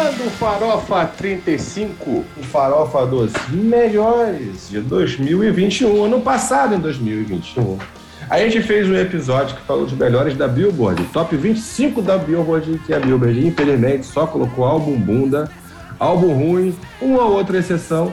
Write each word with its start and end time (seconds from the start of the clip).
Começando 0.00 0.30
Farofa 0.38 1.04
35, 1.04 2.10
o 2.10 2.42
Farofa 2.44 3.04
dos 3.04 3.32
melhores 3.50 4.70
de 4.70 4.80
2021, 4.80 6.04
ano 6.04 6.22
passado 6.22 6.74
em 6.74 6.78
2021. 6.78 7.78
A 8.30 8.38
gente 8.38 8.62
fez 8.62 8.88
um 8.88 8.96
episódio 8.96 9.56
que 9.56 9.62
falou 9.62 9.84
dos 9.84 9.92
melhores 9.92 10.34
da 10.34 10.48
Billboard, 10.48 11.04
top 11.12 11.36
25 11.36 12.00
da 12.00 12.16
Billboard, 12.16 12.80
que 12.86 12.94
a 12.94 12.98
Billboard, 12.98 13.46
infelizmente, 13.46 14.06
só 14.06 14.26
colocou 14.26 14.64
álbum 14.64 14.98
bunda, 14.98 15.50
álbum 15.98 16.32
ruim, 16.32 16.74
uma 16.98 17.22
ou 17.24 17.34
outra 17.34 17.58
exceção, 17.58 18.10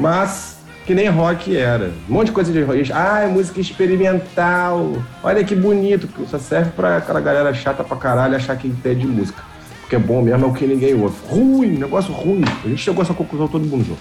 mas 0.00 0.58
que 0.84 0.96
nem 0.96 1.08
rock 1.08 1.56
era. 1.56 1.92
Um 2.08 2.14
monte 2.14 2.26
de 2.26 2.32
coisa 2.32 2.52
de 2.52 2.60
rock. 2.60 2.92
Ah, 2.92 3.20
é 3.20 3.28
música 3.28 3.60
experimental. 3.60 4.96
Olha 5.22 5.44
que 5.44 5.54
bonito. 5.54 6.08
Só 6.26 6.40
serve 6.40 6.72
pra 6.72 6.96
aquela 6.96 7.20
galera 7.20 7.54
chata 7.54 7.84
pra 7.84 7.96
caralho 7.96 8.34
achar 8.34 8.56
que 8.56 8.66
entende 8.66 9.02
de 9.02 9.06
música. 9.06 9.49
Porque 9.90 9.96
é 9.96 10.06
bom 10.06 10.22
mesmo 10.22 10.44
é 10.44 10.48
o 10.48 10.52
que 10.52 10.68
ninguém 10.68 10.94
ouve. 10.94 11.16
Ruim, 11.26 11.70
negócio 11.70 12.12
ruim. 12.12 12.44
A 12.64 12.68
gente 12.68 12.80
chegou 12.80 13.02
a 13.02 13.04
essa 13.04 13.12
conclusão 13.12 13.48
todo 13.48 13.66
mundo 13.66 13.84
junto. 13.84 13.98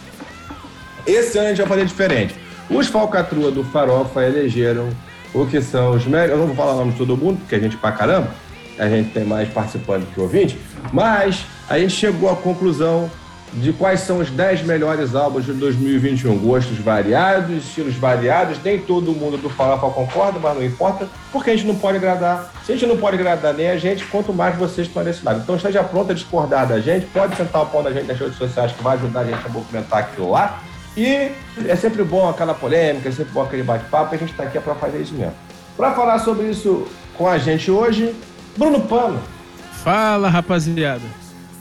Esse 1.08 1.40
ano 1.40 1.48
a 1.48 1.50
gente 1.50 1.58
vai 1.58 1.68
fazer 1.68 1.86
diferente. 1.86 2.36
Os 2.70 2.86
falcatrua 2.86 3.50
do 3.50 3.64
Farofa 3.64 4.24
elegeram 4.24 4.88
o 5.34 5.48
que 5.48 5.60
são 5.60 5.94
os 5.94 6.06
melhores. 6.06 6.30
Eu 6.30 6.38
não 6.38 6.46
vou 6.46 6.56
falar 6.56 6.74
o 6.74 6.78
nome 6.78 6.92
de 6.92 6.98
todo 7.00 7.18
mundo, 7.18 7.40
porque 7.40 7.56
a 7.56 7.60
gente 7.60 7.76
pra 7.76 7.92
caramba. 7.92 8.30
A 8.78 8.88
gente 8.88 9.10
tem 9.14 9.24
mais 9.24 9.50
participante 9.50 10.06
que 10.14 10.22
ouvinte. 10.22 10.60
Mas 10.94 11.44
a 11.68 11.80
gente 11.80 11.96
chegou 11.96 12.30
à 12.30 12.36
conclusão 12.36 13.10
de 13.54 13.74
quais 13.74 14.02
são 14.02 14.20
os 14.20 14.30
10 14.30 14.64
melhores 14.64 15.16
álbuns 15.16 15.46
de 15.46 15.54
2021. 15.54 16.38
Gostos 16.38 16.78
variados, 16.78 17.66
estilos 17.66 17.96
variados, 17.96 18.58
nem 18.64 18.80
todo 18.80 19.12
mundo 19.12 19.38
do 19.38 19.50
Farofa 19.50 19.90
concorda, 19.90 20.40
mas 20.40 20.56
não 20.56 20.64
importa, 20.64 21.08
porque 21.32 21.50
a 21.50 21.56
gente 21.56 21.68
não 21.68 21.76
pode 21.76 21.98
agradar. 21.98 22.52
Se 22.66 22.72
a 22.72 22.76
gente 22.76 22.88
não 22.88 22.98
pode 22.98 23.16
agradar 23.18 23.54
nem 23.54 23.70
a 23.70 23.78
gente, 23.78 24.06
quanto 24.06 24.34
mais 24.34 24.56
vocês 24.56 24.88
estão 24.88 25.04
nesse 25.04 25.26
lado. 25.26 25.42
Então 25.42 25.56
esteja 25.56 25.84
pronto 25.84 26.12
a 26.12 26.14
discordar 26.16 26.68
da 26.68 26.80
gente, 26.80 27.06
pode 27.08 27.36
sentar 27.36 27.64
o 27.64 27.66
pau 27.66 27.84
da 27.84 27.92
gente 27.92 28.08
nas 28.08 28.20
redes 28.20 28.38
sociais 28.38 28.72
que 28.72 28.84
vai 28.84 28.96
ajudar 28.98 29.22
a 29.22 29.26
gente 29.26 29.46
a 29.46 29.50
movimentar 29.50 30.00
aquilo 30.00 30.32
lá. 30.32 30.62
E 30.96 31.32
é 31.68 31.76
sempre 31.76 32.04
bom 32.04 32.30
aquela 32.30 32.54
polêmica, 32.54 33.10
é 33.10 33.12
sempre 33.12 33.32
bom 33.32 33.44
aquele 33.44 33.64
bate-papo, 33.64 34.14
a 34.14 34.18
gente 34.18 34.32
está 34.32 34.44
aqui 34.44 34.60
para 34.60 34.76
fazer 34.76 35.02
isso 35.02 35.14
mesmo. 35.14 35.34
Para 35.78 35.94
falar 35.94 36.20
sobre 36.20 36.48
isso 36.48 36.88
com 37.16 37.28
a 37.28 37.38
gente 37.38 37.72
hoje, 37.72 38.14
Bruno 38.58 38.82
Pano. 38.82 39.20
Fala, 39.84 40.30
rapaziada. 40.30 41.19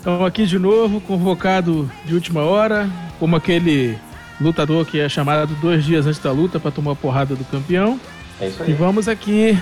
Estamos 0.08 0.26
aqui 0.26 0.46
de 0.46 0.58
novo, 0.58 1.02
convocado 1.02 1.90
de 2.06 2.14
última 2.14 2.40
hora, 2.40 2.88
como 3.20 3.36
aquele 3.36 3.98
lutador 4.40 4.86
que 4.86 4.98
é 4.98 5.06
chamado 5.06 5.54
dois 5.56 5.84
dias 5.84 6.06
antes 6.06 6.18
da 6.18 6.32
luta 6.32 6.58
para 6.58 6.70
tomar 6.70 6.92
a 6.92 6.96
porrada 6.96 7.36
do 7.36 7.44
campeão. 7.44 8.00
É 8.40 8.48
isso 8.48 8.62
aí. 8.62 8.70
E 8.70 8.72
vamos 8.72 9.06
aqui 9.06 9.58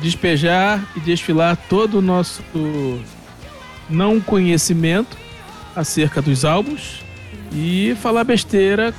despejar 0.00 0.82
e 0.96 1.00
desfilar 1.00 1.58
todo 1.68 1.98
o 1.98 2.00
nosso 2.00 2.42
não 3.90 4.22
conhecimento 4.22 5.18
acerca 5.76 6.22
dos 6.22 6.46
álbuns 6.46 7.02
e 7.52 7.94
falar 8.00 8.24
besteira 8.24 8.94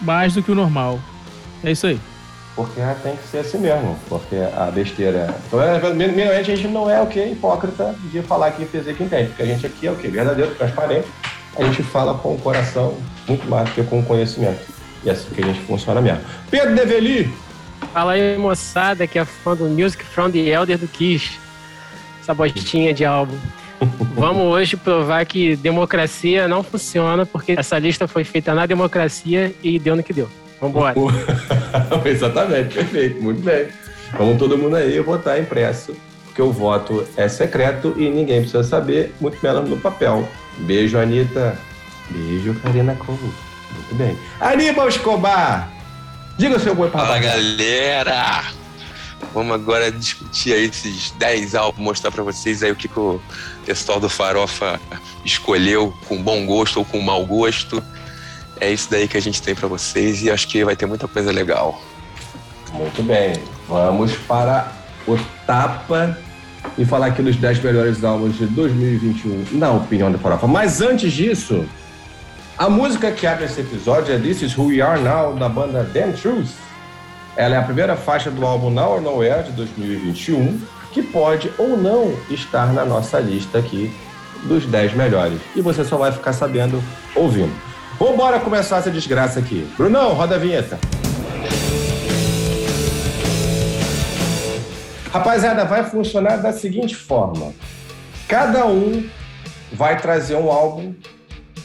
mais 0.00 0.32
do 0.32 0.44
que 0.44 0.52
o 0.52 0.54
normal. 0.54 1.00
É 1.64 1.72
isso 1.72 1.88
aí. 1.88 1.98
Porque 2.54 2.80
tem 3.02 3.16
que 3.16 3.26
ser 3.28 3.38
assim 3.38 3.58
mesmo, 3.58 3.98
porque 4.08 4.36
a 4.36 4.70
besteira. 4.70 5.34
Primeiramente, 5.50 6.52
a 6.52 6.56
gente 6.56 6.68
não 6.68 6.88
é 6.88 7.02
o 7.02 7.06
que? 7.06 7.20
Hipócrita 7.20 7.94
de 8.12 8.22
falar 8.22 8.52
que 8.52 8.64
fez 8.64 8.84
que 8.96 9.02
entende, 9.02 9.28
porque 9.28 9.42
a 9.42 9.46
gente 9.46 9.66
aqui 9.66 9.86
é 9.88 9.90
o 9.90 9.96
que? 9.96 10.06
Verdadeiro, 10.06 10.54
transparente. 10.54 11.08
A 11.56 11.64
gente 11.64 11.82
fala 11.82 12.14
com 12.14 12.34
o 12.34 12.38
coração 12.38 12.96
muito 13.26 13.48
mais 13.48 13.68
do 13.68 13.74
que 13.74 13.82
com 13.82 14.00
o 14.00 14.04
conhecimento. 14.04 14.60
E 15.04 15.08
é 15.08 15.12
assim 15.12 15.28
que 15.34 15.42
a 15.42 15.46
gente 15.46 15.60
funciona 15.62 16.00
mesmo. 16.00 16.20
Pedro 16.50 16.74
Develi! 16.74 17.32
Fala 17.92 18.12
aí, 18.12 18.36
moçada, 18.38 19.06
que 19.06 19.18
é 19.18 19.24
fã 19.24 19.56
do 19.56 19.64
Music 19.64 20.04
from 20.04 20.30
the 20.30 20.38
Elder 20.38 20.78
do 20.78 20.86
Kiss. 20.86 21.38
Essa 22.20 22.34
bostinha 22.34 22.94
de 22.94 23.04
álbum. 23.04 23.36
Vamos 24.14 24.44
hoje 24.44 24.76
provar 24.76 25.26
que 25.26 25.56
democracia 25.56 26.46
não 26.46 26.62
funciona, 26.62 27.26
porque 27.26 27.52
essa 27.52 27.78
lista 27.78 28.06
foi 28.06 28.22
feita 28.22 28.54
na 28.54 28.64
democracia 28.64 29.52
e 29.62 29.78
deu 29.78 29.96
no 29.96 30.02
que 30.02 30.12
deu. 30.12 30.28
Vambora. 30.68 30.94
Exatamente, 32.04 32.74
perfeito, 32.74 33.22
muito 33.22 33.42
bem. 33.42 33.68
Vamos 34.16 34.38
todo 34.38 34.56
mundo 34.56 34.76
aí 34.76 34.98
votar 35.00 35.40
impresso, 35.40 35.94
porque 36.24 36.40
o 36.40 36.52
voto 36.52 37.06
é 37.16 37.28
secreto 37.28 37.94
e 37.96 38.08
ninguém 38.08 38.40
precisa 38.40 38.62
saber, 38.62 39.14
muito 39.20 39.38
menos 39.42 39.68
no 39.68 39.76
papel. 39.76 40.26
Beijo, 40.58 40.98
Anitta. 40.98 41.58
Beijo, 42.10 42.54
Karina 42.60 42.94
Cole. 42.94 43.18
Muito 43.20 43.94
bem. 43.94 44.16
Aníbal 44.40 44.88
Escobar! 44.88 45.70
Diga 46.38 46.56
o 46.56 46.60
seu 46.60 46.74
boi 46.74 46.90
Fala, 46.90 47.18
galera! 47.18 48.44
Vamos 49.32 49.54
agora 49.54 49.90
discutir 49.90 50.52
aí 50.52 50.64
esses 50.66 51.10
10 51.12 51.54
álbuns, 51.54 51.84
mostrar 51.84 52.10
para 52.10 52.22
vocês 52.22 52.62
aí 52.62 52.70
o 52.70 52.76
que, 52.76 52.88
que 52.88 52.98
o 52.98 53.20
pessoal 53.66 53.98
do 53.98 54.08
Farofa 54.08 54.80
escolheu 55.24 55.92
com 56.06 56.22
bom 56.22 56.46
gosto 56.46 56.78
ou 56.78 56.84
com 56.84 57.00
mau 57.00 57.24
gosto. 57.26 57.82
É 58.64 58.72
isso 58.72 58.90
daí 58.90 59.06
que 59.06 59.18
a 59.18 59.20
gente 59.20 59.42
tem 59.42 59.54
para 59.54 59.68
vocês 59.68 60.22
e 60.22 60.30
acho 60.30 60.48
que 60.48 60.64
vai 60.64 60.74
ter 60.74 60.86
muita 60.86 61.06
coisa 61.06 61.30
legal. 61.30 61.78
Muito 62.72 63.02
bem. 63.02 63.34
Vamos 63.68 64.14
para 64.26 64.72
o 65.06 65.18
Tapa 65.46 66.16
e 66.78 66.84
falar 66.86 67.08
aqui 67.08 67.20
dos 67.20 67.36
10 67.36 67.62
melhores 67.62 68.02
álbuns 68.02 68.38
de 68.38 68.46
2021, 68.46 69.58
na 69.58 69.70
opinião 69.70 70.10
da 70.10 70.16
Farofa. 70.16 70.46
Mas 70.46 70.80
antes 70.80 71.12
disso, 71.12 71.66
a 72.56 72.70
música 72.70 73.12
que 73.12 73.26
abre 73.26 73.44
esse 73.44 73.60
episódio 73.60 74.14
é 74.14 74.18
This 74.18 74.40
Is 74.40 74.56
Who 74.56 74.68
We 74.68 74.80
Are 74.80 74.98
Now, 74.98 75.34
da 75.34 75.48
banda 75.50 75.84
Damn 75.92 76.14
Truth. 76.14 76.52
Ela 77.36 77.56
é 77.56 77.58
a 77.58 77.62
primeira 77.62 77.96
faixa 77.96 78.30
do 78.30 78.46
álbum 78.46 78.70
Now 78.70 78.94
or 78.94 79.02
Nowhere 79.02 79.42
de 79.42 79.52
2021, 79.52 80.58
que 80.90 81.02
pode 81.02 81.52
ou 81.58 81.76
não 81.76 82.16
estar 82.30 82.72
na 82.72 82.86
nossa 82.86 83.20
lista 83.20 83.58
aqui 83.58 83.94
dos 84.44 84.64
10 84.64 84.94
melhores. 84.94 85.38
E 85.54 85.60
você 85.60 85.84
só 85.84 85.98
vai 85.98 86.10
ficar 86.10 86.32
sabendo 86.32 86.82
ouvindo. 87.14 87.73
Vambora 87.98 88.40
começar 88.40 88.78
essa 88.78 88.90
desgraça 88.90 89.38
aqui. 89.38 89.66
Brunão, 89.76 90.14
roda 90.14 90.34
a 90.34 90.38
vinheta. 90.38 90.78
Rapaziada, 95.12 95.64
vai 95.64 95.84
funcionar 95.84 96.38
da 96.38 96.52
seguinte 96.52 96.96
forma: 96.96 97.52
cada 98.26 98.66
um 98.66 99.08
vai 99.72 99.96
trazer 100.00 100.34
um 100.34 100.50
álbum 100.50 100.92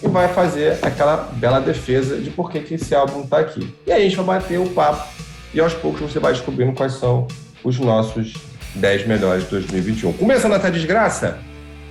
e 0.03 0.07
vai 0.07 0.27
fazer 0.27 0.77
aquela 0.83 1.17
bela 1.33 1.59
defesa 1.59 2.17
de 2.17 2.29
por 2.29 2.51
que, 2.51 2.75
esse 2.75 2.93
álbum 2.93 3.21
está 3.21 3.39
aqui. 3.39 3.73
E 3.87 3.91
aí 3.91 4.01
a 4.01 4.03
gente 4.03 4.15
vai 4.17 4.39
bater 4.39 4.59
o 4.59 4.69
papo 4.69 5.07
e 5.51 5.59
aos 5.59 5.73
poucos 5.73 6.01
você 6.01 6.19
vai 6.19 6.33
descobrindo 6.33 6.73
quais 6.73 6.93
são 6.93 7.27
os 7.63 7.79
nossos 7.79 8.33
10 8.75 9.07
melhores 9.07 9.45
de 9.45 9.49
2021. 9.49 10.13
Começando 10.13 10.53
essa 10.53 10.69
desgraça, 10.69 11.39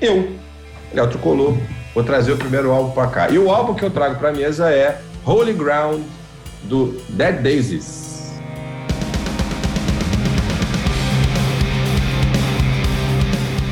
eu, 0.00 0.32
Léo 0.94 1.08
Tricolor, 1.08 1.56
vou 1.94 2.04
trazer 2.04 2.32
o 2.32 2.36
primeiro 2.36 2.70
álbum 2.70 2.92
para 2.92 3.08
cá. 3.08 3.30
E 3.30 3.38
o 3.38 3.50
álbum 3.50 3.74
que 3.74 3.84
eu 3.84 3.90
trago 3.90 4.16
para 4.16 4.30
a 4.30 4.32
mesa 4.32 4.70
é 4.70 5.00
Holy 5.24 5.52
Ground, 5.52 6.02
do 6.64 7.00
Dead 7.10 7.40
Daisies. 7.40 8.08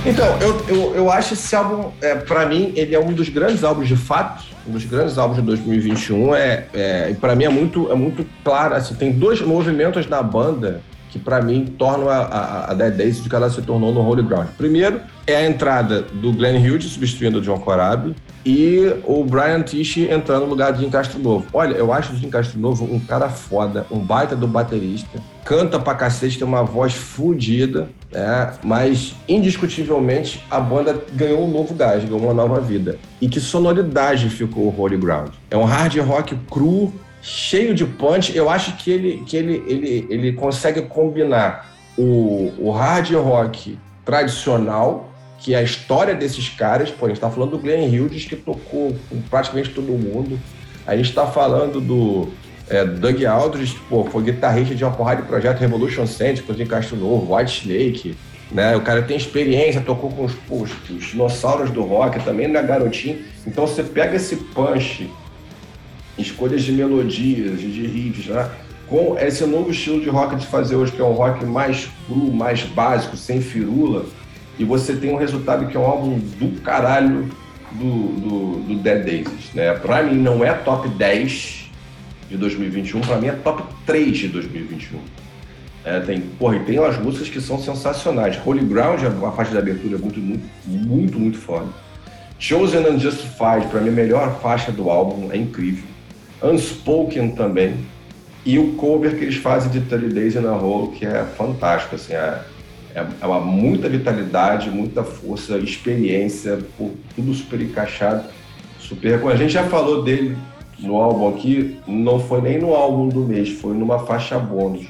Então, 0.04 0.38
eu, 0.40 0.64
eu, 0.68 0.94
eu 0.94 1.10
acho 1.10 1.34
esse 1.34 1.56
álbum, 1.56 1.90
é, 2.00 2.14
para 2.14 2.46
mim, 2.46 2.72
ele 2.76 2.94
é 2.94 3.00
um 3.00 3.12
dos 3.12 3.28
grandes 3.28 3.64
álbuns 3.64 3.88
de 3.88 3.96
fato, 3.96 4.44
um 4.64 4.70
dos 4.70 4.84
grandes 4.84 5.18
álbuns 5.18 5.38
de 5.38 5.42
2021. 5.42 6.32
É, 6.32 6.66
é, 6.72 7.10
e 7.10 7.14
para 7.14 7.34
mim 7.34 7.44
é 7.44 7.48
muito, 7.48 7.90
é 7.90 7.94
muito 7.96 8.24
claro, 8.44 8.76
assim, 8.76 8.94
tem 8.94 9.10
dois 9.10 9.40
movimentos 9.40 10.06
na 10.06 10.22
banda 10.22 10.80
que 11.16 11.24
para 11.24 11.40
mim 11.40 11.74
tornam 11.78 12.08
a, 12.08 12.16
a, 12.16 12.70
a 12.70 12.74
de 12.74 13.28
que 13.28 13.34
ela 13.34 13.48
se 13.48 13.62
tornou 13.62 13.92
no 13.92 14.06
Holy 14.06 14.22
Ground. 14.22 14.48
Primeiro 14.58 15.00
é 15.26 15.36
a 15.36 15.46
entrada 15.46 16.02
do 16.02 16.32
Glenn 16.32 16.58
Hughes 16.58 16.84
substituindo 16.84 17.38
o 17.38 17.40
John 17.40 17.58
Corabi 17.58 18.14
e 18.44 18.94
o 19.04 19.24
Brian 19.24 19.62
Tish 19.62 19.96
entrando 19.96 20.42
no 20.42 20.50
lugar 20.50 20.72
de 20.72 20.80
Jim 20.80 20.90
Castro 20.90 21.18
Novo. 21.18 21.46
Olha, 21.52 21.74
eu 21.74 21.92
acho 21.92 22.12
o 22.12 22.16
Jim 22.16 22.30
Castro 22.30 22.60
Novo 22.60 22.84
um 22.84 23.00
cara 23.00 23.28
foda, 23.28 23.86
um 23.90 23.98
baita 23.98 24.36
do 24.36 24.46
baterista, 24.46 25.20
canta 25.44 25.80
pra 25.80 25.94
cacete, 25.94 26.38
tem 26.38 26.46
uma 26.46 26.62
voz 26.62 26.92
fodida, 26.92 27.88
né? 28.12 28.52
mas 28.62 29.16
indiscutivelmente 29.28 30.44
a 30.50 30.60
banda 30.60 31.00
ganhou 31.14 31.44
um 31.44 31.50
novo 31.50 31.74
gás, 31.74 32.04
ganhou 32.04 32.20
uma 32.20 32.34
nova 32.34 32.60
vida. 32.60 32.98
E 33.20 33.28
que 33.28 33.40
sonoridade 33.40 34.28
ficou 34.28 34.64
o 34.64 34.80
Holy 34.80 34.96
Ground. 34.96 35.30
É 35.50 35.56
um 35.56 35.64
hard 35.64 35.96
rock 35.98 36.36
cru, 36.48 36.92
cheio 37.26 37.74
de 37.74 37.84
punch. 37.84 38.34
Eu 38.36 38.48
acho 38.48 38.76
que 38.76 38.90
ele, 38.90 39.24
que 39.26 39.36
ele, 39.36 39.64
ele, 39.66 40.06
ele 40.08 40.32
consegue 40.32 40.82
combinar 40.82 41.74
o, 41.98 42.52
o 42.58 42.70
hard 42.70 43.10
rock 43.14 43.76
tradicional, 44.04 45.12
que 45.38 45.52
é 45.52 45.58
a 45.58 45.62
história 45.62 46.14
desses 46.14 46.48
caras. 46.48 46.88
Pô, 46.90 47.06
a 47.06 47.08
gente 47.08 47.16
está 47.16 47.28
falando 47.28 47.50
do 47.50 47.58
Glenn 47.58 47.88
Hughes, 47.88 48.24
que 48.26 48.36
tocou 48.36 48.96
com 49.10 49.20
praticamente 49.22 49.70
todo 49.70 49.88
mundo. 49.88 50.38
A 50.86 50.96
gente 50.96 51.08
está 51.08 51.26
falando 51.26 51.80
do 51.80 52.28
é, 52.68 52.84
Doug 52.84 53.24
Aldrich, 53.24 53.76
pô, 53.88 54.04
foi 54.04 54.22
guitarrista 54.22 54.74
de 54.74 54.84
uma 54.84 54.92
porrada 54.92 55.22
de 55.22 55.26
projeto 55.26 55.58
Revolution 55.58 56.06
Center, 56.06 56.44
com 56.44 56.52
o 56.52 56.66
Castro 56.66 56.96
Novo, 56.96 57.34
White 57.34 57.62
Snake. 57.62 58.16
Né? 58.52 58.76
O 58.76 58.82
cara 58.82 59.02
tem 59.02 59.16
experiência, 59.16 59.80
tocou 59.80 60.10
com 60.10 60.24
os, 60.26 60.32
os, 60.48 60.70
os 60.88 61.04
dinossauros 61.06 61.70
do 61.70 61.82
rock, 61.82 62.24
também 62.24 62.46
não 62.46 62.60
é 62.60 62.62
garotinho. 62.62 63.18
Então 63.44 63.66
você 63.66 63.82
pega 63.82 64.14
esse 64.14 64.36
punch 64.36 65.10
escolhas 66.18 66.62
de 66.62 66.72
melodias, 66.72 67.60
de 67.60 67.86
riffs, 67.86 68.26
né? 68.26 68.50
com 68.88 69.16
esse 69.18 69.44
novo 69.46 69.70
estilo 69.70 70.00
de 70.00 70.08
rock 70.08 70.36
de 70.36 70.46
fazer 70.46 70.76
hoje, 70.76 70.92
que 70.92 71.00
é 71.00 71.04
um 71.04 71.12
rock 71.12 71.44
mais 71.44 71.88
cru, 72.06 72.32
mais 72.32 72.62
básico, 72.62 73.16
sem 73.16 73.40
firula, 73.40 74.06
e 74.58 74.64
você 74.64 74.94
tem 74.94 75.12
um 75.12 75.16
resultado 75.16 75.66
que 75.66 75.76
é 75.76 75.80
um 75.80 75.84
álbum 75.84 76.18
do 76.18 76.60
caralho, 76.60 77.28
do, 77.72 78.08
do, 78.20 78.60
do 78.60 78.74
Dead 78.76 79.04
Daisies, 79.04 79.52
né? 79.52 79.74
Pra 79.74 80.02
mim 80.02 80.16
não 80.16 80.44
é 80.44 80.52
top 80.52 80.88
10 80.88 81.70
de 82.30 82.36
2021, 82.36 83.00
pra 83.00 83.16
mim 83.16 83.26
é 83.26 83.32
top 83.32 83.62
3 83.84 84.16
de 84.16 84.28
2021. 84.28 84.98
É, 85.84 86.00
tem, 86.00 86.20
porra, 86.20 86.56
e 86.56 86.60
tem 86.60 86.78
umas 86.78 86.98
músicas 86.98 87.28
que 87.28 87.40
são 87.40 87.58
sensacionais. 87.58 88.38
Holy 88.44 88.64
Ground, 88.64 89.00
a 89.04 89.30
faixa 89.32 89.50
de 89.52 89.58
abertura 89.58 89.96
é 89.96 89.98
muito, 89.98 90.18
muito, 90.18 90.44
muito, 90.66 91.18
muito 91.18 91.38
foda. 91.38 91.66
Chosen 92.38 92.86
and 92.86 92.98
Justified, 92.98 93.66
pra 93.70 93.80
mim, 93.80 93.90
a 93.90 93.92
melhor 93.92 94.40
faixa 94.40 94.72
do 94.72 94.90
álbum, 94.90 95.30
é 95.30 95.36
incrível. 95.36 95.84
Unspoken 96.42 97.30
também. 97.30 97.74
E 98.44 98.58
o 98.58 98.74
cover 98.74 99.16
que 99.16 99.24
eles 99.24 99.36
fazem 99.36 99.70
de 99.70 99.80
30 99.80 100.08
Days 100.14 100.36
in 100.36 100.46
a 100.46 100.52
Row, 100.52 100.92
que 100.92 101.04
é 101.04 101.24
fantástico, 101.36 101.96
assim, 101.96 102.12
é, 102.12 102.42
é, 102.94 103.06
é 103.20 103.26
uma 103.26 103.40
muita 103.40 103.88
vitalidade, 103.88 104.70
muita 104.70 105.02
força, 105.02 105.58
experiência, 105.58 106.58
tudo 107.14 107.34
super 107.34 107.60
encaixado, 107.60 108.24
super... 108.78 109.26
A 109.26 109.36
gente 109.36 109.52
já 109.52 109.64
falou 109.64 110.04
dele 110.04 110.36
no 110.78 110.96
álbum 110.96 111.28
aqui, 111.28 111.78
não 111.88 112.20
foi 112.20 112.40
nem 112.40 112.58
no 112.58 112.72
álbum 112.74 113.08
do 113.08 113.20
mês, 113.20 113.48
foi 113.48 113.74
numa 113.74 113.98
faixa 114.00 114.38
bônus 114.38 114.86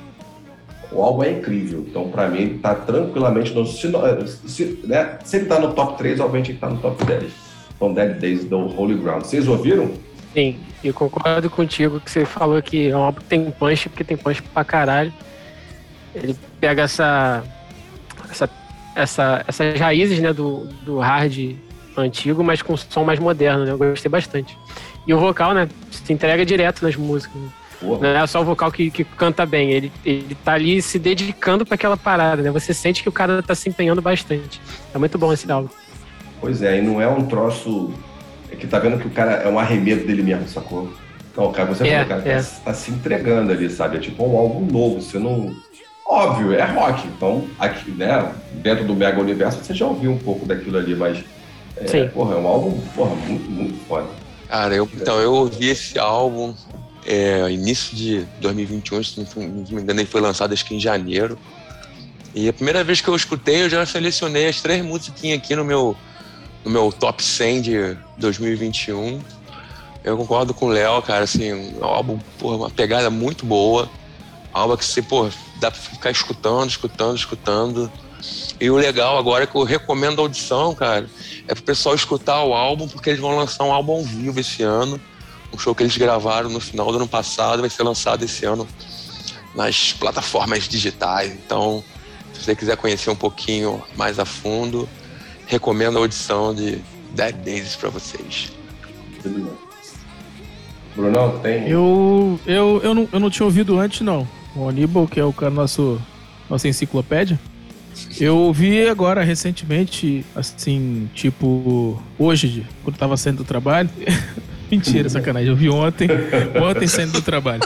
o 0.96 1.02
álbum 1.02 1.24
é 1.24 1.32
incrível. 1.32 1.84
Então, 1.88 2.08
para 2.08 2.28
mim, 2.28 2.58
tá 2.58 2.74
tranquilamente 2.74 3.52
no. 3.52 3.66
Se, 3.66 3.92
se, 4.46 4.80
né, 4.84 5.18
se 5.24 5.36
ele 5.36 5.46
tá 5.46 5.58
no 5.58 5.72
top 5.72 5.98
3, 5.98 6.20
obviamente 6.20 6.52
ele 6.52 6.58
tá 6.58 6.68
no 6.68 6.78
top 6.78 7.04
10. 7.04 7.24
Então, 7.76 7.92
Dead 7.92 8.18
Days 8.18 8.44
do 8.44 8.58
Holy 8.58 8.94
Ground. 8.94 9.24
Vocês 9.24 9.46
ouviram? 9.48 9.90
Sim, 10.36 10.60
e 10.84 10.92
concordo 10.92 11.48
contigo 11.48 11.98
que 11.98 12.10
você 12.10 12.26
falou 12.26 12.60
que 12.60 12.90
é 12.90 12.94
um 12.94 13.04
álbum 13.04 13.20
que 13.20 13.24
tem 13.24 13.50
punch, 13.50 13.88
porque 13.88 14.04
tem 14.04 14.18
punch 14.18 14.42
pra 14.42 14.62
caralho. 14.62 15.10
Ele 16.14 16.36
pega 16.60 16.82
essa. 16.82 17.42
essa, 18.30 18.50
essa 18.94 19.44
essas 19.48 19.80
raízes 19.80 20.20
né, 20.20 20.34
do, 20.34 20.66
do 20.82 20.98
hard 20.98 21.56
antigo, 21.96 22.44
mas 22.44 22.60
com 22.60 22.76
som 22.76 23.02
mais 23.02 23.18
moderno, 23.18 23.64
né? 23.64 23.70
Eu 23.70 23.78
gostei 23.78 24.10
bastante. 24.10 24.58
E 25.06 25.14
o 25.14 25.18
vocal, 25.18 25.54
né? 25.54 25.70
Se 25.90 26.12
entrega 26.12 26.44
direto 26.44 26.82
nas 26.82 26.96
músicas. 26.96 27.40
Né? 27.40 27.50
Não 27.80 28.06
é 28.06 28.26
só 28.26 28.42
o 28.42 28.44
vocal 28.44 28.70
que, 28.70 28.90
que 28.90 29.04
canta 29.04 29.46
bem, 29.46 29.70
ele, 29.70 29.90
ele 30.04 30.34
tá 30.44 30.52
ali 30.52 30.82
se 30.82 30.98
dedicando 30.98 31.64
para 31.64 31.76
aquela 31.76 31.96
parada, 31.96 32.42
né? 32.42 32.50
Você 32.50 32.74
sente 32.74 33.02
que 33.02 33.08
o 33.08 33.12
cara 33.12 33.42
tá 33.42 33.54
se 33.54 33.70
empenhando 33.70 34.02
bastante. 34.02 34.60
É 34.94 34.98
muito 34.98 35.16
bom 35.16 35.32
esse 35.32 35.50
álbum. 35.50 35.70
Pois 36.42 36.60
é, 36.60 36.76
e 36.76 36.82
não 36.82 37.00
é 37.00 37.08
um 37.08 37.24
troço 37.24 37.94
é 38.50 38.56
que 38.56 38.66
tá 38.66 38.78
vendo 38.78 38.98
que 38.98 39.06
o 39.06 39.10
cara 39.10 39.32
é 39.32 39.48
um 39.48 39.58
arremedo 39.58 40.06
dele 40.06 40.22
mesmo, 40.22 40.48
sacou? 40.48 40.92
Então, 41.32 41.52
cara, 41.52 41.68
você 41.68 41.86
é, 41.86 42.04
falou, 42.04 42.08
cara, 42.08 42.32
é. 42.32 42.42
tá, 42.42 42.48
tá, 42.64 42.74
se 42.74 42.90
entregando 42.90 43.52
ali, 43.52 43.68
sabe? 43.68 43.96
É 43.96 44.00
tipo 44.00 44.24
um 44.24 44.36
álbum 44.38 44.64
novo, 44.64 45.02
você 45.02 45.18
não. 45.18 45.54
Óbvio, 46.08 46.52
é 46.52 46.64
rock. 46.64 47.06
Então, 47.08 47.46
aqui, 47.58 47.90
né, 47.90 48.32
dentro 48.54 48.84
do 48.84 48.94
Mega 48.94 49.20
Universo, 49.20 49.62
você 49.62 49.74
já 49.74 49.86
ouviu 49.86 50.12
um 50.12 50.18
pouco 50.18 50.46
daquilo 50.46 50.78
ali, 50.78 50.94
mas. 50.94 51.18
É, 51.76 51.86
Sim. 51.86 52.08
Porra, 52.08 52.34
é 52.34 52.38
um 52.38 52.46
álbum, 52.46 52.80
porra, 52.94 53.14
muito, 53.14 53.50
muito 53.50 53.84
foda. 53.86 54.06
Cara, 54.48 54.74
eu, 54.74 54.88
então, 54.94 55.20
eu 55.20 55.34
ouvi 55.34 55.68
esse 55.68 55.98
álbum 55.98 56.54
é, 57.06 57.50
início 57.50 57.96
de 57.96 58.26
2021, 58.40 59.02
se 59.04 59.20
não 59.20 59.48
me 59.48 59.82
engano, 59.82 60.00
ele 60.00 60.08
foi 60.08 60.20
lançado 60.20 60.52
acho 60.52 60.64
que 60.64 60.74
em 60.74 60.80
janeiro. 60.80 61.38
E 62.34 62.48
a 62.48 62.52
primeira 62.52 62.84
vez 62.84 63.00
que 63.00 63.08
eu 63.08 63.16
escutei, 63.16 63.62
eu 63.62 63.70
já 63.70 63.86
selecionei 63.86 64.48
as 64.48 64.60
três 64.60 64.84
musiquinhas 64.84 65.38
aqui 65.38 65.56
no 65.56 65.64
meu, 65.64 65.96
no 66.66 66.70
meu 66.70 66.92
top 66.92 67.22
100 67.22 67.62
de 67.62 67.98
2021. 68.18 69.22
Eu 70.04 70.18
concordo 70.18 70.52
com 70.52 70.66
o 70.66 70.68
Léo, 70.68 71.00
cara, 71.00 71.24
assim, 71.24 71.52
um 71.52 71.82
álbum, 71.82 72.18
porra, 72.38 72.56
uma 72.56 72.70
pegada 72.70 73.08
muito 73.08 73.46
boa. 73.46 73.88
Álbum 74.52 74.76
que 74.76 74.84
você, 74.84 75.00
pô, 75.00 75.30
dá 75.58 75.70
pra 75.70 75.80
ficar 75.80 76.10
escutando, 76.10 76.68
escutando, 76.68 77.16
escutando. 77.16 77.90
E 78.60 78.68
o 78.68 78.76
legal 78.76 79.16
agora 79.16 79.44
é 79.44 79.46
que 79.46 79.56
eu 79.56 79.62
recomendo 79.62 80.18
a 80.18 80.22
audição, 80.22 80.74
cara, 80.74 81.08
é 81.48 81.54
pro 81.54 81.62
pessoal 81.62 81.94
escutar 81.94 82.42
o 82.42 82.52
álbum, 82.52 82.86
porque 82.86 83.10
eles 83.10 83.20
vão 83.20 83.34
lançar 83.34 83.64
um 83.64 83.72
álbum 83.72 83.92
ao 83.92 84.02
vivo 84.04 84.38
esse 84.38 84.62
ano 84.62 85.00
um 85.52 85.58
show 85.58 85.74
que 85.74 85.82
eles 85.82 85.96
gravaram 85.96 86.50
no 86.50 86.60
final 86.60 86.90
do 86.90 86.96
ano 86.96 87.08
passado 87.08 87.60
vai 87.60 87.70
ser 87.70 87.82
lançado 87.82 88.24
esse 88.24 88.44
ano 88.44 88.68
nas 89.54 89.92
plataformas 89.92 90.68
digitais. 90.68 91.32
Então, 91.32 91.82
se 92.34 92.44
você 92.44 92.54
quiser 92.54 92.76
conhecer 92.76 93.10
um 93.10 93.16
pouquinho 93.16 93.82
mais 93.96 94.18
a 94.18 94.24
fundo, 94.24 94.88
recomendo 95.46 95.96
a 95.96 96.00
audição 96.00 96.54
de 96.54 96.78
Dead 97.14 97.34
Days 97.36 97.76
para 97.76 97.88
vocês. 97.88 98.52
Bruno, 100.94 101.38
tem? 101.42 101.68
Eu, 101.68 102.40
eu, 102.46 102.80
eu, 102.82 102.94
não, 102.94 103.08
eu 103.12 103.20
não 103.20 103.30
tinha 103.30 103.44
ouvido 103.44 103.78
antes, 103.78 104.00
não. 104.00 104.26
O 104.54 104.68
Aníbal, 104.68 105.06
que 105.06 105.20
é 105.20 105.24
o 105.24 105.32
cara 105.32 105.50
nosso 105.50 106.00
nossa 106.48 106.68
enciclopédia. 106.68 107.38
Eu 108.20 108.36
ouvi 108.36 108.86
agora 108.86 109.22
recentemente, 109.22 110.24
assim, 110.34 111.08
tipo, 111.14 112.02
hoje, 112.18 112.66
quando 112.84 112.96
tava 112.96 113.16
saindo 113.16 113.38
do 113.38 113.44
trabalho. 113.44 113.90
Mentira, 114.70 115.08
sacanagem. 115.08 115.48
Eu 115.48 115.56
vi 115.56 115.68
ontem, 115.68 116.08
ontem 116.62 116.86
saindo 116.86 117.12
do 117.12 117.22
trabalho. 117.22 117.62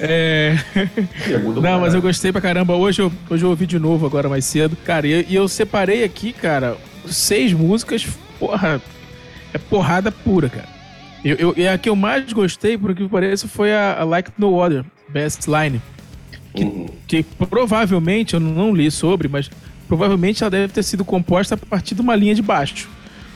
É... 0.00 0.56
Não, 1.60 1.80
mas 1.80 1.94
eu 1.94 2.02
gostei 2.02 2.32
pra 2.32 2.40
caramba. 2.40 2.74
Hoje 2.74 3.02
eu, 3.02 3.12
hoje 3.28 3.44
eu 3.44 3.50
ouvi 3.50 3.66
de 3.66 3.78
novo, 3.78 4.06
agora 4.06 4.28
mais 4.28 4.44
cedo. 4.44 4.76
Cara, 4.84 5.06
e, 5.06 5.26
e 5.28 5.34
eu 5.34 5.46
separei 5.46 6.02
aqui, 6.02 6.32
cara, 6.32 6.76
seis 7.06 7.52
músicas, 7.52 8.06
porra, 8.38 8.80
é 9.52 9.58
porrada 9.58 10.10
pura, 10.10 10.48
cara. 10.48 10.68
Eu, 11.24 11.36
eu, 11.36 11.54
e 11.56 11.68
a 11.68 11.78
que 11.78 11.88
eu 11.88 11.94
mais 11.94 12.32
gostei, 12.32 12.76
por 12.76 12.94
que 12.94 13.08
parece, 13.08 13.46
foi 13.46 13.72
a, 13.72 14.00
a 14.00 14.04
Like 14.04 14.32
No 14.36 14.60
Other, 14.60 14.84
Best 15.08 15.46
Line. 15.48 15.80
Que, 16.54 16.64
uhum. 16.64 16.86
que, 17.06 17.22
provavelmente, 17.22 18.34
eu 18.34 18.40
não 18.40 18.74
li 18.74 18.90
sobre, 18.90 19.28
mas 19.28 19.50
provavelmente 19.86 20.42
ela 20.42 20.50
deve 20.50 20.72
ter 20.72 20.82
sido 20.82 21.04
composta 21.04 21.54
a 21.54 21.58
partir 21.58 21.94
de 21.94 22.00
uma 22.00 22.16
linha 22.16 22.34
de 22.34 22.42
baixo. 22.42 22.88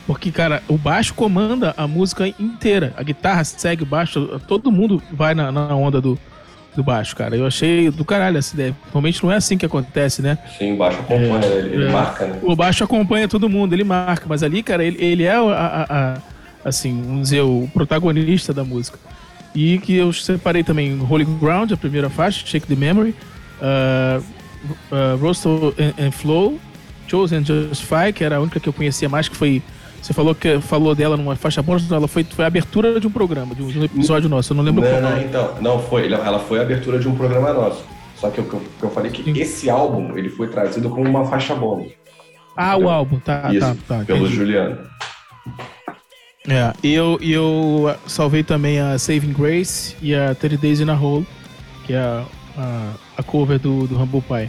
Porque, 0.06 0.30
cara, 0.30 0.62
o 0.68 0.76
baixo 0.76 1.14
comanda 1.14 1.74
a 1.76 1.86
música 1.86 2.28
inteira. 2.38 2.92
A 2.96 3.02
guitarra 3.02 3.44
segue 3.44 3.82
o 3.82 3.86
baixo, 3.86 4.40
todo 4.46 4.70
mundo 4.70 5.02
vai 5.12 5.34
na, 5.34 5.50
na 5.50 5.74
onda 5.74 6.00
do, 6.00 6.18
do 6.76 6.82
baixo, 6.82 7.17
cara. 7.17 7.34
Eu 7.34 7.46
achei 7.46 7.90
do 7.90 8.05
caralho 8.05 8.38
essa 8.38 8.55
ideia. 8.55 8.76
Normalmente 8.84 9.23
não 9.23 9.32
é 9.32 9.37
assim 9.37 9.56
que 9.58 9.67
acontece, 9.67 10.23
né? 10.23 10.38
Sim, 10.58 10.75
o 10.75 10.76
baixo 10.76 11.00
acompanha, 11.00 11.44
é, 11.44 11.58
ele, 11.58 11.87
é, 11.87 11.90
marca, 11.90 12.26
né? 12.26 12.38
O 12.43 12.55
baixo 12.55 12.84
acompanha 12.84 13.26
todo 13.26 13.49
mundo, 13.49 13.73
ele 13.73 13.82
marca. 13.82 14.26
Mas 14.28 14.43
ali, 14.43 14.62
cara, 14.62 14.84
ele, 14.84 15.02
ele 15.02 15.25
é 15.25 15.34
a, 15.34 15.40
a, 15.40 16.14
a, 16.14 16.19
assim, 16.64 17.02
vamos 17.02 17.23
dizer, 17.23 17.40
o 17.40 17.69
protagonista 17.73 18.52
da 18.52 18.62
música. 18.62 18.99
E 19.55 19.78
que 19.78 19.96
eu 19.96 20.12
separei 20.12 20.62
também 20.62 21.00
Holy 21.08 21.25
Ground, 21.25 21.73
a 21.73 21.76
primeira 21.76 22.11
faixa, 22.11 22.46
Shake 22.46 22.67
the 22.67 22.76
Memory, 22.76 23.14
uh, 23.61 24.23
uh, 24.92 25.16
Roast 25.18 25.47
and, 25.47 26.06
and 26.06 26.11
Flow, 26.11 26.61
Chosen 27.09 27.45
Justify, 27.45 28.12
que 28.14 28.23
era 28.23 28.37
a 28.37 28.40
única 28.40 28.61
que 28.61 28.68
eu 28.68 28.73
conhecia 28.73 29.09
mais, 29.09 29.28
que 29.28 29.37
foi 29.37 29.62
você 30.06 30.12
falou 30.12 30.36
que 30.36 30.60
falou 30.60 30.94
dela 30.94 31.16
numa 31.16 31.34
faixa 31.34 31.60
bônus, 31.60 31.90
ela 31.90 32.06
foi, 32.06 32.22
foi 32.22 32.44
a 32.44 32.48
abertura 32.48 33.00
de 33.00 33.08
um 33.08 33.10
programa, 33.10 33.56
de 33.56 33.62
um, 33.62 33.84
episódio 33.84 34.28
nosso, 34.28 34.52
eu 34.52 34.56
não 34.56 34.62
lembro 34.62 34.80
não, 34.80 34.88
qual. 34.88 35.02
Não, 35.02 35.20
então, 35.20 35.54
não 35.60 35.82
foi, 35.82 36.12
ela 36.12 36.38
foi 36.38 36.60
a 36.60 36.62
abertura 36.62 37.00
de 37.00 37.08
um 37.08 37.16
programa 37.16 37.52
nosso. 37.52 37.84
Só 38.14 38.30
que 38.30 38.38
eu, 38.38 38.48
eu, 38.52 38.62
eu 38.84 38.90
falei 38.90 39.10
que 39.10 39.25
Sim. 39.25 39.36
esse 39.36 39.68
álbum 39.68 40.16
ele 40.16 40.28
foi 40.28 40.46
trazido 40.46 40.88
como 40.90 41.10
uma 41.10 41.25
faixa 41.25 41.56
bônus. 41.56 41.88
Ah, 42.56 42.75
entendeu? 42.75 42.86
o 42.86 42.90
álbum, 42.90 43.18
tá, 43.18 43.48
Isso, 43.52 43.60
tá, 43.60 43.76
tá. 43.88 44.04
Pelo 44.04 44.20
entendi. 44.20 44.36
Juliano. 44.36 44.78
É, 46.48 46.72
e 46.84 46.94
eu, 46.94 47.18
eu 47.20 47.96
salvei 48.06 48.44
também 48.44 48.78
a 48.78 48.96
Saving 48.98 49.32
Grace 49.32 49.96
e 50.00 50.14
a 50.14 50.36
30 50.36 50.56
Days 50.56 50.78
in 50.78 50.88
a 50.88 50.94
Hole, 50.94 51.26
que 51.84 51.92
é 51.92 51.98
a, 51.98 52.25
a, 52.56 52.92
a 53.18 53.22
cover 53.25 53.58
do, 53.58 53.88
do 53.88 54.00
Humble 54.00 54.22
Pie. 54.22 54.48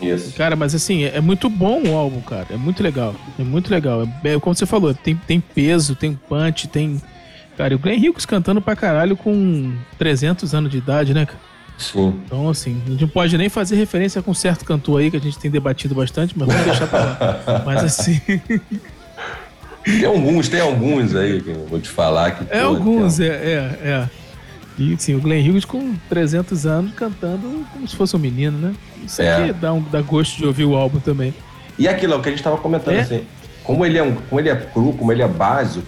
Isso. 0.00 0.34
Cara, 0.36 0.56
mas 0.56 0.74
assim, 0.74 1.04
é, 1.04 1.16
é 1.16 1.20
muito 1.20 1.48
bom 1.48 1.82
o 1.86 1.96
álbum, 1.96 2.20
cara. 2.20 2.46
É 2.50 2.56
muito 2.56 2.82
legal. 2.82 3.14
É 3.38 3.42
muito 3.42 3.70
legal. 3.70 4.08
É, 4.24 4.38
como 4.38 4.54
você 4.54 4.66
falou, 4.66 4.94
tem, 4.94 5.14
tem 5.14 5.40
peso, 5.40 5.94
tem 5.94 6.18
punch, 6.28 6.68
tem. 6.68 7.00
Cara, 7.56 7.72
e 7.74 7.76
o 7.76 7.78
Glenn 7.78 7.98
Hughes 7.98 8.24
cantando 8.24 8.60
pra 8.60 8.74
caralho 8.74 9.16
com 9.16 9.72
300 9.98 10.54
anos 10.54 10.70
de 10.70 10.78
idade, 10.78 11.12
né, 11.12 11.26
cara? 11.26 11.38
Sim. 11.76 12.20
Então, 12.26 12.48
assim, 12.48 12.80
a 12.86 12.90
gente 12.90 13.00
não 13.00 13.08
pode 13.08 13.36
nem 13.36 13.48
fazer 13.48 13.76
referência 13.76 14.22
com 14.22 14.30
um 14.30 14.34
certo 14.34 14.64
cantor 14.64 15.00
aí 15.00 15.10
que 15.10 15.16
a 15.16 15.20
gente 15.20 15.38
tem 15.38 15.50
debatido 15.50 15.94
bastante, 15.94 16.34
mas 16.36 16.48
vamos 16.48 16.64
deixar 16.64 16.86
pra 16.86 16.98
lá. 16.98 17.62
Mas 17.64 17.84
assim. 17.84 18.20
Tem 19.82 20.04
alguns, 20.04 20.48
tem 20.48 20.60
alguns 20.60 21.14
aí 21.14 21.40
que 21.40 21.50
eu 21.50 21.66
vou 21.66 21.80
te 21.80 21.88
falar 21.88 22.32
que. 22.32 22.44
É 22.50 22.60
pô, 22.60 22.66
alguns, 22.66 23.18
é, 23.18 23.26
é, 23.26 23.78
é. 23.82 24.10
E 24.80 24.96
sim, 24.98 25.14
o 25.14 25.20
Glenn 25.20 25.46
Hughes 25.46 25.66
com 25.66 25.94
300 26.08 26.64
anos 26.64 26.92
cantando 26.94 27.66
como 27.70 27.86
se 27.86 27.94
fosse 27.94 28.16
um 28.16 28.18
menino, 28.18 28.56
né? 28.56 28.74
Isso 29.04 29.20
é. 29.20 29.34
aqui 29.34 29.52
dá, 29.52 29.74
um, 29.74 29.82
dá 29.82 30.00
gosto 30.00 30.38
de 30.38 30.46
ouvir 30.46 30.64
o 30.64 30.74
álbum 30.74 30.98
também. 30.98 31.34
E 31.78 31.86
aquilo 31.86 32.20
que 32.22 32.28
a 32.28 32.32
gente 32.32 32.42
tava 32.42 32.56
comentando 32.56 32.94
é? 32.94 33.00
assim, 33.00 33.26
como 33.62 33.84
ele, 33.84 33.98
é 33.98 34.02
um, 34.02 34.14
como 34.14 34.40
ele 34.40 34.48
é 34.48 34.56
cru, 34.56 34.94
como 34.94 35.12
ele 35.12 35.20
é 35.20 35.28
básico, 35.28 35.86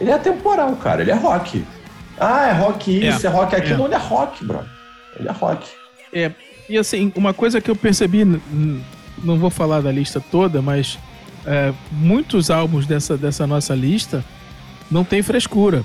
ele 0.00 0.10
é 0.10 0.16
temporal, 0.16 0.74
cara, 0.76 1.02
ele 1.02 1.10
é 1.10 1.14
rock. 1.14 1.62
Ah, 2.18 2.48
é 2.48 2.52
rock 2.52 3.06
isso, 3.06 3.26
é, 3.26 3.30
é 3.30 3.32
rock 3.32 3.54
aquilo, 3.54 3.82
é. 3.82 3.86
ele 3.88 3.94
é 3.94 3.98
rock, 3.98 4.42
bro. 4.42 4.60
Ele 5.18 5.28
é 5.28 5.32
rock. 5.32 5.68
É, 6.14 6.30
e 6.70 6.78
assim, 6.78 7.12
uma 7.14 7.34
coisa 7.34 7.60
que 7.60 7.70
eu 7.70 7.76
percebi, 7.76 8.24
não 9.22 9.38
vou 9.38 9.50
falar 9.50 9.82
da 9.82 9.92
lista 9.92 10.18
toda, 10.18 10.62
mas 10.62 10.98
é, 11.44 11.74
muitos 11.90 12.50
álbuns 12.50 12.86
dessa, 12.86 13.18
dessa 13.18 13.46
nossa 13.46 13.74
lista 13.74 14.24
não 14.90 15.04
tem 15.04 15.22
frescura. 15.22 15.84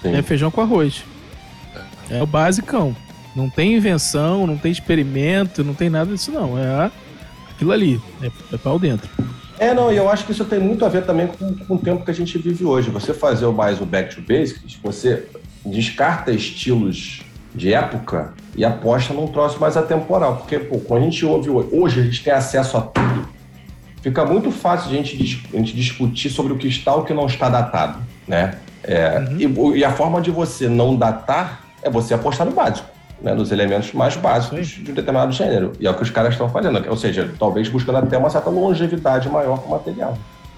Sim. 0.00 0.14
É 0.14 0.22
feijão 0.22 0.50
com 0.50 0.60
arroz. 0.60 1.04
É 2.10 2.22
o 2.22 2.26
basicão. 2.26 2.94
Não 3.34 3.48
tem 3.48 3.74
invenção, 3.74 4.46
não 4.46 4.58
tem 4.58 4.72
experimento, 4.72 5.62
não 5.62 5.74
tem 5.74 5.88
nada 5.88 6.12
disso 6.12 6.32
não. 6.32 6.58
É 6.58 6.90
aquilo 7.50 7.72
ali. 7.72 8.00
É, 8.22 8.30
é 8.52 8.58
pau 8.58 8.78
dentro. 8.78 9.08
É, 9.58 9.74
não, 9.74 9.92
e 9.92 9.96
eu 9.96 10.08
acho 10.08 10.24
que 10.24 10.32
isso 10.32 10.44
tem 10.46 10.58
muito 10.58 10.84
a 10.84 10.88
ver 10.88 11.04
também 11.04 11.26
com, 11.26 11.54
com 11.54 11.74
o 11.74 11.78
tempo 11.78 12.04
que 12.04 12.10
a 12.10 12.14
gente 12.14 12.36
vive 12.38 12.64
hoje. 12.64 12.90
Você 12.90 13.12
fazer 13.12 13.46
mais 13.48 13.80
o 13.80 13.84
Back 13.84 14.14
to 14.14 14.22
Basics, 14.22 14.78
você 14.82 15.26
descarta 15.64 16.32
estilos 16.32 17.20
de 17.54 17.72
época 17.72 18.32
e 18.56 18.64
aposta 18.64 19.12
num 19.12 19.26
troço 19.26 19.60
mais 19.60 19.76
atemporal. 19.76 20.38
Porque, 20.38 20.58
pô, 20.58 20.78
quando 20.78 21.02
a 21.02 21.04
gente 21.04 21.24
ouve 21.26 21.50
hoje, 21.50 22.00
a 22.00 22.04
gente 22.04 22.24
tem 22.24 22.32
acesso 22.32 22.76
a 22.76 22.80
tudo. 22.80 23.28
Fica 24.02 24.24
muito 24.24 24.50
fácil 24.50 24.90
a 24.90 24.94
gente, 24.94 25.46
a 25.52 25.56
gente 25.58 25.76
discutir 25.76 26.30
sobre 26.30 26.54
o 26.54 26.56
que 26.56 26.66
está 26.66 26.94
ou 26.94 27.02
o 27.02 27.04
que 27.04 27.12
não 27.12 27.26
está 27.26 27.50
datado, 27.50 27.98
né? 28.26 28.54
É, 28.82 29.18
uhum. 29.18 29.74
e, 29.74 29.80
e, 29.80 29.84
a 29.84 29.92
forma 29.92 30.22
de 30.22 30.30
você 30.30 30.66
não 30.66 30.96
datar 30.96 31.66
é 31.82 31.90
você 31.90 32.14
apostar 32.14 32.46
no 32.46 32.52
básico, 32.52 32.88
né? 33.20 33.34
Nos 33.34 33.52
elementos 33.52 33.92
mais 33.92 34.16
básicos 34.16 34.68
de 34.68 34.90
um 34.90 34.94
determinado 34.94 35.32
gênero. 35.32 35.72
E 35.80 35.86
é 35.86 35.90
o 35.90 35.94
que 35.94 36.02
os 36.02 36.10
caras 36.10 36.32
estão 36.32 36.48
fazendo. 36.48 36.88
Ou 36.88 36.96
seja, 36.96 37.32
talvez 37.38 37.68
buscando 37.68 37.98
até 37.98 38.16
uma 38.16 38.30
certa 38.30 38.50
longevidade 38.50 39.28
maior 39.28 39.58
com 39.60 39.68
o 39.68 39.70
material. 39.70 40.16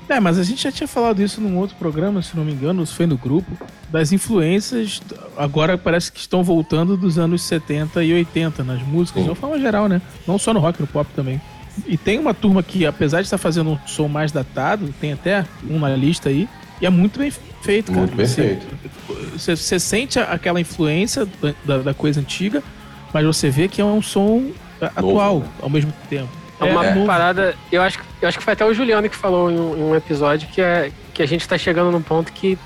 É, 0.08 0.18
mas 0.20 0.38
a 0.38 0.42
gente 0.42 0.62
já 0.62 0.72
tinha 0.72 0.88
falado 0.88 1.22
isso 1.22 1.40
num 1.40 1.56
outro 1.56 1.76
programa, 1.76 2.20
se 2.22 2.36
não 2.36 2.44
me 2.44 2.52
engano, 2.52 2.84
foi 2.84 3.06
no 3.06 3.16
grupo, 3.16 3.50
das 3.88 4.12
influências, 4.12 5.00
agora 5.36 5.78
parece 5.78 6.10
que 6.10 6.18
estão 6.18 6.42
voltando 6.42 6.96
dos 6.96 7.18
anos 7.18 7.42
70 7.42 8.02
e 8.02 8.12
80 8.12 8.64
nas 8.64 8.82
músicas, 8.82 9.22
de 9.22 9.28
uma 9.30 9.36
forma 9.36 9.58
geral, 9.58 9.88
né? 9.88 10.02
Não 10.26 10.38
só 10.38 10.52
no 10.52 10.60
rock, 10.60 10.80
no 10.80 10.86
pop 10.86 11.08
também. 11.14 11.40
E 11.86 11.96
tem 11.96 12.18
uma 12.18 12.34
turma 12.34 12.62
que, 12.62 12.84
apesar 12.84 13.18
de 13.18 13.26
estar 13.26 13.38
fazendo 13.38 13.70
um 13.70 13.78
som 13.86 14.08
mais 14.08 14.30
datado, 14.32 14.92
tem 15.00 15.12
até 15.12 15.46
um 15.68 15.78
na 15.78 15.96
lista 15.96 16.28
aí, 16.28 16.48
e 16.82 16.86
é 16.86 16.90
muito 16.90 17.20
bem 17.20 17.32
feito, 17.62 17.92
muito 17.92 18.16
Bem 18.16 18.26
você, 18.26 18.42
feito. 18.42 18.66
Você, 19.38 19.54
você, 19.54 19.78
sente 19.78 20.18
aquela 20.18 20.60
influência 20.60 21.28
da, 21.64 21.78
da, 21.78 21.94
coisa 21.94 22.18
antiga, 22.18 22.60
mas 23.14 23.24
você 23.24 23.48
vê 23.48 23.68
que 23.68 23.80
é 23.80 23.84
um 23.84 24.02
som 24.02 24.50
atual 24.80 25.34
Novo. 25.34 25.52
ao 25.62 25.70
mesmo 25.70 25.92
tempo. 26.10 26.28
É 26.58 26.64
uma 26.64 26.84
é. 26.84 27.06
parada. 27.06 27.54
Eu 27.70 27.82
acho, 27.82 28.00
eu 28.20 28.28
acho 28.28 28.36
que 28.36 28.42
foi 28.42 28.54
até 28.54 28.64
o 28.64 28.74
Juliano 28.74 29.08
que 29.08 29.14
falou 29.14 29.48
em 29.48 29.58
um, 29.58 29.76
em 29.76 29.82
um 29.82 29.94
episódio 29.94 30.48
que, 30.48 30.60
é, 30.60 30.90
que 31.14 31.22
a 31.22 31.26
gente 31.26 31.42
está 31.42 31.56
chegando 31.56 31.92
num 31.92 32.02
ponto 32.02 32.32
que 32.32 32.58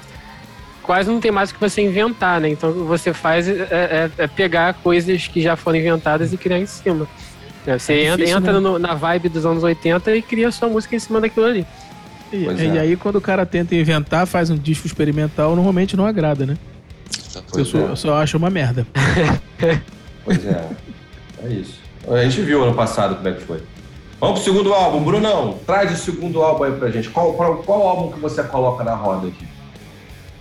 quase 0.83 1.11
não 1.11 1.21
tem 1.21 1.31
mais 1.31 1.51
o 1.51 1.55
que 1.55 1.61
você 1.61 1.83
inventar, 1.83 2.41
né? 2.41 2.49
Então 2.49 2.71
o 2.71 2.73
que 2.73 2.81
você 2.81 3.13
faz 3.13 3.47
é, 3.47 3.53
é, 3.71 4.11
é, 4.17 4.27
pegar 4.27 4.73
coisas 4.75 5.27
que 5.27 5.43
já 5.43 5.57
foram 5.57 5.79
inventadas 5.79 6.33
e 6.33 6.39
criar 6.39 6.59
em 6.59 6.67
cima. 6.67 7.07
É, 7.67 7.79
você 7.79 7.93
é 7.93 8.17
difícil, 8.17 8.39
entra 8.39 8.53
né? 8.55 8.61
no, 8.61 8.79
na 8.79 8.95
vibe 8.95 9.29
dos 9.29 9.45
anos 9.45 9.63
80 9.63 10.17
e 10.17 10.23
cria 10.23 10.51
sua 10.51 10.69
música 10.69 10.97
em 10.97 10.99
cima 10.99 11.21
daquilo 11.21 11.45
ali. 11.45 11.67
E, 12.37 12.75
e 12.75 12.79
aí 12.79 12.97
quando 12.97 13.17
o 13.17 13.21
cara 13.21 13.47
tenta 13.47 13.75
inventar, 13.75 14.27
faz 14.27 14.51
um 14.51 14.57
disco 14.57 14.87
experimental, 14.87 15.55
normalmente 15.57 15.97
não 15.97 16.07
agrada, 16.07 16.47
né? 16.47 16.57
eu 17.55 17.65
só, 17.65 17.79
eu 17.79 17.97
só 17.97 18.17
acho 18.17 18.37
uma 18.37 18.51
merda. 18.51 18.87
pois 20.25 20.45
é. 20.45 20.69
É 21.45 21.49
isso. 21.49 21.81
A 22.09 22.23
gente 22.23 22.41
viu 22.43 22.63
ano 22.63 22.75
passado 22.75 23.17
como 23.17 23.29
é 23.29 23.33
que 23.33 23.43
foi. 23.43 23.63
Vamos 24.21 24.41
pro 24.41 24.45
segundo 24.45 24.73
álbum. 24.73 25.03
Brunão, 25.03 25.59
traz 25.67 25.93
o 25.93 25.97
segundo 25.97 26.41
álbum 26.43 26.65
aí 26.65 26.73
pra 26.73 26.91
gente. 26.91 27.11
Qual, 27.11 27.35
qual, 27.35 27.57
qual 27.59 27.87
álbum 27.87 28.13
que 28.13 28.21
você 28.21 28.43
coloca 28.43 28.83
na 28.83 28.95
roda 28.95 29.29
aqui? 29.29 29.47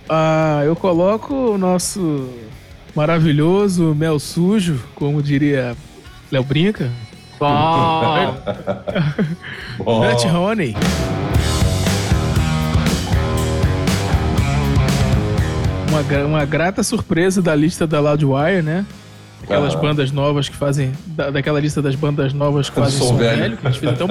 Ah, 0.08 0.62
eu 0.64 0.74
coloco 0.74 1.34
o 1.34 1.58
nosso 1.58 2.28
maravilhoso 2.94 3.94
Mel 3.94 4.18
Sujo, 4.18 4.80
como 4.94 5.22
diria 5.22 5.76
Léo 6.30 6.44
Brinca. 6.44 6.90
Bom! 7.38 8.34
Bom. 9.84 10.02
Honey. 10.34 10.74
Uma, 15.96 16.24
uma 16.24 16.44
grata 16.44 16.82
surpresa 16.82 17.40
da 17.40 17.54
lista 17.54 17.86
da 17.86 18.00
Loudwire, 18.00 18.60
né? 18.62 18.84
Aquelas 19.42 19.74
ah. 19.74 19.78
bandas 19.78 20.12
novas 20.12 20.48
que 20.48 20.56
fazem. 20.56 20.92
Da, 21.06 21.30
daquela 21.30 21.58
lista 21.58 21.80
das 21.80 21.94
bandas 21.94 22.34
novas 22.34 22.68
que 22.68 22.76
fazem 22.76 22.98
som 22.98 23.16
velho. 23.16 23.38
velho. 23.38 23.56
que 23.56 23.66
a 23.66 23.70
gente 23.70 23.80
fez 23.80 23.92
então. 23.92 24.08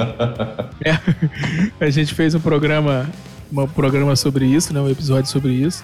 é, 1.79 1.85
a 1.85 1.89
gente 1.89 2.13
fez 2.13 2.33
um 2.33 2.39
programa. 2.39 3.07
Um 3.53 3.67
programa 3.67 4.15
sobre 4.15 4.45
isso, 4.45 4.73
né? 4.73 4.79
Um 4.79 4.89
episódio 4.89 5.29
sobre 5.29 5.51
isso. 5.51 5.83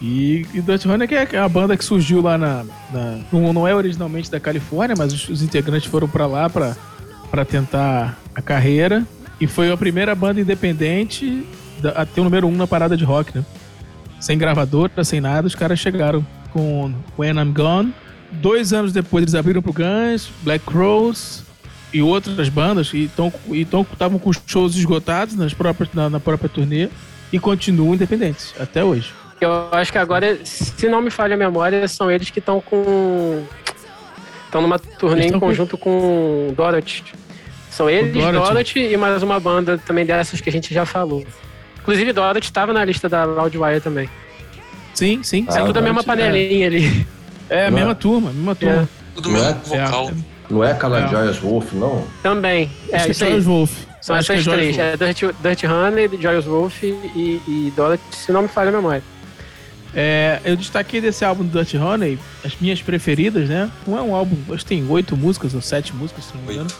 E, 0.00 0.46
e 0.52 0.60
Dutch 0.60 0.86
Honey 0.86 1.08
é, 1.12 1.36
é 1.36 1.38
a 1.38 1.48
banda 1.48 1.76
que 1.76 1.84
surgiu 1.84 2.20
lá 2.20 2.36
na. 2.36 2.64
na 2.92 3.18
não, 3.32 3.52
não, 3.52 3.68
é 3.68 3.74
originalmente 3.74 4.30
da 4.30 4.40
Califórnia, 4.40 4.96
mas 4.98 5.12
os, 5.12 5.28
os 5.28 5.42
integrantes 5.42 5.88
foram 5.88 6.08
para 6.08 6.26
lá 6.26 6.50
para 6.50 7.44
tentar 7.44 8.18
a 8.34 8.42
carreira. 8.42 9.04
E 9.40 9.46
foi 9.46 9.70
a 9.70 9.76
primeira 9.76 10.14
banda 10.16 10.40
independente 10.40 11.46
da, 11.80 11.90
a 11.90 12.06
ter 12.06 12.20
o 12.20 12.24
número 12.24 12.48
um 12.48 12.56
na 12.56 12.66
parada 12.66 12.96
de 12.96 13.04
rock, 13.04 13.36
né? 13.36 13.44
Sem 14.20 14.36
gravadora, 14.36 15.04
sem 15.04 15.20
nada, 15.20 15.46
os 15.46 15.54
caras 15.54 15.78
chegaram 15.78 16.26
com 16.52 16.92
When 17.18 17.38
I'm 17.38 17.52
Gone 17.52 17.94
Dois 18.30 18.72
anos 18.72 18.92
depois 18.92 19.22
eles 19.22 19.34
abriram 19.34 19.62
pro 19.62 19.72
Guns, 19.72 20.30
Black 20.42 20.64
Crows 20.64 21.42
e 21.92 22.02
outras 22.02 22.48
bandas 22.48 22.92
e 22.92 23.10
estavam 23.52 24.18
com 24.18 24.30
shows 24.46 24.76
esgotados 24.76 25.34
nas 25.34 25.54
próprias, 25.54 25.92
na, 25.94 26.10
na 26.10 26.20
própria 26.20 26.48
turnê 26.48 26.88
e 27.32 27.38
continuam 27.38 27.94
independentes 27.94 28.54
até 28.60 28.84
hoje. 28.84 29.12
Eu 29.40 29.68
acho 29.72 29.92
que 29.92 29.98
agora, 29.98 30.38
se 30.44 30.88
não 30.88 31.00
me 31.00 31.10
falha 31.10 31.34
a 31.34 31.38
memória, 31.38 31.86
são 31.88 32.10
eles 32.10 32.28
que 32.28 32.38
estão 32.38 32.60
com. 32.60 33.44
Estão 34.44 34.60
numa 34.62 34.78
turnê 34.78 35.26
em 35.26 35.38
conjunto 35.38 35.78
com, 35.78 36.48
com 36.48 36.54
Dorothy. 36.54 37.04
São 37.70 37.88
eles, 37.88 38.12
Dorothy. 38.12 38.48
Dorothy. 38.48 38.92
e 38.92 38.96
mais 38.96 39.22
uma 39.22 39.38
banda 39.38 39.78
também 39.78 40.04
dessas 40.04 40.40
que 40.40 40.48
a 40.48 40.52
gente 40.52 40.74
já 40.74 40.84
falou. 40.84 41.24
Inclusive, 41.80 42.12
Dorothy 42.12 42.46
estava 42.46 42.72
na 42.72 42.84
lista 42.84 43.08
da 43.08 43.24
Loudwire 43.24 43.80
também. 43.80 44.08
Sim, 44.94 45.22
sim. 45.22 45.46
Ah, 45.48 45.60
é 45.60 45.64
tudo 45.64 45.78
a 45.78 45.82
mesma 45.82 46.02
panelinha 46.02 46.64
é. 46.64 46.66
ali. 46.66 47.06
É, 47.48 47.66
a 47.66 47.70
mesma 47.70 47.92
é? 47.92 47.94
turma, 47.94 48.30
mesma 48.30 48.54
turma. 48.54 48.82
É. 48.82 48.88
Tudo 49.14 49.30
mesmo 49.30 49.48
é, 49.48 49.52
vocal. 49.54 50.10
Não 50.50 50.64
é 50.64 50.72
aquela 50.72 51.00
é. 51.00 51.08
Joyous 51.08 51.38
Wolf, 51.38 51.72
não? 51.72 52.04
Também. 52.22 52.70
É, 52.90 53.08
isso 53.08 53.24
Joyous 53.24 53.44
Wolf. 53.44 53.70
São 54.00 54.16
Acho 54.16 54.32
essas 54.32 54.44
três. 54.44 54.78
É 54.78 54.96
Dirty, 54.96 55.26
Dirty 55.42 55.66
Honey, 55.66 56.10
Joyous 56.20 56.44
Wolf 56.44 56.82
e, 56.82 57.40
e 57.46 57.72
Dorothy, 57.76 58.02
se 58.12 58.32
não 58.32 58.42
me 58.42 58.48
falha 58.48 58.70
a 58.70 58.72
memória. 58.72 59.02
É, 59.94 60.40
eu 60.44 60.56
destaquei 60.56 61.00
desse 61.00 61.24
álbum 61.24 61.44
do 61.44 61.58
Dirty 61.58 61.76
Honey 61.76 62.18
as 62.44 62.54
minhas 62.60 62.80
preferidas, 62.80 63.48
né? 63.48 63.70
Não 63.86 63.98
é 63.98 64.02
um 64.02 64.14
álbum, 64.14 64.36
acho 64.54 64.64
que 64.64 64.66
tem 64.66 64.86
oito 64.88 65.16
músicas 65.16 65.54
ou 65.54 65.60
sete 65.60 65.94
músicas, 65.94 66.24
se 66.24 66.36
não 66.36 66.42
me 66.42 66.54
engano. 66.54 66.70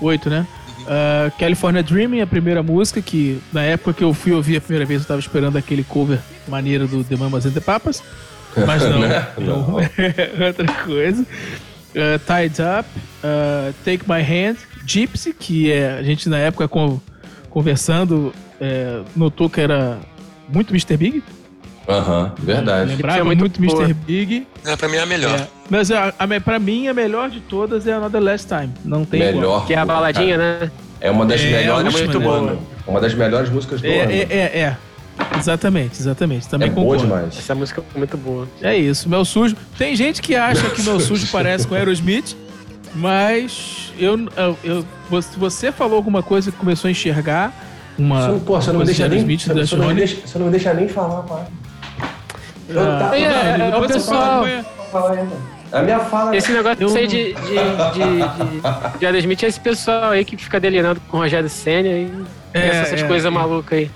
Oito, 0.00 0.30
né? 0.30 0.46
Uh, 0.82 1.30
California 1.38 1.82
Dreaming, 1.82 2.20
a 2.20 2.26
primeira 2.26 2.62
música, 2.62 3.00
que 3.00 3.40
na 3.52 3.62
época 3.62 3.92
que 3.92 4.04
eu 4.04 4.12
fui 4.12 4.32
ouvir 4.32 4.56
a 4.56 4.60
primeira 4.60 4.84
vez 4.84 5.02
eu 5.02 5.06
tava 5.06 5.20
esperando 5.20 5.56
aquele 5.56 5.84
cover 5.84 6.18
maneiro 6.48 6.86
do 6.86 7.04
The 7.04 7.16
Mamas 7.16 7.46
and 7.46 7.52
the 7.52 7.60
Papas. 7.60 8.02
Mas 8.66 8.82
não, 8.82 8.98
não. 9.38 9.80
é 9.80 9.86
outra 10.46 10.66
coisa. 10.84 11.22
Uh, 11.22 12.18
Tied 12.26 12.56
Up, 12.60 12.88
uh, 13.24 13.72
Take 13.84 14.04
My 14.08 14.20
Hand, 14.22 14.56
Gypsy, 14.86 15.32
que 15.32 15.70
é, 15.70 15.98
a 15.98 16.02
gente 16.02 16.28
na 16.28 16.38
época 16.38 16.68
com, 16.68 17.00
conversando 17.48 18.32
é, 18.60 19.00
notou 19.16 19.48
que 19.48 19.60
era 19.60 19.98
muito 20.48 20.72
Mr. 20.72 20.96
Big. 20.96 21.22
Aham, 21.90 22.32
verdade. 22.38 22.90
Lembrava 22.92 23.24
muito, 23.24 23.60
muito 23.60 23.62
Mr. 23.62 23.94
Big. 23.94 24.46
É, 24.64 24.76
pra 24.76 24.88
mim 24.88 24.96
é 24.96 25.00
a 25.00 25.06
melhor. 25.06 25.40
É, 25.40 25.48
mas 25.68 25.90
a, 25.90 26.14
a, 26.18 26.40
pra 26.40 26.58
mim 26.58 26.88
a 26.88 26.94
melhor 26.94 27.28
de 27.28 27.40
todas 27.40 27.86
é 27.86 27.92
Another 27.92 28.22
Last 28.22 28.46
Time. 28.46 28.70
Não 28.84 29.04
tem 29.04 29.20
melhor. 29.20 29.42
Igual. 29.42 29.66
Que 29.66 29.74
é 29.74 29.78
a 29.78 29.84
baladinha, 29.84 30.38
cara. 30.38 30.58
né? 30.60 30.70
É 31.00 31.10
uma 31.10 31.26
das 31.26 31.40
é, 31.40 31.50
melhores. 31.50 31.94
É 31.94 31.98
muito 31.98 32.18
né? 32.18 32.24
boa. 32.24 32.58
Uma 32.86 33.00
das 33.00 33.14
melhores 33.14 33.50
músicas 33.50 33.80
do 33.80 33.86
é, 33.86 34.00
ano. 34.00 34.12
É, 34.12 34.26
é, 34.30 34.58
é. 34.60 34.76
Exatamente, 35.38 36.00
exatamente. 36.00 36.48
Também 36.48 36.68
é 36.68 36.72
concordo. 36.72 37.06
Boa 37.06 37.18
demais. 37.18 37.38
Essa 37.38 37.54
música 37.54 37.82
é 37.94 37.98
muito 37.98 38.16
boa. 38.16 38.48
É 38.62 38.76
isso, 38.76 39.08
Mel 39.08 39.24
Sujo. 39.24 39.56
Tem 39.76 39.94
gente 39.96 40.22
que 40.22 40.34
acha 40.34 40.70
que 40.70 40.82
Mel 40.82 41.00
Sujo 41.00 41.26
parece 41.30 41.66
com 41.66 41.74
Aerosmith, 41.74 42.36
mas 42.94 43.92
eu, 43.98 44.18
eu, 44.36 44.56
eu, 44.64 44.84
você 45.36 45.72
falou 45.72 45.96
alguma 45.96 46.22
coisa 46.22 46.50
que 46.50 46.56
começou 46.56 46.88
a 46.88 46.90
enxergar 46.90 47.52
uma. 47.98 48.40
Pô, 48.44 48.60
você 48.60 48.72
não 48.72 48.80
me 48.80 48.86
deixa 48.86 49.08
nem. 49.08 49.36
Você, 49.36 49.76
não 49.76 49.88
me 49.88 49.94
deixa, 49.94 50.16
você 50.26 50.38
não 50.38 50.46
me 50.46 50.52
deixa 50.52 50.72
nem 50.72 50.88
falar, 50.88 51.22
pai. 51.22 51.46
Ah, 52.76 53.08
tá, 53.10 53.16
é, 53.16 53.22
é, 53.22 53.70
é, 53.70 53.76
o 53.76 53.86
pessoal. 53.86 54.44
A 55.72 55.82
minha 55.82 56.00
fala. 56.00 56.36
Esse 56.36 56.50
negócio 56.52 56.82
eu... 56.82 56.96
aí 56.96 57.06
de, 57.06 57.32
de, 57.32 57.34
de, 57.34 58.92
de, 58.92 58.98
de 58.98 59.06
Aerosmith 59.06 59.42
é 59.44 59.46
esse 59.46 59.60
pessoal 59.60 60.10
aí 60.10 60.24
que 60.24 60.36
fica 60.36 60.58
delirando 60.58 61.00
com 61.08 61.18
o 61.18 61.20
Rogério 61.20 61.48
Senna 61.48 61.88
e 61.88 62.10
é, 62.52 62.66
essas 62.68 63.02
é, 63.02 63.06
coisas 63.06 63.26
é. 63.26 63.30
malucas 63.30 63.78
aí. 63.78 63.90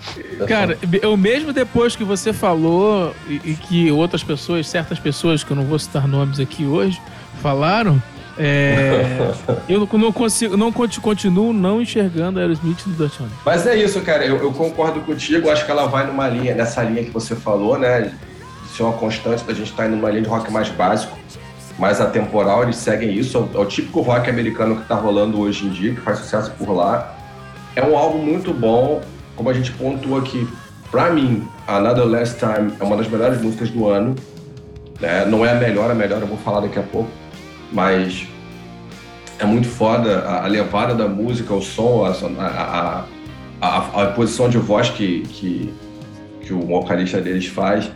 Cara, 0.47 0.79
eu 1.03 1.17
mesmo 1.17 1.53
depois 1.53 1.97
que 1.97 2.05
você 2.05 2.33
falou 2.33 3.13
e, 3.29 3.41
e, 3.45 3.55
que 3.57 3.91
outras 3.91 4.23
pessoas, 4.23 4.69
certas 4.69 4.99
pessoas, 4.99 5.43
que 5.43 5.51
eu 5.51 5.57
não 5.57 5.65
vou 5.65 5.79
citar 5.79 6.07
nomes 6.07 6.39
aqui 6.39 6.65
hoje, 6.65 7.01
falaram, 7.43 8.01
é, 8.39 9.33
eu 9.69 9.89
não 9.93 10.13
consigo, 10.13 10.57
não 10.57 10.73
continuo 10.73 11.53
não 11.53 11.81
enxergando 11.83 12.39
Aerosmith 12.39 12.87
no 12.87 12.95
Dutch 12.95 13.19
Mas 13.45 13.67
é 13.67 13.77
isso, 13.77 14.01
cara. 14.03 14.25
Eu, 14.25 14.37
eu, 14.39 14.53
concordo 14.53 15.01
contigo. 15.01 15.51
Acho 15.51 15.65
que 15.65 15.71
ela 15.71 15.87
vai 15.87 16.07
numa 16.07 16.29
linha, 16.29 16.55
nessa 16.55 16.83
linha 16.83 17.05
que 17.05 17.11
você 17.11 17.35
falou, 17.35 17.79
né? 17.79 18.13
De 18.75 18.79
ser 18.79 18.83
uma 18.83 18.95
constante 18.95 19.45
da 19.45 19.55
gente 19.55 19.71
estar 19.71 19.85
tá 19.85 19.89
indo 19.89 19.95
numa 19.95 20.11
linha 20.11 20.23
de 20.23 20.29
rock 20.29 20.51
mais 20.51 20.69
básico, 20.69 21.17
mais 21.79 22.01
atemporal. 22.01 22.65
Eles 22.65 22.75
seguem 22.75 23.15
isso. 23.17 23.49
É 23.55 23.59
o, 23.59 23.63
é 23.63 23.67
típico 23.67 24.01
rock 24.01 24.29
americano 24.29 24.75
que 24.75 24.83
está 24.83 24.97
rolando 24.97 25.41
hoje 25.41 25.65
em 25.65 25.71
dia, 25.71 25.95
que 25.95 26.01
faz 26.01 26.19
sucesso 26.19 26.51
por 26.59 26.73
lá. 26.73 27.17
É 27.77 27.85
um 27.85 27.97
álbum 27.97 28.19
muito 28.19 28.53
bom, 28.53 29.01
como 29.37 29.49
a 29.49 29.53
gente 29.53 29.71
pontuou 29.71 30.19
aqui. 30.19 30.49
Pra 30.91 31.11
mim, 31.11 31.47
Another 31.69 32.05
Last 32.05 32.37
Time 32.41 32.73
é 32.81 32.83
uma 32.83 32.97
das 32.97 33.07
melhores 33.07 33.41
músicas 33.41 33.71
do 33.71 33.89
ano. 33.89 34.17
Né? 35.01 35.25
Não 35.25 35.47
é 35.47 35.53
a 35.53 35.55
melhor, 35.55 35.89
a 35.89 35.95
melhor 35.95 36.21
eu 36.21 36.27
vou 36.27 36.39
falar 36.39 36.59
daqui 36.59 36.81
a 36.81 36.83
pouco. 36.83 37.11
Mas 37.73 38.27
é 39.39 39.45
muito 39.45 39.69
foda 39.69 40.29
a, 40.29 40.49
levada 40.49 40.97
da 40.97 41.07
música, 41.07 41.55
o 41.55 41.63
som, 41.63 42.05
a, 42.05 42.11
a, 42.43 43.05
a, 43.61 44.03
a 44.03 44.07
posição 44.09 44.49
de 44.49 44.59
voz 44.59 44.91
que, 44.91 45.21
que, 45.29 45.73
que 46.41 46.53
o 46.53 46.61
vocalista 46.61 47.21
deles 47.21 47.47
faz 47.47 47.89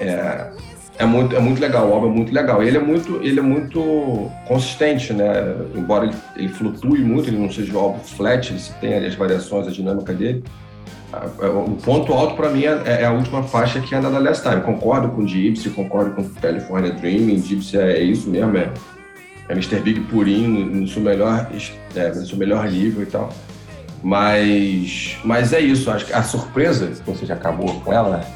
é, 0.00 0.50
é 0.98 1.04
muito, 1.04 1.36
é 1.36 1.40
muito 1.40 1.60
legal, 1.60 1.88
o 1.88 1.92
álbum 1.92 2.08
é 2.08 2.10
muito 2.10 2.32
legal. 2.32 2.62
Ele 2.62 2.76
é 2.76 2.80
muito, 2.80 3.20
ele 3.22 3.38
é 3.38 3.42
muito 3.42 4.30
consistente, 4.46 5.12
né? 5.12 5.54
Embora 5.74 6.06
ele, 6.06 6.14
ele 6.36 6.48
flutue 6.48 7.00
muito, 7.00 7.28
ele 7.28 7.38
não 7.38 7.50
seja 7.50 7.76
um 7.76 7.78
álbum 7.78 8.00
flat, 8.00 8.50
ele 8.50 8.60
tem 8.80 8.94
ali 8.94 9.06
as 9.06 9.14
variações, 9.14 9.66
a 9.66 9.70
dinâmica 9.70 10.12
dele. 10.12 10.42
O 11.38 11.76
ponto 11.76 12.12
alto 12.12 12.34
para 12.34 12.50
mim 12.50 12.64
é, 12.64 13.00
é, 13.02 13.04
a 13.04 13.12
última 13.12 13.42
faixa 13.42 13.80
que 13.80 13.94
é 13.94 14.00
da 14.00 14.08
Last 14.18 14.42
Time. 14.42 14.62
Concordo 14.62 15.08
com 15.10 15.26
Gypsy, 15.26 15.70
concordo 15.70 16.10
com 16.12 16.28
California 16.40 16.92
Dreaming. 16.92 17.38
Gypsy 17.38 17.78
é, 17.78 17.98
é 17.98 18.02
isso 18.02 18.28
mesmo, 18.28 18.56
é, 18.56 18.70
é 19.48 19.52
Mr. 19.52 19.80
Big 19.80 20.00
purinho, 20.02 20.66
no 20.66 20.88
seu 20.88 21.02
melhor, 21.02 21.48
é, 21.94 22.08
no 22.08 22.26
seu 22.26 22.36
melhor 22.36 22.68
nível 22.68 23.02
e 23.02 23.06
tal. 23.06 23.32
Mas, 24.02 25.18
mas 25.24 25.52
é 25.52 25.60
isso. 25.60 25.90
Acho 25.90 26.06
que 26.06 26.12
a 26.12 26.22
surpresa, 26.22 26.90
você 27.04 27.24
já 27.24 27.34
acabou 27.34 27.80
com 27.80 27.92
ela, 27.92 28.18
né? 28.18 28.35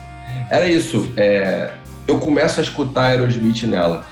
Era 0.51 0.69
isso. 0.69 1.11
É, 1.17 1.71
eu 2.09 2.19
começo 2.19 2.59
a 2.59 2.63
escutar 2.63 3.05
Aerosmith 3.05 3.63
nela. 3.63 4.05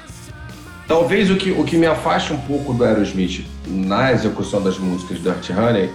Talvez 0.87 1.30
o 1.30 1.37
que, 1.37 1.50
o 1.50 1.64
que 1.64 1.76
me 1.76 1.87
afaste 1.87 2.33
um 2.33 2.38
pouco 2.38 2.73
do 2.73 2.85
Aerosmith 2.85 3.45
na 3.66 4.12
execução 4.12 4.62
das 4.62 4.78
músicas 4.78 5.21
Dirty 5.21 5.52
Honey 5.52 5.90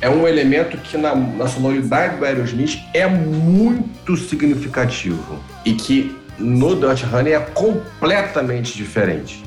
é 0.00 0.10
um 0.10 0.28
elemento 0.28 0.76
que 0.76 0.98
na, 0.98 1.14
na 1.14 1.46
sonoridade 1.46 2.18
do 2.18 2.24
Aerosmith 2.24 2.78
é 2.92 3.06
muito 3.06 4.16
significativo 4.16 5.38
e 5.64 5.72
que 5.72 6.14
no 6.38 6.74
Dirty 6.74 7.06
Honey 7.06 7.32
é 7.32 7.40
completamente 7.40 8.76
diferente, 8.76 9.42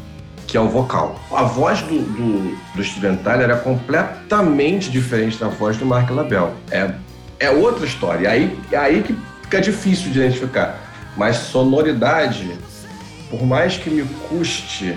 que 0.47 0.57
é 0.57 0.61
o 0.61 0.67
vocal. 0.67 1.19
A 1.31 1.43
voz 1.43 1.81
do, 1.81 1.99
do, 1.99 2.57
do 2.75 2.83
Steven 2.83 3.17
Tyler 3.17 3.51
é 3.51 3.55
completamente 3.55 4.89
diferente 4.89 5.37
da 5.37 5.47
voz 5.47 5.77
do 5.77 5.85
Mark 5.85 6.09
LaBelle. 6.09 6.53
É, 6.71 6.91
é 7.39 7.51
outra 7.51 7.85
história. 7.85 8.29
Aí, 8.29 8.57
é 8.71 8.77
aí 8.77 9.03
que 9.03 9.15
fica 9.47 9.61
difícil 9.61 10.11
de 10.11 10.19
identificar. 10.19 10.77
Mas 11.15 11.37
sonoridade, 11.37 12.51
por 13.29 13.43
mais 13.43 13.77
que 13.77 13.89
me 13.89 14.03
custe 14.29 14.95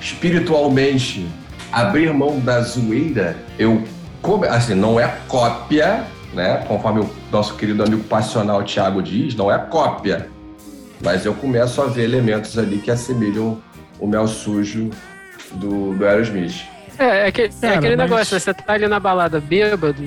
espiritualmente 0.00 1.26
abrir 1.70 2.12
mão 2.12 2.38
da 2.40 2.60
zoeira, 2.60 3.36
eu 3.58 3.82
assim, 4.50 4.74
não 4.74 5.00
é 5.00 5.16
cópia, 5.26 6.04
né? 6.34 6.64
Conforme 6.68 7.00
o 7.00 7.10
nosso 7.30 7.54
querido 7.54 7.82
amigo 7.82 8.04
passional 8.04 8.62
Thiago 8.62 9.02
diz, 9.02 9.34
não 9.34 9.50
é 9.50 9.58
cópia. 9.58 10.28
Mas 11.00 11.24
eu 11.24 11.34
começo 11.34 11.80
a 11.80 11.86
ver 11.86 12.04
elementos 12.04 12.58
ali 12.58 12.78
que 12.78 12.90
assemelham 12.90 13.60
o 13.98 14.06
mel 14.06 14.28
sujo 14.28 14.90
do, 15.52 15.94
do 15.94 16.06
Aerosmith. 16.06 16.64
É, 16.98 17.28
é, 17.28 17.32
que, 17.32 17.50
é 17.62 17.68
aquele 17.68 17.96
mas... 17.96 18.10
negócio, 18.10 18.38
você 18.38 18.54
tá 18.54 18.72
ali 18.72 18.86
na 18.86 19.00
balada 19.00 19.40
bêbado, 19.40 20.04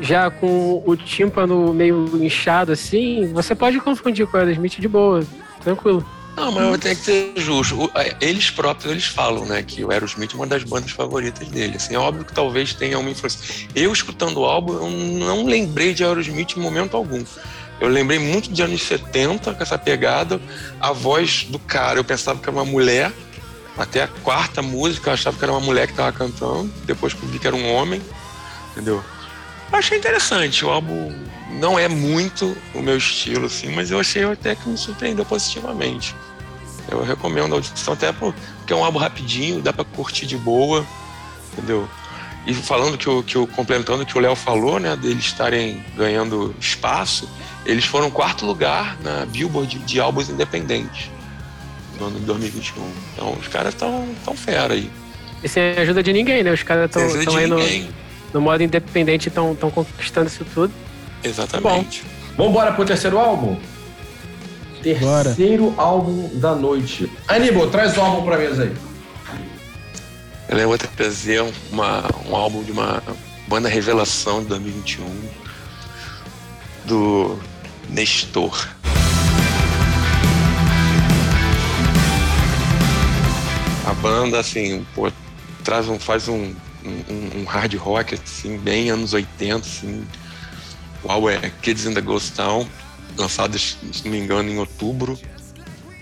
já 0.00 0.30
com 0.30 0.82
o 0.84 0.96
tímpano 0.96 1.72
meio 1.72 2.10
inchado 2.22 2.72
assim, 2.72 3.32
você 3.32 3.54
pode 3.54 3.80
confundir 3.80 4.26
com 4.26 4.36
o 4.36 4.40
Aerosmith 4.40 4.80
de 4.80 4.88
boa, 4.88 5.24
tranquilo. 5.62 6.04
Não, 6.36 6.52
mas 6.52 6.64
eu 6.64 6.78
tenho 6.78 6.96
que 6.96 7.02
ser 7.02 7.32
justo. 7.36 7.90
Eles 8.20 8.50
próprios, 8.50 8.92
eles 8.92 9.06
falam, 9.06 9.46
né, 9.46 9.62
que 9.62 9.82
o 9.82 9.90
Aerosmith 9.90 10.34
é 10.34 10.36
uma 10.36 10.46
das 10.46 10.64
bandas 10.64 10.90
favoritas 10.90 11.48
dele. 11.48 11.76
Assim, 11.76 11.94
é 11.94 11.98
óbvio 11.98 12.26
que 12.26 12.32
talvez 12.32 12.74
tenha 12.74 12.98
uma 12.98 13.08
influência. 13.08 13.66
Eu, 13.74 13.90
escutando 13.90 14.40
o 14.40 14.44
álbum, 14.44 14.74
eu 14.74 14.90
não 14.90 15.46
lembrei 15.46 15.94
de 15.94 16.04
Aerosmith 16.04 16.56
em 16.56 16.60
momento 16.60 16.94
algum. 16.94 17.24
Eu 17.80 17.88
lembrei 17.88 18.18
muito 18.18 18.52
de 18.52 18.62
anos 18.62 18.82
70, 18.82 19.54
com 19.54 19.62
essa 19.62 19.78
pegada. 19.78 20.38
A 20.78 20.92
voz 20.92 21.44
do 21.48 21.58
cara, 21.58 21.98
eu 21.98 22.04
pensava 22.04 22.38
que 22.38 22.46
era 22.46 22.56
uma 22.56 22.66
mulher. 22.66 23.10
Até 23.78 24.02
a 24.02 24.08
quarta 24.08 24.60
música, 24.60 25.10
eu 25.10 25.14
achava 25.14 25.38
que 25.38 25.44
era 25.44 25.52
uma 25.52 25.60
mulher 25.60 25.86
que 25.86 25.94
estava 25.94 26.12
cantando. 26.12 26.70
Depois 26.84 27.14
que 27.14 27.22
eu 27.22 27.28
vi 27.30 27.38
que 27.38 27.46
era 27.46 27.56
um 27.56 27.74
homem, 27.74 28.02
entendeu? 28.72 29.02
Achei 29.72 29.98
interessante. 29.98 30.64
O 30.64 30.70
álbum 30.70 31.12
não 31.50 31.78
é 31.78 31.88
muito 31.88 32.56
o 32.74 32.80
meu 32.80 32.96
estilo, 32.96 33.46
assim, 33.46 33.68
mas 33.74 33.90
eu 33.90 34.00
achei 34.00 34.24
até 34.24 34.54
que 34.54 34.68
me 34.68 34.76
surpreendeu 34.76 35.24
positivamente. 35.24 36.14
Eu 36.90 37.02
recomendo 37.02 37.52
a 37.52 37.56
audição 37.56 37.94
até 37.94 38.12
porque 38.12 38.72
é 38.72 38.76
um 38.76 38.84
álbum 38.84 38.98
rapidinho, 38.98 39.60
dá 39.60 39.72
para 39.72 39.84
curtir 39.84 40.26
de 40.26 40.36
boa, 40.36 40.86
entendeu? 41.52 41.88
E 42.46 42.54
falando 42.54 42.96
que 42.96 43.08
o, 43.08 43.22
que 43.24 43.36
o 43.36 43.46
complementando 43.46 44.04
o 44.04 44.06
que 44.06 44.16
o 44.16 44.20
Léo 44.20 44.36
falou, 44.36 44.78
né, 44.78 44.94
deles 44.94 45.24
estarem 45.24 45.84
ganhando 45.96 46.54
espaço, 46.60 47.28
eles 47.64 47.84
foram 47.84 48.08
quarto 48.08 48.46
lugar 48.46 48.96
na 49.02 49.26
Billboard 49.26 49.78
de, 49.80 50.00
álbuns 50.00 50.28
independentes 50.28 51.10
no 51.98 52.06
ano 52.06 52.20
de 52.20 52.26
2021. 52.26 52.88
Então 53.14 53.32
os 53.32 53.48
caras 53.48 53.74
estão 53.74 54.08
tão 54.24 54.36
fera 54.36 54.74
aí. 54.74 54.88
E 55.42 55.48
sem 55.48 55.70
ajuda 55.72 56.02
de 56.04 56.12
ninguém, 56.12 56.44
né? 56.44 56.52
Os 56.52 56.62
caras 56.62 56.88
estão 56.88 57.36
aí 57.36 57.46
no, 57.48 57.58
no 58.36 58.42
modo 58.42 58.62
independente, 58.62 59.28
estão 59.28 59.56
conquistando 59.56 60.26
isso 60.26 60.44
tudo. 60.52 60.70
Exatamente. 61.24 62.02
Bom, 62.02 62.36
vamos 62.36 62.50
embora 62.50 62.72
pro 62.72 62.84
terceiro 62.84 63.18
álbum? 63.18 63.56
Terceiro 64.82 65.70
Bora. 65.70 65.82
álbum 65.82 66.28
da 66.38 66.54
noite. 66.54 67.10
Aníbal, 67.26 67.70
traz 67.70 67.96
o 67.96 68.00
álbum 68.02 68.26
pra 68.26 68.36
mesa 68.36 68.64
aí. 68.64 68.76
Eu 70.50 70.68
vou 70.68 70.76
trazer 70.76 71.42
uma, 71.72 72.04
um 72.28 72.36
álbum 72.36 72.62
de 72.62 72.72
uma 72.72 73.02
banda 73.48 73.70
revelação 73.70 74.42
de 74.42 74.48
2021 74.48 75.06
do 76.84 77.38
Nestor. 77.88 78.68
A 83.86 83.94
banda, 83.94 84.38
assim, 84.40 84.84
pô, 84.94 85.10
traz 85.64 85.88
um, 85.88 85.98
faz 85.98 86.28
um, 86.28 86.54
um, 86.86 87.40
um 87.40 87.44
hard 87.44 87.74
rock, 87.74 88.14
assim, 88.14 88.58
bem 88.58 88.90
anos 88.90 89.12
80, 89.12 89.66
assim, 89.66 90.06
álbum 91.08 91.28
é 91.28 91.50
Kids 91.62 91.86
in 91.86 91.94
the 91.94 92.00
Ghost 92.00 92.32
Town, 92.32 92.66
lançado, 93.16 93.58
se 93.58 93.76
não 94.04 94.10
me 94.10 94.18
engano, 94.18 94.48
em 94.50 94.58
outubro, 94.58 95.18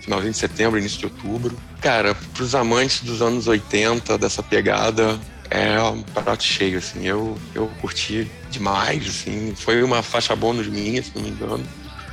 finalzinho 0.00 0.32
de 0.32 0.38
setembro, 0.38 0.78
início 0.78 0.98
de 0.98 1.06
outubro. 1.06 1.56
Cara, 1.80 2.14
pros 2.34 2.54
amantes 2.54 3.00
dos 3.00 3.22
anos 3.22 3.46
80, 3.46 4.18
dessa 4.18 4.42
pegada, 4.42 5.18
é 5.50 5.80
um 5.82 6.02
prato 6.02 6.42
cheio, 6.42 6.78
assim. 6.78 7.06
Eu, 7.06 7.38
eu 7.54 7.70
curti 7.80 8.30
demais, 8.50 9.06
assim. 9.06 9.54
Foi 9.56 9.82
uma 9.82 10.02
faixa 10.02 10.34
bônus 10.34 10.66
minha, 10.66 11.02
se 11.02 11.12
não 11.14 11.22
me 11.22 11.30
engano. 11.30 11.64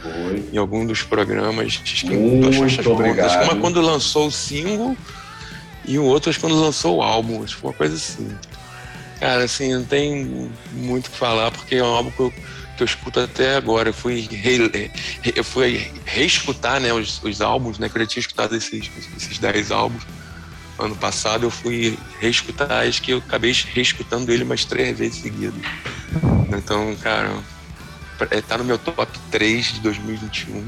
Foi. 0.01 0.49
Em 0.51 0.57
algum 0.57 0.85
dos 0.85 1.03
programas. 1.03 1.79
Acho 1.81 2.05
que 2.05 2.15
Muito 2.15 2.91
obrigado. 2.91 3.27
Acho 3.27 3.39
que 3.39 3.43
uma 3.45 3.61
quando 3.61 3.81
lançou 3.81 4.27
o 4.27 4.31
single 4.31 4.97
e 5.85 5.97
o 5.97 6.03
outro 6.03 6.29
acho 6.29 6.39
que 6.39 6.45
quando 6.45 6.59
lançou 6.59 6.97
o 6.97 7.01
álbum. 7.01 7.43
Acho 7.43 7.55
que 7.55 7.61
foi 7.61 7.69
uma 7.69 7.77
coisa 7.77 7.95
assim. 7.95 8.35
Cara, 9.21 9.43
assim, 9.43 9.71
não 9.71 9.85
tem 9.85 10.51
muito 10.73 11.05
o 11.05 11.11
que 11.11 11.17
falar, 11.17 11.51
porque 11.51 11.75
é 11.75 11.83
um 11.83 11.93
álbum 11.93 12.09
que 12.09 12.19
eu 12.19 12.33
que 12.75 12.81
eu 12.81 12.85
escuto 12.85 13.19
até 13.19 13.55
agora. 13.55 13.89
Eu 13.89 13.93
fui, 13.93 14.27
re, 14.31 14.57
eu 15.35 15.43
fui 15.43 15.91
reescutar 16.05 16.79
né, 16.79 16.91
os, 16.91 17.21
os 17.23 17.39
álbuns, 17.39 17.77
né? 17.77 17.87
Que 17.87 17.97
eu 17.97 18.01
já 18.01 18.07
tinha 18.07 18.21
escutado 18.21 18.55
esses, 18.55 18.89
esses 19.15 19.37
10 19.37 19.71
álbuns 19.71 20.03
ano 20.79 20.95
passado. 20.95 21.43
Eu 21.45 21.51
fui 21.51 21.99
reescutar, 22.19 22.87
acho 22.87 22.99
que 23.03 23.11
eu 23.11 23.19
acabei 23.19 23.55
reescutando 23.73 24.31
ele 24.31 24.43
umas 24.43 24.65
três 24.65 24.97
vezes 24.97 25.21
seguidas. 25.21 25.61
Então, 26.49 26.95
cara, 26.95 27.37
é, 28.31 28.41
tá 28.41 28.57
no 28.57 28.63
meu 28.63 28.79
top 28.79 29.19
3 29.29 29.73
de 29.73 29.79
2021. 29.81 30.65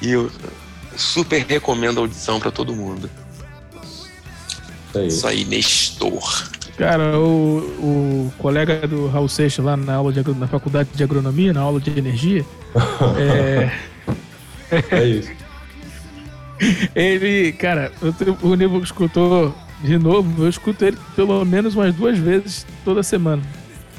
E 0.00 0.12
eu 0.12 0.32
super 0.96 1.44
recomendo 1.46 1.98
a 1.98 2.00
audição 2.00 2.40
para 2.40 2.50
todo 2.50 2.74
mundo. 2.74 3.10
É 4.94 5.06
isso 5.06 5.26
aí, 5.26 5.44
Nestor. 5.44 6.48
Cara, 6.82 7.16
o, 7.16 7.58
o 7.78 8.32
colega 8.38 8.88
do 8.88 9.06
Raul 9.06 9.28
Seixas 9.28 9.64
lá 9.64 9.76
na 9.76 9.94
aula 9.94 10.12
de, 10.12 10.28
na 10.34 10.48
faculdade 10.48 10.88
de 10.92 11.04
agronomia, 11.04 11.52
na 11.52 11.60
aula 11.60 11.80
de 11.80 11.96
energia, 11.96 12.44
é... 13.16 13.70
é 14.90 15.04
isso. 15.04 15.30
Ele, 16.92 17.52
cara, 17.52 17.92
o 18.42 18.56
Nível 18.56 18.82
escutou 18.82 19.54
de 19.80 19.96
novo, 19.96 20.42
eu 20.42 20.48
escuto 20.48 20.84
ele 20.84 20.98
pelo 21.14 21.44
menos 21.44 21.76
umas 21.76 21.94
duas 21.94 22.18
vezes 22.18 22.66
toda 22.84 23.00
semana. 23.04 23.42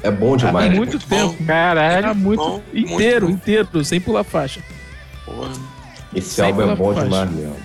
É 0.02 0.10
bom 0.10 0.36
demais. 0.36 0.66
Há 0.66 0.76
muito, 0.76 0.90
muito 0.90 1.08
tempo. 1.08 1.36
Bom. 1.38 1.46
Caralho. 1.46 2.08
Há 2.08 2.12
muito, 2.12 2.42
bom, 2.42 2.62
inteiro, 2.74 3.28
muito 3.28 3.38
inteiro, 3.38 3.82
sem 3.82 3.98
pular 3.98 4.24
faixa. 4.24 4.60
Porra. 5.24 5.52
Esse 6.14 6.34
sem 6.34 6.44
álbum 6.44 6.70
é 6.70 6.76
bom 6.76 6.92
faixa. 6.92 7.04
demais 7.06 7.30
mesmo. 7.30 7.56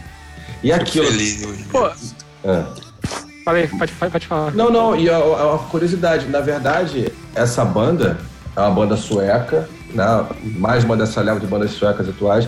E 0.63 0.71
aquilo. 0.71 1.07
Feliz, 1.07 1.45
Pô, 1.69 1.91
ah. 2.45 2.88
Falei, 3.49 3.67
pode, 3.67 3.91
pode 4.11 4.27
falar. 4.27 4.53
Não, 4.53 4.69
não, 4.69 4.95
e 4.95 5.09
a, 5.09 5.17
a, 5.17 5.57
curiosidade, 5.71 6.27
na 6.27 6.39
verdade, 6.39 7.11
essa 7.33 7.65
banda 7.65 8.19
é 8.55 8.59
uma 8.59 8.69
banda 8.69 8.95
sueca, 8.95 9.67
né? 9.91 10.05
mais 10.55 10.83
uma 10.83 10.95
dessa 10.95 11.19
leva 11.19 11.39
de 11.39 11.47
bandas 11.47 11.71
suecas 11.71 12.07
atuais, 12.07 12.47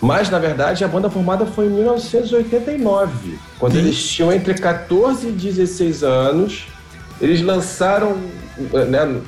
mas, 0.00 0.30
na 0.30 0.38
verdade, 0.38 0.82
a 0.82 0.88
banda 0.88 1.10
formada 1.10 1.44
foi 1.44 1.66
em 1.66 1.68
1989, 1.68 3.38
quando 3.58 3.72
Sim. 3.74 3.78
eles 3.80 4.02
tinham 4.02 4.32
entre 4.32 4.54
14 4.54 5.28
e 5.28 5.32
16 5.32 6.02
anos. 6.02 6.68
Eles 7.20 7.42
lançaram 7.42 8.16
né, 8.88 9.20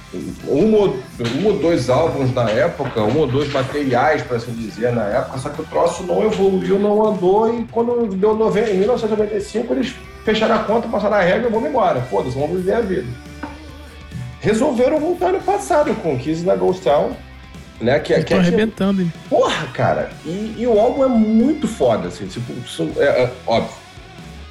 um, 0.48 0.74
ou, 0.74 0.96
um 1.36 1.46
ou 1.46 1.58
dois 1.58 1.90
álbuns 1.90 2.32
na 2.32 2.48
época, 2.48 3.02
um 3.02 3.18
ou 3.18 3.26
dois 3.26 3.52
materiais, 3.52 4.22
para 4.22 4.38
assim 4.38 4.52
dizer, 4.52 4.94
na 4.94 5.02
época, 5.02 5.38
só 5.38 5.50
que 5.50 5.60
o 5.60 5.64
troço 5.66 6.04
não 6.04 6.24
evoluiu, 6.24 6.78
não 6.78 7.06
andou, 7.06 7.54
e 7.54 7.66
quando 7.70 8.06
deu 8.16 8.32
em 8.66 8.78
1995, 8.78 9.74
eles 9.74 9.94
fecharam 10.24 10.56
a 10.56 10.58
conta, 10.60 10.88
passaram 10.88 11.16
a 11.16 11.20
regra 11.20 11.48
e 11.48 11.52
vamos 11.52 11.68
embora. 11.68 12.00
Foda-se, 12.02 12.38
vamos 12.38 12.56
viver 12.56 12.74
a 12.74 12.80
vida. 12.80 13.06
resolveram 14.40 14.98
voltar 14.98 15.32
no 15.32 15.40
passado 15.40 15.94
com 15.96 16.18
Kiss 16.18 16.44
na 16.44 16.56
Ghost 16.56 16.82
Town. 16.82 17.12
Né, 17.80 17.98
que, 17.98 18.12
Estão 18.12 18.24
que, 18.24 18.34
arrebentando, 18.34 19.02
hein? 19.02 19.12
Porra, 19.28 19.66
cara. 19.74 20.10
E, 20.24 20.54
e, 20.56 20.66
o 20.68 20.78
álbum 20.78 21.04
é 21.04 21.08
muito 21.08 21.66
foda, 21.66 22.08
assim. 22.08 22.28
Tipo, 22.28 22.52
é, 23.00 23.24
é, 23.24 23.32
óbvio. 23.44 23.74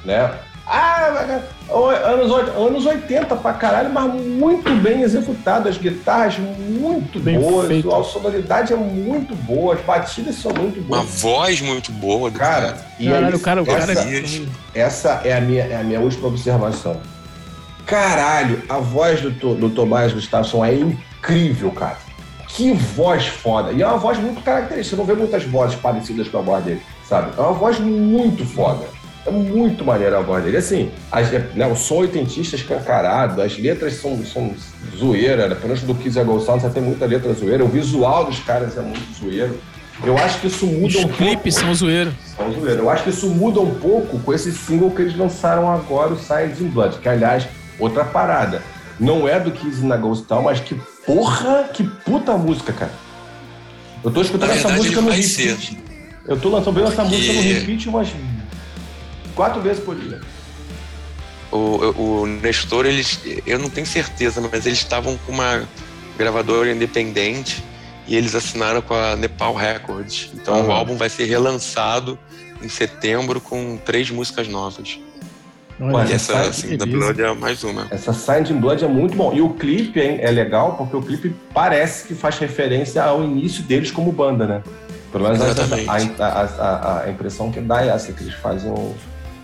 Né? 0.04 0.30
Ah, 0.66 1.40
anos, 1.74 2.32
anos 2.56 2.86
80 2.86 3.36
pra 3.36 3.52
caralho, 3.52 3.90
mas 3.90 4.12
muito 4.14 4.70
bem 4.82 5.02
executado. 5.02 5.68
As 5.68 5.76
guitarras 5.76 6.38
muito 6.38 7.18
bem 7.20 7.38
boas, 7.38 7.68
feito. 7.68 7.94
a 7.94 8.04
sonoridade 8.04 8.72
é 8.72 8.76
muito 8.76 9.34
boa, 9.34 9.74
as 9.74 9.80
batidas 9.80 10.36
são 10.36 10.52
muito 10.52 10.80
boas. 10.82 11.00
Uma 11.00 11.08
voz 11.08 11.60
muito 11.60 11.92
boa 11.92 12.30
do 12.30 12.38
cara. 12.38 12.72
cara. 12.72 12.86
E 12.98 13.06
caralho, 13.06 13.26
aí, 13.26 13.34
o 13.34 13.40
cara, 13.40 13.62
o 13.62 13.70
essa, 13.70 13.94
cara 13.94 14.10
é... 14.10 14.78
essa 14.80 15.20
é 15.24 15.36
a 15.36 15.40
minha, 15.40 15.64
é 15.64 15.76
a 15.80 15.84
minha 15.84 16.00
última 16.00 16.28
observação. 16.28 17.00
Caralho, 17.86 18.62
a 18.68 18.78
voz 18.78 19.20
do, 19.20 19.54
do 19.54 19.70
Tomás 19.70 20.12
Gustafsson 20.12 20.64
é 20.64 20.74
incrível, 20.74 21.70
cara. 21.72 21.98
Que 22.48 22.72
voz 22.72 23.26
foda. 23.26 23.72
E 23.72 23.82
é 23.82 23.86
uma 23.86 23.96
voz 23.96 24.18
muito 24.18 24.42
característica. 24.42 24.94
Você 24.94 24.96
não 24.96 25.06
vê 25.06 25.14
muitas 25.14 25.44
vozes 25.44 25.74
parecidas 25.76 26.28
com 26.28 26.38
a 26.38 26.42
voz 26.42 26.64
dele, 26.64 26.82
sabe? 27.08 27.32
É 27.36 27.40
uma 27.40 27.52
voz 27.52 27.78
muito 27.80 28.44
foda. 28.44 28.84
É 29.24 29.30
muito 29.30 29.84
maneira 29.84 30.18
a 30.18 30.20
voz 30.20 30.44
dele. 30.44 30.56
Assim, 30.56 30.90
as, 31.10 31.30
né, 31.54 31.66
o 31.66 31.76
som 31.76 31.96
oitentista 31.96 32.56
escancarado, 32.56 33.40
as 33.40 33.56
letras 33.56 33.94
são, 33.94 34.24
são 34.24 34.52
zoeira, 34.96 35.48
né? 35.48 35.54
pelo 35.54 35.68
menos 35.68 35.82
do 35.82 35.94
Kiss 35.94 36.18
você 36.18 36.70
tem 36.70 36.82
muita 36.82 37.06
letra 37.06 37.32
zoeira, 37.32 37.64
o 37.64 37.68
visual 37.68 38.24
dos 38.24 38.40
caras 38.40 38.76
é 38.76 38.80
muito 38.80 39.18
zoeiro. 39.18 39.58
Eu 40.04 40.18
acho 40.18 40.40
que 40.40 40.48
isso 40.48 40.66
muda 40.66 40.86
Os 40.88 40.96
um 40.96 41.02
pouco. 41.02 41.12
Os 41.12 41.28
clipes 41.28 41.54
são 41.54 41.72
zoeiro. 41.72 42.12
São 42.36 42.52
zoeiro. 42.52 42.82
Eu 42.82 42.90
acho 42.90 43.04
que 43.04 43.10
isso 43.10 43.28
muda 43.28 43.60
um 43.60 43.74
pouco 43.74 44.18
com 44.18 44.34
esse 44.34 44.50
single 44.50 44.90
que 44.90 45.02
eles 45.02 45.16
lançaram 45.16 45.70
agora, 45.70 46.12
o 46.12 46.18
Signs 46.18 46.60
in 46.60 46.68
Blood, 46.68 46.98
que 46.98 47.08
aliás, 47.08 47.46
outra 47.78 48.04
parada. 48.04 48.62
Não 48.98 49.28
é 49.28 49.38
do 49.38 49.52
Kiss 49.52 49.84
na 49.84 49.96
Ghost 49.96 50.24
Town, 50.26 50.42
mas 50.42 50.58
que 50.58 50.74
porra, 51.06 51.68
que 51.72 51.84
puta 51.84 52.36
música, 52.36 52.72
cara. 52.72 52.92
Eu 54.02 54.10
tô 54.10 54.20
escutando 54.22 54.50
verdade, 54.50 54.66
essa 54.66 54.76
música 54.76 55.00
no 55.00 55.10
repeat. 55.10 55.28
Ser. 55.28 55.76
Eu 56.26 56.40
tô 56.40 56.48
lançando 56.48 56.74
bem 56.74 56.84
essa 56.84 57.04
música 57.04 57.32
no 57.32 57.40
repeat 57.40 57.88
umas 57.88 58.08
quatro 59.34 59.60
vezes 59.60 59.82
por 59.82 59.94
dia. 59.94 60.20
O, 61.50 62.22
o 62.22 62.26
Nestor, 62.26 62.86
eles, 62.86 63.20
eu 63.46 63.58
não 63.58 63.68
tenho 63.68 63.86
certeza, 63.86 64.40
mas 64.40 64.64
eles 64.64 64.78
estavam 64.78 65.18
com 65.26 65.32
uma 65.32 65.68
gravadora 66.16 66.72
independente 66.72 67.62
e 68.06 68.16
eles 68.16 68.34
assinaram 68.34 68.80
com 68.80 68.94
a 68.94 69.16
Nepal 69.16 69.54
Records. 69.54 70.30
Então 70.34 70.60
uhum. 70.60 70.68
o 70.68 70.72
álbum 70.72 70.96
vai 70.96 71.08
ser 71.08 71.24
relançado 71.24 72.18
em 72.62 72.68
setembro 72.68 73.40
com 73.40 73.76
três 73.76 74.10
músicas 74.10 74.48
novas. 74.48 74.98
Olha, 75.80 76.10
e 76.10 76.12
essa, 76.12 76.38
assim, 76.40 76.76
da 76.76 76.86
Blood 76.86 77.20
é 77.20 77.34
mais 77.34 77.64
uma. 77.64 77.88
Essa 77.90 78.12
Signed 78.12 78.52
in 78.52 78.60
Blood 78.60 78.84
é 78.84 78.88
muito 78.88 79.16
bom. 79.16 79.32
E 79.32 79.40
o 79.40 79.50
clipe 79.50 80.00
hein, 80.00 80.18
é 80.20 80.30
legal 80.30 80.76
porque 80.76 80.96
o 80.96 81.02
clipe 81.02 81.34
parece 81.52 82.06
que 82.06 82.14
faz 82.14 82.38
referência 82.38 83.02
ao 83.02 83.24
início 83.24 83.62
deles 83.64 83.90
como 83.90 84.12
banda, 84.12 84.46
né? 84.46 84.62
Pelo 85.10 85.24
menos 85.24 85.40
a, 85.40 86.24
a, 86.24 86.42
a, 86.42 87.02
a, 87.02 87.10
impressão 87.10 87.50
que 87.50 87.60
dá 87.60 87.84
é 87.84 87.88
essa, 87.88 88.12
que 88.12 88.22
eles 88.22 88.34
fazem 88.34 88.70
o, 88.70 88.94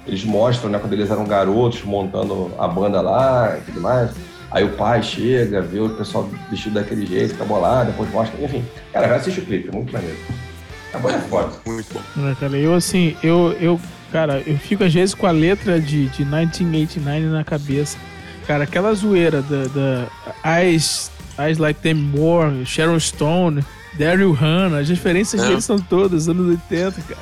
Eles 0.09 0.25
mostram, 0.25 0.71
né, 0.71 0.79
quando 0.79 0.93
eles 0.95 1.11
eram 1.11 1.25
garotos 1.25 1.83
montando 1.85 2.51
a 2.59 2.67
banda 2.67 3.01
lá 3.01 3.57
e 3.59 3.61
tudo 3.61 3.81
mais. 3.81 4.11
Aí 4.51 4.65
o 4.65 4.71
pai 4.71 5.03
chega, 5.03 5.61
vê 5.61 5.79
o 5.79 5.91
pessoal 5.91 6.29
vestido 6.51 6.75
daquele 6.75 7.05
jeito, 7.05 7.37
tá 7.37 7.45
bolado, 7.45 7.91
depois 7.91 8.11
mostra. 8.11 8.43
Enfim, 8.43 8.65
cara, 8.93 9.07
vai 9.07 9.19
assistir 9.19 9.41
o 9.41 9.45
clipe, 9.45 9.69
é 9.69 9.73
muito 9.73 9.93
maneiro. 9.93 10.17
A 10.95 10.99
banda 10.99 11.17
é 11.17 11.21
foda. 11.21 11.53
Muito 11.67 11.93
bom. 11.93 12.29
É, 12.29 12.35
cara, 12.35 12.57
eu 12.57 12.75
assim, 12.75 13.15
eu, 13.23 13.55
eu 13.61 13.79
Cara, 14.11 14.43
eu 14.47 14.57
fico 14.57 14.85
às 14.85 14.93
vezes 14.93 15.15
com 15.15 15.27
a 15.27 15.31
letra 15.31 15.81
de, 15.81 16.07
de 16.07 16.25
1989 16.25 17.27
na 17.27 17.45
cabeça. 17.45 17.99
Cara, 18.47 18.65
aquela 18.65 18.95
zoeira 18.95 19.43
da, 19.43 19.65
da 19.67 20.61
Eyes, 20.61 21.11
Eyes 21.39 21.59
Like 21.59 21.81
Them 21.81 21.95
More, 21.95 22.65
Sharon 22.65 22.99
Stone, 22.99 23.63
Daryl 23.99 24.33
Hannah, 24.33 24.79
as 24.79 24.89
referências 24.89 25.43
é. 25.43 25.49
deles 25.49 25.65
são 25.65 25.79
todas 25.79 26.29
anos 26.29 26.49
80, 26.49 27.03
cara. 27.03 27.21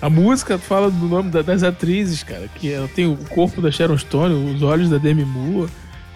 A 0.00 0.08
música 0.08 0.58
fala 0.58 0.90
do 0.90 1.06
nome 1.06 1.30
das 1.30 1.62
atrizes, 1.62 2.22
cara, 2.22 2.48
que 2.54 2.72
ela 2.72 2.88
tem 2.88 3.06
o 3.06 3.16
corpo 3.16 3.60
da 3.60 3.70
Sharon 3.70 3.98
Stone, 3.98 4.54
os 4.54 4.62
olhos 4.62 4.88
da 4.88 4.98
Demi 4.98 5.24
Moore. 5.24 5.70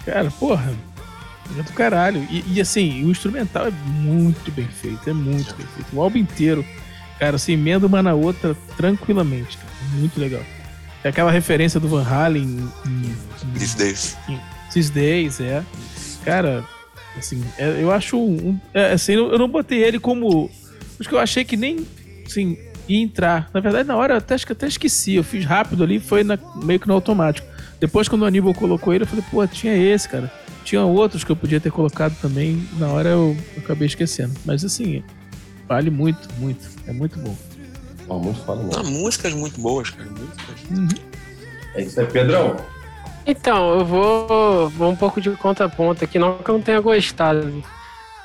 Cara, 0.05 0.31
porra, 0.31 0.73
é 1.59 1.62
do 1.62 1.73
caralho. 1.73 2.27
E, 2.31 2.45
e, 2.47 2.61
assim, 2.61 3.05
o 3.05 3.11
instrumental 3.11 3.66
é 3.66 3.71
muito 3.71 4.53
bem 4.53 4.66
feito, 4.66 5.11
é 5.11 5.12
muito 5.12 5.55
bem 5.57 5.66
feito. 5.75 5.88
O 5.92 6.01
álbum 6.01 6.18
inteiro, 6.18 6.64
cara, 7.18 7.38
se 7.38 7.53
emenda 7.53 7.87
uma 7.87 8.03
na 8.03 8.14
outra 8.14 8.57
tranquilamente, 8.77 9.59
cara 9.59 9.73
muito 9.95 10.18
legal. 10.21 10.42
É 11.05 11.09
aquela 11.09 11.31
referência 11.31 11.81
do 11.81 11.88
Van 11.88 12.05
Halen 12.05 12.68
em, 12.87 13.16
These 13.59 13.77
Days. 13.77 14.16
Em, 14.29 14.38
These 14.73 14.92
Days, 14.92 15.40
é. 15.40 15.64
Cara, 16.25 16.64
assim, 17.16 17.42
é, 17.59 17.83
eu 17.83 17.90
acho 17.90 18.16
um, 18.16 18.59
é, 18.73 18.92
assim, 18.92 19.14
eu 19.14 19.38
não 19.38 19.49
botei 19.49 19.83
ele 19.83 19.99
como 19.99 20.51
acho 21.01 21.09
que 21.09 21.14
eu 21.14 21.18
achei 21.18 21.45
que 21.45 21.57
nem 21.57 21.85
assim, 22.25 22.57
entrar. 23.00 23.48
Na 23.52 23.61
verdade, 23.61 23.88
na 23.88 23.96
hora 23.96 24.14
eu 24.14 24.18
até, 24.18 24.35
acho 24.35 24.46
que 24.46 24.52
até 24.52 24.66
esqueci, 24.66 25.14
eu 25.14 25.24
fiz 25.24 25.44
rápido 25.44 25.83
ali, 25.83 26.00
foi 26.00 26.24
na, 26.24 26.38
meio 26.57 26.81
que 26.81 26.88
no 26.88 26.94
automático. 26.94 27.46
Depois, 27.81 28.09
quando 28.09 28.22
o 28.22 28.24
Aníbal 28.24 28.55
colocou 28.55 28.92
ele, 28.94 29.05
eu 29.05 29.09
falei, 29.09 29.24
pô, 29.31 29.46
tinha 29.46 29.76
esse, 29.76 30.09
cara. 30.09 30.31
Tinha 30.64 30.83
outros 30.83 31.24
que 31.24 31.33
eu 31.33 31.37
podia 31.37 31.61
ter 31.61 31.72
colocado 31.72 32.14
também. 32.20 32.66
Na 32.78 32.88
hora 32.88 33.09
eu, 33.09 33.37
eu 33.57 33.62
acabei 33.62 33.87
esquecendo. 33.87 34.35
Mas 34.44 34.64
assim, 34.64 35.02
vale 35.66 35.90
muito, 35.90 36.28
muito. 36.38 36.64
É 36.87 36.92
muito 36.92 37.18
bom. 37.18 37.37
Oh, 38.09 38.18
muito 38.18 38.40
foda 38.44 38.62
mesmo. 38.62 38.85
músicas 38.85 39.33
muito 39.35 39.61
boas, 39.61 39.90
cara. 39.90 40.09
Músicas. 40.11 40.70
Uhum. 40.70 40.88
É 41.74 41.83
isso 41.83 42.00
aí, 42.00 42.07
Pedrão. 42.07 42.57
Então, 43.26 43.78
eu 43.78 43.85
vou, 43.85 44.68
vou 44.70 44.90
um 44.90 44.96
pouco 44.96 45.20
de 45.20 45.31
contraponto 45.31 46.05
aqui, 46.05 46.18
não 46.18 46.38
que 46.38 46.48
eu 46.48 46.55
não 46.55 46.62
tenha 46.62 46.81
gostado. 46.81 47.62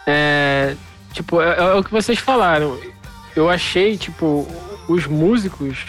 É, 0.06 0.75
tipo, 1.13 1.41
é, 1.41 1.58
é, 1.58 1.73
o 1.73 1.84
que 1.84 1.91
vocês 1.91 2.19
falaram. 2.19 2.80
Eu 3.38 3.52
achei, 3.52 3.95
tipo, 3.95 4.47
os 4.88 5.06
músicos, 5.06 5.86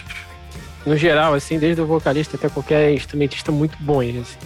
no 0.85 0.95
geral, 0.95 1.33
assim, 1.33 1.57
desde 1.57 1.81
o 1.81 1.85
vocalista 1.87 2.37
até 2.37 2.47
qualquer 2.47 2.93
instrumentista, 2.93 3.51
muito 3.51 3.75
bons. 3.79 4.17
Assim. 4.17 4.37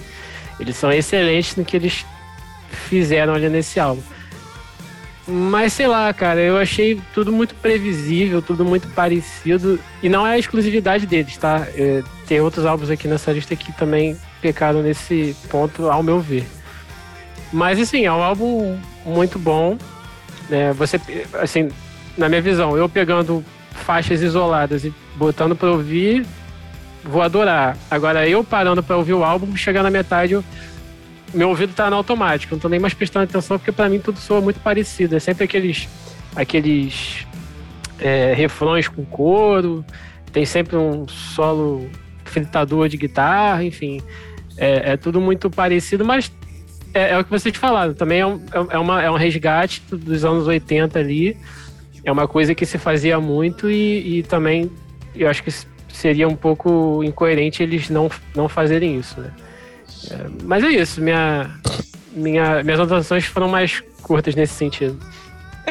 Eles 0.57 0.77
são 0.77 0.89
excelentes 0.89 1.57
no 1.57 1.65
que 1.65 1.75
eles 1.75 2.05
fizeram 2.87 3.33
ali 3.33 3.49
nesse 3.49 3.77
álbum. 3.77 4.01
Mas 5.27 5.73
sei 5.73 5.85
lá, 5.85 6.13
cara, 6.13 6.39
eu 6.39 6.57
achei 6.57 6.97
tudo 7.13 7.29
muito 7.29 7.53
previsível, 7.55 8.41
tudo 8.41 8.63
muito 8.63 8.87
parecido. 8.87 9.77
E 10.01 10.07
não 10.07 10.25
é 10.25 10.35
a 10.35 10.39
exclusividade 10.39 11.05
deles, 11.05 11.35
tá? 11.35 11.67
É, 11.75 12.01
tem 12.25 12.39
outros 12.39 12.65
álbuns 12.65 12.89
aqui 12.89 13.05
nessa 13.05 13.33
lista 13.33 13.53
que 13.53 13.73
também 13.73 14.17
pecaram 14.41 14.81
nesse 14.81 15.35
ponto, 15.49 15.89
ao 15.89 16.01
meu 16.01 16.21
ver. 16.21 16.47
Mas 17.51 17.81
assim, 17.81 18.05
é 18.05 18.11
um 18.13 18.23
álbum 18.23 18.79
muito 19.05 19.37
bom. 19.37 19.77
Né? 20.49 20.71
Você, 20.71 21.01
assim, 21.33 21.69
na 22.17 22.29
minha 22.29 22.41
visão, 22.41 22.77
eu 22.77 22.87
pegando 22.87 23.43
faixas 23.71 24.21
isoladas 24.21 24.85
e 24.85 24.93
botando 25.15 25.55
pra 25.55 25.71
ouvir, 25.71 26.25
vou 27.03 27.21
adorar. 27.21 27.77
Agora, 27.89 28.27
eu 28.27 28.43
parando 28.43 28.83
pra 28.83 28.97
ouvir 28.97 29.13
o 29.13 29.23
álbum, 29.23 29.55
chegar 29.55 29.83
na 29.83 29.89
metade, 29.89 30.33
eu 30.33 30.43
meu 31.33 31.49
ouvido 31.49 31.73
tá 31.73 31.89
no 31.89 31.95
automático, 31.95 32.53
não 32.53 32.59
tô 32.59 32.69
nem 32.69 32.79
mais 32.79 32.93
prestando 32.93 33.23
atenção, 33.23 33.57
porque 33.57 33.71
para 33.71 33.89
mim 33.89 33.99
tudo 33.99 34.19
soa 34.19 34.39
muito 34.39 34.59
parecido. 34.59 35.15
É 35.15 35.19
sempre 35.19 35.45
aqueles, 35.45 35.89
aqueles 36.35 37.25
é, 37.99 38.33
refrões 38.33 38.87
com 38.87 39.03
coro, 39.03 39.83
tem 40.31 40.45
sempre 40.45 40.75
um 40.75 41.07
solo 41.07 41.89
fritador 42.23 42.87
de 42.87 42.97
guitarra, 42.97 43.63
enfim. 43.63 44.01
É, 44.57 44.91
é 44.91 44.97
tudo 44.97 45.19
muito 45.19 45.49
parecido, 45.49 46.05
mas 46.05 46.31
é, 46.93 47.11
é, 47.11 47.17
o 47.17 47.23
que 47.23 47.31
vocês 47.31 47.55
falaram, 47.57 47.93
também 47.93 48.19
é 48.19 48.27
um, 48.27 48.39
é, 48.69 48.77
uma, 48.77 49.01
é 49.01 49.09
um 49.09 49.15
resgate 49.15 49.81
dos 49.91 50.23
anos 50.23 50.45
80 50.45 50.99
ali. 50.99 51.35
É 52.03 52.11
uma 52.11 52.27
coisa 52.27 52.53
que 52.53 52.65
se 52.65 52.77
fazia 52.77 53.19
muito 53.19 53.69
e, 53.69 54.19
e 54.19 54.23
também 54.23 54.69
eu 55.15 55.29
acho 55.29 55.43
que 55.43 55.51
seria 55.93 56.27
um 56.27 56.35
pouco 56.35 57.03
incoerente 57.03 57.61
eles 57.63 57.89
não, 57.89 58.09
não 58.35 58.49
fazerem 58.49 58.99
isso, 58.99 59.19
né? 59.21 59.31
É, 60.11 60.17
mas 60.43 60.63
é 60.63 60.69
isso, 60.69 61.01
minha, 61.01 61.49
minha, 62.11 62.63
minhas 62.63 62.79
anotações 62.79 63.25
foram 63.25 63.47
mais 63.47 63.81
curtas 64.01 64.35
nesse 64.35 64.53
sentido. 64.53 64.99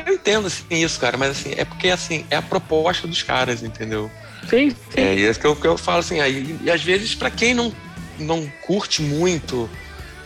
Eu 0.06 0.14
entendo 0.14 0.46
assim, 0.46 0.64
isso, 0.70 0.98
cara, 0.98 1.16
mas 1.16 1.30
assim, 1.32 1.52
é 1.56 1.64
porque 1.64 1.88
assim, 1.88 2.24
é 2.30 2.36
a 2.36 2.42
proposta 2.42 3.06
dos 3.06 3.22
caras, 3.22 3.62
entendeu? 3.62 4.10
Sim, 4.48 4.70
sim. 4.70 5.00
É 5.00 5.14
isso 5.14 5.38
que 5.38 5.46
eu, 5.46 5.54
que 5.54 5.66
eu 5.66 5.76
falo 5.76 5.98
assim, 5.98 6.20
aí, 6.20 6.56
e 6.62 6.70
às 6.70 6.82
vezes 6.82 7.14
para 7.14 7.30
quem 7.30 7.52
não, 7.52 7.72
não 8.18 8.50
curte 8.62 9.02
muito, 9.02 9.68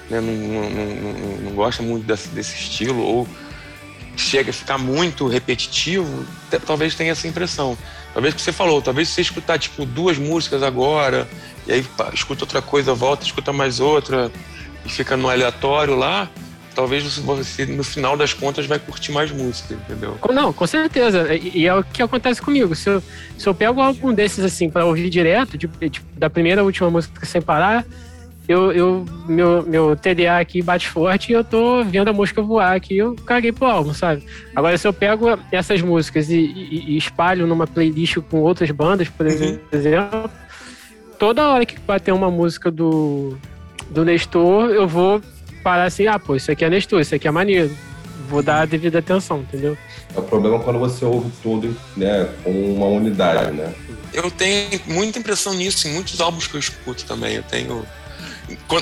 né, 0.09 0.21
não, 0.21 0.33
não, 0.33 0.71
não, 0.71 1.37
não 1.39 1.53
gosta 1.53 1.83
muito 1.83 2.07
desse, 2.07 2.29
desse 2.29 2.55
estilo, 2.55 3.03
ou 3.03 3.29
chega 4.17 4.51
a 4.51 4.53
ficar 4.53 4.79
muito 4.79 5.27
repetitivo, 5.27 6.25
talvez 6.67 6.95
tenha 6.95 7.13
essa 7.13 7.29
impressão. 7.29 7.77
Talvez 8.13 8.33
o 8.33 8.37
que 8.37 8.43
você 8.43 8.53
falou, 8.53 8.81
talvez 8.81 9.09
você 9.09 9.21
escutar 9.21 9.59
tipo 9.59 9.85
duas 9.85 10.17
músicas 10.17 10.63
agora, 10.63 11.29
e 11.67 11.73
aí 11.73 11.83
pá, 11.83 12.11
escuta 12.15 12.45
outra 12.45 12.63
coisa, 12.63 12.95
volta, 12.95 13.25
escuta 13.25 13.53
mais 13.53 13.79
outra, 13.79 14.33
e 14.85 14.89
fica 14.89 15.17
no 15.17 15.29
aleatório 15.29 15.95
lá, 15.95 16.31
talvez 16.75 17.03
você 17.19 17.67
no 17.67 17.83
final 17.83 18.17
das 18.17 18.33
contas 18.33 18.67
vai 18.67 18.79
curtir 18.79 19.11
mais 19.11 19.31
música, 19.31 19.75
entendeu? 19.75 20.17
Não, 20.33 20.53
com 20.53 20.67
certeza. 20.67 21.35
E 21.35 21.67
é 21.67 21.75
o 21.75 21.83
que 21.83 22.03
acontece 22.03 22.41
comigo. 22.41 22.75
Se 22.75 22.91
eu, 22.91 23.03
se 23.37 23.47
eu 23.49 23.55
pego 23.55 23.81
algum 23.81 24.13
desses 24.13 24.45
assim 24.45 24.69
para 24.71 24.85
ouvir 24.85 25.09
direto, 25.09 25.57
tipo, 25.57 25.89
tipo, 25.89 26.07
da 26.19 26.29
primeira 26.31 26.61
à 26.61 26.65
última 26.65 26.91
música 26.91 27.25
sem 27.25 27.41
parar, 27.41 27.85
eu, 28.49 28.73
eu 28.73 29.05
meu, 29.27 29.63
meu 29.63 29.97
TDA 29.97 30.39
aqui 30.39 30.63
bate 30.63 30.89
forte 30.89 31.31
e 31.31 31.35
eu 31.35 31.43
tô 31.43 31.83
vendo 31.85 32.09
a 32.09 32.13
música 32.13 32.41
voar 32.41 32.77
aqui, 32.77 32.97
eu 32.97 33.15
caguei 33.17 33.53
pro 33.53 33.67
álbum, 33.67 33.93
sabe? 33.93 34.25
Agora, 34.55 34.79
se 34.79 34.87
eu 34.87 34.93
pego 34.93 35.27
essas 35.51 35.83
músicas 35.83 36.31
e, 36.31 36.37
e, 36.37 36.93
e 36.93 36.97
espalho 36.97 37.47
numa 37.47 37.67
playlist 37.67 38.19
com 38.31 38.41
outras 38.41 38.71
bandas, 38.71 39.09
por 39.09 39.27
uhum. 39.27 39.59
exemplo, 39.73 40.31
toda 41.19 41.49
hora 41.49 41.67
que 41.67 41.79
bater 41.81 42.13
uma 42.13 42.31
música 42.31 42.71
do, 42.71 43.37
do 43.91 44.05
Nestor, 44.05 44.71
eu 44.71 44.87
vou 44.87 45.21
parar 45.63 45.85
assim, 45.85 46.07
ah, 46.07 46.19
pô, 46.19 46.37
isso 46.37 46.51
aqui 46.51 46.65
é 46.65 46.71
Nestor, 46.71 47.01
isso 47.01 47.15
aqui 47.15 47.27
é 47.27 47.31
maneiro. 47.31 47.77
Vou 48.29 48.43
dar 48.43 48.63
a 48.63 48.65
devida 48.65 48.99
atenção, 48.99 49.41
entendeu? 49.41 49.77
É 50.15 50.19
o 50.19 50.23
problema 50.23 50.59
quando 50.59 50.79
você 50.79 51.05
ouve 51.05 51.31
tudo, 51.43 51.77
né, 51.97 52.29
com 52.43 52.51
uma 52.51 52.87
unidade, 52.87 53.53
né? 53.53 53.73
Eu 54.13 54.31
tenho 54.31 54.81
muita 54.87 55.19
impressão 55.19 55.55
nisso 55.55 55.87
em 55.87 55.93
muitos 55.93 56.21
álbuns 56.21 56.47
que 56.47 56.55
eu 56.55 56.61
escuto 56.61 57.05
também. 57.05 57.37
Eu 57.37 57.43
tenho. 57.43 57.85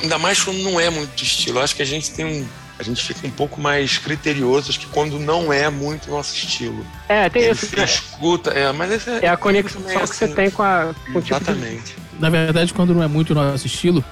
Ainda 0.02 0.18
mais 0.18 0.42
quando 0.42 0.58
não 0.62 0.78
é 0.78 0.90
muito 0.90 1.14
de 1.14 1.24
estilo. 1.24 1.58
Eu 1.58 1.62
acho 1.62 1.74
que 1.74 1.82
a 1.82 1.86
gente 1.86 2.10
tem 2.10 2.24
um. 2.24 2.46
A 2.78 2.82
gente 2.82 3.04
fica 3.04 3.26
um 3.26 3.30
pouco 3.30 3.60
mais 3.60 3.98
criterioso 3.98 4.72
que 4.72 4.86
quando 4.86 5.18
não 5.18 5.52
é 5.52 5.70
muito 5.70 6.10
nosso 6.10 6.34
estilo. 6.34 6.84
É, 7.08 7.28
tem 7.28 7.50
isso. 7.50 7.66
Você 7.66 7.84
escuta, 7.84 8.50
é, 8.50 8.72
mas 8.72 8.90
esse 8.90 9.08
é, 9.08 9.20
é 9.26 9.28
a 9.28 9.36
conexão 9.36 9.80
é 9.88 9.94
assim. 9.94 10.12
que 10.12 10.16
você 10.16 10.28
tem 10.28 10.50
com 10.50 10.62
a. 10.62 10.92
Com 11.12 11.18
Exatamente. 11.18 11.84
Tipo 11.84 12.00
de... 12.16 12.20
Na 12.20 12.30
verdade, 12.30 12.74
quando 12.74 12.92
não 12.92 13.02
é 13.02 13.06
muito 13.06 13.34
nosso 13.34 13.66
estilo, 13.66 14.04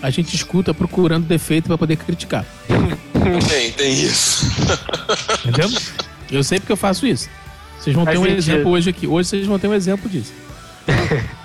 a 0.00 0.10
gente 0.10 0.34
escuta 0.34 0.72
procurando 0.72 1.26
defeito 1.26 1.66
para 1.66 1.78
poder 1.78 1.96
criticar. 1.96 2.44
Tem, 3.48 3.72
tem 3.72 3.92
isso. 3.92 4.46
Entendeu? 5.44 5.70
Eu 6.30 6.44
sei 6.44 6.60
porque 6.60 6.72
eu 6.72 6.76
faço 6.76 7.06
isso. 7.06 7.28
Vocês 7.80 7.94
vão 7.94 8.04
ter 8.04 8.18
um 8.18 8.26
exemplo 8.26 8.70
hoje 8.70 8.90
aqui. 8.90 9.06
Hoje 9.06 9.28
vocês 9.28 9.46
vão 9.46 9.58
ter 9.58 9.68
um 9.68 9.74
exemplo 9.74 10.08
disso. 10.08 10.32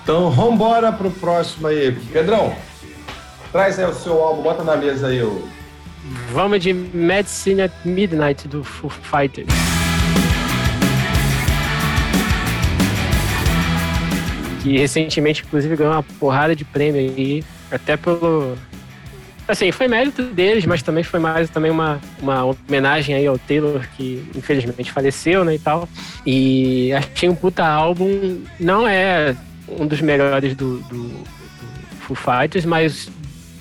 então, 0.02 0.30
vambora 0.30 0.92
pro 0.92 1.10
próximo 1.10 1.66
aí. 1.66 1.92
Pedrão, 2.12 2.54
traz 3.52 3.78
aí 3.78 3.84
o 3.84 3.94
seu 3.94 4.20
álbum, 4.20 4.42
bota 4.42 4.62
na 4.64 4.76
mesa 4.76 5.08
aí 5.08 5.22
o. 5.22 5.48
Vamos 6.32 6.62
de 6.62 6.72
Medicine 6.72 7.62
at 7.62 7.72
Midnight 7.84 8.48
do 8.48 8.64
Foo 8.64 8.90
Fighters. 8.90 9.48
Que 14.62 14.78
recentemente, 14.78 15.42
inclusive, 15.46 15.76
ganhou 15.76 15.92
uma 15.94 16.02
porrada 16.02 16.54
de 16.54 16.64
prêmio 16.64 17.00
aí, 17.00 17.44
até 17.70 17.96
pelo 17.96 18.56
assim, 19.50 19.72
foi 19.72 19.88
mérito 19.88 20.22
deles, 20.22 20.64
mas 20.64 20.82
também 20.82 21.02
foi 21.02 21.18
mais 21.18 21.50
também 21.50 21.70
uma, 21.70 22.00
uma 22.20 22.44
homenagem 22.44 23.14
aí 23.14 23.26
ao 23.26 23.36
Taylor, 23.36 23.84
que 23.96 24.24
infelizmente 24.34 24.92
faleceu, 24.92 25.44
né, 25.44 25.54
e 25.54 25.58
tal. 25.58 25.88
E 26.24 26.92
achei 26.92 27.28
um 27.28 27.34
puta 27.34 27.66
álbum, 27.66 28.42
não 28.58 28.86
é 28.86 29.34
um 29.68 29.86
dos 29.86 30.00
melhores 30.00 30.54
do, 30.54 30.78
do, 30.80 31.08
do 31.08 31.24
Foo 32.00 32.16
Fighters, 32.16 32.64
mas 32.64 33.10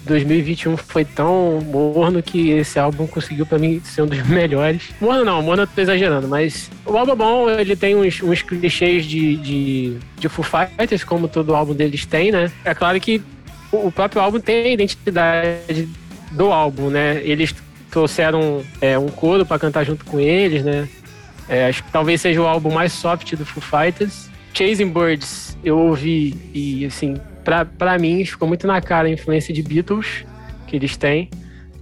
2021 0.09 0.75
foi 0.75 1.05
tão 1.05 1.61
morno 1.61 2.21
que 2.21 2.49
esse 2.49 2.77
álbum 2.77 3.07
conseguiu 3.07 3.45
para 3.45 3.57
mim 3.57 3.79
ser 3.83 4.01
um 4.01 4.07
dos 4.07 4.21
melhores. 4.27 4.89
Morno 4.99 5.23
não, 5.23 5.41
morno 5.41 5.63
eu 5.63 5.67
tô 5.67 5.79
exagerando, 5.79 6.27
mas 6.27 6.69
o 6.85 6.97
álbum 6.97 7.11
é 7.13 7.15
bom, 7.15 7.49
ele 7.49 7.75
tem 7.75 7.95
uns, 7.95 8.21
uns 8.21 8.41
clichês 8.41 9.05
de, 9.05 9.37
de, 9.37 9.97
de 10.17 10.29
Foo 10.29 10.43
Fighters, 10.43 11.03
como 11.03 11.27
todo 11.27 11.55
álbum 11.55 11.73
deles 11.73 12.05
tem, 12.05 12.31
né? 12.31 12.51
É 12.65 12.73
claro 12.73 12.99
que 12.99 13.21
o 13.71 13.91
próprio 13.91 14.21
álbum 14.21 14.39
tem 14.39 14.65
a 14.65 14.69
identidade 14.69 15.87
do 16.31 16.51
álbum, 16.51 16.89
né? 16.89 17.21
Eles 17.23 17.53
trouxeram 17.89 18.63
é, 18.81 18.97
um 18.97 19.07
coro 19.07 19.45
para 19.45 19.59
cantar 19.59 19.85
junto 19.85 20.03
com 20.05 20.19
eles, 20.19 20.63
né? 20.63 20.87
É, 21.47 21.67
acho 21.67 21.83
que 21.83 21.91
talvez 21.91 22.21
seja 22.21 22.41
o 22.41 22.47
álbum 22.47 22.71
mais 22.71 22.93
soft 22.93 23.35
do 23.35 23.45
Foo 23.45 23.61
Fighters. 23.61 24.29
Chasing 24.53 24.89
Birds 24.89 25.57
eu 25.63 25.77
ouvi 25.77 26.35
e, 26.53 26.85
assim, 26.85 27.15
pra, 27.49 27.65
pra 27.65 27.97
mim 27.97 28.23
ficou 28.23 28.47
muito 28.47 28.67
na 28.67 28.79
cara 28.79 29.07
a 29.07 29.11
influência 29.11 29.51
de 29.51 29.63
Beatles 29.63 30.23
que 30.67 30.75
eles 30.75 30.95
têm. 30.95 31.31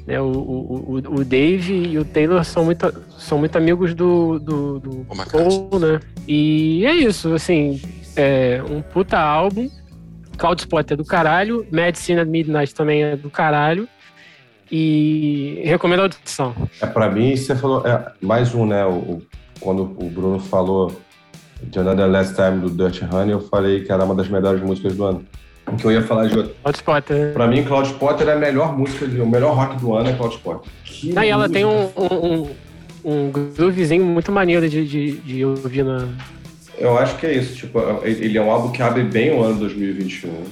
Né? 0.06 0.21
O, 0.21 0.25
o, 0.25 0.86
o, 0.88 1.19
o 1.19 1.25
Dave 1.25 1.73
e 1.73 1.97
o 1.97 2.06
Taylor 2.06 2.41
são 2.45 2.63
muito, 2.63 2.93
são 3.17 3.38
muito 3.38 3.58
amigos 3.58 3.93
do, 3.93 4.39
do, 4.39 4.80
do 4.80 5.06
Paul, 5.30 5.77
né? 5.77 5.99
E 6.25 6.86
é 6.86 6.93
isso, 6.93 7.34
assim, 7.34 7.82
é 8.15 8.62
um 8.69 8.82
puta 8.82 9.19
álbum 9.19 9.69
Cloud 10.38 10.62
Spot 10.62 10.91
é 10.91 10.95
do 10.95 11.03
caralho, 11.03 11.67
Medicine 11.69 12.21
at 12.21 12.27
Midnight 12.27 12.73
também 12.73 13.03
é 13.03 13.17
do 13.17 13.30
caralho. 13.30 13.89
E 14.71 15.62
recomendo 15.65 16.01
a 16.01 16.03
audição. 16.03 16.53
É, 16.82 16.86
pra 16.86 17.10
mim, 17.10 17.36
você 17.36 17.56
falou. 17.56 17.88
É, 17.88 18.12
mais 18.21 18.53
um, 18.53 18.65
né? 18.65 18.86
O, 18.86 19.21
quando 19.60 19.82
o 19.82 20.10
Bruno 20.10 20.39
falou 20.39 20.93
de 21.63 21.80
Another 21.80 22.08
Last 22.08 22.36
Time 22.36 22.60
do 22.60 22.69
Dirt 22.69 23.01
Honey, 23.01 23.32
eu 23.32 23.39
falei 23.39 23.84
que 23.84 23.91
era 23.91 24.03
uma 24.03 24.13
das 24.13 24.27
melhores 24.27 24.62
músicas 24.62 24.95
do 24.95 25.06
ano. 25.06 25.25
O 25.67 25.75
que 25.75 25.86
eu 25.86 25.91
ia 25.91 26.01
falar 26.01 26.27
de 26.27 26.38
outro. 26.38 26.56
Cloud 26.62 26.77
Spotter. 26.77 27.34
Pra 27.34 27.47
mim, 27.47 27.63
Cloud 27.63 27.89
Spotter 27.89 28.27
é 28.30 28.34
a 28.34 28.38
melhor 28.38 28.77
música, 28.77 29.06
o 29.06 29.27
melhor 29.27 29.53
rock 29.53 29.75
do 29.77 29.93
ano 29.95 30.10
é 30.10 30.13
Cloud 30.13 30.36
Spotter. 30.36 30.71
Que 30.86 31.13
Não, 31.13 31.23
e 31.23 31.30
ela 31.30 31.49
tem 31.49 31.65
um, 31.65 31.89
um, 31.95 32.49
um, 33.03 33.32
groovezinho 33.32 34.06
muito 34.06 34.32
maneiro 34.32 34.69
de, 34.69 34.88
de, 34.88 35.12
de 35.17 35.45
ouvir 35.45 35.84
na, 35.84 36.08
eu 36.77 36.97
acho 36.97 37.17
que 37.17 37.25
é 37.25 37.34
isso. 37.34 37.56
Tipo, 37.56 37.80
ele 38.03 38.38
é 38.38 38.41
um 38.41 38.51
álbum 38.51 38.71
que 38.71 38.82
abre 38.82 39.03
bem 39.03 39.32
o 39.32 39.43
ano 39.43 39.60
2021. 39.60 40.43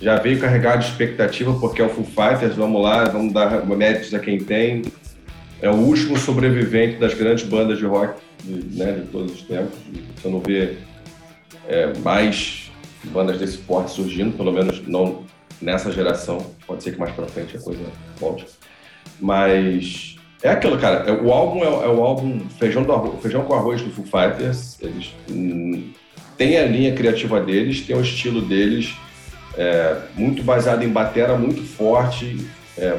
Já 0.00 0.16
veio 0.18 0.38
carregado 0.38 0.80
de 0.80 0.86
expectativa, 0.86 1.52
porque 1.58 1.80
é 1.80 1.84
o 1.84 1.88
Full 1.88 2.04
Fighters, 2.04 2.56
vamos 2.56 2.82
lá, 2.82 3.04
vamos 3.04 3.32
dar 3.32 3.64
méritos 3.66 4.12
a 4.14 4.18
quem 4.18 4.38
tem. 4.38 4.82
É 5.60 5.68
o 5.68 5.74
último 5.74 6.16
sobrevivente 6.16 6.98
das 6.98 7.14
grandes 7.14 7.44
bandas 7.44 7.78
de 7.78 7.86
rock 7.86 8.20
né, 8.44 8.92
de 8.92 9.02
todos 9.08 9.32
os 9.32 9.42
tempos. 9.42 9.76
Você 10.16 10.28
não 10.28 10.40
vê 10.40 10.76
é, 11.66 11.92
mais 11.98 12.67
bandas 13.04 13.38
desse 13.38 13.58
porte 13.58 13.90
surgindo, 13.90 14.36
pelo 14.36 14.52
menos 14.52 14.86
não 14.86 15.24
nessa 15.60 15.90
geração. 15.92 16.44
Pode 16.66 16.82
ser 16.82 16.92
que 16.92 16.98
mais 16.98 17.12
pra 17.12 17.26
frente 17.26 17.56
a 17.56 17.60
coisa 17.60 17.84
volte. 18.18 18.46
Mas 19.20 20.16
é 20.42 20.50
aquilo, 20.50 20.78
cara. 20.78 21.08
É, 21.08 21.12
o 21.12 21.32
álbum 21.32 21.62
é, 21.62 21.66
é 21.66 21.88
o 21.88 22.02
álbum 22.02 22.40
feijão, 22.58 22.82
do 22.82 23.18
feijão 23.20 23.44
com 23.44 23.54
arroz 23.54 23.82
do 23.82 23.90
Foo 23.90 24.04
Fighters. 24.04 24.80
Eles 24.80 25.12
hum, 25.30 25.90
têm 26.36 26.56
a 26.56 26.66
linha 26.66 26.94
criativa 26.94 27.40
deles, 27.40 27.80
têm 27.80 27.96
o 27.96 28.00
estilo 28.00 28.42
deles, 28.42 28.94
é, 29.56 29.96
muito 30.14 30.42
baseado 30.42 30.82
em 30.82 30.88
batera 30.88 31.36
muito 31.36 31.62
forte. 31.62 32.46
É, 32.76 32.96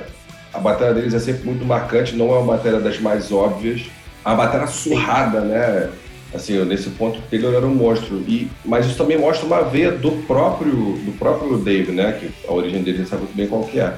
a 0.53 0.59
bateria 0.59 0.93
deles 0.93 1.13
é 1.13 1.19
sempre 1.19 1.45
muito 1.45 1.63
marcante, 1.63 2.15
não 2.15 2.33
é 2.33 2.39
uma 2.39 2.57
bateria 2.57 2.79
das 2.79 2.99
mais 2.99 3.31
óbvias. 3.31 3.83
A 4.25 4.35
bateria 4.35 4.67
surrada, 4.67 5.41
né? 5.41 5.89
Assim, 6.33 6.63
nesse 6.63 6.91
ponto, 6.91 7.19
Taylor 7.29 7.55
era 7.55 7.65
um 7.65 7.73
monstro. 7.73 8.23
E, 8.27 8.49
mas 8.63 8.85
isso 8.85 8.97
também 8.97 9.17
mostra 9.17 9.45
uma 9.45 9.61
veia 9.61 9.91
do 9.91 10.11
próprio, 10.27 10.71
do 10.71 11.17
próprio 11.17 11.57
Dave, 11.57 11.91
né? 11.91 12.11
Que 12.19 12.47
a 12.47 12.53
origem 12.53 12.83
dele 12.83 13.05
sabe 13.05 13.23
muito 13.23 13.35
bem 13.35 13.47
qual 13.47 13.63
que 13.63 13.79
é. 13.79 13.97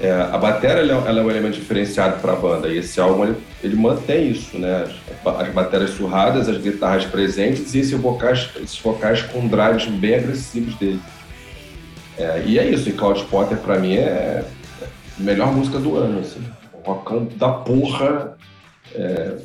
É, 0.00 0.12
a 0.12 0.38
bateria 0.38 0.78
ela, 0.78 1.08
ela, 1.08 1.20
é 1.20 1.22
um 1.22 1.30
elemento 1.30 1.56
diferenciado 1.56 2.20
para 2.20 2.32
a 2.32 2.36
banda 2.36 2.68
e 2.68 2.78
esse 2.78 2.98
álbum 2.98 3.24
ele, 3.24 3.36
ele, 3.62 3.76
mantém 3.76 4.30
isso, 4.30 4.58
né? 4.58 4.86
As, 5.24 5.40
as 5.40 5.52
baterias 5.52 5.90
surradas, 5.90 6.48
as 6.48 6.56
guitarras 6.56 7.04
presentes 7.04 7.74
e 7.74 7.80
esses 7.80 7.92
vocais, 7.92 8.48
esses 8.56 8.78
vocais 8.78 9.20
com 9.22 9.46
drives 9.46 9.84
bem 9.86 10.14
agressivos 10.14 10.74
dele. 10.76 11.00
É, 12.16 12.42
e 12.46 12.58
é 12.58 12.68
isso, 12.68 12.88
e 12.88 12.92
Cloud 12.92 13.22
Potter 13.24 13.58
para 13.58 13.78
mim 13.78 13.96
é 13.96 14.42
a 14.82 15.22
melhor 15.22 15.52
música 15.52 15.78
do 15.78 15.96
ano, 15.96 16.20
assim. 16.20 16.40
Rockão 16.82 17.28
da 17.36 17.50
porra, 17.50 18.38
é, 18.94 19.36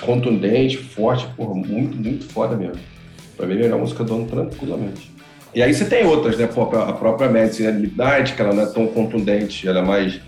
contundente, 0.00 0.76
forte, 0.76 1.26
porra, 1.36 1.54
muito, 1.54 1.96
muito 1.96 2.24
foda 2.26 2.56
mesmo. 2.56 2.80
Para 3.36 3.46
mim 3.46 3.54
é 3.54 3.56
a 3.56 3.60
melhor 3.62 3.80
música 3.80 4.04
do 4.04 4.14
ano 4.14 4.26
tranquilamente. 4.26 5.10
E 5.54 5.62
aí 5.62 5.72
você 5.72 5.84
tem 5.84 6.04
outras, 6.04 6.36
né? 6.36 6.44
A 6.44 6.92
própria 6.92 7.28
Medicine 7.28 7.72
Midnight, 7.72 8.34
que 8.34 8.42
ela 8.42 8.52
não 8.52 8.62
é 8.62 8.66
tão 8.66 8.86
contundente, 8.88 9.66
ela 9.66 9.78
é 9.78 9.82
mais 9.82 10.20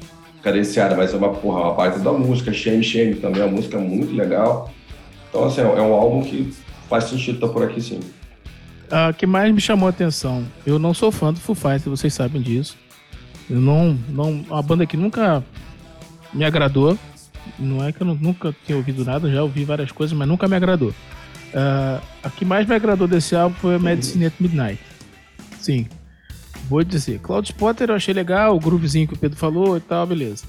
cadenciada, 0.42 0.96
mas 0.96 1.12
é 1.12 1.16
uma 1.16 1.34
porra, 1.34 1.60
uma 1.64 1.74
parte 1.74 1.98
da 1.98 2.12
música. 2.12 2.52
Shame 2.52 2.82
Shame 2.82 3.14
também 3.16 3.42
é 3.42 3.44
uma 3.44 3.56
música 3.56 3.78
muito 3.78 4.14
legal. 4.14 4.70
Então, 5.28 5.44
assim, 5.44 5.60
é 5.60 5.64
um 5.64 5.92
álbum 5.92 6.22
que 6.22 6.52
faz 6.88 7.04
sentido 7.04 7.34
estar 7.34 7.48
por 7.48 7.62
aqui, 7.62 7.80
sim. 7.80 8.00
A 8.90 9.12
que 9.12 9.26
mais 9.26 9.52
me 9.52 9.60
chamou 9.60 9.86
a 9.86 9.90
atenção, 9.90 10.44
eu 10.66 10.78
não 10.78 10.94
sou 10.94 11.12
fã 11.12 11.32
do 11.32 11.38
Foo 11.38 11.54
Fighters, 11.54 11.84
vocês 11.84 12.14
sabem 12.14 12.40
disso. 12.40 12.76
Eu 13.50 13.60
não, 13.60 13.98
não, 14.08 14.44
a 14.50 14.62
banda 14.62 14.86
que 14.86 14.96
nunca 14.96 15.44
me 16.32 16.44
agradou. 16.44 16.98
Não 17.58 17.84
é 17.84 17.92
que 17.92 18.00
eu 18.00 18.06
nunca 18.06 18.54
tenha 18.66 18.76
ouvido 18.76 19.04
nada, 19.04 19.30
já 19.30 19.42
ouvi 19.42 19.64
várias 19.64 19.92
coisas, 19.92 20.16
mas 20.16 20.28
nunca 20.28 20.48
me 20.48 20.56
agradou. 20.56 20.90
Uh, 20.90 22.02
a 22.22 22.30
que 22.30 22.44
mais 22.44 22.66
me 22.66 22.74
agradou 22.74 23.08
desse 23.08 23.34
álbum 23.34 23.56
foi 23.56 23.74
a 23.76 23.78
Medicine 23.78 24.26
at 24.26 24.34
Midnight. 24.38 24.80
Sim. 25.60 25.86
Vou 26.68 26.84
dizer, 26.84 27.18
Cloud 27.20 27.48
Spotter 27.48 27.88
eu 27.90 27.94
achei 27.94 28.12
legal, 28.12 28.54
o 28.54 28.60
groovezinho 28.60 29.08
que 29.08 29.14
o 29.14 29.18
Pedro 29.18 29.38
falou 29.38 29.76
e 29.76 29.80
tal, 29.80 30.06
beleza. 30.06 30.44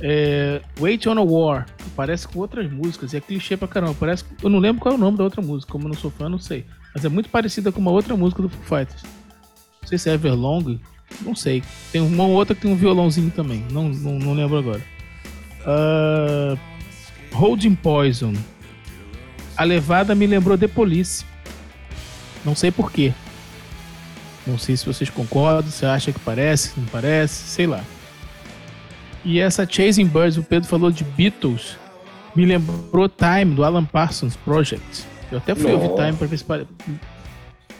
É, 0.00 0.60
Wait 0.80 1.06
on 1.06 1.18
a 1.18 1.22
War, 1.22 1.66
parece 1.96 2.26
com 2.28 2.40
outras 2.40 2.70
músicas, 2.70 3.14
é 3.14 3.20
clichê 3.20 3.56
pra 3.56 3.68
caramba. 3.68 3.94
Parece, 3.98 4.24
eu 4.42 4.50
não 4.50 4.58
lembro 4.58 4.82
qual 4.82 4.94
é 4.94 4.96
o 4.96 5.00
nome 5.00 5.16
da 5.16 5.24
outra 5.24 5.40
música, 5.40 5.72
como 5.72 5.84
eu 5.84 5.90
não 5.90 5.96
sou 5.96 6.10
fã, 6.10 6.28
não 6.28 6.38
sei. 6.38 6.66
Mas 6.94 7.04
é 7.04 7.08
muito 7.08 7.30
parecida 7.30 7.72
com 7.72 7.80
uma 7.80 7.90
outra 7.90 8.16
música 8.16 8.42
do 8.42 8.48
Foo 8.48 8.78
Fighters. 8.78 9.02
Não 9.80 9.88
sei 9.88 9.98
se 9.98 10.10
é 10.10 10.14
Everlong, 10.14 10.80
não 11.22 11.34
sei. 11.34 11.62
Tem 11.90 12.00
uma 12.00 12.26
outra 12.26 12.54
que 12.54 12.62
tem 12.62 12.72
um 12.72 12.76
violãozinho 12.76 13.30
também, 13.30 13.64
não, 13.70 13.88
não, 13.88 14.18
não 14.18 14.34
lembro 14.34 14.58
agora. 14.58 14.82
Uh, 15.66 16.58
Holding 17.32 17.74
Poison. 17.74 18.34
A 19.56 19.64
levada 19.64 20.14
me 20.14 20.26
lembrou 20.26 20.56
The 20.56 20.68
Police. 20.68 21.24
Não 22.44 22.54
sei 22.54 22.70
porquê. 22.70 23.12
Não 24.46 24.58
sei 24.58 24.76
se 24.76 24.84
vocês 24.84 25.08
concordam, 25.08 25.70
se 25.70 25.86
acha 25.86 26.12
que 26.12 26.18
parece, 26.18 26.72
não 26.76 26.86
parece, 26.86 27.48
sei 27.48 27.66
lá. 27.66 27.84
E 29.24 29.38
essa 29.38 29.66
Chasing 29.68 30.06
Birds, 30.06 30.36
o 30.36 30.42
Pedro 30.42 30.68
falou 30.68 30.90
de 30.90 31.04
Beatles, 31.04 31.76
me 32.34 32.44
lembrou 32.44 33.08
Time, 33.08 33.54
do 33.54 33.62
Alan 33.62 33.84
Parsons 33.84 34.34
Project. 34.34 35.04
Eu 35.30 35.38
até 35.38 35.54
fui 35.54 35.70
Nossa. 35.70 35.84
ouvir 35.84 36.02
Time 36.02 36.18
para 36.18 36.26
ver 36.26 36.36
se 36.38 36.44
pare... 36.44 36.66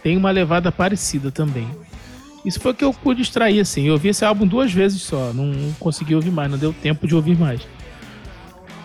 tem 0.02 0.16
uma 0.16 0.30
levada 0.30 0.70
parecida 0.70 1.32
também. 1.32 1.68
Isso 2.44 2.60
foi 2.60 2.72
o 2.72 2.74
que 2.74 2.84
eu 2.84 2.92
pude 2.92 3.22
extrair, 3.22 3.60
assim. 3.60 3.86
Eu 3.86 3.94
ouvi 3.94 4.08
esse 4.08 4.24
álbum 4.24 4.46
duas 4.46 4.72
vezes 4.72 5.02
só, 5.02 5.32
não 5.32 5.72
consegui 5.80 6.14
ouvir 6.14 6.30
mais, 6.30 6.50
não 6.50 6.58
deu 6.58 6.72
tempo 6.72 7.06
de 7.06 7.14
ouvir 7.14 7.36
mais. 7.36 7.60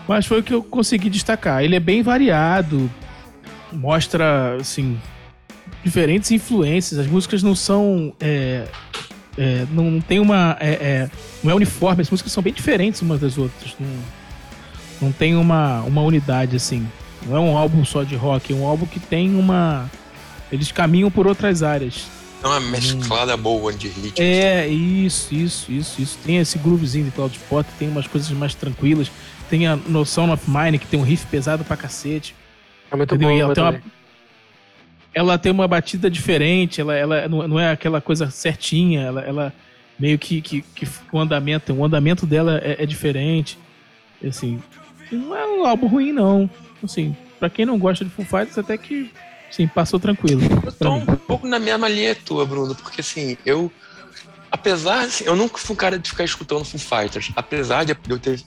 Mas 0.08 0.24
foi 0.24 0.40
o 0.40 0.42
que 0.42 0.54
eu 0.54 0.62
consegui 0.62 1.10
destacar. 1.10 1.62
Ele 1.62 1.76
é 1.76 1.80
bem 1.80 2.02
variado, 2.02 2.90
mostra, 3.70 4.56
assim, 4.56 4.98
diferentes 5.84 6.30
influências. 6.30 6.98
As 6.98 7.06
músicas 7.06 7.42
não 7.42 7.54
são. 7.54 8.14
É, 8.18 8.66
é, 9.36 9.66
não 9.70 10.00
tem 10.00 10.18
uma. 10.18 10.56
É, 10.58 10.70
é, 10.70 11.10
não 11.44 11.52
é 11.52 11.54
uniforme, 11.54 12.00
as 12.00 12.10
músicas 12.10 12.32
são 12.32 12.42
bem 12.42 12.54
diferentes 12.54 13.02
umas 13.02 13.20
das 13.20 13.36
outras. 13.36 13.76
Não, 13.78 13.88
não 15.02 15.12
tem 15.12 15.36
uma, 15.36 15.82
uma 15.82 16.00
unidade 16.00 16.56
assim. 16.56 16.88
Não 17.26 17.36
é 17.36 17.40
um 17.40 17.56
álbum 17.56 17.84
só 17.84 18.02
de 18.02 18.16
rock, 18.16 18.52
é 18.52 18.56
um 18.56 18.66
álbum 18.66 18.86
que 18.86 18.98
tem 18.98 19.34
uma. 19.34 19.90
Eles 20.50 20.72
caminham 20.72 21.10
por 21.10 21.26
outras 21.26 21.62
áreas. 21.62 22.06
É 22.42 22.46
uma 22.46 22.60
mesclada 22.60 23.34
hum. 23.34 23.38
boa 23.38 23.72
de 23.72 23.88
ritmos. 23.88 24.20
É, 24.20 24.66
isso, 24.68 25.34
isso, 25.34 25.70
isso, 25.70 26.00
isso. 26.00 26.18
Tem 26.24 26.38
esse 26.38 26.56
groovezinho 26.56 27.04
de 27.04 27.10
Cloud 27.10 27.36
Spot, 27.36 27.66
tem 27.78 27.88
umas 27.88 28.06
coisas 28.06 28.30
mais 28.30 28.54
tranquilas. 28.54 29.10
Tem 29.48 29.66
a 29.66 29.76
noção 29.76 30.30
of 30.32 30.44
Mine, 30.48 30.78
que 30.78 30.86
tem 30.86 31.00
um 31.00 31.02
riff 31.02 31.26
pesado 31.26 31.64
pra 31.64 31.76
cacete. 31.76 32.34
É 32.90 32.96
muito 32.96 33.14
Entendeu? 33.14 33.28
bom. 33.30 33.52
Ela 33.52 33.54
tem, 33.54 33.64
uma, 33.64 33.82
ela 35.14 35.38
tem 35.38 35.52
uma 35.52 35.68
batida 35.68 36.10
diferente, 36.10 36.80
ela, 36.80 36.94
ela 36.94 37.28
não 37.28 37.58
é 37.58 37.70
aquela 37.70 38.00
coisa 38.00 38.30
certinha, 38.30 39.02
ela, 39.02 39.20
ela 39.22 39.52
meio 39.98 40.18
que, 40.18 40.40
que, 40.40 40.62
que 40.62 40.86
o 41.12 41.18
andamento, 41.18 41.72
o 41.72 41.84
andamento 41.84 42.24
dela 42.24 42.60
é, 42.62 42.82
é 42.82 42.86
diferente. 42.86 43.58
Assim, 44.26 44.62
não 45.10 45.36
é 45.36 45.46
um 45.46 45.66
álbum 45.66 45.86
ruim, 45.86 46.12
não. 46.12 46.48
Assim, 46.82 47.16
pra 47.38 47.50
quem 47.50 47.66
não 47.66 47.78
gosta 47.78 48.04
de 48.04 48.10
Foo 48.10 48.24
Fighters, 48.24 48.58
até 48.58 48.76
que, 48.76 49.10
sim, 49.50 49.66
passou 49.66 49.98
tranquilo. 49.98 50.42
Eu 50.64 50.72
tô 50.72 50.92
um 50.92 51.04
pouco 51.04 51.46
na 51.46 51.58
mesma 51.58 51.88
linha 51.88 52.14
tua, 52.14 52.46
Bruno, 52.46 52.74
porque 52.74 53.00
assim, 53.00 53.36
eu. 53.44 53.72
Apesar, 54.50 55.00
assim, 55.00 55.24
eu 55.24 55.36
nunca 55.36 55.58
fui 55.58 55.74
um 55.74 55.76
cara 55.76 55.98
de 55.98 56.08
ficar 56.08 56.24
escutando 56.24 56.64
Foo 56.64 56.80
Fighters. 56.80 57.30
Apesar 57.36 57.84
de 57.84 57.94
eu 58.08 58.18
ter 58.18 58.40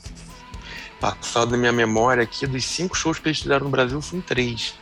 passado 1.02 1.52
na 1.52 1.58
minha 1.58 1.72
memória 1.72 2.24
aqui, 2.24 2.46
dos 2.46 2.64
cinco 2.64 2.96
shows 2.96 3.18
que 3.18 3.28
eles 3.28 3.40
fizeram 3.40 3.66
no 3.66 3.72
Brasil, 3.72 4.00
foram 4.02 4.22
três. 4.22 4.76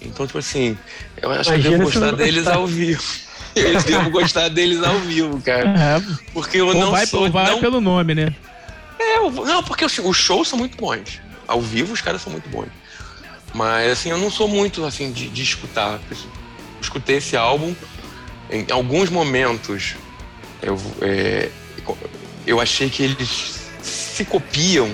Então, 0.00 0.26
tipo 0.26 0.38
assim, 0.38 0.76
eu 1.20 1.30
acho 1.30 1.48
Imagina 1.48 1.62
que 1.62 1.66
eu 1.66 1.78
devo 1.78 1.84
gostar 1.84 2.12
deles 2.12 2.44
gostar. 2.44 2.56
ao 2.56 2.66
vivo. 2.66 3.02
Eu 3.54 3.82
devo 3.82 4.10
gostar 4.10 4.48
deles 4.48 4.82
ao 4.82 4.98
vivo, 5.00 5.38
cara. 5.42 5.68
É. 5.68 6.02
Porque 6.32 6.56
eu 6.56 6.68
ou 6.68 6.74
não 6.74 6.90
vai, 6.90 7.04
sou... 7.04 7.30
vai 7.30 7.50
não... 7.50 7.60
pelo 7.60 7.82
nome, 7.82 8.14
né? 8.14 8.34
É, 8.98 9.20
não, 9.20 9.62
porque 9.62 9.84
os 9.84 10.16
shows 10.16 10.48
são 10.48 10.58
muito 10.58 10.74
bons. 10.74 11.20
Ao 11.46 11.60
vivo 11.60 11.92
os 11.92 12.00
caras 12.00 12.22
são 12.22 12.32
muito 12.32 12.48
bons. 12.48 12.68
Mas 13.52 13.92
assim, 13.92 14.08
eu 14.08 14.16
não 14.16 14.30
sou 14.30 14.48
muito 14.48 14.86
assim 14.86 15.12
de, 15.12 15.28
de 15.28 15.42
escutar. 15.42 16.00
Eu 16.10 16.16
escutei 16.80 17.18
esse 17.18 17.36
álbum 17.36 17.74
em 18.50 18.64
alguns 18.70 19.10
momentos. 19.10 19.96
Eu, 20.62 20.80
é, 21.02 21.50
eu 22.46 22.58
achei 22.58 22.88
que 22.88 23.02
eles 23.02 23.68
se 23.82 24.24
copiam 24.24 24.90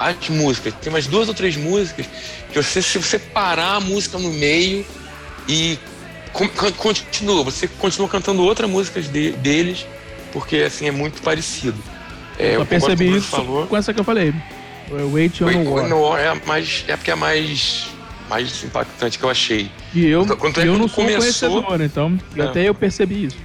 as 0.00 0.28
músicas. 0.30 0.72
Tem 0.80 0.90
umas 0.90 1.06
duas 1.06 1.28
ou 1.28 1.34
três 1.34 1.56
músicas 1.56 2.06
que 2.50 2.60
você, 2.60 2.80
se 2.80 2.98
você 2.98 3.18
parar 3.18 3.74
a 3.74 3.80
música 3.80 4.18
no 4.18 4.32
meio 4.32 4.84
e 5.46 5.78
continua, 6.76 7.44
você 7.44 7.68
continua 7.68 8.08
cantando 8.08 8.42
outra 8.42 8.66
música 8.66 9.02
de, 9.02 9.32
deles, 9.32 9.86
porque 10.32 10.56
assim 10.56 10.86
é 10.86 10.90
muito 10.90 11.20
parecido. 11.20 11.78
É, 12.38 12.56
eu 12.56 12.64
percebi 12.64 13.14
isso 13.14 13.28
falou. 13.28 13.66
com 13.66 13.76
essa 13.76 13.92
que 13.92 14.00
eu 14.00 14.04
falei. 14.04 14.32
Wait 15.12 15.40
on 15.42 15.46
Wait, 15.46 15.68
War. 15.68 15.88
No 15.88 16.00
War 16.00 16.18
é, 16.18 16.34
mais, 16.46 16.84
é 16.88 16.96
porque 16.96 17.10
é 17.10 17.14
mais, 17.14 17.88
mais 18.28 18.64
impactante 18.64 19.18
que 19.18 19.24
eu 19.24 19.30
achei. 19.30 19.70
E 19.94 20.06
eu, 20.06 20.24
quando, 20.36 20.60
é 20.60 20.66
eu 20.66 20.78
não 20.78 20.88
sou 20.88 21.04
começou, 21.04 21.20
conhecedor, 21.20 21.80
então 21.82 22.18
é. 22.36 22.42
até 22.42 22.68
eu 22.68 22.74
percebi 22.74 23.26
isso. 23.26 23.36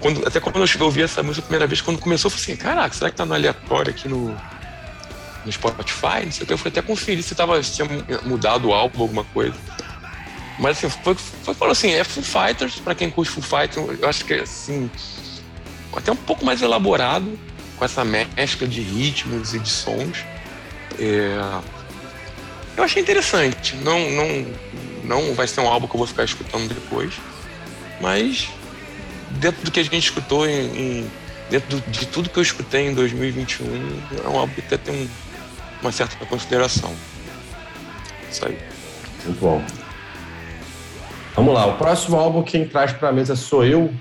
Quando, 0.00 0.26
até 0.26 0.38
quando 0.38 0.56
eu 0.56 0.84
ouvi 0.84 1.02
essa 1.02 1.22
música 1.22 1.44
a 1.44 1.46
primeira 1.46 1.66
vez, 1.66 1.80
quando 1.80 1.98
começou, 1.98 2.30
eu 2.30 2.36
falei 2.36 2.54
assim, 2.54 2.56
caraca, 2.56 2.94
será 2.94 3.10
que 3.10 3.16
tá 3.16 3.26
no 3.26 3.34
aleatório 3.34 3.90
aqui 3.90 4.06
no, 4.06 4.36
no 5.44 5.52
Spotify? 5.52 6.24
Não 6.24 6.32
sei 6.32 6.44
o 6.44 6.46
que, 6.46 6.52
eu 6.52 6.58
fui 6.58 6.70
até 6.70 6.82
conferir 6.82 7.22
se, 7.22 7.34
tava, 7.34 7.62
se 7.62 7.74
tinha 7.74 7.88
mudado 8.24 8.68
o 8.68 8.72
álbum, 8.72 9.02
alguma 9.02 9.24
coisa. 9.24 9.56
Mas 10.58 10.78
assim, 10.78 10.88
foi, 11.02 11.14
foi 11.14 11.54
falou 11.54 11.72
assim, 11.72 11.90
é 11.90 12.04
Foo 12.04 12.22
Fighters, 12.22 12.76
pra 12.76 12.94
quem 12.94 13.10
curte 13.10 13.32
Foo 13.32 13.42
Fighters, 13.42 14.00
eu 14.00 14.08
acho 14.08 14.24
que 14.24 14.34
assim, 14.34 14.90
até 15.96 16.12
um 16.12 16.16
pouco 16.16 16.44
mais 16.44 16.62
elaborado, 16.62 17.38
com 17.76 17.84
essa 17.84 18.04
mescla 18.04 18.66
de 18.66 18.80
ritmos 18.80 19.54
e 19.54 19.58
de 19.58 19.68
sons. 19.68 20.24
É... 20.98 21.36
Eu 22.76 22.84
achei 22.84 23.02
interessante. 23.02 23.74
Não, 23.76 23.98
não, 24.10 24.46
não 25.04 25.34
vai 25.34 25.46
ser 25.46 25.60
um 25.60 25.68
álbum 25.68 25.86
que 25.86 25.94
eu 25.94 25.98
vou 25.98 26.06
ficar 26.06 26.24
escutando 26.24 26.72
depois, 26.72 27.14
mas 28.00 28.48
dentro 29.32 29.64
do 29.64 29.70
que 29.70 29.80
a 29.80 29.82
gente 29.82 29.98
escutou, 29.98 30.46
em, 30.46 31.00
em, 31.00 31.10
dentro 31.50 31.80
de 31.88 32.06
tudo 32.06 32.30
que 32.30 32.38
eu 32.38 32.42
escutei 32.42 32.88
em 32.88 32.94
2021, 32.94 33.66
é 34.24 34.28
um 34.28 34.38
álbum 34.38 34.54
que 34.54 34.60
até 34.60 34.76
tem 34.76 34.94
um, 34.94 35.08
uma 35.82 35.92
certa 35.92 36.24
consideração. 36.24 36.94
Isso 38.30 38.46
aí. 38.46 38.56
Muito 39.24 39.40
bom. 39.40 39.62
Vamos 41.34 41.54
lá, 41.54 41.66
o 41.66 41.76
próximo 41.76 42.16
álbum 42.16 42.42
quem 42.42 42.66
traz 42.66 42.92
para 42.92 43.08
a 43.08 43.12
mesa 43.12 43.36
sou 43.36 43.64
eu. 43.64 43.92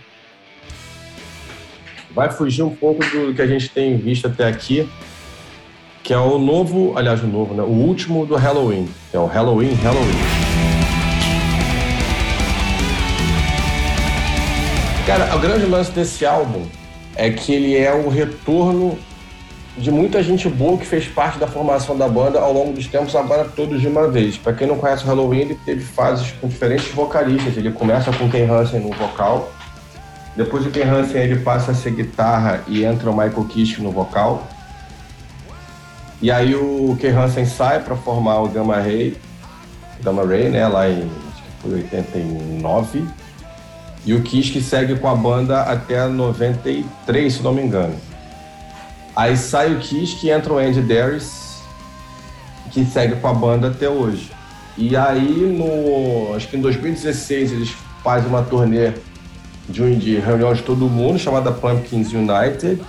Vai 2.11 2.29
fugir 2.29 2.63
um 2.63 2.75
pouco 2.75 3.03
do 3.05 3.33
que 3.33 3.41
a 3.41 3.47
gente 3.47 3.69
tem 3.69 3.97
visto 3.97 4.27
até 4.27 4.47
aqui 4.47 4.89
que 6.03 6.13
é 6.13 6.17
o 6.17 6.39
novo, 6.39 6.97
aliás, 6.97 7.23
o 7.23 7.27
novo, 7.27 7.53
né? 7.53 7.61
O 7.61 7.67
último 7.67 8.25
do 8.25 8.35
Halloween, 8.35 8.89
que 9.09 9.17
é 9.17 9.19
o 9.19 9.25
Halloween 9.25 9.73
Halloween. 9.75 10.51
Cara, 15.05 15.35
o 15.35 15.39
grande 15.39 15.65
lance 15.65 15.91
desse 15.91 16.25
álbum 16.25 16.65
é 17.15 17.29
que 17.29 17.53
ele 17.53 17.77
é 17.77 17.93
o 17.93 18.09
retorno 18.09 18.97
de 19.77 19.89
muita 19.89 20.21
gente 20.21 20.49
boa 20.49 20.77
que 20.77 20.85
fez 20.85 21.07
parte 21.07 21.39
da 21.39 21.47
formação 21.47 21.97
da 21.97 22.07
banda 22.07 22.39
ao 22.39 22.51
longo 22.51 22.73
dos 22.73 22.87
tempos, 22.87 23.15
agora 23.15 23.45
todos 23.45 23.79
de 23.79 23.87
uma 23.87 24.07
vez. 24.07 24.37
Para 24.37 24.53
quem 24.53 24.67
não 24.67 24.77
conhece 24.77 25.03
o 25.03 25.07
Halloween, 25.07 25.39
ele 25.39 25.59
teve 25.65 25.81
fases 25.81 26.31
com 26.41 26.47
diferentes 26.47 26.91
vocalistas. 26.93 27.55
Ele 27.55 27.71
começa 27.71 28.11
com 28.11 28.29
Ken 28.29 28.49
Hansen 28.49 28.81
no 28.81 28.89
vocal, 28.89 29.51
depois 30.35 30.63
do 30.63 30.71
Ken 30.71 30.83
Hansen 30.83 31.21
ele 31.21 31.39
passa 31.39 31.71
a 31.71 31.75
ser 31.75 31.91
guitarra 31.91 32.63
e 32.67 32.83
entra 32.83 33.09
o 33.09 33.13
Michael 33.13 33.45
Kiske 33.45 33.81
no 33.81 33.91
vocal. 33.91 34.47
E 36.21 36.29
aí 36.29 36.55
o 36.55 36.95
Ken 36.99 37.11
Hansen 37.11 37.45
sai 37.45 37.79
para 37.81 37.95
formar 37.95 38.41
o 38.41 38.47
Gamma 38.47 38.75
Ray, 38.75 39.17
Gamma 40.03 40.25
Ray, 40.25 40.49
né, 40.49 40.67
lá 40.67 40.89
em 40.89 41.01
acho 41.01 41.43
que 41.43 41.61
foi 41.61 41.73
89. 41.73 43.05
E 44.05 44.13
o 44.13 44.21
Kiss 44.21 44.61
segue 44.61 44.97
com 44.97 45.07
a 45.07 45.15
banda 45.15 45.61
até 45.61 46.07
93, 46.07 47.33
se 47.33 47.43
não 47.43 47.53
me 47.53 47.61
engano. 47.61 47.95
Aí 49.15 49.35
sai 49.35 49.73
o 49.73 49.79
Kiss 49.79 50.15
que 50.15 50.29
entra 50.29 50.53
o 50.53 50.57
Andy 50.57 50.81
Darius, 50.81 51.61
que 52.71 52.85
segue 52.85 53.15
com 53.15 53.27
a 53.27 53.33
banda 53.33 53.67
até 53.67 53.89
hoje. 53.89 54.31
E 54.77 54.95
aí, 54.95 55.55
no, 55.57 56.33
acho 56.35 56.47
que 56.47 56.57
em 56.57 56.61
2016, 56.61 57.51
eles 57.51 57.75
fazem 58.03 58.29
uma 58.29 58.41
turnê 58.41 58.93
de, 59.67 59.95
de 59.95 60.15
reunião 60.17 60.53
de 60.53 60.63
todo 60.63 60.89
mundo, 60.89 61.19
chamada 61.19 61.51
Pumpkins 61.51 62.13
United. 62.13 62.81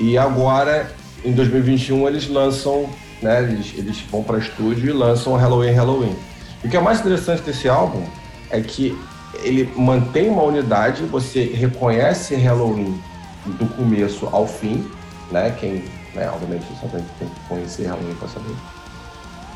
E 0.00 0.18
agora 0.18 0.90
em 1.24 1.32
2021 1.32 2.06
eles 2.06 2.28
lançam, 2.28 2.88
né, 3.22 3.42
eles, 3.42 3.72
eles 3.76 4.00
vão 4.10 4.22
para 4.22 4.38
estúdio 4.38 4.90
e 4.90 4.92
lançam 4.92 5.34
Halloween 5.34 5.72
Halloween. 5.72 6.14
o 6.62 6.68
que 6.68 6.76
é 6.76 6.80
mais 6.80 7.00
interessante 7.00 7.42
desse 7.42 7.68
álbum 7.68 8.04
é 8.50 8.60
que 8.60 8.96
ele 9.42 9.72
mantém 9.76 10.28
uma 10.28 10.42
unidade, 10.42 11.02
você 11.04 11.44
reconhece 11.44 12.34
Halloween 12.36 13.00
do 13.46 13.66
começo 13.66 14.28
ao 14.30 14.46
fim, 14.46 14.84
né? 15.30 15.54
Quem, 15.58 15.84
né, 16.14 16.28
obviamente, 16.30 16.64
você 16.80 17.02
tem 17.18 17.28
que 17.28 17.40
conhecer 17.48 17.86
Halloween 17.86 18.14
para 18.14 18.28
saber. 18.28 18.54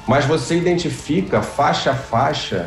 Mas 0.06 0.24
você 0.24 0.56
identifica 0.56 1.42
faixa 1.42 1.90
a 1.90 1.94
faixa 1.94 2.66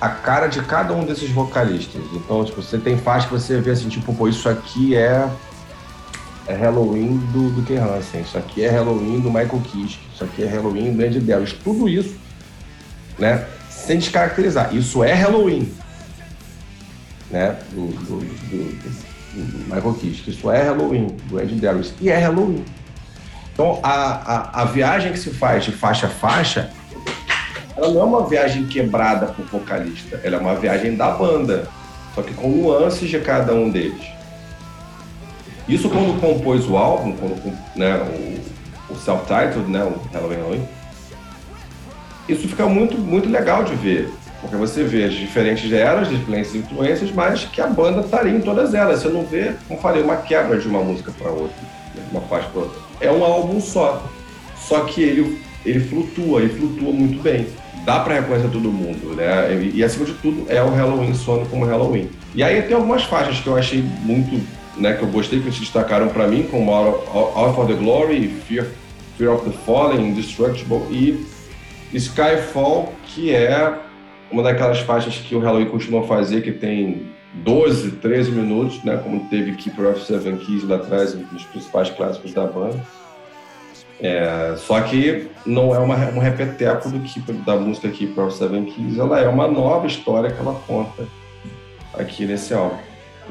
a 0.00 0.08
cara 0.08 0.48
de 0.48 0.60
cada 0.62 0.92
um 0.92 1.04
desses 1.04 1.30
vocalistas. 1.30 2.02
Então, 2.12 2.44
tipo, 2.44 2.60
você 2.60 2.76
tem 2.76 2.98
faixa 2.98 3.28
que 3.28 3.32
você 3.32 3.60
vê 3.60 3.70
assim, 3.70 3.88
tipo, 3.88 4.12
pô, 4.12 4.28
isso 4.28 4.48
aqui 4.48 4.96
é 4.96 5.30
é 6.46 6.54
Halloween 6.54 7.18
do, 7.32 7.50
do 7.50 7.62
Ken 7.64 7.78
Hansen, 7.78 8.22
isso 8.22 8.36
aqui 8.36 8.64
é 8.64 8.68
Halloween 8.68 9.20
do 9.20 9.28
Michael 9.30 9.60
Kiske, 9.60 10.00
isso 10.12 10.24
aqui 10.24 10.42
é 10.42 10.46
Halloween 10.48 10.92
do 10.92 11.04
Andy 11.04 11.20
Darius. 11.20 11.52
Tudo 11.52 11.88
isso, 11.88 12.16
né, 13.18 13.46
sem 13.70 13.98
descaracterizar. 13.98 14.74
Isso 14.74 15.04
é 15.04 15.12
Halloween, 15.12 15.72
né, 17.30 17.56
do, 17.70 17.86
do, 17.86 18.18
do, 18.18 19.11
Michael 19.34 19.94
Kiske. 19.94 20.30
Isso 20.30 20.50
é 20.50 20.62
Halloween 20.62 21.16
do 21.28 21.38
Andy 21.38 21.54
Darius. 21.54 21.92
E 22.00 22.10
é 22.10 22.18
Halloween. 22.18 22.64
Então, 23.52 23.78
a, 23.82 23.92
a, 23.92 24.62
a 24.62 24.64
viagem 24.64 25.12
que 25.12 25.18
se 25.18 25.30
faz 25.30 25.64
de 25.64 25.72
faixa 25.72 26.06
a 26.06 26.10
faixa, 26.10 26.70
ela 27.76 27.88
não 27.88 28.00
é 28.00 28.04
uma 28.04 28.26
viagem 28.26 28.66
quebrada 28.66 29.26
por 29.26 29.44
vocalista, 29.46 30.20
ela 30.22 30.36
é 30.36 30.38
uma 30.40 30.54
viagem 30.54 30.96
da 30.96 31.10
banda. 31.10 31.68
só 32.14 32.22
que 32.22 32.32
com 32.32 32.48
nuances 32.48 33.08
de 33.08 33.18
cada 33.20 33.54
um 33.54 33.70
deles. 33.70 34.02
Isso 35.68 35.88
quando 35.88 36.20
compôs 36.20 36.68
o 36.68 36.76
álbum, 36.76 37.12
quando, 37.12 37.58
né, 37.76 37.96
o, 37.96 38.92
o 38.92 38.96
self-titled, 38.96 39.70
né, 39.70 39.84
o 39.84 40.00
Halloween 40.12 40.36
Halloween, 40.36 40.68
isso 42.28 42.48
fica 42.48 42.66
muito, 42.66 42.98
muito 42.98 43.28
legal 43.28 43.64
de 43.64 43.74
ver, 43.74 44.12
porque 44.42 44.56
você 44.56 44.82
vê 44.82 45.04
as 45.04 45.14
diferentes 45.14 45.72
eras, 45.72 46.08
diferentes 46.08 46.52
influências, 46.52 47.12
mas 47.12 47.44
que 47.44 47.60
a 47.60 47.66
banda 47.68 48.00
estaria 48.00 48.32
tá 48.32 48.38
em 48.38 48.40
todas 48.40 48.74
elas. 48.74 49.00
Você 49.00 49.08
não 49.08 49.24
vê, 49.24 49.52
como 49.68 49.80
falei, 49.80 50.02
uma 50.02 50.16
quebra 50.16 50.58
de 50.58 50.66
uma 50.66 50.80
música 50.80 51.12
para 51.16 51.30
outra, 51.30 51.56
uma 52.10 52.20
faixa 52.22 52.48
para 52.48 52.62
outra. 52.62 52.82
É 53.00 53.10
um 53.10 53.24
álbum 53.24 53.60
só, 53.60 54.04
só 54.56 54.80
que 54.80 55.00
ele, 55.00 55.40
ele 55.64 55.78
flutua, 55.78 56.40
ele 56.40 56.54
flutua 56.54 56.92
muito 56.92 57.22
bem. 57.22 57.46
Dá 57.84 58.00
para 58.00 58.14
reconhecer 58.14 58.48
todo 58.48 58.70
mundo, 58.70 59.14
né? 59.14 59.54
E, 59.54 59.78
e, 59.78 59.84
acima 59.84 60.04
de 60.04 60.12
tudo 60.14 60.44
é 60.48 60.62
o 60.62 60.70
Halloween 60.70 61.14
soando 61.14 61.48
como 61.48 61.64
Halloween. 61.64 62.10
E 62.34 62.42
aí 62.42 62.62
tem 62.62 62.74
algumas 62.74 63.04
faixas 63.04 63.38
que 63.38 63.46
eu 63.46 63.56
achei 63.56 63.80
muito, 63.80 64.40
né, 64.76 64.94
que 64.94 65.02
eu 65.02 65.08
gostei 65.08 65.40
que 65.40 65.52
se 65.52 65.60
destacaram 65.60 66.08
para 66.08 66.26
mim, 66.26 66.48
como 66.50 66.72
All 66.72 67.54
for 67.54 67.66
the 67.66 67.74
Glory, 67.74 68.28
Fear, 68.48 68.66
Fear 69.16 69.34
of 69.34 69.48
the 69.48 69.56
Fallen, 69.64 70.08
Indestructible 70.08 70.82
e 70.90 71.26
Skyfall, 71.92 72.92
que 73.04 73.32
é 73.32 73.72
uma 74.32 74.42
daquelas 74.42 74.80
faixas 74.80 75.16
que 75.16 75.34
o 75.34 75.38
Halloween 75.38 75.66
costuma 75.66 76.02
fazer, 76.02 76.42
que 76.42 76.50
tem 76.50 77.12
12, 77.34 77.92
13 77.92 78.30
minutos, 78.32 78.82
né? 78.82 78.96
Como 78.96 79.28
teve 79.28 79.54
Keeper 79.54 79.90
of 79.90 80.04
Seven 80.04 80.36
Keys 80.38 80.64
lá 80.64 80.76
atrás, 80.76 81.14
um 81.14 81.22
dos 81.24 81.44
principais 81.44 81.90
clássicos 81.90 82.32
da 82.32 82.46
banda. 82.46 82.80
É, 84.00 84.54
só 84.56 84.80
que 84.80 85.28
não 85.46 85.74
é 85.74 85.78
uma, 85.78 85.94
um 85.94 86.18
repeteco 86.18 86.90
do 86.90 86.98
Keeper, 87.00 87.34
da 87.36 87.56
música 87.56 87.88
Keeper 87.88 88.24
of 88.24 88.36
Seven 88.36 88.64
Keys, 88.64 88.98
ela 88.98 89.20
é 89.20 89.28
uma 89.28 89.46
nova 89.46 89.86
história 89.86 90.30
que 90.30 90.40
ela 90.40 90.60
conta 90.66 91.06
aqui 91.94 92.24
nesse 92.24 92.52
álbum. 92.52 92.78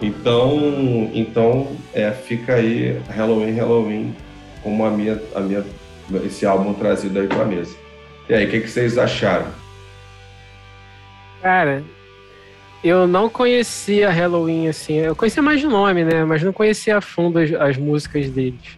Então, 0.01 1.09
então 1.13 1.67
é, 1.93 2.11
fica 2.11 2.55
aí 2.55 2.99
Halloween, 3.09 3.51
Halloween, 3.51 4.15
como 4.63 4.85
a 4.85 4.89
minha, 4.89 5.21
a 5.35 5.39
minha, 5.41 5.63
esse 6.23 6.45
álbum 6.45 6.73
trazido 6.73 7.19
aí 7.19 7.27
para 7.27 7.41
a 7.41 7.45
mesa. 7.45 7.75
E 8.29 8.33
aí, 8.33 8.45
o 8.45 8.49
que, 8.49 8.61
que 8.61 8.69
vocês 8.69 8.97
acharam? 8.97 9.60
Cara, 11.41 11.83
eu 12.83 13.07
não 13.07 13.29
conhecia 13.29 14.09
Halloween 14.09 14.67
assim. 14.67 14.95
Eu 14.95 15.15
conhecia 15.15 15.41
mais 15.41 15.59
de 15.59 15.67
nome, 15.67 16.03
né? 16.03 16.23
Mas 16.23 16.43
não 16.43 16.53
conhecia 16.53 16.97
a 16.97 17.01
fundo 17.01 17.39
as, 17.39 17.51
as 17.53 17.77
músicas 17.77 18.29
deles. 18.29 18.77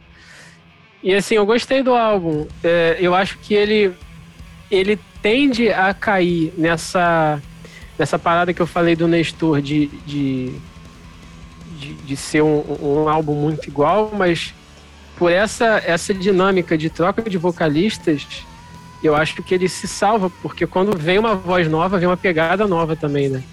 E 1.01 1.13
assim, 1.13 1.35
eu 1.35 1.45
gostei 1.45 1.83
do 1.83 1.93
álbum. 1.93 2.47
É, 2.63 2.97
eu 2.99 3.13
acho 3.13 3.37
que 3.39 3.53
ele 3.53 3.93
ele 4.71 4.97
tende 5.21 5.69
a 5.69 5.93
cair 5.93 6.53
nessa 6.57 7.41
nessa 7.97 8.17
parada 8.17 8.53
que 8.53 8.61
eu 8.61 8.67
falei 8.67 8.95
do 8.95 9.07
Nestor 9.07 9.61
de, 9.61 9.87
de, 10.05 10.51
de, 11.77 11.93
de 11.93 12.17
ser 12.17 12.41
um, 12.41 12.63
um, 12.81 13.07
álbum 13.07 13.35
muito 13.35 13.67
igual, 13.67 14.11
mas 14.13 14.53
por 15.15 15.31
essa, 15.31 15.81
essa 15.85 16.13
dinâmica 16.13 16.77
de 16.77 16.89
troca 16.89 17.21
de 17.29 17.37
vocalistas, 17.37 18.45
eu 19.03 19.15
acho 19.15 19.43
que 19.43 19.53
ele 19.53 19.67
se 19.67 19.87
salva, 19.87 20.29
porque 20.41 20.65
quando 20.65 20.97
vem 20.97 21.19
uma 21.19 21.35
voz 21.35 21.67
nova, 21.67 21.97
vem 21.97 22.07
uma 22.07 22.17
pegada 22.17 22.67
nova 22.67 22.95
também, 22.95 23.29
né? 23.29 23.43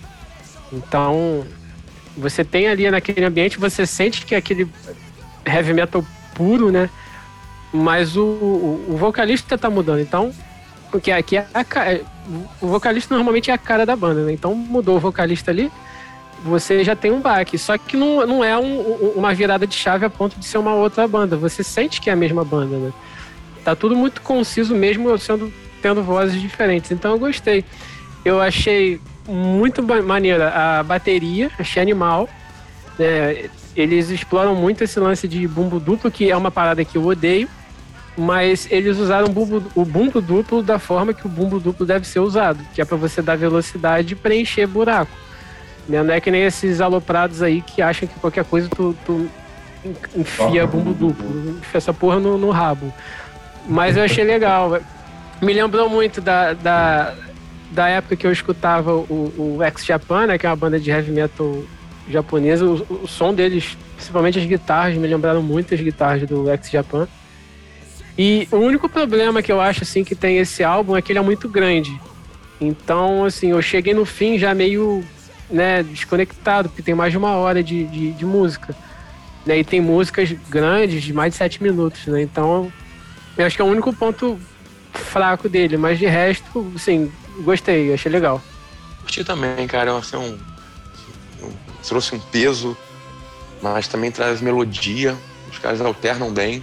Então, 0.73 1.45
você 2.17 2.45
tem 2.45 2.69
ali 2.69 2.91
naquele 2.91 3.25
ambiente, 3.25 3.59
você 3.59 3.85
sente 3.87 4.25
que 4.25 4.35
é 4.35 4.39
aquele 4.39 4.69
heavy 5.45 5.73
metal 5.73 6.05
puro, 6.35 6.71
né? 6.71 6.89
Mas 7.73 8.17
o, 8.17 8.23
o, 8.23 8.87
o 8.91 8.97
vocalista 8.97 9.57
tá 9.57 9.71
mudando. 9.71 10.01
Então, 10.01 10.33
porque 10.91 11.11
aqui 11.11 11.37
é 11.37 11.47
a, 11.55 11.65
o 12.61 12.67
vocalista 12.67 13.15
normalmente 13.15 13.51
é 13.51 13.55
a 13.55 13.59
cara 13.59 13.87
da 13.87 13.95
banda, 13.95 14.25
né? 14.25 14.33
Então 14.33 14.55
mudou 14.55 14.97
o 14.97 15.01
vocalista 15.01 15.51
ali, 15.51 15.71
você 16.45 16.83
já 16.85 16.97
tem 16.97 17.13
um 17.13 17.21
baque. 17.21 17.57
Só 17.59 17.79
que 17.79 17.97
não, 17.97 18.27
não 18.27 18.45
é 18.45 18.57
um, 18.59 18.81
uma 19.17 19.33
virada 19.33 19.67
de 19.67 19.75
chave 19.75 20.05
a 20.05 20.11
ponto 20.11 20.39
de 20.39 20.45
ser 20.45 20.59
uma 20.59 20.75
outra 20.75 21.07
banda. 21.07 21.37
Você 21.37 21.63
sente 21.63 22.01
que 22.01 22.11
é 22.11 22.13
a 22.13 22.17
mesma 22.17 22.45
banda, 22.45 22.77
né? 22.77 22.93
Tá 23.65 23.77
tudo 23.77 23.95
muito 23.95 24.21
conciso 24.23 24.75
mesmo 24.75 25.17
sendo 25.19 25.53
tendo 25.81 26.03
vozes 26.03 26.41
diferentes. 26.41 26.91
Então 26.91 27.13
eu 27.13 27.19
gostei. 27.19 27.65
Eu 28.25 28.41
achei 28.41 29.01
muito 29.27 29.83
maneira 29.83 30.51
a 30.51 30.83
bateria, 30.83 31.51
achei 31.59 31.83
animal. 31.83 32.29
É, 32.99 33.49
eles 33.75 34.11
exploram 34.11 34.55
muito 34.55 34.85
esse 34.85 34.99
lance 35.01 35.27
de 35.27 35.47
bumbo 35.49 35.81
duplo, 35.81 36.11
que 36.11 36.31
é 36.31 36.37
uma 36.37 36.51
parada 36.51 36.85
que 36.85 36.99
eu 36.99 37.07
odeio, 37.07 37.49
mas 38.17 38.69
eles 38.71 38.99
usaram 38.99 39.27
o 39.27 39.31
bumbo, 39.31 39.63
o 39.75 39.85
bumbo 39.85 40.21
duplo 40.21 40.63
da 40.63 40.79
forma 40.79 41.15
que 41.15 41.25
o 41.25 41.29
bumbo 41.29 41.59
duplo 41.59 41.87
deve 41.87 42.07
ser 42.07 42.21
usado, 42.21 42.63
que 42.75 42.83
é 42.83 42.85
para 42.85 42.97
você 42.97 43.23
dar 43.23 43.37
velocidade 43.37 44.13
e 44.13 44.17
preencher 44.17 44.67
buraco. 44.67 45.13
Né? 45.89 46.03
Não 46.03 46.13
é 46.13 46.21
que 46.21 46.31
nem 46.31 46.43
esses 46.43 46.81
aloprados 46.81 47.43
aí 47.43 47.63
que 47.63 47.81
acham 47.81 48.07
que 48.07 48.19
qualquer 48.21 48.45
coisa 48.45 48.69
tu, 48.69 48.95
tu 49.07 49.31
enfia 50.15 50.67
bumbo 50.67 50.93
duplo, 50.93 51.59
enfia 51.59 51.79
essa 51.79 51.95
porra 51.95 52.19
no, 52.19 52.37
no 52.37 52.51
rabo. 52.51 52.93
Mas 53.69 53.97
eu 53.97 54.03
achei 54.03 54.25
legal. 54.25 54.81
Me 55.41 55.53
lembrou 55.53 55.89
muito 55.89 56.21
da, 56.21 56.53
da, 56.53 57.15
da 57.71 57.89
época 57.89 58.17
que 58.17 58.27
eu 58.27 58.33
escutava 58.33 58.95
o, 58.95 59.33
o 59.59 59.65
Ex 59.65 59.85
Japan, 59.85 60.27
né, 60.27 60.39
que 60.39 60.47
é 60.47 60.49
uma 60.49 60.57
banda 60.57 60.79
de 60.79 60.91
heavy 60.91 61.13
metal 61.13 61.63
japonesa. 62.09 62.65
O, 62.65 63.03
o, 63.05 63.09
som 63.09 63.33
deles, 63.33 63.77
principalmente 63.97 64.39
as 64.39 64.45
guitarras, 64.45 64.97
me 64.97 65.07
lembraram 65.07 65.43
muito 65.43 65.75
as 65.75 65.81
guitarras 65.81 66.29
do 66.29 66.51
Ex 66.51 66.71
Japan. 66.71 67.09
E 68.19 68.47
o 68.51 68.57
único 68.57 68.89
problema 68.89 69.43
que 69.43 69.51
eu 69.51 69.61
acho 69.61 69.83
assim 69.83 70.05
que 70.05 70.15
tem 70.15 70.39
esse 70.39 70.63
álbum 70.63 70.97
é 70.97 71.03
que 71.03 71.13
ele 71.13 71.19
é 71.19 71.23
muito 71.23 71.49
grande. 71.49 71.99
Então, 72.61 73.25
assim, 73.25 73.53
eu 73.53 73.63
cheguei 73.63 73.95
no 73.95 74.05
fim 74.05 74.39
já 74.39 74.55
meio 74.55 75.03
né, 75.49 75.83
desconectado, 75.83 76.69
porque 76.69 76.83
tem 76.83 76.95
mais 76.95 77.13
de 77.13 77.19
uma 77.19 77.37
hora 77.37 77.63
de, 77.63 77.87
de, 77.87 78.13
de 78.13 78.27
música. 78.27 78.77
Né, 79.47 79.61
e 79.61 79.65
tem 79.65 79.81
músicas 79.81 80.31
grandes 80.51 81.03
de 81.03 81.15
mais 81.15 81.33
de 81.33 81.39
sete 81.39 81.63
minutos, 81.63 82.07
né? 82.07 82.21
Então 82.21 82.71
eu 83.37 83.47
acho 83.47 83.57
que 83.57 83.63
é 83.63 83.65
o 83.65 83.69
único 83.69 83.93
ponto 83.93 84.39
fraco 84.93 85.49
dele, 85.49 85.77
mas 85.77 85.99
de 85.99 86.07
resto, 86.07 86.73
assim, 86.75 87.11
gostei, 87.41 87.93
achei 87.93 88.11
legal. 88.11 88.43
Curti 89.01 89.25
também, 89.25 89.67
cara, 89.67 89.97
assim, 89.97 90.17
um, 90.17 90.39
um, 91.43 91.53
trouxe 91.87 92.15
um 92.15 92.19
peso, 92.19 92.77
mas 93.63 93.89
também 93.89 94.11
traz 94.11 94.41
melodia, 94.41 95.17
os 95.51 95.59
caras 95.59 95.81
alternam 95.81 96.33
bem. 96.33 96.63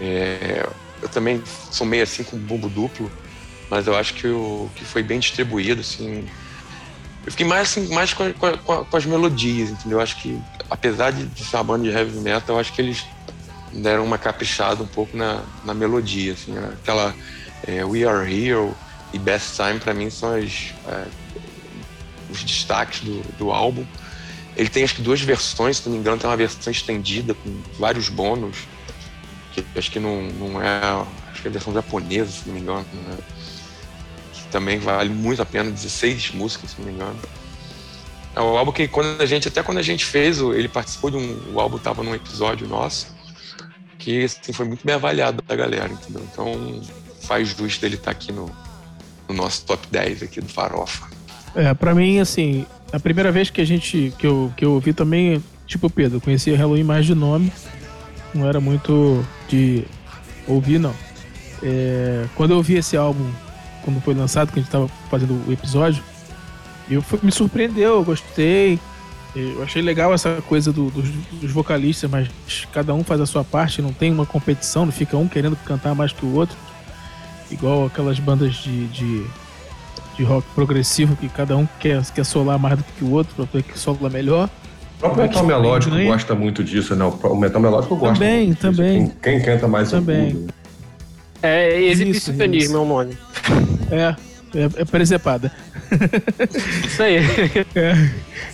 É, 0.00 0.66
eu 1.02 1.08
também 1.08 1.42
sou 1.70 1.86
meio 1.86 2.02
assim 2.02 2.24
com 2.24 2.36
bumbo 2.36 2.68
duplo, 2.68 3.10
mas 3.70 3.86
eu 3.86 3.96
acho 3.96 4.14
que, 4.14 4.26
o, 4.26 4.70
que 4.74 4.84
foi 4.84 5.02
bem 5.02 5.18
distribuído, 5.18 5.80
assim. 5.80 6.26
Eu 7.24 7.30
fiquei 7.30 7.46
mais, 7.46 7.68
assim, 7.68 7.92
mais 7.94 8.12
com, 8.12 8.32
com, 8.34 8.84
com 8.84 8.96
as 8.96 9.06
melodias, 9.06 9.70
entendeu? 9.70 9.98
Eu 9.98 10.02
acho 10.02 10.20
que, 10.20 10.38
apesar 10.70 11.10
de, 11.10 11.26
de 11.26 11.44
ser 11.44 11.56
uma 11.56 11.64
banda 11.64 11.84
de 11.84 11.90
heavy 11.90 12.18
metal, 12.18 12.56
eu 12.56 12.60
acho 12.60 12.72
que 12.72 12.82
eles 12.82 13.04
deram 13.74 14.04
uma 14.04 14.18
caprichada 14.18 14.82
um 14.82 14.86
pouco 14.86 15.16
na, 15.16 15.42
na 15.64 15.74
melodia, 15.74 16.32
assim, 16.32 16.52
né? 16.52 16.72
aquela 16.80 17.14
é, 17.66 17.84
We 17.84 18.04
Are 18.04 18.30
Here 18.30 18.72
e 19.12 19.18
Best 19.18 19.56
Time 19.56 19.80
para 19.80 19.92
mim 19.92 20.10
são 20.10 20.34
as, 20.34 20.72
é, 20.86 21.06
os 22.30 22.42
destaques 22.42 23.00
do, 23.00 23.22
do 23.36 23.50
álbum. 23.50 23.84
Ele 24.56 24.68
tem 24.68 24.84
acho 24.84 24.94
que 24.94 25.02
duas 25.02 25.20
versões, 25.20 25.78
se 25.78 25.86
não 25.86 25.94
me 25.94 25.98
engano, 25.98 26.18
tem 26.18 26.30
uma 26.30 26.36
versão 26.36 26.70
estendida 26.70 27.34
com 27.34 27.60
vários 27.78 28.08
bônus, 28.08 28.58
que 29.52 29.64
acho 29.76 29.90
que 29.90 29.98
não, 29.98 30.22
não 30.22 30.62
é, 30.62 30.80
acho 31.32 31.42
que 31.42 31.48
é 31.48 31.50
a 31.50 31.52
versão 31.52 31.72
japonesa, 31.72 32.30
se 32.30 32.46
não 32.46 32.54
me 32.54 32.60
engano, 32.60 32.86
né? 33.08 33.16
que 34.32 34.44
também 34.52 34.78
vale 34.78 35.10
muito 35.10 35.42
a 35.42 35.46
pena, 35.46 35.70
16 35.70 36.32
músicas, 36.32 36.70
se 36.70 36.80
não 36.80 36.86
me 36.86 36.92
engano. 36.92 37.18
É 38.36 38.40
um 38.40 38.56
álbum 38.56 38.72
que 38.72 38.88
quando 38.88 39.20
a 39.20 39.26
gente, 39.26 39.46
até 39.46 39.62
quando 39.62 39.78
a 39.78 39.82
gente 39.82 40.04
fez, 40.04 40.38
ele 40.38 40.68
participou 40.68 41.10
de 41.10 41.16
um, 41.16 41.54
o 41.54 41.60
álbum 41.60 41.76
estava 41.76 42.02
num 42.02 42.14
episódio 42.14 42.66
nosso, 42.66 43.13
que 44.04 44.24
assim, 44.24 44.52
foi 44.52 44.66
muito 44.66 44.84
bem 44.84 44.94
avaliado 44.94 45.42
da 45.46 45.56
galera, 45.56 45.90
entendeu? 45.90 46.22
Então 46.30 46.82
faz 47.22 47.48
justo 47.48 47.84
ele 47.86 47.94
estar 47.94 48.04
tá 48.04 48.10
aqui 48.10 48.30
no, 48.30 48.50
no, 49.26 49.34
nosso 49.34 49.64
top 49.64 49.88
10 49.90 50.24
aqui 50.24 50.40
do 50.42 50.48
Farofa. 50.48 51.08
É, 51.54 51.72
pra 51.72 51.94
mim, 51.94 52.20
assim, 52.20 52.66
a 52.92 53.00
primeira 53.00 53.32
vez 53.32 53.48
que 53.48 53.62
a 53.62 53.64
gente, 53.64 54.12
que 54.18 54.26
eu, 54.26 54.52
que 54.56 54.64
eu 54.64 54.72
ouvi 54.72 54.92
também, 54.92 55.42
tipo 55.66 55.88
Pedro, 55.88 56.20
conhecia 56.20 56.56
Halloween 56.56 56.84
mais 56.84 57.06
de 57.06 57.14
nome, 57.14 57.50
não 58.34 58.46
era 58.46 58.60
muito 58.60 59.24
de 59.48 59.84
ouvir, 60.46 60.78
não. 60.78 60.94
É, 61.62 62.26
quando 62.34 62.50
eu 62.50 62.58
ouvi 62.58 62.74
esse 62.74 62.96
álbum, 62.96 63.30
quando 63.82 64.02
foi 64.02 64.12
lançado, 64.12 64.52
que 64.52 64.58
a 64.58 64.62
gente 64.62 64.70
tava 64.70 64.88
fazendo 65.10 65.48
o 65.48 65.52
episódio, 65.52 66.04
eu 66.90 67.02
me 67.22 67.32
surpreendeu, 67.32 67.94
eu 67.94 68.04
gostei, 68.04 68.78
eu 69.34 69.62
achei 69.62 69.82
legal 69.82 70.14
essa 70.14 70.40
coisa 70.42 70.72
do, 70.72 70.90
dos, 70.90 71.08
dos, 71.40 71.50
vocalistas, 71.50 72.08
mas 72.08 72.28
cada 72.72 72.94
um 72.94 73.02
faz 73.02 73.20
a 73.20 73.26
sua 73.26 73.42
parte, 73.42 73.82
não 73.82 73.92
tem 73.92 74.12
uma 74.12 74.24
competição, 74.24 74.86
não 74.86 74.92
fica 74.92 75.16
um 75.16 75.26
querendo 75.26 75.56
cantar 75.56 75.94
mais 75.94 76.12
que 76.12 76.24
o 76.24 76.34
outro. 76.34 76.56
Igual 77.50 77.86
aquelas 77.86 78.18
bandas 78.18 78.54
de, 78.54 78.86
de, 78.88 79.26
de 80.16 80.22
rock 80.22 80.46
progressivo 80.54 81.16
que 81.16 81.28
cada 81.28 81.56
um 81.56 81.66
quer, 81.80 82.02
quer 82.12 82.24
solar 82.24 82.58
mais 82.58 82.78
do 82.78 82.84
que 82.96 83.04
o 83.04 83.10
outro 83.10 83.34
para 83.34 83.44
ver 83.46 83.62
que 83.64 83.78
sola 83.78 84.08
melhor. 84.08 84.48
O 84.96 84.98
próprio 85.00 85.22
metal 85.24 85.44
melódico 85.44 85.94
ganha. 85.94 86.12
gosta 86.12 86.34
muito 86.34 86.62
disso, 86.62 86.94
né? 86.94 87.04
O 87.04 87.36
metal 87.36 87.60
melódico 87.60 87.96
gosta 87.96 88.14
também, 88.14 88.46
muito 88.46 88.60
Também, 88.60 89.04
disso. 89.04 89.16
Quem, 89.20 89.38
quem 89.38 89.44
canta 89.44 89.66
mais 89.66 89.90
também. 89.90 90.46
É, 91.42 91.82
exibicionismo 91.82 92.76
é 92.76 92.80
o 92.80 92.84
nome. 92.84 93.18
É. 93.90 94.14
É, 94.54 94.82
é 94.82 94.84
presepada. 94.84 95.50
Isso 96.86 97.02
aí. 97.02 97.18
É. 97.74 98.10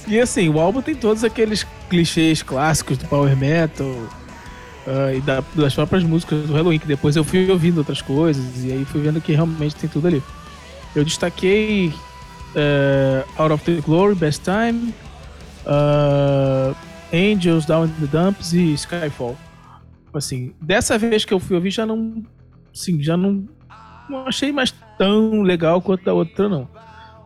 E 0.08 0.18
assim, 0.18 0.48
o 0.48 0.58
álbum 0.58 0.80
tem 0.80 0.94
todos 0.94 1.24
aqueles 1.24 1.66
clichês 1.88 2.42
clássicos 2.42 2.96
do 2.96 3.06
power 3.06 3.36
metal 3.36 3.86
uh, 3.86 5.14
e 5.14 5.20
da, 5.20 5.42
das 5.54 5.74
próprias 5.74 6.02
músicas 6.02 6.46
do 6.46 6.54
Halloween, 6.54 6.78
que 6.78 6.86
depois 6.86 7.16
eu 7.16 7.24
fui 7.24 7.50
ouvindo 7.50 7.78
outras 7.78 8.00
coisas 8.00 8.64
e 8.64 8.72
aí 8.72 8.84
fui 8.84 9.00
vendo 9.02 9.20
que 9.20 9.32
realmente 9.32 9.74
tem 9.76 9.88
tudo 9.90 10.08
ali. 10.08 10.22
Eu 10.94 11.04
destaquei 11.04 11.92
uh, 12.54 13.42
Out 13.42 13.52
of 13.52 13.64
the 13.64 13.80
Glory, 13.82 14.14
Best 14.14 14.42
Time, 14.42 14.94
uh, 15.66 16.74
Angels, 17.12 17.66
Down 17.66 17.86
in 17.86 18.06
the 18.06 18.06
Dumps 18.06 18.52
e 18.52 18.72
Skyfall. 18.74 19.36
Assim, 20.12 20.52
dessa 20.60 20.98
vez 20.98 21.24
que 21.24 21.32
eu 21.32 21.38
fui 21.38 21.56
ouvir 21.56 21.70
já 21.70 21.86
não, 21.86 22.24
sim, 22.72 23.00
já 23.02 23.16
não, 23.16 23.48
não 24.08 24.26
achei 24.26 24.50
mais 24.50 24.74
tão 24.98 25.42
legal 25.42 25.80
quanto 25.80 26.08
a 26.08 26.12
outra 26.12 26.48
não. 26.48 26.68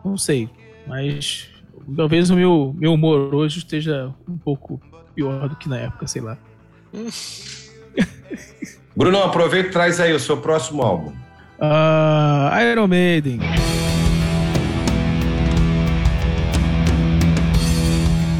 Não 0.05 0.19
sei, 0.19 0.47
mas 0.85 1.49
talvez 1.95 2.29
o 2.29 2.35
meu, 2.35 2.75
meu 2.77 2.93
humor 2.93 3.33
hoje 3.33 3.57
esteja 3.57 4.13
um 4.29 4.37
pouco 4.37 4.79
pior 5.15 5.49
do 5.49 5.55
que 5.55 5.67
na 5.67 5.79
época, 5.79 6.05
sei 6.05 6.21
lá. 6.21 6.37
Bruno, 8.95 9.17
aproveita 9.17 9.69
e 9.69 9.71
traz 9.71 9.99
aí 9.99 10.13
o 10.13 10.19
seu 10.19 10.37
próximo 10.37 10.83
álbum. 10.83 11.11
Uh, 11.59 12.71
Iron 12.71 12.87
Maiden. 12.87 13.39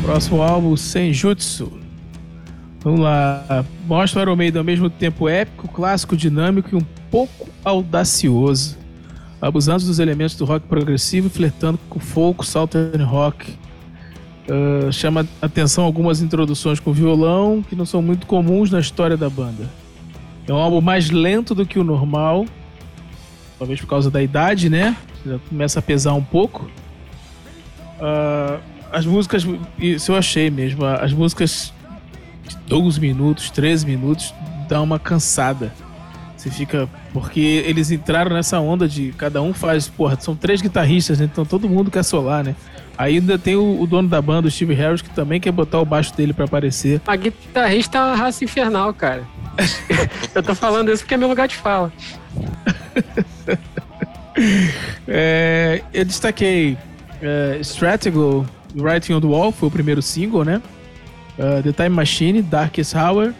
Próximo 0.03 0.43
álbum, 0.43 0.78
Senjutsu. 0.78 1.80
Vamos 2.82 2.99
lá. 2.99 3.66
Mostra 3.88 4.20
o 4.20 4.24
Iron 4.24 4.36
Maiden 4.36 4.59
ao 4.59 4.63
mesmo 4.63 4.88
tempo 4.88 5.28
épico, 5.28 5.68
clássico, 5.68 6.16
dinâmico 6.16 6.70
e 6.74 6.76
um 6.76 6.86
pouco 7.09 7.49
audacioso. 7.63 8.84
Abusando 9.41 9.86
dos 9.86 9.99
elementos 9.99 10.36
do 10.36 10.45
rock 10.45 10.65
progressivo, 10.67 11.29
flertando 11.29 11.79
com 11.89 11.99
folk, 11.99 12.45
southern 12.45 13.03
rock. 13.03 13.53
Uh, 14.47 14.91
chama 14.91 15.27
atenção 15.41 15.83
algumas 15.83 16.21
introduções 16.21 16.79
com 16.79 16.93
violão 16.93 17.63
que 17.67 17.75
não 17.75 17.86
são 17.86 18.01
muito 18.01 18.27
comuns 18.27 18.69
na 18.69 18.79
história 18.79 19.17
da 19.17 19.29
banda. 19.29 19.69
É 20.47 20.53
um 20.53 20.57
álbum 20.57 20.81
mais 20.81 21.09
lento 21.09 21.55
do 21.55 21.65
que 21.65 21.79
o 21.79 21.83
normal, 21.83 22.45
talvez 23.57 23.81
por 23.81 23.88
causa 23.88 24.11
da 24.11 24.21
idade, 24.21 24.69
né? 24.69 24.95
Já 25.25 25.39
começa 25.49 25.79
a 25.79 25.81
pesar 25.81 26.13
um 26.13 26.23
pouco. 26.23 26.69
Uh, 27.99 28.59
as 28.91 29.05
músicas, 29.05 29.45
isso 29.79 30.11
eu 30.11 30.15
achei 30.15 30.49
mesmo, 30.49 30.86
as 30.86 31.11
músicas 31.11 31.73
de 32.47 32.55
12 32.67 32.99
minutos, 32.99 33.49
13 33.49 33.86
minutos, 33.86 34.33
dá 34.69 34.81
uma 34.81 34.99
cansada. 34.99 35.73
Você 36.46 36.52
fica. 36.52 36.88
Porque 37.12 37.64
eles 37.66 37.89
entraram 37.89 38.32
nessa 38.32 38.60
onda 38.60 38.88
de 38.88 39.12
cada 39.18 39.41
um 39.41 39.52
faz. 39.52 39.88
Porra, 39.88 40.16
são 40.20 40.36
três 40.36 40.62
guitarristas, 40.62 41.20
né? 41.20 41.28
então 41.32 41.43
todo 41.43 41.68
mundo 41.68 41.89
quer 41.89 42.04
solar, 42.04 42.43
né? 42.43 42.56
Aí 42.96 43.16
ainda 43.16 43.38
tem 43.38 43.56
o, 43.56 43.82
o, 43.82 43.88
dono 43.88 44.08
da 44.08 44.22
banda, 44.22 44.48
o 44.48 44.52
Steve 44.52 44.76
Harris, 44.76 45.02
que 45.02 45.10
também 45.10 45.41
quer 45.41 45.52
botar 45.52 45.80
o 45.80 45.86
baixo 45.86 46.16
dele 46.16 46.34
para 46.34 46.46
aparecer. 46.46 47.02
A 47.08 47.16
guitarrista 47.16 47.98
é 47.98 48.02
uma 48.02 48.16
raça 48.16 48.43
infernal, 48.43 48.93
cara. 48.93 49.24
eu 50.36 50.43
tô 50.43 50.54
falando 50.54 50.91
isso 50.91 51.02
porque 51.02 51.16
é 51.16 51.18
meu 51.18 51.28
lugar 51.28 51.48
de 51.48 51.56
fala. 51.56 51.91
é, 55.08 55.82
eu 55.91 56.06
destaquei 56.06 56.78
é, 57.22 57.58
Stratego, 57.62 58.46
Writing 58.76 59.14
on 59.14 59.22
the 59.22 59.28
Wall, 59.28 59.52
foi 59.52 59.68
o 59.68 59.72
primeiro 59.72 60.02
single, 60.02 60.46
né? 60.46 60.62
Uh, 61.38 61.62
the 61.64 61.74
Time 61.74 61.89
Machine, 61.89 62.41
Darkest 62.41 62.96
Hour, 62.96 63.34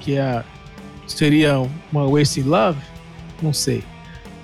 que 0.00 0.16
é, 0.16 0.42
seria 1.06 1.58
uma 1.92 2.06
Wasting 2.06 2.42
Love, 2.42 2.78
não 3.42 3.52
sei. 3.52 3.82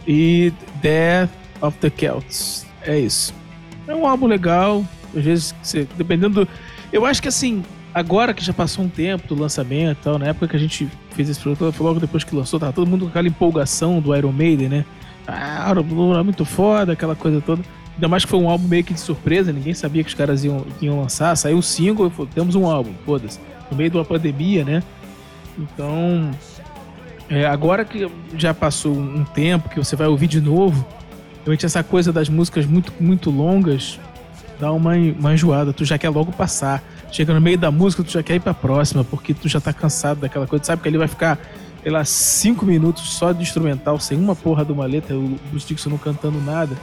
E 0.07 0.53
Death 0.83 1.31
of 1.61 1.77
the 1.79 1.91
Celts, 1.91 2.67
é 2.83 2.99
isso. 2.99 3.35
É 3.87 3.95
um 3.95 4.07
álbum 4.07 4.27
legal, 4.27 4.85
às 5.17 5.25
vezes, 5.25 5.55
você, 5.63 5.87
dependendo 5.97 6.45
do... 6.45 6.51
Eu 6.93 7.07
acho 7.07 7.21
que 7.21 7.29
assim, 7.29 7.63
agora 7.95 8.33
que 8.33 8.45
já 8.45 8.53
passou 8.53 8.85
um 8.85 8.89
tempo 8.89 9.35
do 9.35 9.41
lançamento 9.41 9.99
e 10.01 10.05
tal, 10.05 10.19
na 10.19 10.29
época 10.29 10.49
que 10.49 10.57
a 10.57 10.59
gente 10.59 10.89
fez 11.11 11.29
esse 11.29 11.41
produto, 11.41 11.73
foi 11.73 11.87
logo 11.87 12.01
depois 12.01 12.25
que 12.25 12.35
lançou, 12.35 12.59
tava 12.59 12.73
todo 12.73 12.89
mundo 12.89 13.05
com 13.05 13.11
aquela 13.11 13.29
empolgação 13.29 14.01
do 14.01 14.15
Iron 14.17 14.33
Maiden, 14.33 14.69
né? 14.69 14.85
Ah, 15.27 15.73
é 15.73 16.23
muito 16.23 16.45
foda, 16.45 16.93
aquela 16.93 17.15
coisa 17.15 17.41
toda. 17.41 17.63
Ainda 17.95 18.09
mais 18.09 18.25
que 18.25 18.31
foi 18.31 18.39
um 18.39 18.49
álbum 18.49 18.67
meio 18.67 18.83
que 18.83 18.95
de 18.95 19.01
surpresa, 19.01 19.53
ninguém 19.53 19.75
sabia 19.75 20.03
que 20.03 20.09
os 20.09 20.15
caras 20.15 20.43
iam, 20.43 20.65
iam 20.81 21.01
lançar. 21.01 21.37
Saiu 21.37 21.59
o 21.59 21.63
single 21.63 22.11
e 22.19 22.27
temos 22.27 22.55
um 22.55 22.67
álbum, 22.67 22.93
foda-se. 23.05 23.39
No 23.71 23.77
meio 23.77 23.91
de 23.91 23.97
uma 23.97 24.05
pandemia, 24.05 24.65
né? 24.65 24.83
Então, 25.59 26.31
é, 27.29 27.47
agora 27.47 27.85
que 27.85 28.11
já 28.37 28.53
passou 28.53 28.93
um 28.93 29.25
tempo, 29.25 29.69
que 29.69 29.79
você 29.79 29.95
vai 29.97 30.07
ouvir 30.07 30.27
de 30.27 30.41
novo, 30.41 30.87
realmente 31.45 31.67
essa 31.67 31.83
coisa 31.83 32.13
das 32.13 32.29
músicas 32.29 32.67
muito, 32.67 32.93
muito 33.01 33.31
longas 33.31 33.99
dá 34.61 34.71
uma, 34.73 34.93
uma 34.95 35.33
enjoada. 35.33 35.73
Tu 35.73 35.85
já 35.85 35.97
quer 35.97 36.11
logo 36.11 36.31
passar. 36.33 36.83
Chega 37.11 37.33
no 37.33 37.41
meio 37.41 37.59
da 37.59 37.71
música, 37.71 38.05
tu 38.05 38.13
já 38.13 38.23
quer 38.23 38.35
ir 38.37 38.41
pra 38.41 38.55
próxima, 38.55 39.03
porque 39.03 39.33
tu 39.33 39.49
já 39.49 39.61
tá 39.61 39.73
cansado 39.73 40.21
daquela 40.21 40.47
coisa. 40.47 40.65
Sabe 40.65 40.83
que 40.83 40.89
ele 40.89 40.99
vai 40.99 41.09
ficar, 41.09 41.39
sei 41.83 41.91
lá, 41.91 42.05
cinco 42.05 42.65
minutos 42.65 43.03
só 43.15 43.33
de 43.33 43.43
instrumental, 43.43 43.99
sem 43.99 44.19
uma 44.19 44.37
porra 44.37 44.65
de 44.65 44.71
uma 44.71 44.85
letra, 44.85 45.17
o 45.17 45.37
Bruce 45.51 45.67
Dixon 45.67 45.91
não 45.91 45.99
cantando 45.99 46.41
nada. 46.41 46.77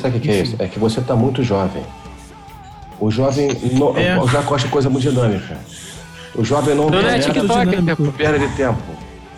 Sabe 0.00 0.18
o 0.18 0.20
que, 0.20 0.30
é 0.30 0.40
isso? 0.40 0.56
É 0.58 0.66
que 0.66 0.78
você 0.78 1.00
tá 1.00 1.14
muito 1.14 1.42
jovem. 1.44 1.82
O 2.98 3.10
jovem 3.10 3.48
é. 3.96 4.26
já 4.26 4.42
gosta 4.42 4.66
de 4.66 4.72
coisa 4.72 4.90
muito 4.90 5.08
dinâmica. 5.08 5.56
O 6.34 6.44
jovem 6.44 6.74
não, 6.74 6.90
não 6.90 6.98
é 6.98 7.18
TikTok, 7.18 8.12
perda 8.16 8.38
de 8.38 8.56
tempo. 8.56 8.82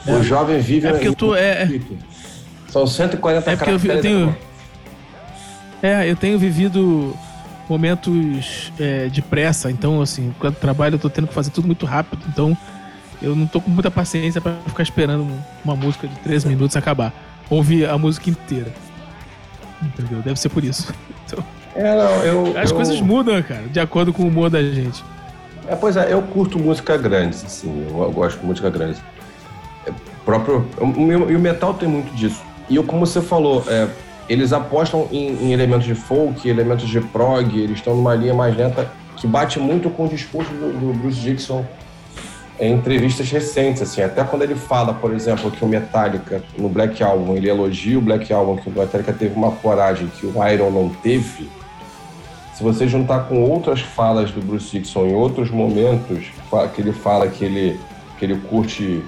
É. 0.06 0.12
O 0.12 0.22
jovem 0.22 0.60
vive. 0.60 0.86
É 0.88 0.92
porque 0.92 1.08
eu 1.08 1.14
tô. 1.14 1.34
É, 1.34 1.62
é, 1.62 1.80
São 2.68 2.86
140 2.86 3.50
é 3.50 3.56
porque 3.56 3.70
eu, 3.70 3.94
eu 3.94 4.00
tenho. 4.00 4.36
É, 5.82 6.10
eu 6.10 6.16
tenho 6.16 6.38
vivido 6.38 7.16
momentos 7.68 8.72
é, 8.78 9.06
de 9.06 9.22
pressa, 9.22 9.70
então 9.70 10.02
assim, 10.02 10.34
quando 10.38 10.56
trabalho 10.56 10.96
eu 10.96 10.98
tô 10.98 11.08
tendo 11.08 11.28
que 11.28 11.32
fazer 11.32 11.50
tudo 11.50 11.66
muito 11.66 11.86
rápido, 11.86 12.20
então 12.28 12.56
eu 13.22 13.36
não 13.36 13.46
tô 13.46 13.60
com 13.60 13.70
muita 13.70 13.90
paciência 13.90 14.40
para 14.40 14.54
ficar 14.66 14.82
esperando 14.82 15.26
uma 15.64 15.76
música 15.76 16.08
de 16.08 16.16
3 16.16 16.44
minutos 16.44 16.76
acabar. 16.76 17.12
Ouvir 17.48 17.88
a 17.88 17.96
música 17.96 18.28
inteira. 18.28 18.72
Entendeu? 19.82 20.20
Deve 20.20 20.38
ser 20.38 20.48
por 20.48 20.64
isso. 20.64 20.92
Então, 21.30 21.44
é, 21.76 21.94
não, 21.94 22.24
eu, 22.24 22.58
as 22.58 22.70
eu... 22.70 22.76
coisas 22.76 23.00
mudam, 23.00 23.40
cara, 23.40 23.62
de 23.68 23.78
acordo 23.78 24.12
com 24.12 24.24
o 24.24 24.26
humor 24.26 24.50
da 24.50 24.60
gente. 24.60 25.00
É, 25.68 25.76
pois 25.76 25.96
é, 25.96 26.12
eu 26.12 26.22
curto 26.22 26.58
música 26.58 26.96
grande, 26.96 27.36
assim, 27.44 27.86
eu 27.88 28.10
gosto 28.10 28.40
de 28.40 28.46
música 28.46 28.70
grande. 28.70 29.00
É, 29.86 29.92
próprio, 30.24 30.66
e 30.78 31.34
o 31.34 31.38
metal 31.38 31.74
tem 31.74 31.88
muito 31.88 32.14
disso. 32.14 32.42
E 32.68 32.76
eu, 32.76 32.84
como 32.84 33.06
você 33.06 33.20
falou, 33.20 33.64
é, 33.68 33.88
eles 34.28 34.52
apostam 34.52 35.08
em, 35.10 35.32
em, 35.44 35.52
elementos 35.52 35.84
de 35.84 35.94
folk, 35.94 36.48
elementos 36.48 36.88
de 36.88 37.00
prog, 37.00 37.58
eles 37.58 37.78
estão 37.78 37.96
numa 37.96 38.14
linha 38.14 38.34
mais 38.34 38.56
lenta 38.56 38.90
que 39.16 39.26
bate 39.26 39.58
muito 39.58 39.90
com 39.90 40.06
o 40.06 40.08
discurso 40.08 40.50
do, 40.52 40.72
do 40.72 40.98
Bruce 40.98 41.20
Dixon 41.20 41.64
em 42.60 42.74
entrevistas 42.74 43.30
recentes, 43.30 43.80
assim, 43.80 44.02
até 44.02 44.22
quando 44.22 44.42
ele 44.42 44.54
fala, 44.54 44.92
por 44.92 45.12
exemplo, 45.14 45.50
que 45.50 45.64
o 45.64 45.68
Metallica, 45.68 46.42
no 46.58 46.68
Black 46.68 47.02
Album, 47.02 47.34
ele 47.34 47.48
elogia 47.48 47.98
o 47.98 48.02
Black 48.02 48.30
Album, 48.32 48.56
que 48.56 48.68
o 48.68 48.72
Metallica 48.72 49.14
teve 49.14 49.34
uma 49.34 49.50
coragem 49.50 50.08
que 50.08 50.26
o 50.26 50.46
Iron 50.46 50.70
não 50.70 50.90
teve, 50.90 51.48
se 52.60 52.64
você 52.64 52.86
juntar 52.86 53.20
com 53.20 53.42
outras 53.42 53.80
falas 53.80 54.30
do 54.32 54.42
Bruce 54.42 54.78
Dixon 54.78 55.06
em 55.06 55.14
outros 55.14 55.50
momentos, 55.50 56.26
que 56.74 56.82
ele 56.82 56.92
fala 56.92 57.26
que 57.26 57.42
ele, 57.42 57.80
que 58.18 58.26
ele 58.26 58.38
curte 58.38 59.02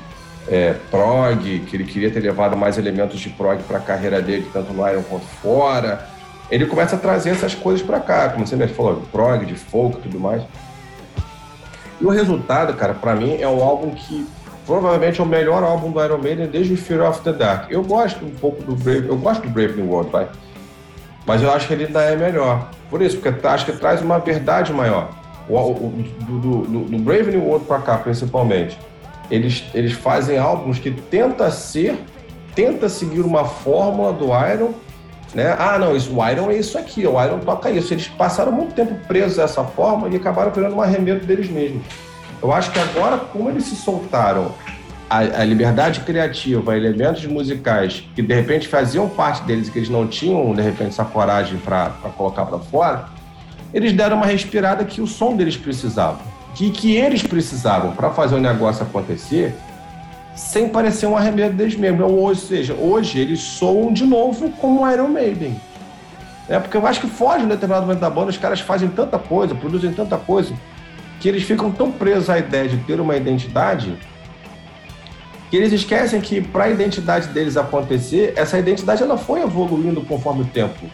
é, 0.49 0.75
prog, 0.91 1.59
que 1.59 1.77
ele 1.77 1.85
queria 1.85 2.11
ter 2.11 2.21
levado 2.21 2.57
mais 2.57 2.79
elementos 2.79 3.21
de 3.21 3.29
prog 3.29 3.63
para 3.65 3.77
a 3.77 3.81
carreira 3.83 4.23
dele, 4.23 4.49
tanto 4.51 4.73
no 4.73 4.89
Iron 4.89 5.03
quanto 5.03 5.27
fora, 5.27 6.09
ele 6.51 6.65
começa 6.65 6.97
a 6.97 6.99
trazer 6.99 7.29
essas 7.29 7.55
coisas 7.55 7.83
para 7.85 8.01
cá, 8.01 8.31
como 8.31 8.47
você 8.47 8.57
mesmo 8.57 8.75
falou, 8.75 9.03
prog, 9.13 9.45
de 9.45 9.55
folk 9.55 9.99
e 9.99 10.01
tudo 10.01 10.19
mais. 10.19 10.43
E 12.01 12.07
o 12.07 12.09
resultado, 12.09 12.73
cara, 12.73 12.95
para 12.95 13.15
mim 13.15 13.37
é 13.39 13.47
um 13.47 13.63
álbum 13.63 13.91
que 13.91 14.27
provavelmente 14.65 15.21
é 15.21 15.23
o 15.23 15.27
melhor 15.27 15.63
álbum 15.63 15.91
do 15.91 16.03
Iron 16.03 16.17
Maiden 16.17 16.47
desde 16.47 16.73
o 16.73 16.77
Fear 16.79 17.07
of 17.07 17.21
the 17.21 17.35
Dark. 17.35 17.71
Eu 17.71 17.83
gosto 17.83 18.25
um 18.25 18.31
pouco 18.31 18.63
do 18.63 18.75
Brave, 18.75 19.09
eu 19.09 19.19
gosto 19.19 19.43
do 19.43 19.51
Brave 19.51 19.75
New 19.75 19.91
World, 19.91 20.11
vai. 20.11 20.27
Mas 21.27 21.43
eu 21.43 21.53
acho 21.53 21.68
que 21.68 21.75
ele 21.75 21.87
ainda 21.87 22.03
é 22.03 22.16
melhor. 22.16 22.68
Por 22.91 23.01
isso, 23.01 23.18
porque 23.18 23.47
acho 23.47 23.64
que 23.64 23.73
traz 23.73 24.03
uma 24.03 24.18
verdade 24.18 24.73
maior. 24.73 25.11
O, 25.49 25.57
o 25.57 26.05
do, 26.20 26.39
do, 26.39 26.85
do, 26.85 26.99
Brave 26.99 27.31
New 27.31 27.45
World 27.45 27.66
para 27.66 27.79
cá, 27.81 27.99
principalmente. 27.99 28.79
Eles, 29.31 29.64
eles 29.75 29.93
fazem 29.93 30.39
álbuns 30.39 30.79
que 30.79 30.91
tenta 30.91 31.51
ser, 31.51 31.99
tenta 32.55 32.89
seguir 32.89 33.20
uma 33.20 33.45
fórmula 33.45 34.12
do 34.12 34.27
Iron, 34.27 34.73
né? 35.35 35.57
Ah, 35.59 35.79
não, 35.79 35.97
isso, 35.97 36.14
o 36.14 36.29
Iron 36.29 36.51
é 36.51 36.57
isso 36.57 36.77
aqui, 36.77 37.07
o 37.07 37.23
Iron 37.23 37.39
toca 37.39 37.70
isso. 37.70 37.95
Eles 37.95 38.09
passaram 38.09 38.53
muito 38.53 38.75
tempo 38.75 38.95
presos 39.07 39.39
a 39.39 39.45
essa 39.45 39.64
forma 39.64 40.09
e 40.09 40.16
acabaram 40.16 40.51
virando 40.51 40.77
um 40.77 40.83
arremedo 40.83 41.25
deles 41.25 41.49
mesmos. 41.49 41.83
Eu 42.43 42.53
acho 42.53 42.70
que 42.73 42.79
agora, 42.79 43.18
como 43.18 43.49
eles 43.49 43.64
se 43.64 43.77
soltaram 43.77 44.53
a, 45.13 45.43
a, 45.43 45.45
liberdade 45.45 46.01
criativa, 46.01 46.75
elementos 46.75 47.27
musicais 47.27 48.03
que 48.15 48.23
de 48.23 48.35
repente 48.35 48.67
faziam 48.67 49.07
parte 49.11 49.43
deles 49.43 49.69
e 49.69 49.71
que 49.71 49.79
eles 49.79 49.91
não 49.91 50.07
tinham, 50.07 50.55
de 50.55 50.63
repente, 50.63 50.89
essa 50.89 51.05
coragem 51.05 51.59
para 51.59 51.91
colocar 52.17 52.47
para 52.47 52.59
fora, 52.59 53.05
eles 53.75 53.93
deram 53.93 54.17
uma 54.17 54.25
respirada 54.25 54.87
que 54.87 55.03
o 55.03 55.07
som 55.07 55.37
deles 55.37 55.55
precisava. 55.55 56.19
Que, 56.55 56.71
que 56.71 56.97
eles 56.97 57.23
precisavam 57.23 57.93
para 57.93 58.11
fazer 58.11 58.37
o 58.37 58.41
negócio 58.41 58.85
acontecer 58.85 59.55
sem 60.35 60.71
parecer 60.71 61.07
um 61.07 61.15
arremedo 61.15 61.57
deles 61.57 61.77
mesmos. 61.77 62.01
Ou, 62.01 62.19
ou 62.19 62.35
seja, 62.35 62.73
hoje 62.73 63.19
eles 63.19 63.41
soam 63.41 63.93
de 63.93 64.05
novo 64.05 64.51
como 64.53 64.91
Iron 64.91 65.09
Maiden. 65.09 65.61
É 66.49 66.59
porque 66.59 66.77
eu 66.77 66.87
acho 66.87 67.03
que 67.03 67.07
foge 67.07 67.43
no 67.43 67.51
determinado 67.51 67.87
momento 67.87 68.01
da 68.01 68.09
banda, 68.09 68.31
os 68.31 68.39
caras 68.39 68.61
fazem 68.61 68.89
tanta 68.89 69.19
coisa, 69.19 69.55
produzem 69.55 69.93
tanta 69.93 70.17
coisa, 70.17 70.55
que 71.21 71.29
eles 71.29 71.43
ficam 71.43 71.71
tão 71.71 71.93
presos 71.93 72.31
à 72.31 72.39
ideia 72.39 72.67
de 72.67 72.79
ter 72.79 72.99
uma 72.99 73.15
identidade 73.15 73.95
que 75.53 75.57
eles 75.59 75.71
esquecem 75.71 76.19
que 76.19 76.41
para 76.41 76.65
a 76.65 76.71
identidade 76.71 77.29
deles 77.29 77.59
acontecer, 77.59 78.33
essa 78.37 78.59
identidade 78.59 79.03
ela 79.03 79.19
foi 79.19 79.43
evoluindo 79.43 80.01
conforme 80.01 80.41
o 80.41 80.47
tempo. 80.47 80.87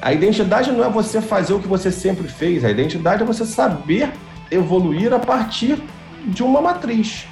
A 0.00 0.12
identidade 0.12 0.70
não 0.70 0.84
é 0.84 0.88
você 0.88 1.20
fazer 1.20 1.54
o 1.54 1.58
que 1.58 1.66
você 1.66 1.90
sempre 1.90 2.28
fez, 2.28 2.64
a 2.64 2.70
identidade 2.70 3.24
é 3.24 3.26
você 3.26 3.44
saber 3.44 4.12
evoluir 4.48 5.12
a 5.12 5.18
partir 5.18 5.82
de 6.24 6.40
uma 6.40 6.60
matriz. 6.60 7.26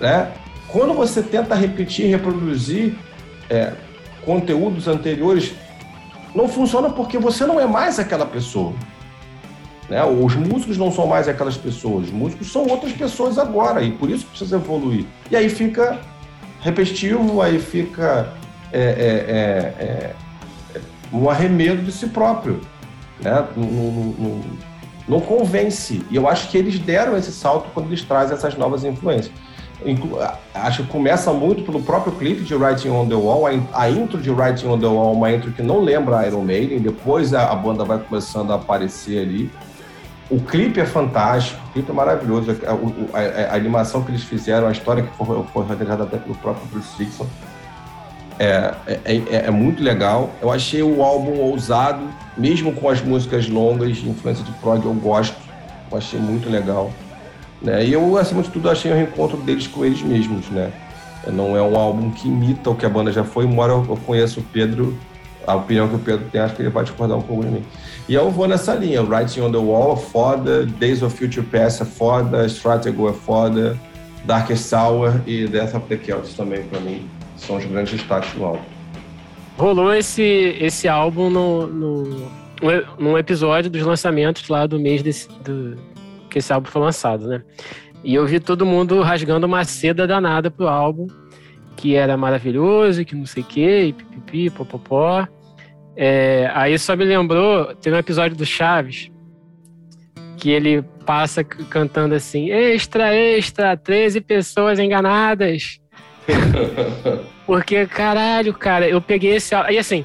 Né? 0.00 0.32
Quando 0.66 0.92
você 0.92 1.22
tenta 1.22 1.54
repetir, 1.54 2.10
reproduzir 2.10 2.96
é, 3.48 3.74
conteúdos 4.24 4.88
anteriores, 4.88 5.54
não 6.34 6.48
funciona 6.48 6.90
porque 6.90 7.16
você 7.16 7.46
não 7.46 7.60
é 7.60 7.66
mais 7.68 8.00
aquela 8.00 8.26
pessoa. 8.26 8.72
Né? 9.88 10.02
Os 10.04 10.34
músicos 10.34 10.78
não 10.78 10.90
são 10.90 11.06
mais 11.06 11.28
aquelas 11.28 11.56
pessoas, 11.56 12.06
os 12.06 12.12
músicos 12.12 12.50
são 12.50 12.66
outras 12.66 12.92
pessoas 12.92 13.38
agora, 13.38 13.82
e 13.82 13.92
por 13.92 14.10
isso 14.10 14.26
precisa 14.26 14.56
evoluir. 14.56 15.04
E 15.30 15.36
aí 15.36 15.48
fica 15.48 16.00
repetitivo, 16.60 17.42
aí 17.42 17.58
fica 17.58 18.32
é, 18.72 18.80
é, 18.80 18.84
é, 18.84 19.84
é 19.84 20.14
um 21.12 21.28
arremedo 21.28 21.82
de 21.82 21.92
si 21.92 22.06
próprio. 22.06 22.60
Né? 23.20 23.46
Não, 23.56 23.64
não, 23.64 24.42
não, 25.06 25.20
convence. 25.20 26.04
E 26.10 26.16
eu 26.16 26.28
acho 26.28 26.48
que 26.48 26.58
eles 26.58 26.78
deram 26.78 27.16
esse 27.16 27.30
salto 27.30 27.68
quando 27.72 27.86
eles 27.86 28.02
trazem 28.02 28.36
essas 28.36 28.56
novas 28.56 28.84
influências. 28.84 29.32
Acho 30.54 30.84
que 30.84 30.88
começa 30.88 31.30
muito 31.32 31.62
pelo 31.62 31.82
próprio 31.82 32.14
clipe 32.14 32.42
de 32.42 32.54
Writing 32.54 32.88
on 32.88 33.06
the 33.06 33.14
Wall, 33.14 33.44
a 33.72 33.90
intro 33.90 34.18
de 34.18 34.30
Writing 34.30 34.66
on 34.66 34.78
the 34.78 34.86
Wall, 34.86 35.12
uma 35.12 35.30
intro 35.30 35.52
que 35.52 35.62
não 35.62 35.80
lembra 35.80 36.26
Iron 36.26 36.42
Maiden, 36.42 36.78
depois 36.78 37.34
a, 37.34 37.52
a 37.52 37.54
banda 37.54 37.84
vai 37.84 37.98
começando 37.98 38.50
a 38.52 38.54
aparecer 38.56 39.18
ali. 39.18 39.50
O 40.30 40.40
clipe 40.40 40.80
é 40.80 40.86
fantástico, 40.86 41.60
o 41.68 41.72
clipe 41.72 41.90
é 41.90 41.94
maravilhoso. 41.94 42.50
A, 42.50 43.18
a, 43.18 43.52
a 43.52 43.54
animação 43.54 44.02
que 44.02 44.10
eles 44.10 44.22
fizeram, 44.22 44.66
a 44.66 44.72
história 44.72 45.02
que 45.02 45.16
foi, 45.16 45.44
foi 45.52 45.66
realizada 45.66 46.04
até 46.04 46.16
pelo 46.16 46.34
próprio 46.36 46.66
Bruce 46.68 46.96
Dixon, 46.96 47.26
é, 48.38 48.74
é, 48.86 49.00
é, 49.04 49.36
é, 49.46 49.50
muito 49.50 49.82
legal. 49.82 50.30
Eu 50.40 50.50
achei 50.50 50.82
o 50.82 51.02
álbum 51.02 51.38
ousado, 51.40 52.02
mesmo 52.36 52.72
com 52.72 52.88
as 52.88 53.00
músicas 53.00 53.48
longas, 53.48 53.98
influência 53.98 54.44
de 54.44 54.52
prog, 54.52 54.84
eu 54.84 54.94
gosto. 54.94 55.36
Eu 55.90 55.98
achei 55.98 56.18
muito 56.18 56.48
legal. 56.48 56.90
Né? 57.62 57.84
E 57.86 57.92
eu, 57.92 58.16
acima 58.16 58.42
de 58.42 58.50
tudo, 58.50 58.68
achei 58.68 58.90
o 58.90 58.94
reencontro 58.94 59.36
deles 59.38 59.66
com 59.66 59.84
eles 59.84 60.02
mesmos. 60.02 60.48
Né? 60.48 60.72
Não 61.28 61.56
é 61.56 61.62
um 61.62 61.76
álbum 61.76 62.10
que 62.10 62.26
imita 62.26 62.70
o 62.70 62.74
que 62.74 62.84
a 62.84 62.88
banda 62.88 63.12
já 63.12 63.24
foi, 63.24 63.44
embora 63.44 63.72
eu 63.72 63.98
conheça 64.04 64.40
o 64.40 64.42
Pedro, 64.42 64.96
a 65.46 65.54
opinião 65.54 65.88
que 65.88 65.94
o 65.94 65.98
Pedro 65.98 66.26
tem, 66.32 66.40
acho 66.40 66.54
que 66.54 66.62
ele 66.62 66.70
vai 66.70 66.84
discordar 66.84 67.16
um 67.16 67.22
pouco 67.22 67.44
de 67.44 67.50
mim. 67.50 67.64
E 68.08 68.14
eu 68.14 68.30
vou 68.30 68.46
nessa 68.46 68.74
linha. 68.74 69.02
Writing 69.02 69.40
on 69.40 69.50
the 69.50 69.58
Wall 69.58 69.94
é 69.94 69.96
foda, 69.96 70.66
Days 70.66 71.02
of 71.02 71.16
Future 71.16 71.46
Past 71.46 71.82
é 71.82 71.86
foda, 71.86 72.44
Stratego 72.46 73.08
é 73.08 73.12
foda, 73.12 73.78
Darkest 74.24 74.72
Hour 74.74 75.20
e 75.26 75.46
Death 75.46 75.74
of 75.74 75.86
the 75.88 75.96
Celts 75.96 76.34
também, 76.34 76.62
para 76.64 76.80
mim, 76.80 77.08
são 77.36 77.56
os 77.56 77.64
grandes 77.64 77.94
destaques 77.94 78.32
do 78.34 78.44
álbum. 78.44 78.62
Rolou 79.56 79.94
esse, 79.94 80.22
esse 80.60 80.88
álbum 80.88 81.30
no, 81.30 81.66
no, 81.66 82.30
num 82.98 83.16
episódio 83.16 83.70
dos 83.70 83.82
lançamentos 83.82 84.48
lá 84.48 84.66
do 84.66 84.78
mês 84.78 85.02
desse, 85.02 85.28
do, 85.42 85.76
que 86.28 86.38
esse 86.38 86.52
álbum 86.52 86.68
foi 86.68 86.82
lançado, 86.82 87.26
né? 87.26 87.42
E 88.02 88.14
eu 88.14 88.26
vi 88.26 88.38
todo 88.38 88.66
mundo 88.66 89.00
rasgando 89.00 89.46
uma 89.46 89.64
seda 89.64 90.06
danada 90.06 90.50
pro 90.50 90.68
álbum, 90.68 91.06
que 91.76 91.94
era 91.94 92.16
maravilhoso, 92.16 93.04
que 93.04 93.14
não 93.14 93.24
sei 93.24 93.42
o 93.42 93.46
quê, 93.46 93.84
e 93.86 93.92
pipipi, 93.92 94.50
popopó. 94.50 95.26
É, 95.96 96.50
aí 96.54 96.78
só 96.78 96.96
me 96.96 97.04
lembrou, 97.04 97.74
tem 97.76 97.92
um 97.92 97.96
episódio 97.96 98.36
do 98.36 98.44
Chaves 98.44 99.10
que 100.36 100.50
ele 100.50 100.82
passa 101.06 101.44
cantando 101.44 102.14
assim: 102.14 102.50
extra, 102.50 103.14
extra, 103.14 103.76
13 103.76 104.20
pessoas 104.20 104.78
enganadas. 104.78 105.80
Porque, 107.46 107.86
caralho, 107.86 108.52
cara, 108.54 108.88
eu 108.88 109.00
peguei 109.00 109.36
esse. 109.36 109.54
Aí 109.54 109.78
assim, 109.78 110.04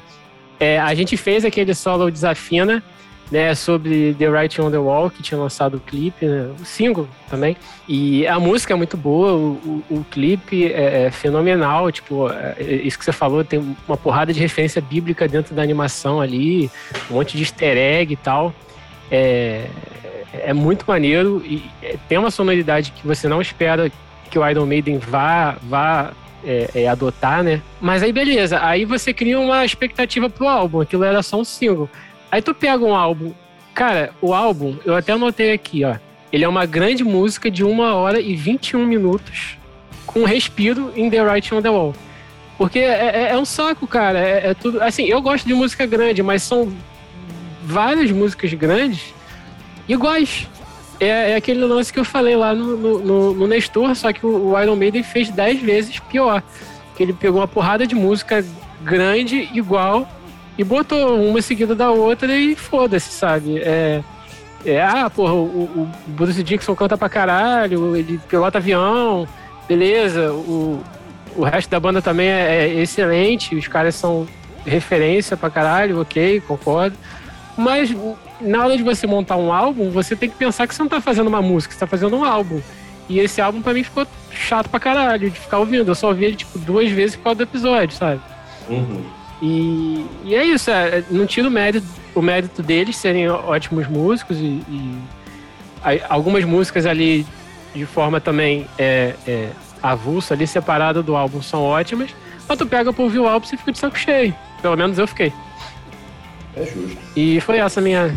é, 0.58 0.78
a 0.78 0.94
gente 0.94 1.16
fez 1.16 1.44
aquele 1.44 1.74
solo 1.74 2.10
Desafina, 2.10 2.82
né, 3.30 3.54
sobre 3.54 4.14
The 4.18 4.28
Writing 4.28 4.62
on 4.62 4.70
the 4.70 4.78
Wall, 4.78 5.10
que 5.10 5.22
tinha 5.22 5.38
lançado 5.38 5.76
o 5.76 5.80
clipe, 5.80 6.26
né, 6.26 6.50
o 6.60 6.64
single 6.64 7.08
também. 7.28 7.56
E 7.88 8.26
a 8.26 8.40
música 8.40 8.74
é 8.74 8.76
muito 8.76 8.96
boa, 8.96 9.32
o, 9.32 9.82
o, 9.88 9.98
o 9.98 10.04
clipe 10.10 10.72
é, 10.72 11.04
é, 11.06 11.10
fenomenal, 11.10 11.92
tipo, 11.92 12.30
é, 12.30 12.56
é, 12.58 12.74
isso 12.74 12.98
que 12.98 13.04
você 13.04 13.12
falou, 13.12 13.44
tem 13.44 13.76
uma 13.86 13.96
porrada 13.96 14.32
de 14.32 14.40
referência 14.40 14.82
bíblica 14.82 15.28
dentro 15.28 15.54
da 15.54 15.62
animação 15.62 16.20
ali, 16.20 16.70
um 17.10 17.14
monte 17.14 17.36
de 17.36 17.44
easter 17.44 17.76
egg 17.76 18.12
e 18.12 18.16
tal. 18.16 18.52
É, 19.10 19.66
é 20.32 20.52
muito 20.52 20.84
maneiro 20.86 21.42
e 21.44 21.62
é, 21.82 21.96
tem 22.08 22.18
uma 22.18 22.30
sonoridade 22.30 22.92
que 22.92 23.06
você 23.06 23.26
não 23.28 23.40
espera 23.40 23.90
que 24.30 24.38
o 24.38 24.48
Iron 24.48 24.66
Maiden 24.66 24.98
vá, 24.98 25.56
vá 25.62 26.12
é, 26.44 26.70
é, 26.74 26.88
adotar, 26.88 27.42
né? 27.42 27.60
Mas 27.80 28.02
aí 28.02 28.12
beleza, 28.12 28.64
aí 28.64 28.84
você 28.84 29.12
cria 29.12 29.38
uma 29.38 29.64
expectativa 29.64 30.30
pro 30.30 30.48
álbum, 30.48 30.80
aquilo 30.80 31.04
era 31.04 31.22
só 31.22 31.40
um 31.40 31.44
single. 31.44 31.88
Aí 32.30 32.40
tu 32.40 32.54
pega 32.54 32.84
um 32.84 32.94
álbum. 32.94 33.32
Cara, 33.74 34.12
o 34.20 34.34
álbum, 34.34 34.76
eu 34.84 34.94
até 34.94 35.12
anotei 35.12 35.52
aqui, 35.52 35.84
ó. 35.84 35.96
Ele 36.32 36.44
é 36.44 36.48
uma 36.48 36.64
grande 36.64 37.02
música 37.02 37.50
de 37.50 37.64
uma 37.64 37.94
hora 37.94 38.20
e 38.20 38.36
21 38.36 38.84
minutos, 38.86 39.58
com 40.06 40.20
um 40.20 40.24
respiro 40.24 40.92
em 40.94 41.10
The 41.10 41.22
Writing 41.22 41.54
on 41.56 41.62
the 41.62 41.70
Wall. 41.70 41.94
Porque 42.56 42.78
é, 42.78 43.10
é, 43.14 43.28
é 43.30 43.38
um 43.38 43.44
saco, 43.44 43.86
cara. 43.86 44.18
É, 44.18 44.50
é, 44.50 44.54
tudo. 44.54 44.82
Assim, 44.82 45.04
eu 45.04 45.20
gosto 45.22 45.46
de 45.46 45.54
música 45.54 45.86
grande, 45.86 46.22
mas 46.22 46.42
são 46.42 46.70
várias 47.64 48.10
músicas 48.10 48.52
grandes 48.52 49.14
iguais. 49.88 50.46
É, 51.00 51.30
é 51.32 51.36
aquele 51.36 51.64
lance 51.64 51.92
que 51.92 51.98
eu 51.98 52.04
falei 52.04 52.36
lá 52.36 52.54
no, 52.54 52.76
no, 52.76 53.34
no 53.34 53.46
Nestor, 53.46 53.94
só 53.96 54.12
que 54.12 54.24
o, 54.26 54.50
o 54.50 54.60
Iron 54.60 54.76
Maiden 54.76 55.02
fez 55.02 55.30
10 55.30 55.62
vezes 55.62 55.98
pior. 56.00 56.42
Que 56.96 57.02
ele 57.02 57.14
pegou 57.14 57.40
uma 57.40 57.48
porrada 57.48 57.86
de 57.86 57.94
música 57.94 58.44
grande, 58.82 59.48
igual, 59.54 60.06
e 60.60 60.64
botou 60.64 61.18
uma 61.18 61.40
seguida 61.40 61.74
da 61.74 61.90
outra 61.90 62.36
e 62.36 62.54
foda-se, 62.54 63.10
sabe? 63.10 63.58
É, 63.60 64.02
é, 64.62 64.82
ah, 64.82 65.08
porra, 65.08 65.32
o, 65.32 65.62
o, 65.64 65.90
Bruce 66.08 66.42
Dixon 66.42 66.74
canta 66.74 66.98
pra 66.98 67.08
caralho, 67.08 67.96
ele 67.96 68.20
pilota 68.28 68.58
avião, 68.58 69.26
beleza, 69.66 70.30
o, 70.30 70.82
o 71.34 71.44
resto 71.44 71.70
da 71.70 71.80
banda 71.80 72.02
também 72.02 72.28
é, 72.28 72.66
é 72.66 72.74
excelente, 72.74 73.54
os 73.54 73.66
caras 73.68 73.94
são 73.94 74.28
referência 74.66 75.34
pra 75.34 75.48
caralho, 75.48 75.98
ok, 75.98 76.42
concordo. 76.42 76.94
Mas 77.56 77.90
na 78.38 78.62
hora 78.62 78.76
de 78.76 78.82
você 78.82 79.06
montar 79.06 79.36
um 79.36 79.50
álbum, 79.50 79.88
você 79.88 80.14
tem 80.14 80.28
que 80.28 80.36
pensar 80.36 80.66
que 80.66 80.74
você 80.74 80.82
não 80.82 80.90
tá 80.90 81.00
fazendo 81.00 81.28
uma 81.28 81.40
música, 81.40 81.72
você 81.72 81.80
tá 81.80 81.86
fazendo 81.86 82.14
um 82.18 82.24
álbum. 82.24 82.60
E 83.08 83.18
esse 83.18 83.40
álbum 83.40 83.62
pra 83.62 83.72
mim 83.72 83.82
ficou 83.82 84.06
chato 84.30 84.68
pra 84.68 84.78
caralho 84.78 85.30
de 85.30 85.40
ficar 85.40 85.58
ouvindo. 85.58 85.90
Eu 85.90 85.94
só 85.94 86.08
ouvi 86.08 86.26
ele 86.26 86.36
tipo 86.36 86.58
duas 86.58 86.90
vezes 86.90 87.16
por 87.16 87.24
causa 87.24 87.36
do 87.38 87.42
episódio, 87.44 87.96
sabe? 87.96 88.20
Uhum. 88.68 89.19
E, 89.42 90.04
e 90.24 90.34
é 90.34 90.44
isso, 90.44 90.70
é, 90.70 91.02
não 91.10 91.26
tira 91.26 91.48
o 91.48 91.50
mérito, 91.50 91.86
o 92.14 92.20
mérito 92.20 92.62
deles 92.62 92.96
serem 92.96 93.28
ótimos 93.28 93.88
músicos 93.88 94.36
e, 94.38 94.62
e 94.68 94.98
algumas 96.08 96.44
músicas 96.44 96.84
ali 96.84 97.26
de 97.74 97.86
forma 97.86 98.20
também 98.20 98.66
é, 98.78 99.14
é, 99.26 99.50
avulsa, 99.82 100.34
ali 100.34 100.46
separada 100.46 101.02
do 101.02 101.16
álbum, 101.16 101.40
são 101.40 101.62
ótimas, 101.62 102.10
mas 102.48 102.58
tu 102.58 102.66
pega 102.66 102.92
pra 102.92 103.02
ouvir 103.02 103.20
o 103.20 103.28
álbum 103.28 103.46
e 103.46 103.56
fica 103.56 103.72
de 103.72 103.78
saco 103.78 103.98
cheio. 103.98 104.34
Pelo 104.60 104.76
menos 104.76 104.98
eu 104.98 105.06
fiquei. 105.06 105.32
É 106.56 106.64
justo. 106.66 106.98
E 107.16 107.40
foi 107.40 107.58
essa 107.58 107.80
a 107.80 107.82
minha 107.82 108.14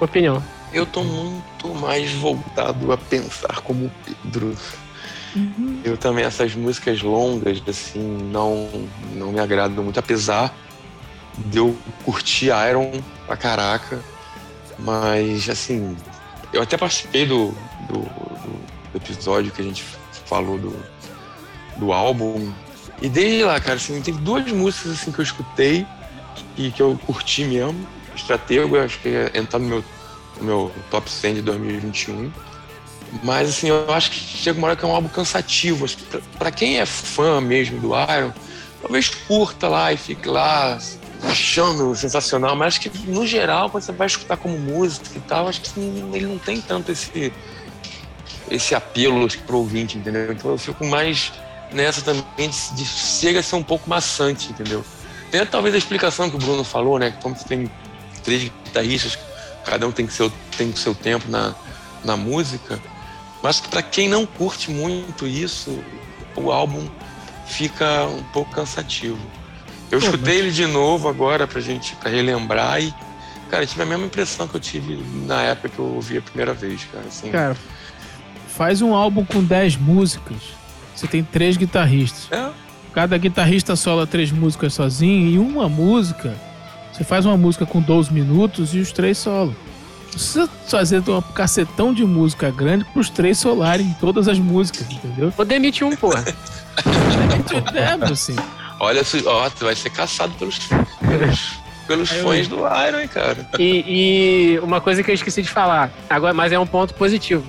opinião. 0.00 0.42
Eu 0.72 0.86
tô 0.86 1.02
muito 1.02 1.68
mais 1.74 2.12
voltado 2.12 2.92
a 2.92 2.96
pensar 2.96 3.60
como 3.62 3.90
Pedro. 4.04 4.54
Uhum. 5.38 5.80
Eu 5.84 5.96
também, 5.96 6.24
essas 6.24 6.54
músicas 6.54 7.00
longas, 7.00 7.62
assim, 7.66 8.00
não, 8.32 8.68
não 9.14 9.30
me 9.30 9.38
agradam 9.38 9.84
muito, 9.84 9.98
apesar 10.00 10.54
de 11.36 11.58
eu 11.58 11.76
curtir 12.04 12.50
Iron 12.68 13.00
pra 13.26 13.36
caraca. 13.36 14.02
Mas, 14.78 15.48
assim, 15.48 15.96
eu 16.52 16.62
até 16.62 16.76
participei 16.76 17.26
do, 17.26 17.54
do, 17.88 18.00
do 18.00 18.96
episódio 18.96 19.52
que 19.52 19.60
a 19.60 19.64
gente 19.64 19.84
falou 20.26 20.58
do, 20.58 20.76
do 21.76 21.92
álbum. 21.92 22.52
E 23.00 23.08
desde 23.08 23.44
lá, 23.44 23.60
cara, 23.60 23.76
assim, 23.76 24.00
tem 24.02 24.14
duas 24.14 24.50
músicas 24.50 24.92
assim 24.92 25.12
que 25.12 25.20
eu 25.20 25.22
escutei 25.22 25.86
e 26.56 26.70
que 26.70 26.82
eu 26.82 26.98
curti 27.06 27.44
mesmo. 27.44 27.86
Estratego, 28.14 28.78
acho 28.78 28.98
que 28.98 29.08
ia 29.08 29.30
entrar 29.34 29.60
no 29.60 29.68
meu, 29.68 29.84
no 30.38 30.44
meu 30.44 30.72
top 30.90 31.08
100 31.08 31.34
de 31.34 31.42
2021. 31.42 32.32
Mas 33.22 33.48
assim, 33.48 33.68
eu 33.68 33.92
acho 33.92 34.10
que 34.10 34.18
chega 34.18 34.58
uma 34.58 34.68
hora 34.68 34.76
que 34.76 34.84
é 34.84 34.88
um 34.88 34.94
álbum 34.94 35.08
cansativo. 35.08 35.86
para 36.38 36.50
quem 36.50 36.78
é 36.78 36.86
fã 36.86 37.40
mesmo 37.40 37.80
do 37.80 37.88
Iron, 37.88 38.32
talvez 38.82 39.08
curta 39.08 39.68
lá 39.68 39.92
e 39.92 39.96
fique 39.96 40.28
lá 40.28 40.78
achando 41.22 41.94
sensacional, 41.96 42.54
mas 42.54 42.68
acho 42.74 42.80
que 42.82 43.10
no 43.10 43.26
geral, 43.26 43.70
quando 43.70 43.82
você 43.82 43.92
vai 43.92 44.06
escutar 44.06 44.36
como 44.36 44.56
música 44.58 45.16
e 45.16 45.20
tal, 45.20 45.48
acho 45.48 45.60
que 45.60 45.80
ele 45.80 46.26
não 46.26 46.38
tem 46.38 46.60
tanto 46.60 46.92
esse, 46.92 47.32
esse 48.50 48.74
apelo 48.74 49.26
pro 49.46 49.58
ouvinte, 49.58 49.98
entendeu? 49.98 50.32
Então 50.32 50.52
eu 50.52 50.58
fico 50.58 50.86
mais 50.86 51.32
nessa 51.72 52.02
também 52.02 52.24
de, 52.38 52.74
de 52.74 52.84
chega 52.84 53.40
a 53.40 53.42
ser 53.42 53.56
um 53.56 53.62
pouco 53.62 53.88
maçante, 53.88 54.50
entendeu? 54.50 54.84
Tem 55.30 55.44
talvez 55.44 55.74
a 55.74 55.78
explicação 55.78 56.30
que 56.30 56.36
o 56.36 56.38
Bruno 56.38 56.64
falou, 56.64 56.98
né? 56.98 57.10
Como 57.22 57.36
você 57.36 57.44
tem 57.44 57.70
três 58.22 58.44
guitarristas, 58.44 59.18
cada 59.64 59.86
um 59.86 59.92
tem 59.92 60.06
que 60.06 60.12
seu, 60.12 60.32
tem 60.56 60.74
seu 60.74 60.94
tempo 60.94 61.28
na, 61.28 61.54
na 62.04 62.16
música. 62.16 62.80
Mas 63.42 63.60
para 63.60 63.82
quem 63.82 64.08
não 64.08 64.26
curte 64.26 64.70
muito 64.70 65.26
isso, 65.26 65.78
o 66.36 66.50
álbum 66.50 66.88
fica 67.46 68.04
um 68.06 68.22
pouco 68.24 68.50
cansativo. 68.52 69.18
Eu 69.90 70.00
Pô, 70.00 70.06
escutei 70.06 70.34
mas... 70.34 70.44
ele 70.44 70.50
de 70.50 70.66
novo 70.66 71.08
agora 71.08 71.46
pra 71.46 71.60
gente 71.60 71.94
pra 71.96 72.10
relembrar 72.10 72.82
e, 72.82 72.92
cara, 73.50 73.64
tive 73.64 73.82
a 73.82 73.86
mesma 73.86 74.06
impressão 74.06 74.46
que 74.46 74.56
eu 74.56 74.60
tive 74.60 75.02
na 75.26 75.42
época 75.42 75.68
que 75.68 75.78
eu 75.78 75.86
ouvi 75.86 76.18
a 76.18 76.22
primeira 76.22 76.52
vez, 76.52 76.84
cara. 76.92 77.04
Assim, 77.06 77.30
cara, 77.30 77.56
faz 78.48 78.82
um 78.82 78.94
álbum 78.94 79.24
com 79.24 79.42
10 79.42 79.76
músicas. 79.76 80.36
Você 80.94 81.06
tem 81.06 81.22
três 81.22 81.56
guitarristas. 81.56 82.30
É. 82.30 82.50
Cada 82.92 83.16
guitarrista 83.16 83.76
sola 83.76 84.06
três 84.06 84.32
músicas 84.32 84.74
sozinho 84.74 85.30
e 85.30 85.38
uma 85.38 85.68
música. 85.68 86.34
Você 86.92 87.04
faz 87.04 87.24
uma 87.24 87.36
música 87.36 87.64
com 87.64 87.80
12 87.80 88.12
minutos 88.12 88.74
e 88.74 88.80
os 88.80 88.90
três 88.90 89.16
solam 89.18 89.54
precisa 90.18 90.48
fazer 90.66 91.02
um 91.08 91.22
cacetão 91.22 91.94
de 91.94 92.04
música 92.04 92.50
grande 92.50 92.84
pros 92.86 93.08
três 93.08 93.38
solarem 93.38 93.96
todas 94.00 94.26
as 94.26 94.38
músicas, 94.38 94.90
entendeu? 94.90 95.32
Ou 95.38 95.44
demite 95.44 95.84
um, 95.84 95.94
porra. 95.94 96.24
é, 97.74 98.12
assim. 98.12 98.36
Olha, 98.80 99.02
ó, 99.26 99.48
tu 99.50 99.64
vai 99.64 99.76
ser 99.76 99.90
caçado 99.90 100.32
pelos, 100.34 100.58
pelos, 101.00 101.52
pelos 101.86 102.10
fãs 102.10 102.48
do 102.48 102.56
Iron, 102.58 103.08
cara. 103.08 103.48
E, 103.58 103.84
e, 103.86 104.58
uma 104.58 104.80
coisa 104.80 105.02
que 105.02 105.10
eu 105.10 105.14
esqueci 105.14 105.42
de 105.42 105.48
falar, 105.48 105.90
agora, 106.10 106.34
mas 106.34 106.52
é 106.52 106.58
um 106.58 106.66
ponto 106.66 106.94
positivo. 106.94 107.46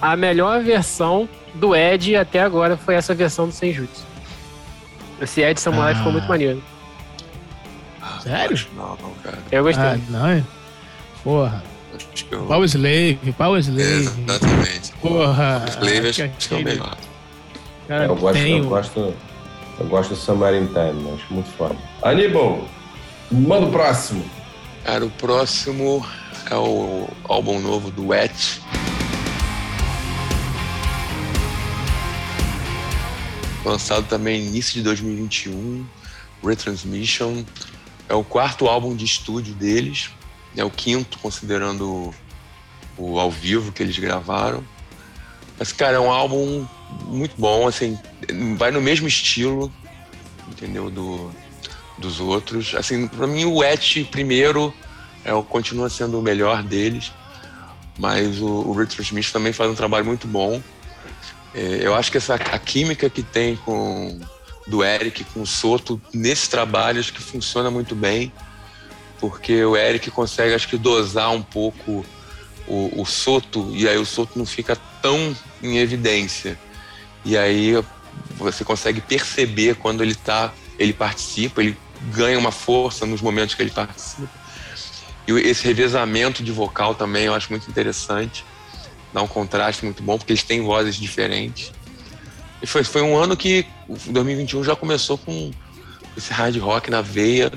A 0.00 0.16
melhor 0.16 0.62
versão 0.62 1.28
do 1.54 1.74
Ed 1.74 2.16
até 2.16 2.42
agora 2.42 2.76
foi 2.76 2.94
essa 2.94 3.14
versão 3.14 3.46
do 3.46 3.52
Senjutsu. 3.52 4.04
Esse 5.20 5.42
Ed 5.42 5.60
Samurai 5.60 5.92
ah. 5.92 5.96
ficou 5.96 6.12
muito 6.12 6.28
maneiro. 6.28 6.62
Sério? 8.22 8.66
Não, 8.74 8.96
não, 9.00 9.12
cara. 9.22 9.38
Eu 9.52 9.62
gostei. 9.62 9.84
Ah, 9.84 9.98
não. 10.10 10.26
É? 10.26 10.42
Porra. 11.22 11.62
Eu... 12.30 12.46
Power 12.46 12.64
Slave, 12.66 13.34
Power 13.36 13.60
Slave. 13.60 13.82
Exatamente. 13.82 14.92
Porra. 15.00 15.60
Power 15.60 15.68
Slave 15.68 16.08
acho 16.08 16.48
que 16.48 16.54
é 16.54 16.56
o 16.56 16.62
melhor. 16.62 16.96
Cara, 17.88 18.04
eu, 18.06 18.16
gosto, 18.16 18.34
tenho... 18.34 18.64
eu, 18.64 18.68
gosto, 18.68 19.14
eu 19.78 19.86
gosto 19.86 20.10
do 20.10 20.16
Submarine 20.16 20.66
Time, 20.66 21.12
acho 21.14 21.32
muito 21.32 21.48
foda. 21.50 21.76
Aníbal, 22.02 22.66
manda 23.30 23.66
o 23.66 23.70
próximo. 23.70 24.24
Cara, 24.84 25.04
o 25.04 25.10
próximo 25.10 26.04
é 26.50 26.56
o 26.56 27.08
álbum 27.24 27.60
novo 27.60 27.90
do 27.90 28.08
Wet. 28.08 28.60
Lançado 33.64 34.06
também 34.06 34.46
início 34.46 34.74
de 34.74 34.82
2021, 34.82 35.84
Retransmission. 36.44 37.44
É 38.08 38.14
o 38.14 38.22
quarto 38.22 38.68
álbum 38.68 38.94
de 38.94 39.04
estúdio 39.04 39.54
deles 39.54 40.10
é 40.56 40.64
o 40.64 40.70
quinto, 40.70 41.18
considerando 41.18 42.14
o, 42.96 43.18
ao 43.18 43.30
vivo 43.30 43.72
que 43.72 43.82
eles 43.82 43.98
gravaram. 43.98 44.64
Mas, 45.58 45.72
cara, 45.72 45.96
é 45.96 46.00
um 46.00 46.10
álbum 46.10 46.66
muito 47.06 47.34
bom, 47.38 47.66
assim, 47.66 47.98
vai 48.56 48.70
no 48.70 48.80
mesmo 48.80 49.06
estilo, 49.06 49.72
entendeu, 50.48 50.90
do, 50.90 51.30
dos 51.98 52.20
outros. 52.20 52.74
Assim, 52.74 53.06
para 53.06 53.26
mim 53.26 53.44
o 53.44 53.62
Et 53.62 54.04
primeiro 54.04 54.72
é, 55.24 55.30
continua 55.42 55.88
sendo 55.88 56.18
o 56.18 56.22
melhor 56.22 56.62
deles, 56.62 57.12
mas 57.98 58.40
o, 58.40 58.46
o 58.46 58.72
Richard 58.72 59.02
Smith 59.02 59.30
também 59.30 59.52
faz 59.52 59.70
um 59.70 59.74
trabalho 59.74 60.04
muito 60.04 60.26
bom. 60.26 60.62
É, 61.54 61.80
eu 61.80 61.94
acho 61.94 62.10
que 62.10 62.18
essa 62.18 62.34
a 62.34 62.58
química 62.58 63.08
que 63.08 63.22
tem 63.22 63.56
com 63.56 64.20
do 64.66 64.84
Eric 64.84 65.22
com 65.24 65.42
o 65.42 65.46
Soto 65.46 66.00
nesse 66.12 66.50
trabalho 66.50 66.98
acho 66.98 67.12
que 67.12 67.22
funciona 67.22 67.70
muito 67.70 67.94
bem 67.94 68.32
porque 69.20 69.64
o 69.64 69.76
Eric 69.76 70.10
consegue, 70.10 70.54
acho 70.54 70.68
que, 70.68 70.76
dosar 70.76 71.30
um 71.30 71.42
pouco 71.42 72.04
o, 72.66 73.00
o 73.00 73.06
Soto, 73.06 73.70
e 73.72 73.88
aí 73.88 73.96
o 73.96 74.04
Soto 74.04 74.38
não 74.38 74.46
fica 74.46 74.76
tão 75.00 75.36
em 75.62 75.78
evidência. 75.78 76.58
E 77.24 77.36
aí 77.36 77.72
você 78.36 78.64
consegue 78.64 79.00
perceber 79.00 79.76
quando 79.76 80.02
ele 80.02 80.14
tá, 80.14 80.52
ele 80.78 80.92
participa, 80.92 81.62
ele 81.62 81.76
ganha 82.12 82.38
uma 82.38 82.52
força 82.52 83.06
nos 83.06 83.20
momentos 83.20 83.54
que 83.54 83.62
ele 83.62 83.70
participa. 83.70 84.28
E 85.26 85.32
esse 85.32 85.64
revezamento 85.64 86.42
de 86.42 86.52
vocal 86.52 86.94
também 86.94 87.24
eu 87.24 87.34
acho 87.34 87.50
muito 87.50 87.68
interessante. 87.68 88.44
Dá 89.12 89.22
um 89.22 89.26
contraste 89.26 89.84
muito 89.84 90.02
bom, 90.02 90.18
porque 90.18 90.32
eles 90.32 90.42
têm 90.42 90.62
vozes 90.62 90.96
diferentes. 90.96 91.72
E 92.62 92.66
foi, 92.66 92.84
foi 92.84 93.02
um 93.02 93.16
ano 93.16 93.36
que 93.36 93.66
2021 93.88 94.62
já 94.64 94.76
começou 94.76 95.18
com 95.18 95.50
esse 96.16 96.32
hard 96.32 96.56
rock 96.58 96.90
na 96.90 97.00
veia, 97.00 97.52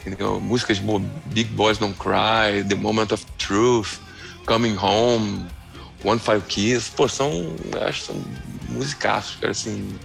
entendeu? 0.00 0.40
Músicas 0.40 0.78
como 0.78 1.00
Big 1.26 1.50
Boys 1.50 1.78
Don't 1.78 1.96
Cry, 1.98 2.64
The 2.68 2.74
Moment 2.74 3.12
of 3.12 3.24
Truth, 3.38 3.98
Coming 4.46 4.76
Home, 4.76 5.46
One 6.04 6.20
Five 6.20 6.42
Keys, 6.48 6.88
pô, 6.88 7.08
são, 7.08 7.54
acho 7.86 8.00
que 8.00 8.06
são 8.06 8.24
musicaços, 8.68 9.36
cara, 9.36 9.50
assim. 9.50 9.98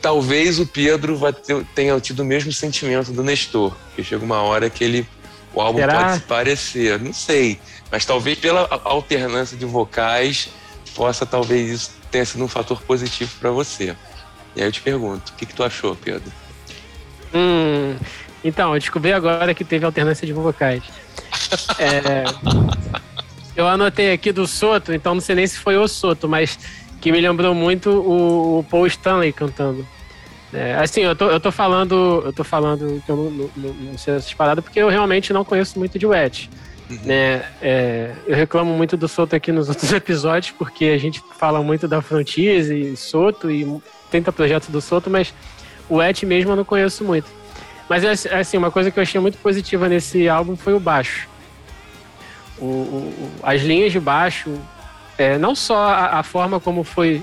Talvez 0.00 0.60
o 0.60 0.66
Pedro 0.66 1.16
vai 1.16 1.32
ter, 1.32 1.64
tenha 1.74 1.98
tido 2.00 2.20
o 2.20 2.24
mesmo 2.24 2.52
sentimento 2.52 3.12
do 3.12 3.24
Nestor, 3.24 3.74
que 3.96 4.04
chega 4.04 4.24
uma 4.24 4.40
hora 4.42 4.70
que 4.70 4.84
ele 4.84 5.06
o 5.52 5.60
álbum 5.60 5.80
Será? 5.80 6.04
pode 6.04 6.14
se 6.14 6.20
parecer, 6.20 7.00
não 7.00 7.12
sei, 7.12 7.58
mas 7.90 8.04
talvez 8.04 8.38
pela 8.38 8.68
alternância 8.84 9.56
de 9.56 9.64
vocais 9.64 10.50
possa 10.94 11.24
talvez 11.24 11.70
isso 11.70 11.90
tenha 12.10 12.24
sido 12.24 12.44
um 12.44 12.48
fator 12.48 12.80
positivo 12.82 13.30
para 13.40 13.50
você. 13.50 13.96
E 14.54 14.60
aí 14.60 14.68
eu 14.68 14.72
te 14.72 14.80
pergunto, 14.80 15.32
o 15.32 15.36
que, 15.36 15.46
que 15.46 15.54
tu 15.54 15.62
achou, 15.62 15.94
Pedro? 15.96 16.32
Hum, 17.34 17.96
então, 18.44 18.74
eu 18.74 18.80
descobri 18.80 19.12
agora 19.12 19.52
que 19.54 19.64
teve 19.64 19.84
alternância 19.84 20.26
de 20.26 20.32
vocais. 20.32 20.82
É, 21.78 22.24
eu 23.56 23.66
anotei 23.66 24.12
aqui 24.12 24.32
do 24.32 24.46
Soto, 24.46 24.92
então 24.92 25.14
não 25.14 25.20
sei 25.20 25.34
nem 25.34 25.46
se 25.46 25.58
foi 25.58 25.76
o 25.76 25.88
Soto, 25.88 26.28
mas 26.28 26.58
que 27.00 27.10
me 27.10 27.20
lembrou 27.20 27.54
muito 27.54 27.90
o, 27.90 28.58
o 28.60 28.64
Paul 28.64 28.86
Stanley 28.86 29.32
cantando. 29.32 29.86
É, 30.52 30.76
assim, 30.76 31.02
eu 31.02 31.14
tô, 31.14 31.28
eu 31.28 31.38
tô 31.38 31.52
falando, 31.52 32.22
eu 32.24 32.32
tô 32.32 32.42
falando 32.42 33.02
que 33.04 33.10
eu 33.10 33.16
não, 33.16 33.50
não, 33.56 33.74
não 33.74 33.98
sei 33.98 34.14
essas 34.14 34.32
paradas 34.32 34.64
porque 34.64 34.80
eu 34.80 34.88
realmente 34.88 35.32
não 35.32 35.44
conheço 35.44 35.78
muito 35.78 35.98
de 35.98 36.06
Wet. 36.06 36.48
Uhum. 36.88 36.98
Né? 37.04 37.44
É, 37.60 38.14
eu 38.26 38.34
reclamo 38.34 38.74
muito 38.74 38.96
do 38.96 39.06
Soto 39.06 39.36
aqui 39.36 39.52
nos 39.52 39.68
outros 39.70 39.92
episódios, 39.92 40.54
porque 40.56 40.86
a 40.86 40.98
gente 40.98 41.22
fala 41.36 41.62
muito 41.62 41.86
da 41.86 42.00
Frontiers 42.00 42.68
e 42.68 42.96
Soto 42.96 43.50
e 43.50 43.66
tenta 44.10 44.32
projetos 44.32 44.68
do 44.68 44.80
Soto, 44.80 45.10
mas 45.10 45.34
o 45.88 45.96
Wet 45.96 46.24
mesmo 46.24 46.52
eu 46.52 46.56
não 46.56 46.64
conheço 46.64 47.04
muito. 47.04 47.37
Mas 47.88 48.04
é, 48.04 48.34
é 48.34 48.40
assim, 48.40 48.56
uma 48.56 48.70
coisa 48.70 48.90
que 48.90 48.98
eu 48.98 49.02
achei 49.02 49.20
muito 49.20 49.38
positiva 49.38 49.88
nesse 49.88 50.28
álbum 50.28 50.56
foi 50.56 50.74
o 50.74 50.80
baixo. 50.80 51.26
O, 52.58 52.64
o, 52.64 53.30
as 53.42 53.62
linhas 53.62 53.92
de 53.92 53.98
baixo, 53.98 54.52
é, 55.16 55.38
não 55.38 55.54
só 55.54 55.78
a, 55.78 56.18
a, 56.18 56.22
forma 56.22 56.60
como 56.60 56.84
foi 56.84 57.22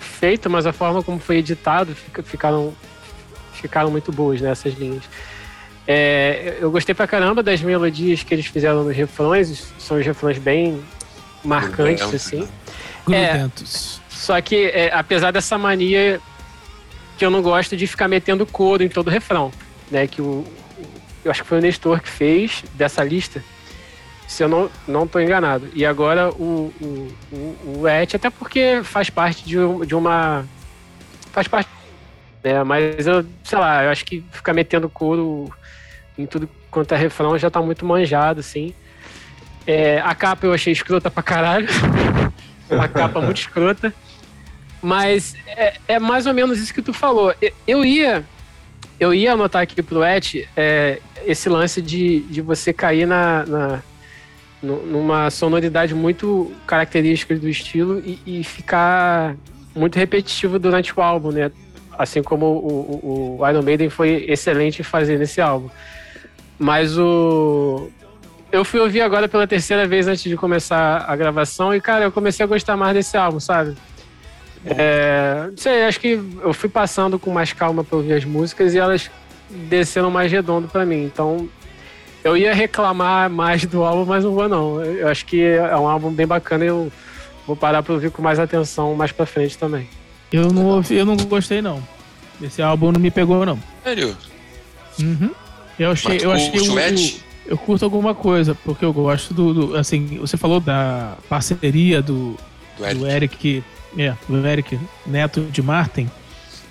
feito, 0.00 0.48
mas 0.48 0.64
a 0.64 0.72
forma 0.72 1.02
como 1.02 1.18
foi 1.18 1.38
editado, 1.38 1.94
fica, 1.94 2.22
ficaram, 2.22 2.72
ficaram 3.52 3.90
muito 3.90 4.10
boas 4.10 4.40
nessas 4.40 4.72
né, 4.74 4.80
linhas. 4.80 5.02
É, 5.86 6.56
eu 6.60 6.70
gostei 6.70 6.94
pra 6.94 7.06
caramba 7.06 7.42
das 7.42 7.60
melodias 7.60 8.22
que 8.22 8.34
eles 8.34 8.46
fizeram 8.46 8.84
nos 8.84 8.96
refrões, 8.96 9.72
são 9.78 9.98
os 9.98 10.06
refrões 10.06 10.38
bem 10.38 10.82
marcantes, 11.44 12.12
assim. 12.14 12.48
É, 13.12 13.48
só 14.08 14.40
que, 14.40 14.66
é, 14.66 14.90
apesar 14.92 15.30
dessa 15.30 15.58
mania 15.58 16.20
que 17.18 17.24
eu 17.24 17.30
não 17.30 17.42
gosto 17.42 17.76
de 17.76 17.86
ficar 17.86 18.08
metendo 18.08 18.44
coro 18.46 18.82
em 18.82 18.88
todo 18.88 19.10
refrão 19.10 19.52
né, 19.90 20.06
que 20.06 20.20
o, 20.20 20.44
eu 21.24 21.30
acho 21.30 21.42
que 21.42 21.48
foi 21.48 21.58
o 21.58 21.62
Nestor 21.62 22.00
que 22.00 22.08
fez 22.08 22.64
dessa 22.74 23.02
lista, 23.02 23.42
se 24.26 24.42
eu 24.42 24.48
não 24.48 24.70
não 24.86 25.08
enganado. 25.20 25.68
E 25.74 25.84
agora 25.84 26.30
o, 26.30 26.72
o, 26.80 27.14
o, 27.32 27.80
o 27.80 27.88
Et, 27.88 28.14
até 28.14 28.30
porque 28.30 28.80
faz 28.82 29.10
parte 29.10 29.44
de, 29.44 29.56
de 29.86 29.94
uma. 29.94 30.44
Faz 31.32 31.48
parte. 31.48 31.68
Né, 32.42 32.62
mas 32.62 33.06
eu, 33.06 33.24
sei 33.42 33.58
lá, 33.58 33.84
eu 33.84 33.90
acho 33.90 34.04
que 34.04 34.24
ficar 34.30 34.52
metendo 34.52 34.88
couro 34.88 35.52
em 36.16 36.26
tudo 36.26 36.48
quanto 36.70 36.94
é 36.94 36.96
refrão 36.96 37.36
já 37.38 37.50
tá 37.50 37.60
muito 37.60 37.84
manjado, 37.84 38.40
assim. 38.40 38.74
É, 39.66 40.00
a 40.00 40.14
capa 40.14 40.46
eu 40.46 40.52
achei 40.52 40.72
escrota 40.72 41.10
pra 41.10 41.22
caralho. 41.22 41.66
uma 42.70 42.88
capa 42.88 43.20
muito 43.20 43.38
escrota. 43.38 43.92
Mas 44.80 45.34
é, 45.46 45.74
é, 45.88 45.98
mais 45.98 46.26
ou 46.26 46.34
menos 46.34 46.60
isso 46.60 46.72
que 46.72 46.82
tu 46.82 46.92
falou. 46.92 47.34
Eu 47.66 47.84
ia 47.84 48.24
eu 48.98 49.12
ia 49.12 49.32
anotar 49.32 49.62
aqui 49.62 49.82
pro 49.82 50.04
Et 50.04 50.48
é, 50.56 51.00
esse 51.26 51.48
lance 51.48 51.82
de, 51.82 52.20
de 52.20 52.40
você 52.40 52.72
cair 52.72 53.06
na, 53.06 53.44
na 53.46 53.82
numa 54.62 55.30
sonoridade 55.30 55.94
muito 55.94 56.50
característica 56.66 57.36
do 57.36 57.48
estilo 57.48 58.02
e, 58.04 58.18
e, 58.26 58.42
ficar 58.42 59.36
muito 59.74 59.96
repetitivo 59.96 60.58
durante 60.58 60.98
o 60.98 61.02
álbum, 61.02 61.30
né? 61.30 61.52
Assim 61.96 62.22
como 62.22 62.46
o, 62.46 63.38
o, 63.38 63.38
o, 63.40 63.48
Iron 63.48 63.62
Maiden 63.62 63.90
foi 63.90 64.24
excelente 64.28 64.80
em 64.80 64.82
fazer 64.82 65.18
nesse 65.18 65.40
álbum. 65.40 65.68
Mas 66.58 66.98
o. 66.98 67.90
Eu 68.50 68.64
fui 68.64 68.80
ouvir 68.80 69.02
agora 69.02 69.28
pela 69.28 69.46
terceira 69.46 69.86
vez 69.86 70.08
antes 70.08 70.22
de 70.22 70.36
começar 70.36 71.04
a 71.06 71.14
gravação 71.14 71.74
e, 71.74 71.80
cara, 71.80 72.04
eu 72.04 72.12
comecei 72.12 72.42
a 72.44 72.46
gostar 72.46 72.76
mais 72.76 72.94
desse 72.94 73.16
álbum, 73.16 73.38
sabe? 73.38 73.76
É, 74.66 75.46
não 75.50 75.56
sei, 75.56 75.84
acho 75.84 76.00
que 76.00 76.20
eu 76.42 76.52
fui 76.52 76.68
passando 76.68 77.18
com 77.18 77.30
mais 77.30 77.52
calma 77.52 77.84
para 77.84 77.96
ouvir 77.96 78.14
as 78.14 78.24
músicas 78.24 78.74
e 78.74 78.78
elas 78.78 79.10
desceram 79.68 80.10
mais 80.10 80.30
redondo 80.32 80.66
para 80.68 80.84
mim. 80.84 81.04
Então, 81.04 81.48
eu 82.24 82.36
ia 82.36 82.52
reclamar 82.52 83.30
mais 83.30 83.64
do 83.64 83.84
álbum, 83.84 84.04
mas 84.04 84.24
não 84.24 84.32
vou 84.34 84.48
não. 84.48 84.82
Eu 84.82 85.08
acho 85.08 85.24
que 85.24 85.40
é 85.42 85.76
um 85.76 85.86
álbum 85.88 86.10
bem 86.10 86.26
bacana 86.26 86.64
e 86.64 86.68
eu 86.68 86.90
vou 87.46 87.54
parar 87.56 87.82
para 87.82 87.92
ouvir 87.94 88.10
com 88.10 88.20
mais 88.22 88.38
atenção 88.40 88.94
mais 88.96 89.12
para 89.12 89.24
frente 89.26 89.56
também. 89.56 89.88
Eu 90.32 90.52
não 90.52 90.66
ouvi, 90.66 90.96
eu 90.96 91.06
não 91.06 91.16
gostei 91.16 91.62
não. 91.62 91.80
Esse 92.42 92.60
álbum 92.60 92.90
não 92.92 93.00
me 93.00 93.10
pegou 93.10 93.46
não. 93.46 93.58
Sério? 93.84 94.16
Uhum. 94.98 95.30
Eu 95.78 95.90
achei, 95.92 96.14
Mas 96.14 96.22
eu 96.22 96.32
achei 96.32 96.58
o, 96.60 96.64
Chulete? 96.64 97.22
o- 97.22 97.52
eu 97.52 97.56
curto 97.58 97.84
alguma 97.84 98.14
coisa, 98.14 98.54
porque 98.64 98.84
eu 98.84 98.92
gosto 98.92 99.32
do, 99.32 99.54
do- 99.54 99.76
assim, 99.76 100.18
você 100.20 100.36
falou 100.36 100.58
da 100.58 101.14
parceria 101.28 102.02
do, 102.02 102.36
Do 102.76 102.84
Eric. 102.84 102.98
do 102.98 103.06
Eric, 103.06 103.64
é, 103.98 104.14
do 104.28 104.46
Eric 104.46 104.78
Neto 105.06 105.42
de 105.50 105.62
Martin. 105.62 106.10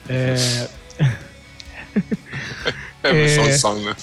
É, 0.10 0.36
É, 3.04 3.26
É. 3.26 3.28
só 3.30 3.42
um 3.44 3.52
som, 3.54 3.74
né? 3.82 3.96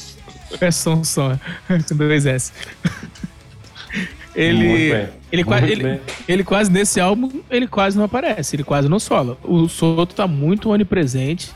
é 0.61 0.71
som 0.71 1.05
só, 1.05 1.39
com 1.67 1.97
dois 1.97 2.25
S. 2.27 2.53
Muito 3.93 4.13
Ele, 4.35 4.63
bem. 4.93 5.09
ele, 5.31 5.43
ele, 5.73 5.83
bem. 5.83 6.01
ele 6.27 6.45
quase 6.45 6.71
nesse 6.71 6.99
álbum, 7.01 7.43
ele 7.51 7.67
quase 7.67 7.97
não 7.99 8.05
aparece, 8.05 8.57
ele 8.57 8.65
quase 8.65 8.89
não 8.89 8.99
sola. 8.99 9.37
O 9.43 9.69
Soto 9.69 10.15
tá 10.15 10.27
muito 10.27 10.71
onipresente 10.71 11.53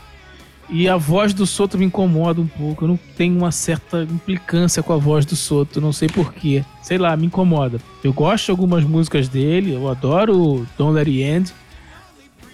e 0.69 0.87
a 0.87 0.97
voz 0.97 1.33
do 1.33 1.45
Soto 1.45 1.77
me 1.77 1.85
incomoda 1.85 2.41
um 2.41 2.47
pouco. 2.47 2.83
Eu 2.83 2.89
não 2.89 2.99
tenho 3.15 3.37
uma 3.37 3.51
certa 3.51 4.03
implicância 4.03 4.83
com 4.83 4.93
a 4.93 4.97
voz 4.97 5.25
do 5.25 5.35
Soto, 5.35 5.79
não 5.79 5.93
sei 5.93 6.09
porquê. 6.09 6.63
Sei 6.81 6.97
lá, 6.97 7.15
me 7.15 7.27
incomoda. 7.27 7.79
Eu 8.03 8.11
gosto 8.11 8.45
de 8.45 8.51
algumas 8.51 8.83
músicas 8.83 9.29
dele, 9.29 9.73
eu 9.73 9.89
adoro 9.89 10.67
Don't 10.77 10.93
Let 10.93 11.07
It 11.07 11.21
End, 11.21 11.53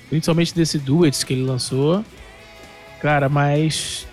principalmente 0.09 0.53
desse 0.53 0.77
duets 0.77 1.23
que 1.23 1.33
ele 1.33 1.43
lançou. 1.43 2.03
Cara, 3.01 3.27
mas 3.27 4.07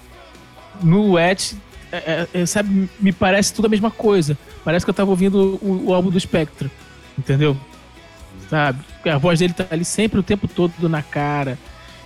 no 0.83 1.13
Wet, 1.13 1.57
é, 1.93 1.97
é, 1.97 2.29
é, 2.41 2.47
sabe, 2.47 2.89
me 2.99 3.13
parece 3.13 3.53
tudo 3.53 3.67
a 3.67 3.69
mesma 3.69 3.91
coisa. 3.91 4.37
Parece 4.65 4.85
que 4.85 4.91
eu 4.91 4.95
tava 4.95 5.11
ouvindo 5.11 5.59
o, 5.63 5.89
o 5.89 5.95
álbum 5.95 6.11
do 6.11 6.19
Spectre, 6.19 6.71
entendeu? 7.19 7.57
Sabe? 8.49 8.81
A 9.05 9.19
voz 9.19 9.39
dele 9.39 9.53
tá 9.53 9.67
ali 9.71 9.85
sempre 9.85 10.19
o 10.19 10.23
tempo 10.23 10.49
todo 10.49 10.89
na 10.89 11.03
cara. 11.03 11.59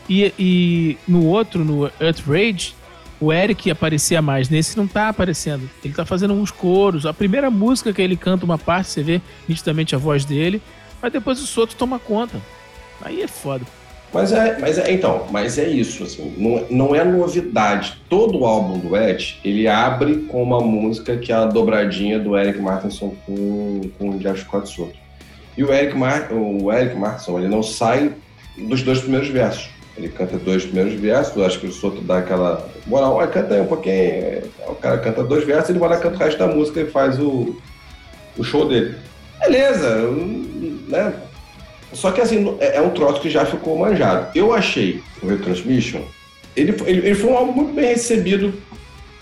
E, 0.09 0.33
e 0.39 0.99
no 1.09 1.27
outro, 1.27 1.65
no 1.65 1.91
Earth 2.01 2.21
Rage, 2.27 2.75
o 3.21 3.33
Eric 3.33 3.71
aparecia 3.71 4.21
mais. 4.21 4.49
Nesse 4.49 4.77
não 4.77 4.87
tá 4.87 5.09
aparecendo. 5.09 5.69
Ele 5.85 5.95
tá 5.95 6.05
fazendo 6.05 6.35
uns 6.35 6.51
coros. 6.51 7.07
A 7.07 7.13
primeira 7.13 7.51
música 7.51 7.93
que 7.93 8.03
ele 8.03 8.17
canta 8.17 8.45
uma 8.45 8.59
parte, 8.59 8.91
você 8.91 9.03
vê 9.03 9.21
nitidamente 9.49 9.95
a 9.95 9.99
voz 9.99 10.25
dele. 10.25 10.61
Mas 11.01 11.13
depois 11.13 11.41
o 11.41 11.47
Soto 11.47 11.77
toma 11.77 11.99
conta. 11.99 12.41
Aí 13.03 13.23
é 13.23 13.29
foda. 13.29 13.65
Mas 14.15 14.31
é, 14.31 14.57
mas 14.61 14.79
é, 14.79 14.93
então, 14.93 15.27
mas 15.33 15.59
é 15.59 15.69
isso, 15.69 16.05
assim, 16.05 16.33
não, 16.39 16.65
não 16.71 16.95
é 16.95 17.05
novidade. 17.05 17.99
Todo 18.09 18.45
álbum 18.45 18.79
do 18.79 18.97
Ed, 18.97 19.41
ele 19.45 19.67
abre 19.67 20.19
com 20.29 20.41
uma 20.41 20.61
música 20.61 21.17
que 21.17 21.33
é 21.33 21.35
a 21.35 21.47
dobradinha 21.47 22.17
do 22.21 22.39
Eric 22.39 22.61
Martinson 22.61 23.13
com, 23.27 23.81
com 23.99 24.11
o 24.11 24.19
Jeff 24.21 24.41
Scott 24.43 24.69
Soto. 24.69 24.95
E 25.57 25.65
o 25.65 25.73
Eric, 25.73 25.97
Mar, 25.97 26.33
o 26.33 26.73
Eric 26.73 26.95
Martinson, 26.97 27.41
ele 27.41 27.49
não 27.49 27.61
sai 27.61 28.13
dos 28.57 28.83
dois 28.83 29.01
primeiros 29.01 29.29
versos. 29.29 29.69
Ele 29.97 30.09
canta 30.09 30.37
dois 30.39 30.65
primeiros 30.65 30.95
versos, 31.01 31.41
acho 31.43 31.61
que 31.61 31.67
o 31.67 31.73
Soto 31.73 32.01
dá 32.01 32.19
aquela 32.19 32.69
moral, 32.87 33.17
"Ué, 33.17 33.27
canta 33.29 33.55
aí 33.55 33.61
um 33.61 33.67
pouquinho. 33.67 33.95
é, 33.95 34.43
O 34.67 34.75
cara 34.75 34.99
canta 34.99 35.23
dois 35.23 35.45
versos, 35.45 35.71
ele 35.71 35.79
vai 35.79 35.89
lá 35.89 35.97
canta 35.99 36.17
o 36.17 36.19
resto 36.19 36.39
da 36.39 36.49
música 36.49 36.81
e 36.81 36.87
faz 36.87 37.19
o, 37.21 37.57
o 38.37 38.43
show 38.43 38.67
dele. 38.69 38.97
Beleza, 39.41 40.09
né? 40.89 41.13
Só 41.93 42.11
que 42.11 42.21
assim, 42.21 42.57
é 42.61 42.77
é 42.79 42.81
um 42.81 42.91
troço 42.91 43.21
que 43.21 43.31
já 43.31 43.47
ficou 43.47 43.79
manjado. 43.79 44.27
Eu 44.35 44.53
achei 44.53 45.01
o 45.23 45.27
Retransmission, 45.29 46.03
ele, 46.57 46.75
ele, 46.87 46.99
ele 47.07 47.15
foi 47.15 47.31
um 47.31 47.37
álbum 47.37 47.53
muito 47.53 47.73
bem 47.75 47.87
recebido 47.87 48.53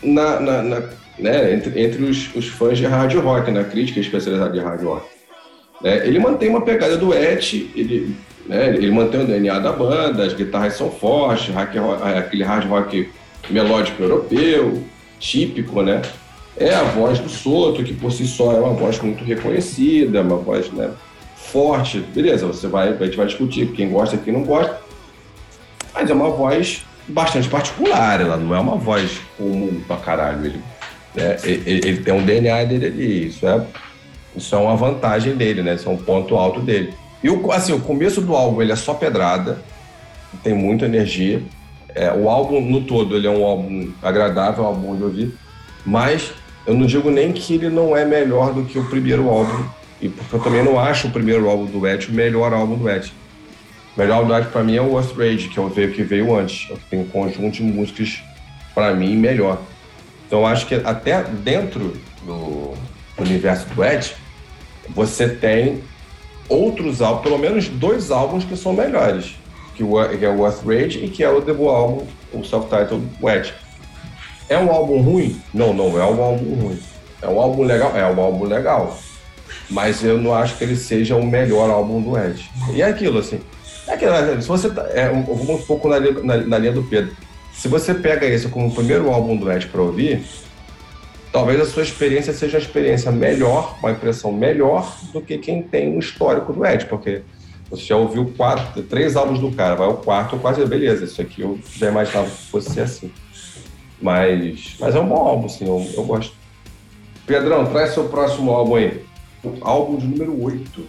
na, 0.03 0.41
na- 0.41 0.63
na- 0.63 0.83
né, 1.19 1.53
entre, 1.53 1.79
entre 1.83 2.03
os, 2.03 2.35
os 2.35 2.49
fãs 2.49 2.79
de 2.79 2.87
hard 2.87 3.15
rock, 3.17 3.51
na 3.51 3.63
crítica 3.65 4.01
especializada 4.01 4.51
de 4.53 4.59
hard 4.61 4.83
rock. 4.83 5.07
Né, 5.83 6.07
ele 6.07 6.19
mantém 6.19 6.49
uma 6.49 6.63
pegada 6.63 6.97
do 6.97 7.13
Et, 7.13 7.71
ele, 7.77 8.17
né, 8.47 8.69
ele 8.69 8.91
mantém 8.91 9.21
o 9.23 9.27
DNA 9.27 9.59
da 9.59 9.73
banda, 9.73 10.25
as 10.25 10.33
guitarras 10.35 10.75
são 10.75 10.91
fortes, 10.91 11.55
rock, 11.55 11.79
ro- 11.79 11.99
aquele 12.03 12.43
hard 12.45 12.67
rock 12.69 13.09
melódico 13.51 14.03
europeu, 14.03 14.83
típico, 15.19 15.83
né? 15.83 16.03
É 16.57 16.75
a 16.75 16.83
voz 16.83 17.19
do 17.19 17.29
Soto, 17.29 17.83
que 17.83 17.95
por 17.95 18.13
si 18.13 18.27
só 18.27 18.53
é 18.53 18.61
uma 18.61 18.75
voz 18.75 19.01
muito 19.01 19.25
reconhecida, 19.25 20.21
uma 20.21 20.37
voz 20.37 20.71
né, 20.71 20.91
forte. 21.37 22.01
Beleza, 22.01 22.47
você 22.47 22.67
vai, 22.69 22.89
a 22.91 23.05
gente 23.05 23.17
vai 23.17 23.27
discutir 23.27 23.69
quem 23.69 23.89
gosta 23.91 24.17
e 24.17 24.19
quem 24.19 24.33
não 24.33 24.43
gosta. 24.45 24.79
Mas 25.95 26.11
é 26.11 26.13
uma 26.15 26.31
voz 26.31 26.85
bastante 27.09 27.49
particular, 27.49 28.21
ela 28.21 28.37
não 28.37 28.55
é 28.55 28.61
uma 28.61 28.77
voz 28.77 29.19
comum 29.37 29.81
pra 29.87 29.97
caralho. 29.97 30.45
Ele, 30.47 30.61
né, 31.15 31.37
ele, 31.45 31.63
ele 31.89 31.97
tem 32.03 32.13
um 32.15 32.25
DNA 32.25 32.65
dele 32.65 32.87
ali, 32.87 33.27
isso 33.29 33.47
é, 33.47 33.67
isso 34.37 34.55
é 34.55 34.59
uma 34.59 34.77
vantagem 34.77 35.35
dele, 35.35 35.63
né? 35.63 35.75
Isso 35.75 35.89
é 35.89 35.93
um 35.93 35.97
ponto 35.97 36.37
alto 36.37 36.61
dele. 36.61 36.93
E 37.23 37.31
o, 37.31 37.53
assim, 37.53 37.73
o 37.73 37.81
começo 37.81 38.21
do 38.21 38.35
álbum 38.35 38.63
ele 38.63 38.73
é 38.73 38.77
só 38.77 38.95
pedrada, 38.95 39.63
tem 40.43 40.55
muita 40.55 40.87
energia. 40.87 41.43
É, 41.95 42.13
o 42.13 42.29
álbum 42.29 42.61
no 42.61 42.83
todo 42.83 43.17
ele 43.17 43.27
é 43.27 43.31
um 43.31 43.45
álbum 43.45 43.93
agradável, 44.03 44.65
um 44.65 44.67
álbum 44.67 44.97
de 44.97 45.03
ouvir, 45.03 45.35
mas 45.85 46.33
eu 46.67 46.75
não 46.75 46.87
digo 46.87 47.11
nem 47.11 47.33
que 47.33 47.55
ele 47.55 47.69
não 47.69 47.97
é 47.97 48.05
melhor 48.05 48.55
do 48.55 48.65
que 48.65 48.79
o 48.79 48.89
primeiro 48.89 49.29
álbum, 49.29 49.65
e 50.01 50.09
porque 50.09 50.35
eu 50.35 50.41
também 50.41 50.65
não 50.65 50.81
acho 50.81 51.09
o 51.09 51.11
primeiro 51.11 51.49
álbum 51.49 51.67
do 51.67 51.87
Ed 51.87 52.09
o 52.09 52.13
melhor 52.13 52.53
álbum 52.53 52.77
do 52.77 52.89
Ed. 52.89 53.13
O 53.95 54.01
melhor 54.01 54.17
álbum 54.17 54.29
do 54.29 54.37
Ed 54.37 54.49
pra 54.49 54.65
mim 54.65 54.77
é 54.77 54.81
o 54.81 54.93
Worst 54.93 55.15
Rage, 55.17 55.49
que 55.49 55.59
é 55.59 55.63
o 55.63 55.71
que 55.71 56.03
veio 56.03 56.35
antes. 56.35 56.71
É 56.71 56.77
Tem 56.91 57.01
um 57.01 57.07
conjunto 57.07 57.57
de 57.57 57.63
músicas 57.63 58.23
pra 58.75 58.95
mim 58.95 59.17
melhor. 59.17 59.61
Então 60.27 60.41
eu 60.41 60.47
acho 60.47 60.67
que 60.67 60.75
até 60.75 61.23
dentro 61.23 61.95
do 62.25 62.73
universo 63.19 63.67
do 63.67 63.85
Ed, 63.85 64.15
você 64.89 65.29
tem 65.29 65.83
outros 66.53 67.01
álbuns, 67.01 67.23
pelo 67.23 67.39
menos 67.39 67.69
dois 67.69 68.11
álbuns 68.11 68.45
que 68.45 68.57
são 68.57 68.73
melhores, 68.73 69.37
que, 69.75 69.85
que 70.19 70.25
é 70.25 70.29
o 70.29 70.39
Worth 70.39 70.65
Rage 70.65 71.05
e 71.05 71.09
que 71.09 71.23
é 71.23 71.31
o 71.31 71.41
debut 71.41 71.69
álbum, 71.69 72.07
o 72.33 72.45
self-titled 72.45 73.03
Wedge. 73.21 73.55
É 74.49 74.59
um 74.59 74.71
álbum 74.71 75.01
ruim? 75.01 75.41
Não, 75.55 75.73
não 75.73 75.99
é 76.01 76.05
um 76.05 76.23
álbum 76.23 76.55
ruim. 76.55 76.79
É 77.23 77.29
um 77.29 77.41
álbum 77.41 77.63
legal? 77.63 77.97
É 77.97 78.05
um 78.05 78.21
álbum 78.21 78.45
legal. 78.45 78.99
Mas 79.71 80.05
eu 80.05 80.19
não 80.19 80.35
acho 80.35 80.59
que 80.59 80.65
ele 80.65 80.77
seja 80.77 81.17
o 81.17 81.25
melhor 81.25 81.71
álbum 81.71 82.03
do 82.03 82.19
Ed. 82.19 82.51
E 82.75 82.83
é 82.83 82.87
aquilo, 82.87 83.19
assim. 83.19 83.41
É 83.87 83.95
aquilo, 83.95 84.13
né? 84.13 84.41
se 84.41 84.49
você 84.49 84.69
tá, 84.69 84.87
é, 84.93 85.11
um, 85.11 85.23
vamos 85.23 85.49
um 85.49 85.59
pouco 85.63 85.89
na, 85.89 85.99
na, 86.01 86.37
na 86.39 86.59
linha 86.59 86.73
do 86.73 86.83
Pedro. 86.83 87.17
Se 87.55 87.69
você 87.69 87.95
pega 87.95 88.27
esse 88.27 88.49
como 88.49 88.69
o 88.69 88.75
primeiro 88.75 89.11
álbum 89.11 89.37
do 89.37 89.51
Ed 89.51 89.67
para 89.69 89.81
ouvir, 89.81 90.25
talvez 91.33 91.61
a 91.61 91.65
sua 91.65 91.83
experiência 91.83 92.33
seja 92.33 92.59
uma 92.59 92.63
experiência 92.63 93.11
melhor, 93.11 93.79
uma 93.81 93.91
impressão 93.91 94.31
melhor 94.31 94.95
do 95.13 95.21
que 95.21 95.39
quem 95.39 95.63
tem 95.63 95.97
um 95.97 95.99
histórico 95.99 96.53
do 96.53 96.65
Ed, 96.65 96.85
porque 96.87 97.23
você 97.71 97.85
já 97.85 97.97
ouviu 97.97 98.31
quatro, 98.37 98.83
três 98.83 99.17
álbuns 99.17 99.41
do 99.41 99.51
cara, 99.51 99.75
vai 99.75 99.87
ao 99.87 99.97
quarto, 99.97 100.37
quase 100.37 100.65
beleza. 100.67 101.05
Isso 101.05 101.23
aqui 101.23 101.41
eu 101.41 101.59
já 101.75 101.89
imaginava 101.89 102.29
que 102.29 102.51
fosse 102.51 102.71
ser 102.71 102.83
assim. 102.83 103.11
Mas, 104.01 104.77
mas 104.79 104.95
é 104.95 105.01
um 105.01 105.09
bom 105.09 105.27
álbum, 105.27 105.49
sim, 105.49 105.67
eu, 105.67 105.91
eu 105.97 106.05
gosto. 106.05 106.35
Pedrão, 107.25 107.65
traz 107.67 107.95
seu 107.95 108.09
próximo 108.09 108.51
álbum 108.51 108.75
aí. 108.75 109.03
O 109.43 109.57
álbum 109.63 109.97
de 109.97 110.07
número 110.07 110.43
8. 110.43 110.85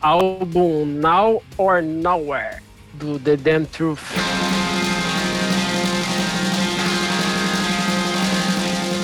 Álbum 0.00 0.86
Now 0.86 1.42
or 1.56 1.82
Nowhere, 1.82 2.62
do 2.94 3.18
The 3.18 3.36
Damn 3.36 3.64
Truth. 3.66 4.57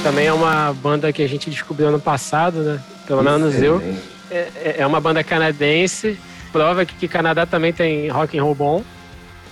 Também 0.04 0.26
é 0.26 0.32
uma 0.32 0.72
banda 0.74 1.10
que 1.12 1.22
a 1.22 1.26
gente 1.28 1.48
descobriu 1.50 1.88
ano 1.88 1.98
passado, 1.98 2.58
né? 2.62 2.80
Pelo 3.06 3.22
menos 3.22 3.60
eu. 3.60 3.82
É, 4.30 4.48
é- 4.54 4.74
é 4.80 4.86
uma 4.86 5.00
banda 5.00 5.24
canadense. 5.24 6.18
Prova 6.52 6.84
que, 6.84 6.94
que 6.94 7.08
Canadá 7.08 7.46
também 7.46 7.72
tem 7.72 8.08
rock 8.10 8.38
and 8.38 8.42
roll 8.44 8.54
bom. 8.54 8.84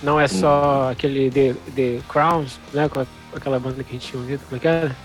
Não 0.01 0.19
é 0.19 0.27
só 0.27 0.89
aquele 0.91 1.29
The, 1.31 1.55
The 1.75 1.99
Crowns, 2.07 2.59
né? 2.73 2.87
Com 2.87 3.03
aquela 3.35 3.59
banda 3.59 3.83
que 3.83 3.89
a 3.89 3.93
gente 3.93 4.07
tinha 4.11 4.21
ouvido. 4.21 4.41
Como 4.47 4.57
é 4.57 4.59
que 4.59 4.67
era? 4.67 4.95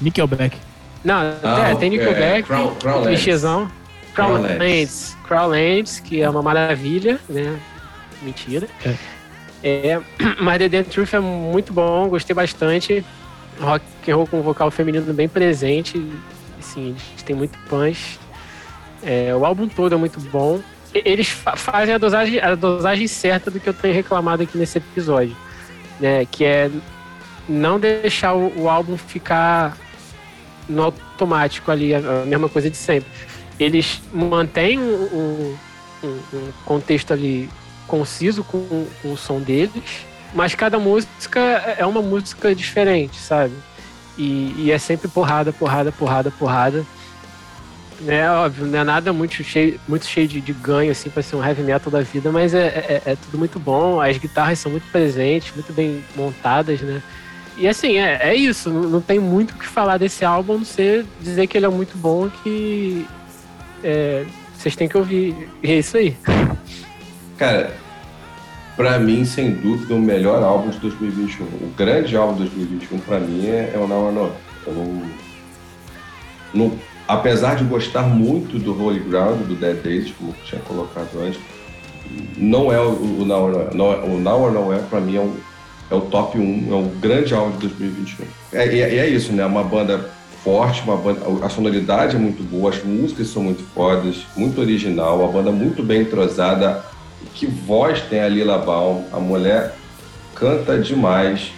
Nickelback. 0.00 0.56
Não, 1.04 1.20
Ah, 1.42 1.68
é, 1.70 1.74
tem 1.76 1.86
é, 1.86 1.90
Nickelback, 1.90 2.42
Crown- 2.48 2.74
Crownlands. 2.74 3.06
clichêzão. 3.08 3.70
Crownlands. 4.12 5.16
Crownlands, 5.26 6.00
que 6.00 6.20
é 6.20 6.28
uma 6.28 6.42
maravilha, 6.42 7.20
né? 7.28 7.56
Mentira. 8.22 8.66
É, 9.62 10.00
mas 10.40 10.58
The 10.58 10.68
Damn 10.68 10.84
Truth 10.84 11.14
é 11.14 11.20
muito 11.20 11.72
bom, 11.72 12.08
gostei 12.08 12.34
bastante. 12.34 13.04
Rock 13.60 13.84
and 14.08 14.14
roll 14.16 14.26
com 14.26 14.42
vocal 14.42 14.70
feminino 14.70 15.12
bem 15.12 15.28
presente. 15.28 16.04
Assim, 16.58 16.88
eles 17.12 17.22
têm 17.24 17.34
muito 17.36 17.58
punch. 17.68 18.18
É, 19.02 19.34
o 19.34 19.44
álbum 19.44 19.68
todo 19.68 19.94
é 19.94 19.98
muito 19.98 20.20
bom. 20.20 20.60
Eles 20.94 21.28
fa- 21.28 21.56
fazem 21.56 21.94
a 21.94 21.98
dosagem, 21.98 22.40
a 22.40 22.54
dosagem 22.54 23.06
certa 23.06 23.50
do 23.50 23.60
que 23.60 23.68
eu 23.68 23.74
tenho 23.74 23.94
reclamado 23.94 24.42
aqui 24.42 24.56
nesse 24.58 24.78
episódio. 24.78 25.36
Né, 26.00 26.26
que 26.26 26.44
é 26.44 26.70
não 27.48 27.80
deixar 27.80 28.34
o, 28.34 28.52
o 28.62 28.68
álbum 28.68 28.98
ficar 28.98 29.76
no 30.68 30.82
automático 30.82 31.70
ali, 31.70 31.94
a, 31.94 31.98
a 32.22 32.26
mesma 32.26 32.48
coisa 32.50 32.68
de 32.68 32.76
sempre. 32.76 33.08
Eles 33.58 34.02
mantêm 34.12 34.78
um- 34.78 35.56
um- 36.04 36.08
um 36.34 36.52
contexto 36.66 37.12
ali 37.12 37.48
conciso 37.86 38.44
com, 38.44 38.86
com 39.00 39.12
o 39.12 39.16
som 39.16 39.40
deles, 39.40 39.82
mas 40.34 40.54
cada 40.54 40.78
música 40.78 41.40
é 41.78 41.84
uma 41.84 42.02
música 42.02 42.54
diferente, 42.54 43.18
sabe? 43.18 43.54
E, 44.18 44.54
e 44.56 44.72
é 44.72 44.78
sempre 44.78 45.08
porrada, 45.08 45.52
porrada, 45.52 45.92
porrada, 45.92 46.30
porrada. 46.30 46.84
É 48.06 48.28
óbvio, 48.28 48.66
não 48.66 48.78
é 48.78 48.84
nada 48.84 49.12
muito 49.12 49.42
cheio, 49.42 49.80
muito 49.88 50.06
cheio 50.06 50.28
de, 50.28 50.40
de 50.40 50.52
ganho, 50.52 50.92
assim, 50.92 51.08
pra 51.08 51.22
ser 51.22 51.36
um 51.36 51.44
heavy 51.44 51.62
metal 51.62 51.90
da 51.90 52.02
vida, 52.02 52.30
mas 52.30 52.52
é, 52.52 52.66
é, 52.66 53.02
é, 53.06 53.16
tudo 53.16 53.38
muito 53.38 53.58
bom. 53.58 54.00
As 54.00 54.18
guitarras 54.18 54.58
são 54.58 54.70
muito 54.70 54.86
presentes, 54.92 55.52
muito 55.54 55.72
bem 55.72 56.04
montadas, 56.14 56.80
né? 56.82 57.02
E 57.56 57.66
assim, 57.66 57.96
é, 57.96 58.18
é 58.20 58.34
isso. 58.34 58.68
Não, 58.68 58.82
não 58.82 59.00
tem 59.00 59.18
muito 59.18 59.52
o 59.52 59.58
que 59.58 59.66
falar 59.66 59.96
desse 59.96 60.24
álbum, 60.24 60.54
a 60.54 60.58
não 60.58 60.64
ser 60.64 61.06
dizer 61.20 61.46
que 61.46 61.56
ele 61.56 61.64
é 61.64 61.70
muito 61.70 61.96
bom, 61.96 62.28
que 62.42 63.06
é, 63.82 64.26
vocês 64.54 64.76
têm 64.76 64.88
que 64.88 64.98
ouvir. 64.98 65.48
E 65.62 65.72
é 65.72 65.78
isso 65.78 65.96
aí. 65.96 66.14
Cara, 67.38 67.74
pra 68.76 68.98
mim, 68.98 69.24
sem 69.24 69.52
dúvida, 69.52 69.94
o 69.94 69.98
melhor 69.98 70.42
álbum 70.42 70.70
de 70.70 70.78
2021. 70.78 71.44
O 71.44 71.72
grande 71.76 72.16
álbum 72.16 72.34
de 72.34 72.50
2021, 72.50 72.98
pra 72.98 73.18
mim, 73.18 73.46
é, 73.46 73.72
é 73.74 73.78
o 73.78 73.86
Now 73.88 74.06
or 74.06 74.12
Not. 74.12 74.32
Eu 74.66 74.74
não, 74.74 75.02
não 76.54 76.72
apesar 77.08 77.56
de 77.56 77.64
gostar 77.64 78.02
muito 78.02 78.58
do 78.58 78.78
Holy 78.80 79.00
Ground, 79.00 79.40
do 79.42 79.54
Dead 79.54 79.82
Days, 79.82 80.12
como 80.12 80.30
eu 80.30 80.44
tinha 80.44 80.60
colocado 80.62 81.08
antes, 81.20 81.40
não 82.36 82.72
é 82.72 82.80
o, 82.80 82.90
o 82.90 83.24
Now 83.24 83.44
or 83.44 83.74
Not. 83.74 84.04
É. 84.04 84.10
O 84.10 84.18
Now 84.18 84.42
or 84.42 84.52
Not 84.52 84.72
é, 84.72 84.78
pra 84.88 85.00
mim, 85.00 85.16
é, 85.16 85.20
um, 85.20 85.34
é 85.90 85.94
o 85.94 86.00
top 86.02 86.38
1, 86.38 86.68
é 86.70 86.74
o 86.74 86.88
grande 87.00 87.34
álbum 87.34 87.52
de 87.52 87.68
2021. 87.68 88.26
É, 88.52 88.74
e 88.74 88.80
é, 88.80 88.96
é, 88.96 89.08
isso, 89.08 89.32
né? 89.32 89.44
Uma 89.46 89.64
banda 89.64 90.10
forte, 90.44 90.82
uma 90.82 90.96
banda, 90.96 91.20
a 91.42 91.48
sonoridade 91.48 92.14
é 92.16 92.18
muito 92.18 92.42
boa, 92.42 92.70
as 92.70 92.82
músicas 92.84 93.28
são 93.28 93.42
muito 93.42 93.64
fodas, 93.74 94.18
muito 94.36 94.60
original, 94.60 95.18
uma 95.18 95.32
banda 95.32 95.50
muito 95.50 95.82
bem 95.82 96.02
entrosada. 96.02 96.84
Que 97.36 97.46
voz 97.46 98.00
tem 98.00 98.20
a 98.20 98.28
Lila 98.28 98.58
Baum, 98.58 99.04
a 99.12 99.20
mulher 99.20 99.74
canta 100.34 100.78
demais. 100.78 101.52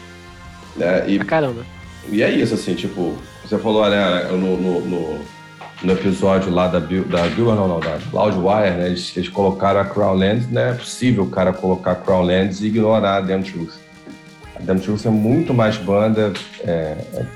Né? 0.77 1.09
E, 1.09 1.19
Caramba. 1.21 1.65
E 2.11 2.23
é 2.23 2.31
isso, 2.31 2.55
assim, 2.55 2.75
tipo, 2.75 3.17
você 3.43 3.59
falou, 3.59 3.89
né, 3.89 4.25
no, 4.31 4.57
no, 4.57 4.81
no 4.81 5.39
no 5.83 5.93
episódio 5.93 6.53
lá 6.53 6.67
da 6.67 6.81
Bill, 6.81 7.05
da 7.05 7.23
Bill 7.29 7.55
não, 7.55 7.69
não, 7.69 7.81
da 7.81 7.99
Loudwire, 8.13 8.77
né? 8.77 8.87
Eles, 8.87 9.17
eles 9.17 9.29
colocaram 9.29 9.81
a 9.81 9.85
Crownlands, 9.85 10.51
não 10.51 10.61
é 10.61 10.75
possível 10.75 11.25
o 11.25 11.31
cara 11.31 11.53
colocar 11.53 11.95
Crownlands 11.97 12.61
e 12.61 12.67
ignorar 12.67 13.17
a 13.17 13.21
Damn 13.21 13.43
Truth. 13.43 13.75
A 14.57 14.63
Damn 14.63 14.81
Truth 14.81 15.07
é 15.07 15.11
muito 15.11 15.55
mais 15.55 15.77
banda, 15.77 16.33
é, 16.65 16.97
é 17.15 17.27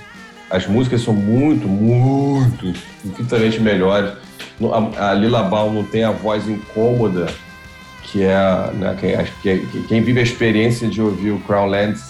as 0.51 0.67
músicas 0.67 1.01
são 1.01 1.15
muito, 1.15 1.67
muito, 1.67 2.67
infinitamente 3.05 3.59
melhores. 3.61 4.13
A, 4.99 5.11
a 5.11 5.15
Lila 5.15 5.45
Baum 5.45 5.73
não 5.73 5.85
tem 5.85 6.05
a 6.05 6.11
voz 6.11 6.47
incômoda, 6.47 7.27
que 8.13 8.23
é, 8.23 8.71
né, 8.75 8.97
quem, 9.01 9.17
que, 9.67 9.83
quem 9.85 10.03
vive 10.03 10.21
a 10.21 10.23
experiência 10.23 10.87
de 10.87 11.01
ouvir 11.01 11.31
o 11.31 11.41
Crownlands 11.41 12.01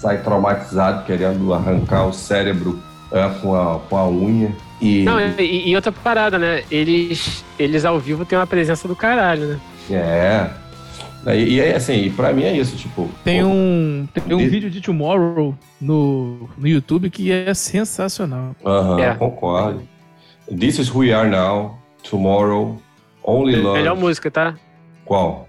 sai 0.00 0.22
traumatizado, 0.22 1.04
querendo 1.04 1.52
arrancar 1.52 2.06
o 2.06 2.12
cérebro 2.12 2.82
é, 3.12 3.28
com, 3.40 3.54
a, 3.54 3.78
com 3.78 3.96
a 3.96 4.08
unha. 4.08 4.50
E... 4.80 5.04
Não, 5.04 5.20
e, 5.20 5.68
e, 5.68 5.76
outra 5.76 5.92
parada, 5.92 6.38
né? 6.38 6.64
Eles, 6.70 7.44
eles 7.58 7.84
ao 7.84 8.00
vivo 8.00 8.24
têm 8.24 8.38
uma 8.38 8.46
presença 8.46 8.88
do 8.88 8.96
caralho, 8.96 9.46
né? 9.46 9.60
É. 9.90 11.34
E, 11.34 11.56
e 11.56 11.60
assim, 11.60 12.10
pra 12.10 12.32
mim 12.32 12.44
é 12.44 12.56
isso, 12.56 12.74
tipo. 12.74 13.08
Tem 13.22 13.44
um, 13.44 14.08
tem 14.12 14.34
um 14.34 14.48
vídeo 14.48 14.70
de 14.70 14.80
Tomorrow 14.80 15.54
no, 15.80 16.48
no 16.56 16.66
YouTube 16.66 17.10
que 17.10 17.30
é 17.30 17.52
sensacional. 17.54 18.56
Aham, 18.64 18.94
uh 18.94 18.96
-huh, 18.96 19.02
é. 19.02 19.14
concordo. 19.14 19.82
This 20.58 20.78
is 20.78 20.92
Who 20.92 21.00
We 21.00 21.12
Are 21.12 21.28
Now, 21.28 21.78
Tomorrow, 22.02 22.80
Only 23.22 23.56
Love. 23.56 23.78
Melhor 23.78 23.96
música, 23.96 24.30
tá? 24.30 24.56
Qual? 25.04 25.48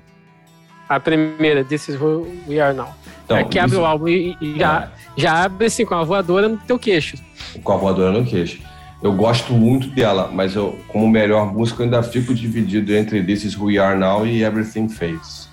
A 0.90 1.00
primeira, 1.00 1.64
This 1.64 1.90
is 1.90 2.02
Who 2.02 2.28
We 2.48 2.60
Are 2.60 2.76
Now. 2.76 2.94
Então, 3.26 3.38
é 3.38 3.44
que 3.44 3.58
abre 3.58 3.78
o 3.78 3.86
álbum 3.86 4.08
e, 4.08 4.38
e 4.42 4.60
já, 4.60 4.92
já 5.16 5.44
abre 5.44 5.68
assim 5.68 5.86
com 5.86 5.96
a 5.96 6.04
voadora 6.04 6.50
no 6.50 6.58
teu 6.58 6.78
queixo. 6.78 7.18
Com 7.64 7.72
a 7.72 7.78
voadora 7.78 8.12
no 8.12 8.26
queixo. 8.26 8.60
Eu 9.02 9.12
gosto 9.14 9.54
muito 9.54 9.88
dela, 9.88 10.30
mas 10.32 10.56
eu, 10.56 10.80
como 10.88 11.10
melhor 11.10 11.52
música, 11.54 11.82
eu 11.82 11.86
ainda 11.86 12.02
fico 12.04 12.34
dividido 12.34 12.94
entre 12.96 13.22
This 13.24 13.44
Is 13.44 13.58
Who 13.58 13.66
We 13.66 13.78
Are 13.78 13.98
Now 13.98 14.26
e 14.26 14.44
Everything 14.44 14.88
Fades. 14.88 15.50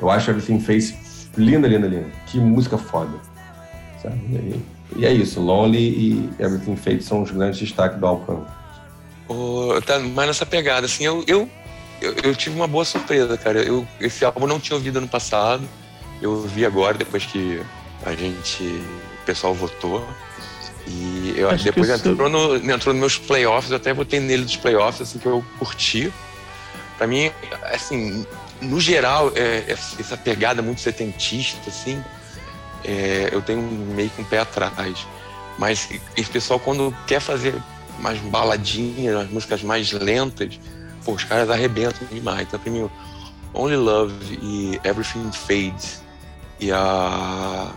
Eu 0.00 0.10
acho 0.10 0.30
Everything 0.30 0.60
Fades 0.60 1.28
linda, 1.36 1.66
linda, 1.66 1.86
linda. 1.86 2.06
Que 2.26 2.38
música 2.38 2.78
foda. 2.78 3.12
Sabe? 4.00 4.16
E, 4.16 4.62
e 4.96 5.06
é 5.06 5.12
isso, 5.12 5.40
Lonely 5.40 5.78
e 5.78 6.30
Everything 6.38 6.76
Fades 6.76 7.04
são 7.06 7.22
os 7.22 7.30
grandes 7.30 7.58
destaques 7.58 7.98
do 7.98 8.06
álbum. 8.06 8.44
Oh, 9.28 9.80
tá 9.84 9.98
mais 9.98 10.28
nessa 10.28 10.44
pegada, 10.44 10.86
assim, 10.86 11.04
eu, 11.04 11.24
eu, 11.26 11.48
eu, 12.02 12.14
eu, 12.22 12.34
tive 12.34 12.56
uma 12.56 12.66
boa 12.66 12.84
surpresa, 12.84 13.36
cara. 13.36 13.62
Eu, 13.62 13.86
esse 14.00 14.24
álbum 14.24 14.42
eu 14.42 14.48
não 14.48 14.60
tinha 14.60 14.76
ouvido 14.76 14.98
ano 14.98 15.08
passado, 15.08 15.66
eu 16.20 16.42
vi 16.42 16.66
agora, 16.66 16.98
depois 16.98 17.24
que 17.24 17.60
a 18.04 18.12
gente, 18.12 18.62
o 18.62 19.24
pessoal 19.24 19.54
votou. 19.54 20.06
E 20.86 21.34
eu, 21.36 21.48
Acho 21.48 21.64
depois 21.64 21.88
entrou, 21.88 22.28
no, 22.28 22.56
entrou 22.56 22.92
nos 22.92 23.00
meus 23.00 23.18
playoffs, 23.18 23.70
eu 23.70 23.76
até 23.76 23.92
votei 23.92 24.18
nele 24.18 24.44
dos 24.44 24.56
playoffs, 24.56 25.08
assim, 25.08 25.18
que 25.18 25.26
eu 25.26 25.44
curti. 25.58 26.12
Pra 26.98 27.06
mim, 27.06 27.30
assim, 27.72 28.26
no 28.60 28.80
geral, 28.80 29.32
é, 29.34 29.64
é 29.68 29.72
essa 29.72 30.16
pegada 30.16 30.60
muito 30.60 30.80
setentista, 30.80 31.68
assim, 31.68 32.02
é, 32.84 33.28
eu 33.32 33.40
tenho 33.40 33.62
meio 33.62 34.10
que 34.10 34.20
um 34.20 34.24
pé 34.24 34.40
atrás. 34.40 35.06
Mas 35.58 35.88
esse 36.16 36.30
pessoal, 36.30 36.58
quando 36.58 36.94
quer 37.06 37.20
fazer 37.20 37.54
mais 38.00 38.18
baladinhas, 38.18 39.16
as 39.16 39.30
músicas 39.30 39.62
mais 39.62 39.92
lentas, 39.92 40.58
pô, 41.04 41.12
os 41.12 41.24
caras 41.24 41.50
arrebentam 41.50 42.06
demais. 42.10 42.42
Então, 42.42 42.58
pra 42.58 42.70
mim, 42.70 42.88
Only 43.54 43.76
Love 43.76 44.38
e 44.42 44.80
Everything 44.84 45.30
Fades 45.32 46.02
e 46.60 46.70
a 46.72 47.72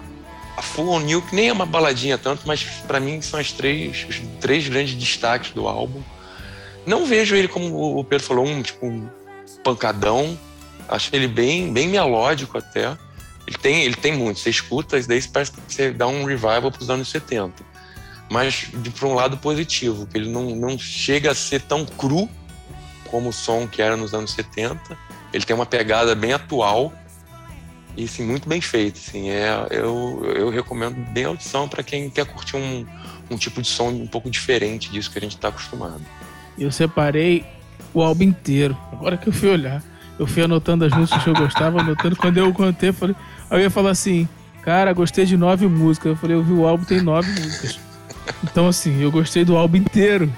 a 0.57 0.61
Full 0.61 0.89
on 0.89 0.99
New, 0.99 1.21
que 1.21 1.36
nem 1.36 1.49
é 1.49 1.53
uma 1.53 1.65
baladinha 1.65 2.17
tanto, 2.17 2.43
mas 2.45 2.63
para 2.88 2.99
mim 2.99 3.21
são 3.21 3.39
as 3.39 3.51
três, 3.51 4.05
os 4.07 4.21
três 4.39 4.67
grandes 4.67 4.95
destaques 4.95 5.51
do 5.51 5.67
álbum. 5.67 6.01
Não 6.86 7.05
vejo 7.05 7.36
ele 7.36 7.47
como 7.47 7.97
o 7.99 8.03
Pedro 8.03 8.26
falou, 8.26 8.45
um 8.45 8.61
tipo 8.61 8.86
um 8.86 9.07
pancadão. 9.63 10.38
Acho 10.88 11.09
ele 11.13 11.28
bem, 11.28 11.73
bem 11.73 11.88
melódico 11.88 12.57
até. 12.57 12.95
Ele 13.47 13.57
tem, 13.57 13.84
ele 13.84 13.95
tem 13.95 14.15
muito. 14.15 14.39
Você 14.39 14.49
escuta, 14.49 14.97
isso 14.97 15.09
daí 15.09 15.21
parece 15.28 15.51
que 15.51 15.59
você 15.67 15.91
dá 15.91 16.07
um 16.07 16.23
revival 16.26 16.71
para 16.71 16.82
os 16.82 16.89
anos 16.89 17.09
70. 17.09 17.63
Mas 18.30 18.67
de 18.73 18.89
por 18.91 19.07
um 19.07 19.13
lado 19.13 19.38
positivo, 19.38 20.07
que 20.07 20.17
ele 20.17 20.30
não, 20.30 20.55
não 20.55 20.78
chega 20.78 21.32
a 21.32 21.36
ser 21.36 21.61
tão 21.61 21.86
cru 21.86 22.30
como 23.10 23.30
o 23.30 23.34
som 23.34 23.68
que 23.68 23.82
era 23.82 23.95
nos 23.95 24.14
anos 24.14 24.32
70. 24.32 24.97
Ele 25.34 25.45
tem 25.45 25.56
uma 25.56 25.66
pegada 25.66 26.16
bem 26.16 26.34
atual, 26.34 26.93
e 27.97 28.08
sim, 28.08 28.26
muito 28.26 28.47
bem 28.47 28.60
feito. 28.60 28.97
Assim, 28.97 29.30
é, 29.30 29.68
eu, 29.72 30.22
eu 30.36 30.49
recomendo 30.49 30.95
bem 31.12 31.26
a 31.26 31.30
audição 31.30 31.68
para 31.68 31.82
quem 31.82 32.10
quer 32.10 32.26
curtir 32.26 32.58
um, 32.58 32.86
um 33.30 33.38
tipo 33.38 33.62
de 33.62 33.68
som 33.68 33.89
um 33.89 34.08
pouco 34.08 34.30
diferente 34.30 34.91
disso 34.91 35.10
que 35.10 35.18
a 35.18 35.22
gente 35.22 35.36
está 35.36 35.47
acostumado. 35.47 36.01
Eu 36.58 36.72
separei 36.72 37.45
o 37.93 38.01
álbum 38.01 38.24
inteiro. 38.24 38.78
Agora 38.91 39.18
que 39.18 39.28
eu 39.28 39.34
fui 39.34 39.49
olhar, 39.49 39.82
eu 40.20 40.28
fui 40.28 40.43
anotando 40.43 40.84
as 40.86 40.93
músicas 40.93 41.24
que 41.24 41.30
eu 41.30 41.34
gostava, 41.34 41.80
anotando. 41.80 42.16
Quando 42.16 42.38
eu 42.38 42.53
contei, 42.53 42.91
falei, 42.91 43.16
ia 43.53 43.70
falar 43.70 43.91
assim, 43.91 44.28
cara, 44.62 44.91
gostei 44.93 45.26
de 45.26 45.38
nove 45.38 45.66
músicas. 45.68 46.12
Eu 46.12 46.18
falei, 46.18 46.36
eu 46.36 46.43
vi 46.43 46.51
o 46.51 46.68
álbum, 46.68 46.84
tem 46.84 47.01
nove 47.01 47.30
músicas. 47.32 47.80
Então, 48.43 48.68
assim, 48.68 49.01
eu 49.01 49.12
gostei 49.12 49.45
do 49.45 49.56
álbum 49.56 49.78
inteiro. 49.78 50.32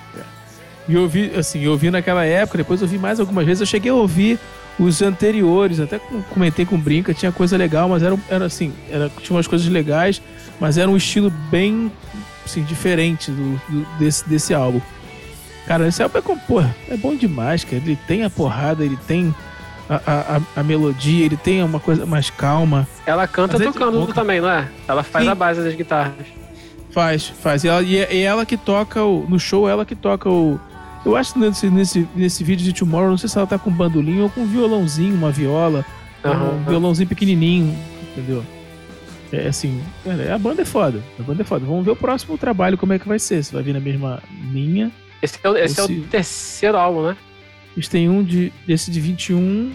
E 0.88 0.96
eu 0.96 1.02
ouvi, 1.02 1.32
assim, 1.36 1.64
eu 1.64 1.72
ouvi 1.72 1.92
naquela 1.92 2.24
época, 2.24 2.58
depois 2.58 2.82
eu 2.82 2.88
ouvi 2.88 2.98
mais 2.98 3.20
algumas 3.20 3.46
vezes. 3.46 3.62
Eu 3.62 3.68
cheguei 3.68 3.92
a 3.92 3.96
ouvir 3.96 4.40
os 4.80 5.02
anteriores, 5.02 5.80
até 5.80 6.00
comentei 6.30 6.66
com 6.66 6.78
Brinca, 6.78 7.14
tinha 7.14 7.32
coisa 7.32 7.58
legal, 7.58 7.90
mas 7.90 8.04
era, 8.04 8.18
era 8.30 8.46
assim, 8.46 8.74
era, 8.90 9.10
tinha 9.22 9.36
umas 9.36 9.48
coisas 9.48 9.68
legais, 9.68 10.22
mas 10.60 10.78
era 10.78 10.90
um 10.90 10.96
estilo 10.96 11.32
bem 11.50 11.92
assim, 12.46 12.64
diferente 12.64 13.32
do, 13.32 13.62
do 13.70 13.86
desse, 14.00 14.28
desse 14.28 14.54
álbum. 14.54 14.82
Cara, 15.66 15.88
esse 15.88 16.02
álbum 16.02 16.20
é, 16.20 16.22
porra, 16.48 16.76
é 16.90 16.96
bom 16.96 17.16
demais, 17.16 17.64
cara. 17.64 17.78
Ele 17.78 17.98
tem 18.08 18.24
a 18.24 18.30
porrada, 18.30 18.86
ele 18.86 18.98
tem 19.08 19.36
a, 19.90 20.38
a, 20.38 20.42
a 20.62 20.64
melodia, 20.64 21.26
ele 21.26 21.36
tem 21.36 21.62
uma 21.64 21.80
coisa 21.80 22.06
mais 22.06 22.30
calma. 22.30 22.88
Ela 23.06 23.28
canta 23.28 23.60
tocando 23.60 24.10
é 24.10 24.14
também, 24.14 24.40
não 24.40 24.50
é? 24.50 24.68
Ela 24.88 25.04
faz 25.04 25.26
Sim. 25.26 25.32
a 25.32 25.36
base 25.36 25.62
das 25.62 25.76
guitarras. 25.76 26.26
Faz, 26.92 27.28
faz. 27.28 27.64
E 27.64 27.68
ela, 27.68 27.82
e 27.82 27.98
é, 27.98 28.22
ela 28.22 28.46
que 28.46 28.56
toca 28.56 29.04
o, 29.04 29.26
no 29.28 29.40
show, 29.40 29.68
ela 29.68 29.86
que 29.86 29.96
toca 29.96 30.30
o, 30.30 30.60
eu 31.08 31.16
acho 31.16 31.34
que 31.34 31.40
nesse, 31.40 31.70
nesse, 31.70 32.08
nesse 32.14 32.44
vídeo 32.44 32.66
de 32.66 32.74
Tomorrow, 32.74 33.12
não 33.12 33.18
sei 33.18 33.30
se 33.30 33.38
ela 33.38 33.48
tá 33.48 33.58
com 33.58 33.70
um 33.70 33.74
bandolim 33.74 34.20
ou 34.20 34.30
com 34.30 34.42
um 34.42 34.46
violãozinho, 34.46 35.16
uma 35.16 35.32
viola. 35.32 35.86
Uhum. 36.24 36.60
Um 36.60 36.64
violãozinho 36.66 37.08
pequenininho, 37.08 37.74
entendeu? 38.12 38.44
É 39.32 39.48
assim, 39.48 39.82
cara, 40.04 40.36
a 40.36 40.38
banda 40.38 40.64
é 40.64 40.66
foda. 40.66 41.02
A 41.18 41.24
banda 41.24 41.42
é 41.42 41.46
foda. 41.46 41.66
Vamos 41.66 41.86
ver 41.86 41.92
o 41.92 41.96
próximo 41.96 42.38
trabalho, 42.38 42.78
como 42.78 42.92
é 42.92 43.00
que 43.00 43.08
vai 43.08 43.20
ser. 43.20 43.42
Se 43.42 43.54
vai 43.54 43.64
vir 43.64 43.74
na 43.74 43.80
mesma 43.80 44.22
linha. 44.52 44.92
Esse 45.22 45.40
é 45.42 45.50
o, 45.50 45.58
esse 45.58 45.80
é 45.80 45.84
o 45.84 46.02
terceiro 46.04 46.78
álbum, 46.78 47.08
né? 47.08 47.18
Eles 47.76 47.88
têm 47.88 48.10
um 48.10 48.22
de, 48.22 48.52
desse 48.66 48.92
de 48.92 49.00
21. 49.00 49.72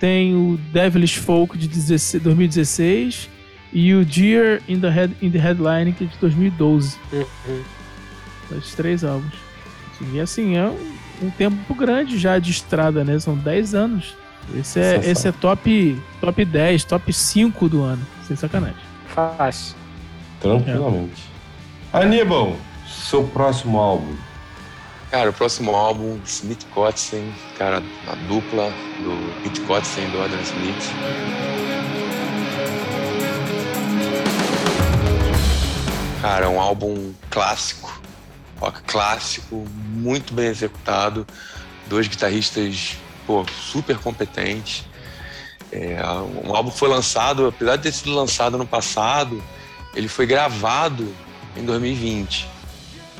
Tem 0.00 0.34
o 0.34 0.58
Devilish 0.72 1.18
Folk 1.18 1.58
de 1.58 1.68
16, 1.68 2.22
2016 2.22 3.28
e 3.72 3.94
o 3.94 4.04
Deer 4.04 4.62
in 4.68 4.80
the, 4.80 4.88
Head, 4.88 5.14
in 5.22 5.30
the 5.30 5.38
Headline 5.38 5.92
que 5.92 6.04
é 6.04 6.06
de 6.06 6.16
2012. 6.18 6.96
Uhum. 7.12 7.62
Esses 8.56 8.74
três 8.74 9.04
álbuns. 9.04 9.41
E 10.10 10.20
assim, 10.20 10.56
é 10.56 10.66
um, 10.66 11.26
um, 11.26 11.30
tempo 11.30 11.74
grande 11.74 12.18
já 12.18 12.38
de 12.38 12.50
estrada, 12.50 13.04
né? 13.04 13.18
São 13.18 13.36
10 13.36 13.74
anos. 13.74 14.16
Esse 14.54 14.80
é, 14.80 14.96
esse 15.04 15.28
é 15.28 15.32
top, 15.32 16.00
top 16.20 16.44
10, 16.44 16.84
top 16.84 17.12
5 17.12 17.68
do 17.68 17.82
ano. 17.82 18.04
sem 18.26 18.36
sacanagem. 18.36 18.76
Fácil. 19.06 19.76
Tranquilamente. 20.40 21.22
Aníbal, 21.92 22.56
seu 22.88 23.22
próximo 23.24 23.78
álbum. 23.78 24.16
Cara, 25.10 25.28
o 25.28 25.32
próximo 25.32 25.76
álbum, 25.76 26.18
Smith 26.24 26.66
Kotzen, 26.70 27.32
cara, 27.58 27.82
a 28.08 28.14
dupla 28.26 28.72
do 29.04 29.42
Pete 29.42 29.60
Kotzen 29.60 30.06
e 30.06 30.10
do 30.10 30.22
Adam 30.22 30.40
Smith. 30.40 30.90
Cara, 36.22 36.46
é 36.46 36.48
um 36.48 36.58
álbum 36.58 37.12
clássico, 37.28 38.01
rock 38.62 38.82
clássico, 38.82 39.66
muito 39.88 40.32
bem 40.32 40.46
executado, 40.46 41.26
dois 41.88 42.06
guitarristas 42.06 42.96
pô, 43.26 43.44
super 43.48 43.98
competentes. 43.98 44.84
É, 45.72 46.00
um 46.44 46.54
álbum 46.54 46.70
foi 46.70 46.88
lançado, 46.88 47.48
apesar 47.48 47.76
de 47.76 47.82
ter 47.82 47.92
sido 47.92 48.14
lançado 48.14 48.56
no 48.56 48.66
passado, 48.66 49.42
ele 49.94 50.06
foi 50.06 50.26
gravado 50.26 51.12
em 51.56 51.64
2020. 51.64 52.46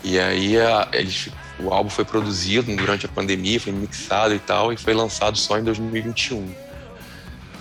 E 0.05 0.19
aí 0.19 0.61
a, 0.61 0.89
eles, 0.93 1.29
o 1.59 1.73
álbum 1.73 1.91
foi 1.91 2.05
produzido 2.05 2.75
durante 2.77 3.07
a 3.07 3.09
pandemia, 3.09 3.59
foi 3.59 3.73
mixado 3.73 4.35
e 4.35 4.39
tal, 4.39 4.73
e 4.73 4.77
foi 4.77 4.95
lançado 4.95 5.37
só 5.37 5.59
em 5.59 5.65
2021. 5.65 6.55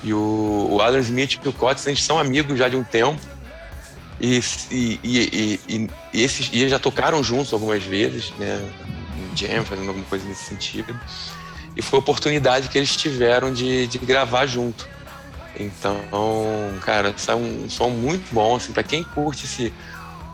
E 0.03 0.13
o, 0.13 0.67
o 0.71 0.82
Adam 0.82 0.99
Smith 0.99 1.39
e 1.43 1.47
o 1.47 1.53
Cotes, 1.53 1.86
eles 1.88 2.03
são 2.03 2.19
amigos 2.19 2.57
já 2.59 2.67
de 2.67 2.75
um 2.75 2.84
tempo. 2.84 3.19
E, 4.22 4.39
e, 4.69 4.99
e, 5.03 5.59
e, 5.67 5.89
e, 6.13 6.24
esses, 6.24 6.47
e 6.53 6.69
já 6.69 6.78
tocaram 6.78 7.24
juntos 7.24 7.51
algumas 7.51 7.84
vezes, 7.84 8.32
né? 8.38 8.61
Em 9.17 9.36
jam, 9.36 9.65
fazendo 9.65 9.88
alguma 9.88 10.05
coisa 10.05 10.24
nesse 10.28 10.45
sentido. 10.45 10.97
E 11.76 11.82
foi 11.82 11.97
a 11.97 12.01
oportunidade 12.01 12.69
que 12.69 12.78
eles 12.78 12.95
tiveram 12.95 13.51
de, 13.51 13.88
de 13.88 13.97
gravar 13.97 14.45
junto. 14.45 14.88
Então, 15.59 15.99
cara, 16.82 17.15
é 17.28 17.36
um 17.36 17.67
som 17.67 17.89
muito 17.89 18.32
bom, 18.32 18.55
assim, 18.55 18.72
para 18.72 18.84
quem 18.84 19.03
curte 19.03 19.45
esse, 19.45 19.74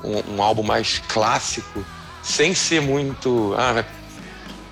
um, 0.04 0.36
um, 0.36 0.44
álbum 0.44 0.64
mais 0.64 1.02
clássico, 1.08 1.86
sem 2.22 2.54
ser 2.54 2.82
muito. 2.82 3.56
Ah, 3.58 3.86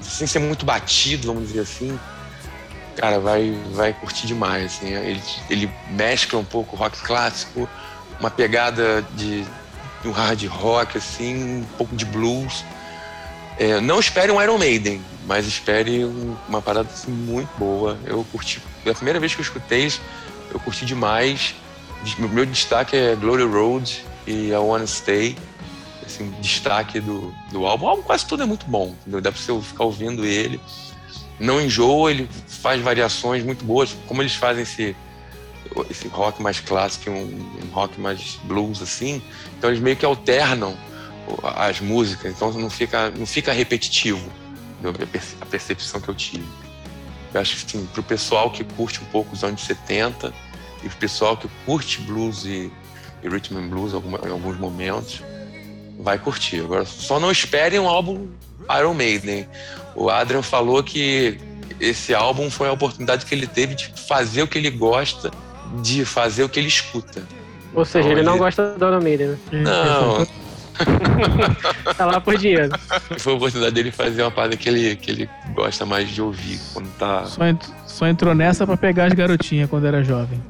sem 0.02 0.28
ser 0.28 0.40
muito 0.40 0.66
batido, 0.66 1.28
vamos 1.28 1.48
dizer 1.48 1.62
assim. 1.62 1.98
Cara, 2.98 3.20
vai, 3.20 3.58
vai 3.72 3.94
curtir 3.94 4.28
demais. 4.28 4.66
Assim. 4.66 4.94
Ele, 4.94 5.22
ele 5.50 5.72
mescla 5.92 6.40
um 6.40 6.46
pouco 6.46 6.76
rock 6.76 7.00
clássico, 7.00 7.68
uma 8.20 8.30
pegada 8.30 9.06
de, 9.16 9.46
um 10.08 10.12
hard 10.12 10.46
rock, 10.46 10.98
assim, 10.98 11.62
um 11.62 11.66
pouco 11.78 11.96
de 11.96 12.06
blues. 12.06 12.64
É, 13.58 13.80
não 13.80 14.00
espere 14.00 14.32
um 14.32 14.42
Iron 14.42 14.58
Maiden, 14.58 15.02
mas 15.26 15.48
espere 15.48 16.06
um, 16.06 16.36
uma 16.48 16.62
parada 16.62 16.90
assim, 16.92 17.12
muito 17.12 17.50
boa. 17.58 17.98
Eu 18.06 18.26
curti. 18.32 18.62
É 18.86 18.92
a 18.92 18.94
primeira 18.94 19.20
vez 19.20 19.34
que 19.34 19.42
eu 19.42 19.44
escutei, 19.44 19.92
eu 20.52 20.60
curti 20.60 20.86
demais. 20.86 21.56
O 22.20 22.28
meu 22.28 22.46
destaque 22.46 22.96
é 22.96 23.16
Glory 23.16 23.44
Road 23.44 24.06
e 24.28 24.50
I 24.50 24.56
Wanna 24.56 24.86
Stay. 24.86 25.38
Assim, 26.06 26.30
destaque 26.40 27.00
do, 27.00 27.34
do 27.52 27.66
álbum. 27.66 27.86
O 27.86 27.90
álbum 27.90 28.04
quase 28.04 28.26
todo 28.28 28.44
é 28.44 28.46
muito 28.46 28.66
bom, 28.68 28.96
entendeu? 29.02 29.22
Dá 29.22 29.32
pra 29.32 29.42
você 29.42 29.60
ficar 29.62 29.86
ouvindo 29.86 30.24
ele. 30.24 30.60
Não 31.40 31.60
enjoa, 31.60 32.12
ele 32.12 32.30
faz 32.48 32.82
variações 32.82 33.44
muito 33.44 33.66
boas. 33.66 33.96
Como 34.06 34.22
eles 34.22 34.36
fazem 34.36 34.64
esse, 34.64 34.96
esse 35.90 36.08
rock 36.08 36.42
mais 36.42 36.60
clássico, 36.60 37.10
um, 37.10 37.60
um 37.64 37.74
rock 37.74 38.00
mais 38.00 38.40
blues, 38.44 38.82
assim. 38.82 39.22
Então 39.58 39.70
eles 39.70 39.82
meio 39.82 39.96
que 39.96 40.06
alternam 40.06 40.76
as 41.44 41.80
músicas, 41.80 42.32
então 42.32 42.52
não 42.54 42.70
fica, 42.70 43.10
não 43.12 43.26
fica 43.26 43.52
repetitivo 43.52 44.32
a 45.42 45.46
percepção 45.46 46.00
que 46.00 46.10
eu 46.10 46.16
tive. 46.16 46.46
Eu 47.34 47.42
acho 47.42 47.56
que 47.58 47.66
assim, 47.78 47.86
para 47.88 48.02
o 48.02 48.04
pessoal 48.04 48.52
que 48.52 48.64
curte 48.64 49.02
um 49.02 49.06
pouco 49.06 49.34
os 49.34 49.44
anos 49.44 49.64
70 49.64 50.34
e 50.84 50.88
para 50.88 50.96
o 50.96 51.00
pessoal 51.00 51.36
que 51.36 51.50
curte 51.66 52.00
blues 52.02 52.46
e, 52.46 52.72
e 53.24 53.28
rhythm 53.28 53.58
and 53.58 53.68
blues 53.68 53.94
em 53.94 54.30
alguns 54.30 54.58
momentos, 54.58 55.22
vai 56.00 56.20
curtir. 56.20 56.62
Agora, 56.62 56.86
só 56.86 57.20
não 57.20 57.32
esperem 57.32 57.80
um 57.80 57.88
álbum 57.88 58.28
Iron 58.78 58.94
Maiden. 58.94 59.48
O 59.96 60.10
Adrian 60.10 60.42
falou 60.42 60.84
que 60.84 61.40
esse 61.80 62.14
álbum 62.14 62.50
foi 62.50 62.68
a 62.68 62.72
oportunidade 62.72 63.26
que 63.26 63.34
ele 63.34 63.48
teve 63.48 63.76
de 63.76 63.88
fazer 64.08 64.44
o 64.44 64.48
que 64.48 64.58
ele 64.58 64.70
gosta, 64.70 65.32
de 65.82 66.06
fazer 66.06 66.44
o 66.44 66.50
que 66.50 66.60
ele 66.60 66.68
escuta. 66.68 67.24
Ou 67.74 67.84
seja, 67.84 68.08
então, 68.08 68.20
ele 68.20 68.26
não 68.26 68.38
gosta 68.38 68.76
do 68.78 68.86
Iron 68.88 69.02
Maiden, 69.02 69.28
né? 69.28 69.38
Não. 69.52 70.26
tá 71.96 72.06
lá 72.06 72.20
por 72.20 72.38
dinheiro. 72.38 72.70
Foi 73.18 73.34
a 73.34 73.36
oportunidade 73.36 73.76
dele 73.76 73.92
fazer 73.92 74.22
uma 74.22 74.32
parada 74.32 74.58
que 74.58 74.68
ele, 74.68 74.96
que 74.96 75.12
ele 75.12 75.30
gosta 75.54 75.86
mais 75.86 76.10
de 76.10 76.22
ouvir 76.22 76.60
quando 76.74 76.88
tá. 76.98 77.26
Só, 77.26 77.46
ent 77.46 77.62
só 77.86 78.08
entrou 78.08 78.36
nessa 78.36 78.66
pra 78.66 78.76
pegar 78.76 79.06
as 79.06 79.14
garotinhas 79.14 79.70
quando 79.70 79.86
era 79.86 80.04
jovem. 80.04 80.42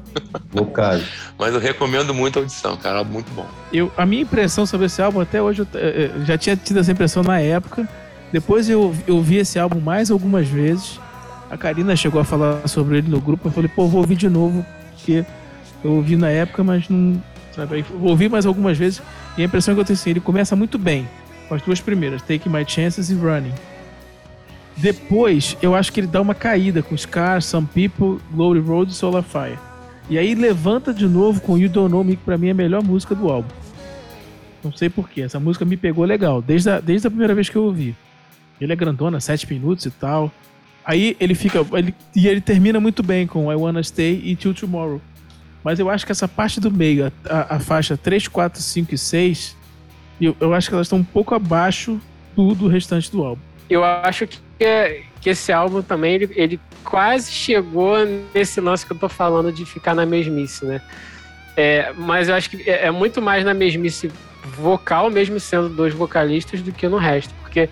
No 0.52 0.66
caso. 0.66 1.04
Mas 1.38 1.54
eu 1.54 1.60
recomendo 1.60 2.12
muito 2.12 2.38
a 2.38 2.42
audição, 2.42 2.76
cara. 2.76 3.04
Muito 3.04 3.32
bom. 3.34 3.46
Eu, 3.72 3.92
a 3.96 4.04
minha 4.04 4.22
impressão 4.22 4.66
sobre 4.66 4.86
esse 4.86 5.00
álbum, 5.00 5.20
até 5.20 5.40
hoje, 5.40 5.60
eu, 5.60 5.80
eu 5.80 6.24
já 6.24 6.36
tinha 6.36 6.56
tido 6.56 6.80
essa 6.80 6.90
impressão 6.90 7.22
na 7.22 7.38
época. 7.40 7.88
Depois 8.32 8.68
eu, 8.68 8.94
eu 9.06 9.20
vi 9.22 9.36
esse 9.36 9.58
álbum 9.58 9.80
mais 9.80 10.10
algumas 10.10 10.48
vezes. 10.48 10.98
A 11.48 11.56
Karina 11.56 11.94
chegou 11.94 12.20
a 12.20 12.24
falar 12.24 12.66
sobre 12.66 12.98
ele 12.98 13.08
no 13.08 13.20
grupo. 13.20 13.46
Eu 13.46 13.52
falei, 13.52 13.70
pô, 13.72 13.86
vou 13.86 14.00
ouvir 14.00 14.16
de 14.16 14.28
novo. 14.28 14.66
Porque 15.06 15.24
eu 15.84 15.92
ouvi 15.92 16.16
na 16.16 16.28
época, 16.28 16.64
mas 16.64 16.88
não. 16.88 17.22
Sabe, 17.52 17.82
vou 17.82 18.10
ouvir 18.10 18.28
mais 18.28 18.44
algumas 18.44 18.76
vezes. 18.76 19.00
E 19.38 19.42
a 19.42 19.44
impressão 19.44 19.74
que 19.74 19.80
eu 19.80 19.84
tenho 19.84 19.98
assim, 19.98 20.10
ele 20.10 20.20
começa 20.20 20.56
muito 20.56 20.76
bem. 20.76 21.08
Com 21.48 21.54
as 21.54 21.62
duas 21.62 21.80
primeiras, 21.80 22.20
Take 22.22 22.48
My 22.48 22.64
Chances 22.66 23.08
e 23.08 23.14
Running. 23.14 23.54
Depois, 24.76 25.56
eu 25.62 25.74
acho 25.74 25.92
que 25.92 26.00
ele 26.00 26.06
dá 26.08 26.20
uma 26.20 26.34
caída 26.34 26.82
com 26.82 26.96
Scar, 26.96 27.40
Some 27.40 27.66
People, 27.66 28.20
Glory 28.32 28.60
Road 28.60 28.90
e 28.90 28.94
Solar 28.94 29.22
Fire. 29.22 29.58
E 30.10 30.18
aí 30.18 30.34
levanta 30.34 30.92
de 30.92 31.06
novo 31.06 31.40
com 31.40 31.56
You 31.56 31.68
Don't 31.68 31.90
Know 31.90 32.04
Me, 32.04 32.16
que 32.16 32.24
pra 32.24 32.36
mim 32.36 32.48
é 32.48 32.50
a 32.50 32.54
melhor 32.54 32.82
música 32.82 33.14
do 33.14 33.30
álbum. 33.30 33.48
Não 34.62 34.72
sei 34.72 34.90
porquê, 34.90 35.22
essa 35.22 35.38
música 35.40 35.64
me 35.64 35.76
pegou 35.76 36.04
legal, 36.04 36.42
desde 36.42 36.68
a, 36.68 36.80
desde 36.80 37.06
a 37.06 37.10
primeira 37.10 37.34
vez 37.34 37.48
que 37.48 37.56
eu 37.56 37.62
ouvi. 37.62 37.96
Ele 38.60 38.72
é 38.72 38.76
grandona, 38.76 39.20
7 39.20 39.50
minutos 39.52 39.86
e 39.86 39.90
tal. 39.90 40.30
Aí 40.86 41.16
ele 41.18 41.34
fica. 41.34 41.66
Ele, 41.72 41.92
e 42.14 42.28
ele 42.28 42.40
termina 42.40 42.78
muito 42.78 43.02
bem 43.02 43.26
com 43.26 43.52
I 43.52 43.56
Wanna 43.56 43.82
Stay 43.82 44.22
e 44.24 44.36
Till 44.36 44.54
Tomorrow. 44.54 45.00
Mas 45.64 45.80
eu 45.80 45.90
acho 45.90 46.06
que 46.06 46.12
essa 46.12 46.28
parte 46.28 46.60
do 46.60 46.70
meio, 46.70 47.12
a, 47.28 47.56
a 47.56 47.58
faixa 47.58 47.96
3, 47.96 48.28
4, 48.28 48.62
5 48.62 48.94
e 48.94 48.98
6, 48.98 49.56
eu, 50.20 50.36
eu 50.38 50.54
acho 50.54 50.68
que 50.68 50.74
elas 50.74 50.86
estão 50.86 51.00
um 51.00 51.04
pouco 51.04 51.34
abaixo 51.34 52.00
do, 52.36 52.54
do 52.54 52.68
restante 52.68 53.10
do 53.10 53.24
álbum. 53.24 53.42
Eu 53.68 53.82
acho 53.82 54.28
que, 54.28 54.38
que 55.20 55.30
esse 55.30 55.52
álbum 55.52 55.82
também, 55.82 56.14
ele, 56.14 56.30
ele 56.36 56.60
quase 56.84 57.32
chegou 57.32 57.96
nesse 58.32 58.60
lance 58.60 58.86
que 58.86 58.92
eu 58.92 58.98
tô 58.98 59.08
falando 59.08 59.50
de 59.50 59.66
ficar 59.66 59.92
na 59.92 60.06
mesmice, 60.06 60.64
né? 60.64 60.80
É, 61.56 61.92
mas 61.96 62.28
eu 62.28 62.36
acho 62.36 62.48
que 62.48 62.70
é, 62.70 62.86
é 62.86 62.90
muito 62.92 63.20
mais 63.20 63.44
na 63.44 63.52
mesmice 63.52 64.08
vocal, 64.56 65.10
mesmo 65.10 65.40
sendo 65.40 65.68
dois 65.68 65.92
vocalistas, 65.92 66.62
do 66.62 66.70
que 66.70 66.86
no 66.86 66.96
resto. 66.96 67.34
Porque 67.42 67.68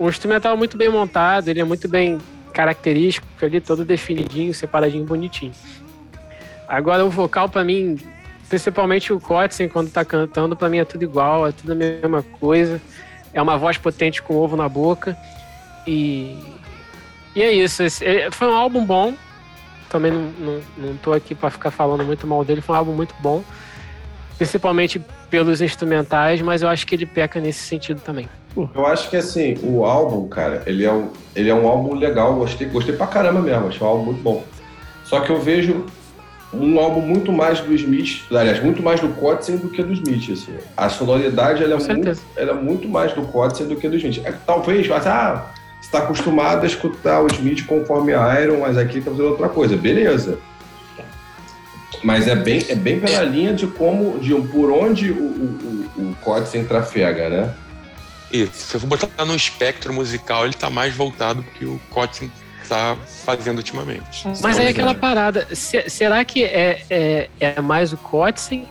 o 0.00 0.08
instrumental 0.08 0.54
é 0.54 0.56
muito 0.56 0.78
bem 0.78 0.88
montado, 0.88 1.48
ele 1.48 1.60
é 1.60 1.64
muito 1.64 1.86
bem 1.86 2.18
característico, 2.54 3.26
ali 3.42 3.60
todo 3.60 3.84
definidinho, 3.84 4.54
separadinho, 4.54 5.04
bonitinho. 5.04 5.52
Agora 6.66 7.04
o 7.04 7.10
vocal 7.10 7.50
para 7.50 7.62
mim, 7.62 7.98
principalmente 8.48 9.12
o 9.12 9.20
Kotzen 9.20 9.68
quando 9.68 9.90
tá 9.90 10.02
cantando, 10.02 10.56
para 10.56 10.70
mim 10.70 10.78
é 10.78 10.86
tudo 10.86 11.04
igual, 11.04 11.46
é 11.46 11.52
tudo 11.52 11.72
a 11.72 11.74
mesma 11.74 12.22
coisa. 12.22 12.80
É 13.34 13.42
uma 13.42 13.58
voz 13.58 13.76
potente 13.76 14.22
com 14.22 14.36
ovo 14.36 14.56
na 14.56 14.70
boca. 14.70 15.14
E, 15.86 16.34
e 17.36 17.42
é 17.42 17.52
isso. 17.52 17.82
Esse, 17.82 18.02
é, 18.02 18.30
foi 18.30 18.48
um 18.48 18.56
álbum 18.56 18.86
bom. 18.86 19.12
Também 19.90 20.10
não, 20.10 20.32
não, 20.38 20.60
não 20.78 20.96
tô 20.96 21.12
aqui 21.12 21.34
para 21.34 21.50
ficar 21.50 21.70
falando 21.70 22.04
muito 22.04 22.26
mal 22.26 22.42
dele. 22.42 22.62
Foi 22.62 22.74
um 22.74 22.78
álbum 22.78 22.92
muito 22.92 23.14
bom. 23.20 23.44
Principalmente 24.40 24.98
pelos 25.28 25.60
instrumentais, 25.60 26.40
mas 26.40 26.62
eu 26.62 26.68
acho 26.70 26.86
que 26.86 26.94
ele 26.94 27.04
peca 27.04 27.38
nesse 27.38 27.58
sentido 27.58 28.00
também. 28.00 28.26
Eu 28.56 28.86
acho 28.86 29.10
que 29.10 29.16
assim, 29.18 29.58
o 29.62 29.84
álbum, 29.84 30.26
cara, 30.28 30.62
ele 30.64 30.82
é 30.82 30.90
um, 30.90 31.10
ele 31.36 31.50
é 31.50 31.54
um 31.54 31.68
álbum 31.68 31.94
legal. 31.94 32.34
Gostei, 32.36 32.66
gostei 32.66 32.96
pra 32.96 33.06
caramba 33.06 33.42
mesmo. 33.42 33.68
Achei 33.68 33.86
um 33.86 33.90
álbum 33.90 34.04
muito 34.04 34.22
bom. 34.22 34.42
Só 35.04 35.20
que 35.20 35.28
eu 35.28 35.38
vejo 35.38 35.84
um 36.54 36.80
álbum 36.80 37.02
muito 37.02 37.30
mais 37.30 37.60
do 37.60 37.74
Smith, 37.74 38.22
aliás, 38.30 38.64
muito 38.64 38.82
mais 38.82 38.98
do 38.98 39.10
Kotzen 39.10 39.58
do 39.58 39.68
que 39.68 39.82
do 39.82 39.92
Smith. 39.92 40.30
Assim. 40.30 40.56
A 40.74 40.88
sonoridade 40.88 41.62
ela 41.62 41.74
é, 41.74 41.94
muito, 41.94 42.20
ela 42.34 42.50
é 42.52 42.54
muito 42.54 42.88
mais 42.88 43.12
do 43.12 43.20
Kotzen 43.24 43.68
do 43.68 43.76
que 43.76 43.90
do 43.90 43.96
Smith. 43.98 44.22
É, 44.24 44.32
talvez, 44.46 44.88
mas 44.88 45.06
ah, 45.06 45.52
você 45.78 45.86
está 45.86 45.98
acostumado 45.98 46.62
a 46.62 46.66
escutar 46.66 47.20
o 47.20 47.26
Smith 47.26 47.66
conforme 47.66 48.12
Iron, 48.12 48.60
mas 48.60 48.78
aqui 48.78 49.00
está 49.00 49.10
fazendo 49.10 49.32
outra 49.32 49.50
coisa. 49.50 49.76
Beleza. 49.76 50.38
Mas 52.02 52.26
é 52.26 52.34
bem, 52.34 52.64
é 52.68 52.74
bem 52.74 52.98
pela 52.98 53.22
linha 53.22 53.52
de 53.52 53.66
como, 53.66 54.18
de 54.18 54.34
por 54.34 54.70
onde 54.70 55.10
o, 55.10 55.22
o, 55.22 55.90
o, 55.96 56.16
o 56.22 56.64
trafega, 56.64 57.28
né? 57.28 57.54
Isso. 58.32 58.52
Se 58.54 58.76
eu 58.76 58.80
for 58.80 58.86
botar 58.86 59.24
no 59.24 59.34
espectro 59.34 59.92
musical, 59.92 60.44
ele 60.44 60.54
está 60.54 60.70
mais 60.70 60.94
voltado 60.94 61.42
que 61.58 61.64
o 61.64 61.80
Kotzen 61.90 62.30
está 62.62 62.96
fazendo 63.24 63.58
ultimamente. 63.58 64.26
Mas 64.40 64.58
aí 64.58 64.66
é 64.66 64.68
aquela 64.70 64.94
parada, 64.94 65.46
se, 65.54 65.88
será 65.90 66.24
que 66.24 66.44
é, 66.44 66.82
é, 66.88 67.28
é 67.40 67.60
mais 67.60 67.92
o 67.92 67.96
Kotzen? 67.96 68.66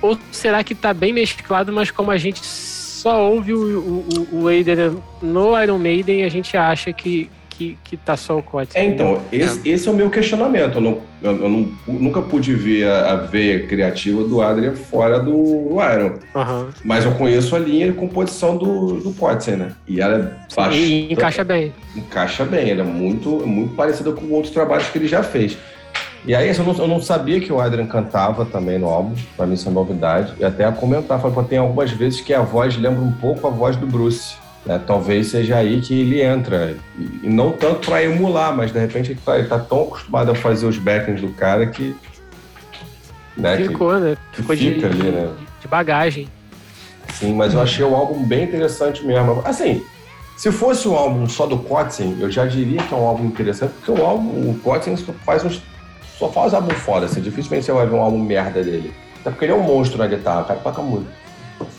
Ou 0.00 0.18
será 0.32 0.64
que 0.64 0.74
tá 0.74 0.92
bem 0.92 1.12
mesclado, 1.12 1.72
mas 1.72 1.90
como 1.90 2.10
a 2.10 2.16
gente 2.16 2.44
só 2.44 3.30
ouve 3.30 3.52
o, 3.52 3.58
o, 3.60 4.28
o 4.32 4.48
Adrian 4.48 4.96
no 5.22 5.60
Iron 5.60 5.78
Maiden, 5.78 6.24
a 6.24 6.28
gente 6.28 6.56
acha 6.56 6.92
que, 6.92 7.30
que, 7.56 7.78
que 7.82 7.96
tá 7.96 8.16
só 8.16 8.38
o 8.38 8.42
Cote. 8.42 8.76
É, 8.76 8.84
então, 8.84 9.20
esse, 9.32 9.66
esse, 9.66 9.88
é 9.88 9.90
o 9.90 9.94
meu 9.94 10.10
questionamento. 10.10 10.76
Eu, 10.76 10.80
não, 10.80 10.98
eu, 11.22 11.32
eu 11.42 11.48
não, 11.48 11.68
nunca 11.86 12.20
pude 12.20 12.54
ver 12.54 12.86
a, 12.86 13.12
a, 13.12 13.16
veia 13.16 13.66
criativa 13.66 14.22
do 14.22 14.42
Adrian 14.42 14.74
fora 14.74 15.18
do, 15.18 15.32
do 15.32 15.76
Iron. 15.80 16.18
Uhum. 16.34 16.68
Mas 16.84 17.04
eu 17.04 17.12
conheço 17.12 17.56
a 17.56 17.58
linha 17.58 17.86
de 17.86 17.94
composição 17.94 18.56
do, 18.56 19.00
do 19.00 19.12
Kotzen, 19.12 19.56
né? 19.56 19.72
E 19.88 20.00
ela 20.00 20.16
é 20.16 20.54
bastante, 20.54 20.76
E 20.76 21.12
encaixa 21.12 21.44
bem. 21.44 21.72
Encaixa 21.96 22.44
bem, 22.44 22.70
ela 22.70 22.82
é 22.82 22.84
muito, 22.84 23.30
muito 23.46 23.74
parecida 23.74 24.12
com 24.12 24.30
outros 24.32 24.52
trabalhos 24.52 24.88
que 24.88 24.98
ele 24.98 25.08
já 25.08 25.22
fez. 25.22 25.56
E 26.26 26.34
aí, 26.34 26.48
eu 26.48 26.64
não, 26.64 26.76
eu 26.76 26.88
não 26.88 27.00
sabia 27.00 27.40
que 27.40 27.52
o 27.52 27.60
Adrian 27.60 27.86
cantava 27.86 28.44
também 28.44 28.78
no 28.78 28.88
álbum, 28.88 29.14
pra 29.36 29.46
mim 29.46 29.54
isso 29.54 29.68
é 29.68 29.72
novidade. 29.72 30.34
E 30.38 30.44
até 30.44 30.64
a 30.64 30.72
comentar, 30.72 31.20
falei, 31.20 31.44
tem 31.48 31.58
algumas 31.58 31.90
vezes 31.92 32.20
que 32.20 32.34
a 32.34 32.42
voz 32.42 32.76
lembra 32.76 33.00
um 33.00 33.12
pouco 33.12 33.46
a 33.46 33.50
voz 33.50 33.76
do 33.76 33.86
Bruce. 33.86 34.34
Né? 34.66 34.80
Talvez 34.84 35.28
seja 35.28 35.56
aí 35.56 35.80
que 35.80 35.98
ele 35.98 36.20
entra. 36.20 36.76
E, 36.98 37.28
não 37.28 37.52
tanto 37.52 37.86
para 37.86 38.02
emular, 38.02 38.54
mas 38.54 38.72
de 38.72 38.78
repente 38.78 39.12
ele 39.12 39.20
tá, 39.24 39.38
ele 39.38 39.48
tá, 39.48 39.58
tão 39.58 39.82
acostumado 39.82 40.32
a 40.32 40.34
fazer 40.34 40.66
os 40.66 40.76
backings 40.76 41.20
do 41.20 41.32
cara 41.32 41.66
que. 41.66 41.94
Né, 43.36 43.56
Ficou, 43.58 43.94
que, 43.94 44.00
né? 44.00 44.16
Ficou 44.32 44.56
fica 44.56 44.88
de, 44.88 45.00
ali, 45.00 45.10
né? 45.10 45.30
de 45.60 45.68
bagagem. 45.68 46.28
Sim, 47.12 47.34
mas 47.34 47.54
eu 47.54 47.60
achei 47.60 47.84
o 47.84 47.94
álbum 47.94 48.24
bem 48.24 48.44
interessante 48.44 49.04
mesmo. 49.04 49.40
Assim, 49.44 49.84
se 50.36 50.50
fosse 50.50 50.88
um 50.88 50.94
álbum 50.94 51.28
só 51.28 51.46
do 51.46 51.58
Kotzen, 51.58 52.16
eu 52.18 52.30
já 52.30 52.44
diria 52.44 52.82
que 52.82 52.92
é 52.92 52.96
um 52.96 53.06
álbum 53.06 53.26
interessante, 53.26 53.72
porque 53.74 53.90
o 53.90 54.04
álbum, 54.04 54.50
o 54.50 54.58
Kotzen 54.62 54.96
faz 55.24 55.44
uns. 55.44 55.62
Só 56.18 56.30
faz 56.30 56.54
álbum 56.54 56.70
foda, 56.70 57.06
assim, 57.06 57.20
dificilmente 57.20 57.66
você 57.66 57.72
vai 57.72 57.86
ver 57.86 57.94
um 57.94 58.00
álbum 58.00 58.18
merda 58.18 58.62
dele. 58.62 58.92
Até 59.20 59.30
porque 59.30 59.44
ele 59.44 59.52
é 59.52 59.54
um 59.54 59.62
monstro 59.62 59.98
na 59.98 60.06
guitarra, 60.06 60.42
o 60.42 60.44
cara 60.46 60.60
toca 60.60 60.80
muito. 60.80 61.06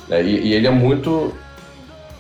É, 0.09 0.21
e, 0.21 0.47
e, 0.47 0.53
ele 0.53 0.67
é 0.67 0.71
muito 0.71 1.33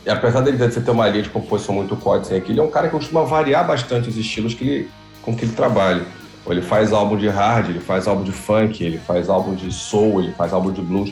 e 0.07 0.09
apesar 0.09 0.39
dele 0.39 0.57
ter 0.57 0.89
uma 0.89 1.05
linha 1.09 1.21
de 1.21 1.29
composição 1.29 1.75
muito 1.75 1.97
forte 1.97 2.33
aqui, 2.33 2.53
ele 2.53 2.61
é 2.61 2.63
um 2.63 2.71
cara 2.71 2.87
que 2.87 2.95
costuma 2.95 3.25
variar 3.25 3.67
bastante 3.67 4.07
os 4.07 4.15
estilos 4.15 4.53
que 4.53 4.63
ele, 4.63 4.89
com 5.21 5.35
que 5.35 5.43
ele 5.43 5.51
trabalha. 5.51 6.05
Ele 6.47 6.61
faz 6.61 6.93
álbum 6.93 7.17
de 7.17 7.27
hard, 7.27 7.71
ele 7.71 7.81
faz 7.81 8.07
álbum 8.07 8.23
de 8.23 8.31
funk, 8.31 8.81
ele 8.81 8.99
faz 8.99 9.27
álbum 9.27 9.53
de 9.53 9.69
soul, 9.69 10.21
ele 10.21 10.31
faz 10.31 10.53
álbum 10.53 10.71
de 10.71 10.81
blues. 10.81 11.11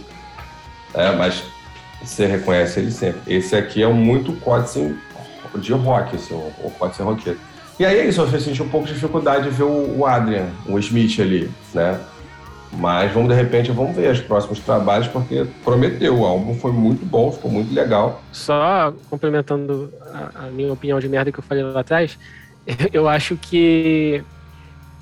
É, 0.93 1.13
mas 1.13 1.43
você 2.01 2.25
reconhece 2.25 2.79
ele 2.79 2.89
sempre. 2.89 3.19
Esse 3.27 3.53
aqui 3.53 3.83
é 3.83 3.87
um 3.87 3.93
muito 3.93 4.31
Codson 4.39 4.93
de 5.55 5.73
rock, 5.73 6.15
assim, 6.15 6.33
o 6.33 6.71
Codson 6.79 7.03
roqueiro. 7.03 7.37
E 7.77 7.85
aí 7.85 7.99
é 7.99 8.05
isso, 8.05 8.25
você 8.25 8.39
sentiu 8.39 8.63
um 8.63 8.69
pouco 8.69 8.87
de 8.87 8.93
dificuldade 8.93 9.43
de 9.43 9.49
ver 9.49 9.63
o 9.63 10.05
Adrian, 10.05 10.47
o 10.65 10.79
Smith 10.79 11.19
ali, 11.19 11.51
né? 11.73 11.99
Mas 12.77 13.11
vamos, 13.11 13.29
de 13.29 13.35
repente, 13.35 13.71
vamos 13.71 13.95
ver 13.95 14.11
os 14.11 14.19
próximos 14.19 14.59
trabalhos, 14.59 15.07
porque 15.07 15.45
prometeu. 15.63 16.19
O 16.19 16.25
álbum 16.25 16.53
foi 16.55 16.71
muito 16.71 17.05
bom, 17.05 17.31
ficou 17.31 17.49
muito 17.49 17.73
legal. 17.73 18.21
Só 18.31 18.93
complementando 19.09 19.93
a, 20.13 20.45
a 20.45 20.49
minha 20.49 20.71
opinião 20.71 20.99
de 20.99 21.07
merda 21.07 21.31
que 21.31 21.39
eu 21.39 21.43
falei 21.43 21.63
lá 21.63 21.79
atrás, 21.79 22.17
eu 22.91 23.07
acho 23.07 23.37
que 23.37 24.23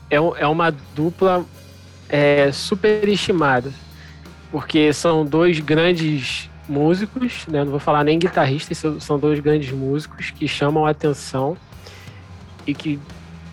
é, 0.09 0.15
é 0.15 0.47
uma 0.47 0.71
dupla 0.95 1.43
é, 2.07 2.51
superestimada. 2.51 3.71
Porque 4.51 4.93
são 4.93 5.25
dois 5.25 5.59
grandes 5.59 6.49
músicos, 6.69 7.45
né? 7.47 7.63
não 7.63 7.71
vou 7.71 7.79
falar 7.79 8.03
nem 8.03 8.19
guitarristas, 8.19 8.83
são 9.03 9.17
dois 9.17 9.39
grandes 9.39 9.71
músicos 9.71 10.29
que 10.29 10.47
chamam 10.47 10.85
a 10.85 10.91
atenção 10.91 11.57
e 12.65 12.73
que 12.73 12.99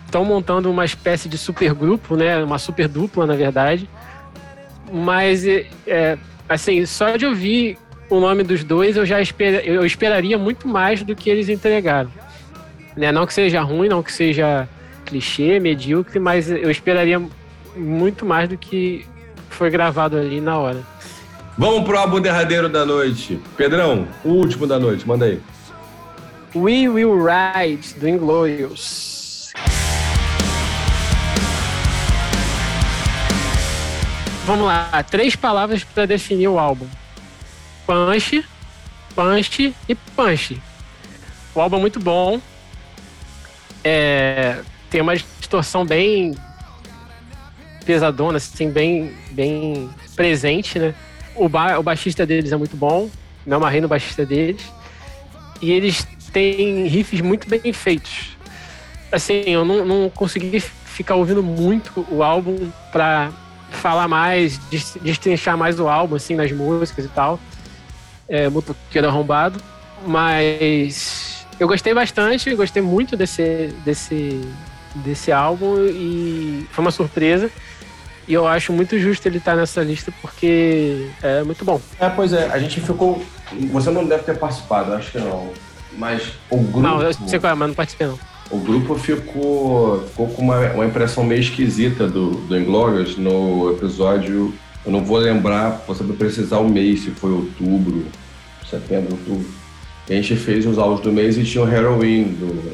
estão 0.05 0.23
montando 0.23 0.69
uma 0.69 0.85
espécie 0.85 1.27
de 1.27 1.37
supergrupo, 1.37 2.15
né? 2.15 2.43
Uma 2.43 2.59
super 2.59 2.87
dupla, 2.87 3.25
na 3.25 3.35
verdade, 3.35 3.89
mas, 4.91 5.45
é, 5.45 5.65
é, 5.87 6.17
assim, 6.49 6.85
só 6.85 7.15
de 7.15 7.25
ouvir 7.25 7.77
o 8.09 8.19
nome 8.19 8.43
dos 8.43 8.63
dois, 8.63 8.97
eu 8.97 9.05
já 9.05 9.21
esper, 9.21 9.63
eu 9.65 9.85
esperaria 9.85 10.37
muito 10.37 10.67
mais 10.67 11.01
do 11.01 11.15
que 11.15 11.29
eles 11.29 11.47
entregaram. 11.47 12.11
Né? 12.95 13.11
Não 13.11 13.25
que 13.25 13.33
seja 13.33 13.61
ruim, 13.61 13.87
não 13.87 14.03
que 14.03 14.11
seja 14.11 14.67
clichê, 15.05 15.59
medíocre, 15.59 16.19
mas 16.19 16.51
eu 16.51 16.69
esperaria 16.69 17.21
muito 17.75 18.25
mais 18.25 18.49
do 18.49 18.57
que 18.57 19.05
foi 19.49 19.69
gravado 19.69 20.17
ali 20.17 20.41
na 20.41 20.57
hora. 20.57 20.81
Vamos 21.57 21.83
pro 21.83 21.97
álbum 21.97 22.19
derradeiro 22.19 22.67
da 22.67 22.85
noite. 22.85 23.39
Pedrão, 23.55 24.07
o 24.23 24.29
último 24.29 24.65
da 24.65 24.79
noite, 24.79 25.07
manda 25.07 25.25
aí. 25.25 25.39
We 26.55 26.89
Will 26.89 27.17
Ride, 27.23 27.93
do 27.95 28.09
Inglorious. 28.09 29.10
Vamos 34.51 34.65
lá, 34.65 35.01
três 35.09 35.33
palavras 35.33 35.81
para 35.81 36.05
definir 36.05 36.49
o 36.49 36.59
álbum: 36.59 36.85
punch, 37.87 38.45
punch 39.15 39.73
e 39.87 39.95
punch. 39.95 40.61
O 41.55 41.61
álbum 41.61 41.77
é 41.77 41.79
muito 41.79 42.01
bom. 42.01 42.37
É, 43.81 44.59
tem 44.89 44.99
uma 44.99 45.15
distorção 45.15 45.85
bem 45.85 46.35
pesadona, 47.85 48.35
assim, 48.35 48.69
bem, 48.69 49.15
bem 49.31 49.89
presente, 50.17 50.77
né? 50.77 50.93
O, 51.33 51.47
ba 51.47 51.79
o 51.79 51.83
baixista 51.83 52.25
deles 52.25 52.51
é 52.51 52.57
muito 52.57 52.75
bom, 52.75 53.09
não 53.45 53.55
amarrei 53.55 53.79
no 53.79 53.87
baixista 53.87 54.25
deles. 54.25 54.69
E 55.61 55.71
eles 55.71 56.05
têm 56.33 56.87
riffs 56.87 57.21
muito 57.21 57.47
bem 57.47 57.71
feitos. 57.71 58.35
Assim, 59.13 59.43
eu 59.45 59.63
não, 59.63 59.85
não 59.85 60.09
consegui 60.09 60.59
ficar 60.59 61.15
ouvindo 61.15 61.41
muito 61.41 62.05
o 62.11 62.21
álbum 62.21 62.69
pra 62.91 63.31
falar 63.75 64.07
mais, 64.07 64.59
destrinchar 65.01 65.57
mais 65.57 65.79
o 65.79 65.87
álbum, 65.87 66.15
assim, 66.15 66.35
nas 66.35 66.51
músicas 66.51 67.05
e 67.05 67.09
tal. 67.09 67.39
É, 68.27 68.49
motoqueiro 68.49 69.07
arrombado. 69.07 69.61
Mas 70.05 71.45
eu 71.59 71.67
gostei 71.67 71.93
bastante, 71.93 72.53
gostei 72.55 72.81
muito 72.81 73.15
desse, 73.15 73.73
desse, 73.85 74.41
desse 74.95 75.31
álbum 75.31 75.85
e 75.85 76.67
foi 76.71 76.83
uma 76.83 76.91
surpresa. 76.91 77.49
E 78.27 78.33
eu 78.33 78.47
acho 78.47 78.71
muito 78.71 78.97
justo 78.99 79.25
ele 79.27 79.39
estar 79.39 79.55
nessa 79.55 79.81
lista 79.81 80.13
porque 80.21 81.09
é 81.21 81.43
muito 81.43 81.65
bom. 81.65 81.81
É, 81.99 82.09
pois 82.09 82.33
é, 82.33 82.49
a 82.51 82.59
gente 82.59 82.79
ficou. 82.79 83.23
Você 83.71 83.89
não 83.89 84.05
deve 84.05 84.23
ter 84.23 84.37
participado, 84.37 84.93
acho 84.93 85.11
que 85.11 85.19
não. 85.19 85.51
Mas 85.97 86.33
o 86.49 86.57
grupo. 86.57 86.79
Não, 86.79 87.01
eu 87.01 87.13
sei 87.13 87.39
qual 87.39 87.51
é, 87.51 87.55
mas 87.55 87.67
não 87.67 87.75
participei 87.75 88.07
não 88.07 88.30
o 88.51 88.57
grupo 88.59 88.95
ficou, 88.95 90.03
ficou 90.09 90.27
com 90.27 90.41
uma, 90.41 90.59
uma 90.73 90.85
impressão 90.85 91.23
meio 91.23 91.39
esquisita 91.39 92.07
do, 92.07 92.31
do 92.31 92.59
Inglorious 92.59 93.17
no 93.17 93.71
episódio. 93.71 94.53
Eu 94.85 94.91
não 94.91 95.03
vou 95.03 95.17
lembrar, 95.17 95.83
você 95.87 96.03
vai 96.03 96.17
precisar 96.17 96.57
o 96.57 96.67
mês, 96.67 97.01
se 97.01 97.11
foi 97.11 97.31
outubro, 97.31 98.05
setembro, 98.69 99.13
outubro. 99.13 99.47
A 100.09 100.13
gente 100.13 100.35
fez 100.35 100.65
os 100.65 100.77
álbuns 100.77 100.99
do 100.99 101.13
mês 101.13 101.37
e 101.37 101.43
tinha 101.43 101.63
o 101.63 101.71
Heroin 101.71 102.23
do, 102.23 102.71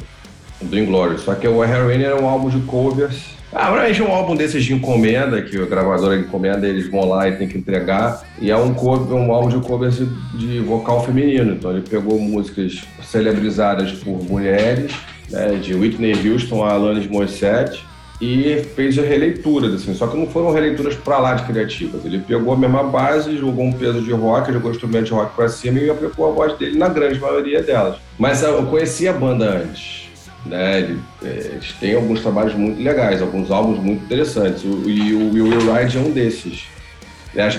do 0.62 0.78
Inglorious. 0.78 1.20
Só 1.20 1.34
que 1.34 1.46
o 1.46 1.62
Heroin 1.62 2.02
era 2.02 2.20
um 2.20 2.28
álbum 2.28 2.48
de 2.48 2.58
covers. 2.66 3.38
Ah, 3.52 3.66
normalmente 3.66 4.00
é 4.02 4.04
um 4.04 4.12
álbum 4.12 4.34
desses 4.34 4.64
de 4.64 4.74
encomenda, 4.74 5.40
que 5.40 5.56
a 5.56 5.64
gravadora 5.64 6.18
encomenda, 6.18 6.66
eles 6.66 6.90
vão 6.90 7.08
lá 7.08 7.28
e 7.28 7.36
tem 7.36 7.46
que 7.46 7.56
entregar. 7.56 8.22
E 8.40 8.50
é 8.50 8.56
um, 8.56 8.74
cover, 8.74 9.16
um 9.16 9.32
álbum 9.32 9.48
de 9.48 9.66
covers 9.66 9.98
de 10.34 10.60
vocal 10.60 11.04
feminino. 11.04 11.52
Então 11.52 11.70
ele 11.70 11.82
pegou 11.88 12.18
músicas 12.18 12.82
celebrizadas 13.02 13.92
por 13.92 14.22
mulheres 14.24 14.92
né, 15.30 15.56
de 15.56 15.74
Whitney 15.74 16.12
Houston 16.28 16.64
a 16.64 16.72
Alanis 16.72 17.06
Morissette, 17.06 17.86
e 18.20 18.64
fez 18.74 18.96
releituras, 18.96 19.72
assim, 19.72 19.94
só 19.94 20.08
que 20.08 20.16
não 20.16 20.26
foram 20.26 20.50
releituras 20.50 20.96
para 20.96 21.18
lá 21.18 21.34
de 21.34 21.44
criativas. 21.44 22.04
Ele 22.04 22.18
pegou 22.18 22.52
a 22.52 22.56
mesma 22.56 22.82
base, 22.82 23.36
jogou 23.38 23.64
um 23.64 23.72
peso 23.72 24.02
de 24.02 24.12
rock, 24.12 24.52
jogou 24.52 24.72
instrumento 24.72 25.06
de 25.06 25.12
rock 25.12 25.36
para 25.36 25.48
cima 25.48 25.78
e 25.78 25.88
aplicou 25.88 26.28
a 26.28 26.34
voz 26.34 26.58
dele 26.58 26.76
na 26.76 26.88
grande 26.88 27.20
maioria 27.20 27.62
delas. 27.62 27.96
Mas 28.18 28.42
eu 28.42 28.66
conhecia 28.66 29.10
a 29.10 29.12
banda 29.12 29.62
antes. 29.62 30.08
Né? 30.44 30.96
Eles 31.22 31.72
têm 31.78 31.94
alguns 31.94 32.20
trabalhos 32.20 32.54
muito 32.54 32.82
legais, 32.82 33.22
alguns 33.22 33.52
álbuns 33.52 33.78
muito 33.78 34.04
interessantes. 34.04 34.64
E 34.64 35.12
o 35.12 35.32
Will 35.32 35.72
Ride 35.72 35.96
é 35.96 36.00
um 36.00 36.10
desses. 36.10 36.64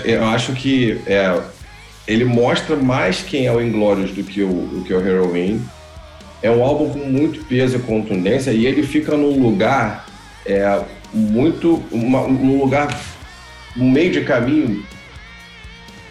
Eu 0.03 0.25
acho 0.25 0.51
que 0.53 0.99
é, 1.07 1.39
ele 2.05 2.25
mostra 2.25 2.75
mais 2.75 3.21
quem 3.21 3.45
é 3.45 3.53
o 3.53 3.61
Inglorious 3.61 4.11
do 4.11 4.23
que 4.23 4.41
o, 4.41 4.49
do 4.49 4.83
que 4.83 4.93
o 4.93 4.99
Heroin 4.99 5.61
é 6.41 6.49
um 6.49 6.63
álbum 6.63 6.89
com 6.89 6.99
muito 6.99 7.43
peso 7.45 7.77
e 7.77 7.79
contundência 7.79 8.51
e 8.51 8.65
ele 8.65 8.83
fica 8.83 9.15
num 9.15 9.41
lugar 9.41 10.05
é, 10.45 10.81
muito. 11.13 11.83
Uma, 11.91 12.21
um 12.21 12.59
lugar, 12.59 12.87
um 13.77 13.89
meio 13.89 14.11
de 14.11 14.21
caminho 14.21 14.83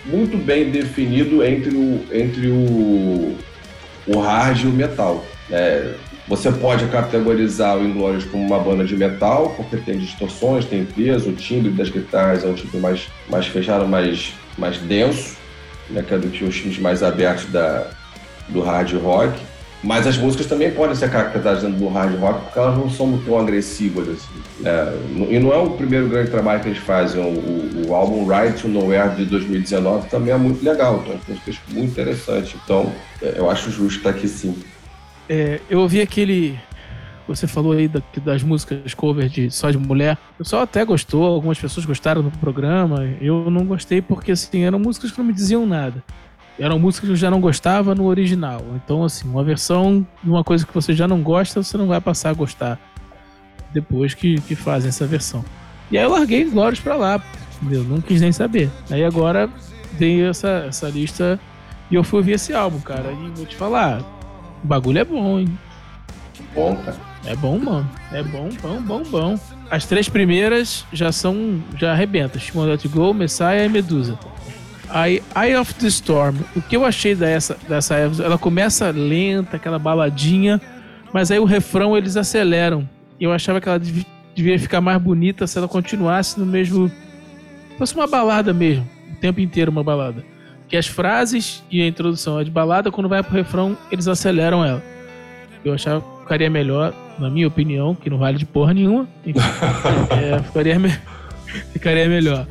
muito 0.04 0.36
bem 0.36 0.70
definido 0.70 1.44
entre 1.44 1.74
o, 1.74 2.04
entre 2.12 2.48
o, 2.48 3.36
o 4.06 4.18
hard 4.20 4.60
e 4.60 4.66
o 4.66 4.70
metal. 4.70 5.24
É, 5.50 5.94
você 6.26 6.52
pode 6.52 6.86
categorizar 6.88 7.78
o 7.78 7.86
Inglorious 7.86 8.24
como 8.24 8.44
uma 8.44 8.58
banda 8.58 8.84
de 8.84 8.94
metal, 8.94 9.54
porque 9.56 9.78
tem 9.78 9.98
distorções, 9.98 10.66
tem 10.66 10.84
peso, 10.84 11.30
o 11.30 11.32
timbre 11.32 11.70
das 11.70 11.88
guitarras 11.88 12.44
é 12.44 12.48
um 12.48 12.54
timbre 12.54 12.78
mais, 12.78 13.08
mais 13.30 13.46
fechado, 13.46 13.86
mais, 13.88 14.34
mais 14.58 14.76
denso, 14.76 15.36
né, 15.88 16.04
que 16.06 16.12
é 16.12 16.18
do 16.18 16.28
que 16.28 16.44
os 16.44 16.54
timbres 16.54 16.78
mais 16.78 17.02
abertos 17.02 17.46
da, 17.46 17.90
do 18.48 18.60
hard 18.60 18.92
rock. 18.96 19.40
Mas 19.82 20.06
as 20.06 20.18
músicas 20.18 20.46
também 20.46 20.72
podem 20.72 20.96
ser 20.96 21.10
caracterizadas 21.10 21.62
do 21.62 21.88
hard 21.88 22.18
rock 22.18 22.40
porque 22.44 22.58
elas 22.58 22.76
não 22.76 22.90
são 22.90 23.16
tão 23.18 23.38
agressivas 23.38 24.08
assim. 24.08 24.42
É, 24.64 24.92
e 25.30 25.38
não 25.38 25.52
é 25.52 25.56
o 25.56 25.70
primeiro 25.70 26.08
grande 26.08 26.30
trabalho 26.30 26.60
que 26.60 26.68
eles 26.68 26.78
fazem. 26.78 27.22
O, 27.22 27.88
o, 27.88 27.94
álbum 27.94 28.26
Ride 28.26 28.60
to 28.60 28.68
Nowhere 28.68 29.14
de 29.14 29.24
2019 29.26 30.08
também 30.08 30.34
é 30.34 30.36
muito 30.36 30.64
legal. 30.64 31.02
Então, 31.04 31.14
é 31.14 31.30
músicas 31.30 31.58
muito 31.68 31.90
interessante. 31.90 32.56
Então, 32.64 32.92
é, 33.22 33.34
eu 33.36 33.48
acho 33.48 33.70
justo 33.70 33.98
estar 33.98 34.10
aqui 34.10 34.26
sim. 34.26 34.56
É, 35.28 35.60
eu 35.70 35.80
ouvi 35.80 36.00
aquele 36.00 36.58
você 37.28 37.46
falou 37.46 37.72
aí 37.72 37.86
da, 37.86 38.00
das 38.24 38.42
músicas 38.42 38.94
cover 38.94 39.28
de 39.28 39.50
só 39.50 39.70
de 39.70 39.76
mulher. 39.76 40.16
O 40.34 40.38
pessoal 40.38 40.62
até 40.62 40.82
gostou, 40.84 41.24
algumas 41.24 41.58
pessoas 41.58 41.84
gostaram 41.84 42.22
do 42.22 42.30
programa. 42.30 43.06
Eu 43.20 43.50
não 43.50 43.66
gostei 43.66 44.00
porque, 44.00 44.32
assim, 44.32 44.64
eram 44.64 44.78
músicas 44.78 45.12
que 45.12 45.18
não 45.18 45.26
me 45.26 45.34
diziam 45.34 45.66
nada. 45.66 46.02
Eram 46.58 46.78
músicas 46.78 47.08
que 47.08 47.12
eu 47.12 47.16
já 47.16 47.30
não 47.30 47.40
gostava 47.40 47.94
no 47.94 48.06
original. 48.06 48.62
Então, 48.74 49.04
assim, 49.04 49.28
uma 49.28 49.44
versão 49.44 50.06
de 50.22 50.30
uma 50.30 50.42
coisa 50.42 50.66
que 50.66 50.74
você 50.74 50.92
já 50.92 51.06
não 51.06 51.22
gosta, 51.22 51.62
você 51.62 51.76
não 51.76 51.86
vai 51.86 52.00
passar 52.00 52.30
a 52.30 52.32
gostar 52.32 52.78
depois 53.72 54.14
que, 54.14 54.40
que 54.40 54.54
fazem 54.54 54.88
essa 54.88 55.06
versão. 55.06 55.44
E 55.90 55.96
aí 55.96 56.04
eu 56.04 56.10
larguei 56.10 56.44
Glórias 56.44 56.80
pra 56.80 56.96
lá, 56.96 57.22
entendeu? 57.62 57.84
Não 57.84 58.00
quis 58.00 58.20
nem 58.20 58.32
saber. 58.32 58.70
Aí 58.90 59.04
agora 59.04 59.48
veio 59.92 60.28
essa, 60.28 60.64
essa 60.68 60.88
lista 60.88 61.38
e 61.90 61.94
eu 61.94 62.02
fui 62.04 62.18
ouvir 62.18 62.32
esse 62.32 62.52
álbum, 62.52 62.80
cara. 62.80 63.12
E 63.12 63.30
vou 63.30 63.46
te 63.46 63.56
falar, 63.56 64.00
o 64.62 64.66
bagulho 64.66 64.98
é 64.98 65.04
bom, 65.04 65.38
hein? 65.38 65.58
Bom, 66.54 66.76
cara. 66.76 66.96
É 67.24 67.36
bom, 67.36 67.58
mano. 67.58 67.88
É 68.12 68.22
bom, 68.22 68.48
bom, 68.62 68.80
bom, 68.82 69.02
bom. 69.02 69.40
As 69.70 69.84
três 69.84 70.08
primeiras 70.08 70.86
já 70.92 71.12
são. 71.12 71.62
já 71.76 71.92
arrebentam. 71.92 72.40
Shimon 72.40 72.64
Let 72.64 72.86
Go, 72.88 73.12
Messiah 73.12 73.64
e 73.64 73.68
Medusa. 73.68 74.18
Aí, 74.90 75.22
Eye 75.36 75.56
of 75.56 75.74
the 75.74 75.86
Storm. 75.88 76.36
O 76.56 76.62
que 76.62 76.76
eu 76.76 76.84
achei 76.84 77.14
dessa, 77.14 77.56
dessa 77.68 77.94
ela 77.94 78.38
começa 78.38 78.90
lenta, 78.90 79.56
aquela 79.56 79.78
baladinha, 79.78 80.60
mas 81.12 81.30
aí 81.30 81.38
o 81.38 81.44
refrão 81.44 81.96
eles 81.96 82.16
aceleram. 82.16 82.88
Eu 83.20 83.32
achava 83.32 83.60
que 83.60 83.68
ela 83.68 83.80
devia 84.34 84.58
ficar 84.58 84.80
mais 84.80 85.00
bonita 85.00 85.46
se 85.46 85.58
ela 85.58 85.68
continuasse 85.68 86.38
no 86.38 86.46
mesmo. 86.46 86.90
fosse 87.76 87.94
uma 87.94 88.06
balada 88.06 88.52
mesmo. 88.52 88.88
O 89.12 89.16
tempo 89.16 89.40
inteiro 89.40 89.70
uma 89.70 89.82
balada. 89.82 90.24
Que 90.68 90.76
as 90.76 90.86
frases 90.86 91.62
e 91.70 91.82
a 91.82 91.86
introdução 91.86 92.38
é 92.38 92.44
de 92.44 92.50
balada, 92.50 92.90
quando 92.90 93.08
vai 93.08 93.22
pro 93.22 93.34
refrão, 93.34 93.76
eles 93.90 94.06
aceleram 94.06 94.64
ela. 94.64 94.82
Eu 95.64 95.74
achava 95.74 96.00
que 96.00 96.22
ficaria 96.22 96.48
melhor, 96.48 96.94
na 97.18 97.28
minha 97.28 97.48
opinião, 97.48 97.94
que 97.94 98.08
não 98.08 98.18
vale 98.18 98.38
de 98.38 98.46
porra 98.46 98.74
nenhuma. 98.74 99.08
Enfim, 99.26 99.40
é, 100.12 100.42
ficaria, 100.42 100.78
me... 100.78 100.90
ficaria 101.72 102.08
melhor. 102.08 102.46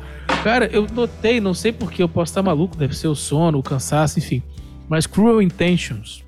Cara, 0.48 0.64
eu 0.72 0.86
notei, 0.90 1.42
não 1.42 1.52
sei 1.52 1.72
porque 1.72 2.02
eu 2.02 2.08
posso 2.08 2.30
estar 2.30 2.42
maluco, 2.42 2.74
deve 2.74 2.96
ser 2.96 3.06
o 3.06 3.14
sono, 3.14 3.58
o 3.58 3.62
cansaço, 3.62 4.18
enfim. 4.18 4.42
Mas 4.88 5.06
Cruel 5.06 5.42
Intentions. 5.42 6.24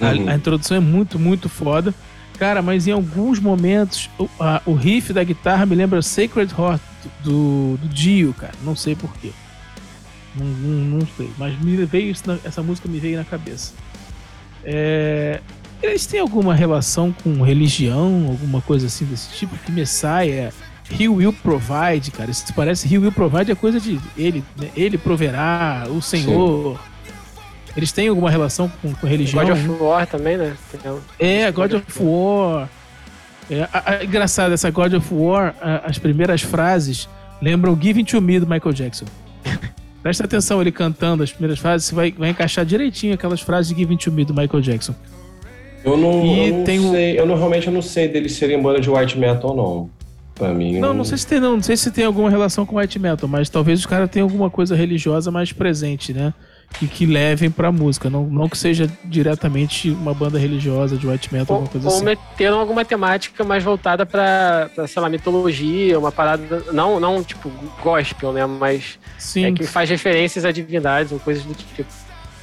Uhum. 0.00 0.28
A, 0.28 0.32
a, 0.32 0.34
introdução 0.34 0.78
é 0.78 0.80
muito, 0.80 1.18
muito 1.18 1.46
foda. 1.46 1.94
Cara, 2.38 2.62
mas 2.62 2.86
em 2.86 2.92
alguns 2.92 3.38
momentos 3.38 4.08
o, 4.18 4.30
a, 4.40 4.62
o 4.64 4.72
riff 4.72 5.12
da 5.12 5.22
guitarra 5.22 5.66
me 5.66 5.74
lembra 5.74 6.00
Sacred 6.00 6.54
Heart 6.58 6.80
do, 7.22 7.76
do 7.82 7.86
Dio, 7.88 8.32
cara. 8.32 8.54
Não 8.62 8.74
sei 8.74 8.96
porquê. 8.96 9.30
Não, 10.34 10.46
não, 10.46 10.98
não, 11.00 11.06
sei. 11.14 11.30
Mas 11.36 11.60
me 11.60 11.84
veio 11.84 12.12
isso 12.12 12.22
na, 12.26 12.38
essa 12.44 12.62
música 12.62 12.88
me 12.88 12.98
veio 12.98 13.18
na 13.18 13.26
cabeça. 13.26 13.74
É, 14.64 15.42
eles 15.82 16.06
têm 16.06 16.18
alguma 16.18 16.54
relação 16.54 17.12
com 17.12 17.42
religião, 17.42 18.26
alguma 18.26 18.62
coisa 18.62 18.86
assim 18.86 19.04
desse 19.04 19.36
tipo? 19.36 19.54
Que 19.58 19.70
Messiah, 19.70 20.50
He 20.90 21.08
Will 21.08 21.32
Provide, 21.32 22.10
cara. 22.10 22.30
Isso 22.30 22.52
parece 22.54 22.92
He 22.92 22.98
Will 22.98 23.12
Provide 23.12 23.50
é 23.50 23.54
coisa 23.54 23.80
de 23.80 23.98
ele, 24.16 24.44
né? 24.56 24.68
ele 24.76 24.98
proverá, 24.98 25.84
o 25.88 26.00
Senhor. 26.02 26.76
Sim. 26.76 26.94
Eles 27.76 27.90
têm 27.90 28.08
alguma 28.08 28.30
relação 28.30 28.70
com, 28.80 28.94
com 28.94 29.06
religião? 29.06 29.44
God 29.44 29.56
of 29.56 29.82
War 29.82 30.06
também, 30.06 30.36
né? 30.36 30.56
É, 31.18 31.50
God, 31.50 31.72
God 31.72 31.82
of 31.82 32.02
War. 32.02 32.68
É, 33.50 33.68
a, 33.72 33.90
a, 33.90 34.04
engraçado, 34.04 34.52
essa 34.52 34.70
God 34.70 34.94
of 34.94 35.12
War, 35.12 35.54
a, 35.60 35.88
as 35.88 35.98
primeiras 35.98 36.42
frases 36.42 37.08
lembram 37.42 37.78
Giving 37.80 38.04
to 38.04 38.20
Me 38.20 38.38
do 38.38 38.46
Michael 38.46 38.72
Jackson. 38.72 39.06
Presta 40.02 40.24
atenção, 40.24 40.60
ele 40.60 40.70
cantando 40.70 41.22
as 41.22 41.32
primeiras 41.32 41.58
frases, 41.58 41.88
você 41.88 41.94
vai, 41.94 42.12
vai 42.12 42.30
encaixar 42.30 42.64
direitinho 42.64 43.14
aquelas 43.14 43.40
frases 43.40 43.70
de 43.70 43.74
Giving 43.74 43.96
to 43.96 44.12
Me 44.12 44.24
do 44.24 44.34
Michael 44.34 44.60
Jackson. 44.60 44.94
Eu 45.84 45.96
não, 45.96 46.24
eu 46.24 46.54
não 46.58 46.64
tem 46.64 46.80
sei, 46.90 47.18
eu 47.18 47.26
não, 47.26 47.36
realmente 47.36 47.66
eu 47.66 47.72
não 47.72 47.82
sei 47.82 48.08
deles 48.08 48.32
serem 48.32 48.60
banda 48.62 48.80
de 48.80 48.88
white 48.88 49.18
metal 49.18 49.50
ou 49.50 49.56
não. 49.56 50.03
Pra 50.34 50.52
mim. 50.52 50.80
Não, 50.80 50.92
não 50.92 51.04
sei 51.04 51.18
se 51.18 51.26
tem, 51.26 51.38
não. 51.38 51.56
Não 51.56 51.62
sei 51.62 51.76
se 51.76 51.90
tem 51.90 52.04
alguma 52.04 52.28
relação 52.28 52.66
com 52.66 52.76
white 52.76 52.98
metal, 52.98 53.28
mas 53.28 53.48
talvez 53.48 53.80
os 53.80 53.86
caras 53.86 54.10
tenham 54.10 54.26
alguma 54.26 54.50
coisa 54.50 54.74
religiosa 54.74 55.30
mais 55.30 55.52
presente, 55.52 56.12
né? 56.12 56.34
e 56.82 56.86
que 56.86 57.06
levem 57.06 57.50
pra 57.50 57.70
música. 57.70 58.10
Não, 58.10 58.24
não 58.24 58.48
que 58.48 58.58
seja 58.58 58.90
diretamente 59.04 59.90
uma 59.90 60.14
banda 60.14 60.38
religiosa 60.38 60.96
de 60.96 61.06
white 61.06 61.32
metal, 61.32 61.56
ou, 61.56 61.62
alguma 61.62 61.70
coisa 61.70 61.86
ou 61.86 61.94
assim. 61.94 62.00
Ou 62.00 62.04
meteram 62.04 62.58
alguma 62.58 62.84
temática 62.84 63.44
mais 63.44 63.62
voltada 63.62 64.04
pra, 64.04 64.70
pra, 64.74 64.86
sei 64.86 65.00
lá, 65.00 65.08
mitologia, 65.08 65.98
uma 65.98 66.12
parada. 66.12 66.64
Não, 66.72 66.98
não 66.98 67.22
tipo 67.22 67.50
gospel, 67.82 68.32
né? 68.32 68.44
Mas 68.46 68.98
Sim. 69.18 69.46
É 69.46 69.52
que 69.52 69.64
faz 69.64 69.88
referências 69.88 70.44
a 70.44 70.52
divindades 70.52 71.12
ou 71.12 71.18
coisas 71.18 71.44
do 71.44 71.54
tipo. 71.54 71.84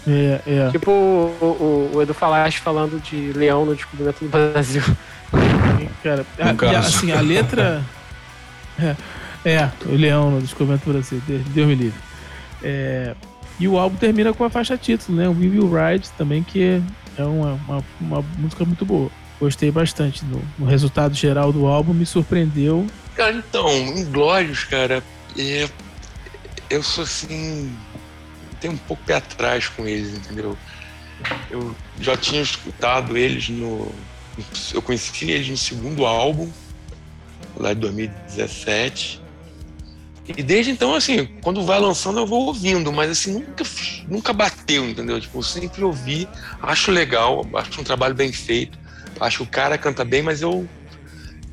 É, 0.07 0.39
é. 0.47 0.69
Tipo 0.71 0.91
o, 0.91 1.91
o, 1.93 1.97
o 1.97 2.01
Edu 2.01 2.13
Falaste 2.13 2.59
falando 2.59 2.99
de 2.99 3.33
leão 3.33 3.65
no 3.65 3.75
descobrimento 3.75 4.23
do 4.23 4.29
Brasil. 4.29 4.81
Cara, 6.03 6.25
a, 6.39 6.79
assim, 6.79 7.11
a 7.11 7.21
letra. 7.21 7.83
É, 9.43 9.53
é, 9.53 9.71
o 9.85 9.95
leão 9.95 10.31
no 10.31 10.41
descobrimento 10.41 10.85
do 10.85 10.93
Brasil, 10.93 11.21
Deus 11.27 11.67
me 11.67 11.75
livre. 11.75 11.99
É, 12.63 13.13
e 13.59 13.67
o 13.67 13.77
álbum 13.77 13.95
termina 13.95 14.33
com 14.33 14.43
a 14.43 14.49
faixa 14.49 14.75
título, 14.75 15.17
né? 15.17 15.27
O 15.27 15.33
We 15.33 15.49
Will 15.49 15.69
Ride 15.71 16.09
também, 16.17 16.41
que 16.41 16.81
é 17.15 17.23
uma, 17.23 17.53
uma, 17.67 17.85
uma 17.99 18.25
música 18.39 18.65
muito 18.65 18.85
boa. 18.85 19.11
Gostei 19.39 19.71
bastante. 19.71 20.23
No, 20.57 20.65
resultado 20.65 21.13
geral 21.13 21.51
do 21.51 21.67
álbum 21.67 21.93
me 21.93 22.05
surpreendeu. 22.05 22.87
Cara, 23.15 23.33
então, 23.33 23.69
Inglórios, 23.77 24.63
cara, 24.63 25.03
é, 25.37 25.69
eu 26.69 26.83
sou 26.83 27.03
assim. 27.03 27.75
Tenho 28.59 28.73
um 28.73 28.77
pouco 28.77 29.03
pé 29.03 29.15
atrás 29.15 29.67
com 29.67 29.87
eles, 29.87 30.15
entendeu? 30.15 30.57
Eu 31.49 31.75
já 31.99 32.15
tinha 32.15 32.41
escutado 32.41 33.17
eles 33.17 33.49
no. 33.49 33.91
Eu 34.73 34.81
conheci 34.81 35.29
eles 35.29 35.49
no 35.49 35.57
segundo 35.57 36.05
álbum, 36.05 36.49
lá 37.57 37.73
de 37.73 37.79
2017. 37.79 39.21
E 40.27 40.43
desde 40.43 40.71
então, 40.71 40.95
assim, 40.95 41.25
quando 41.41 41.63
vai 41.63 41.79
lançando 41.79 42.19
eu 42.19 42.27
vou 42.27 42.47
ouvindo, 42.47 42.91
mas 42.91 43.11
assim, 43.11 43.33
nunca, 43.33 43.63
nunca 44.07 44.33
bateu, 44.33 44.87
entendeu? 44.87 45.19
Tipo, 45.19 45.39
eu 45.39 45.43
sempre 45.43 45.83
ouvi, 45.83 46.27
acho 46.61 46.91
legal, 46.91 47.45
acho 47.55 47.81
um 47.81 47.83
trabalho 47.83 48.13
bem 48.13 48.31
feito, 48.31 48.77
acho 49.19 49.37
que 49.37 49.43
o 49.43 49.47
cara 49.47 49.77
canta 49.77 50.05
bem, 50.05 50.21
mas 50.21 50.41
eu, 50.41 50.67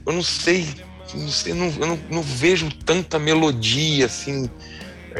eu 0.06 0.12
não 0.12 0.22
sei, 0.22 0.68
não 1.14 1.28
sei, 1.28 1.54
não, 1.54 1.66
eu 1.66 1.86
não, 1.86 1.98
não 2.10 2.22
vejo 2.22 2.70
tanta 2.84 3.18
melodia, 3.18 4.06
assim. 4.06 4.48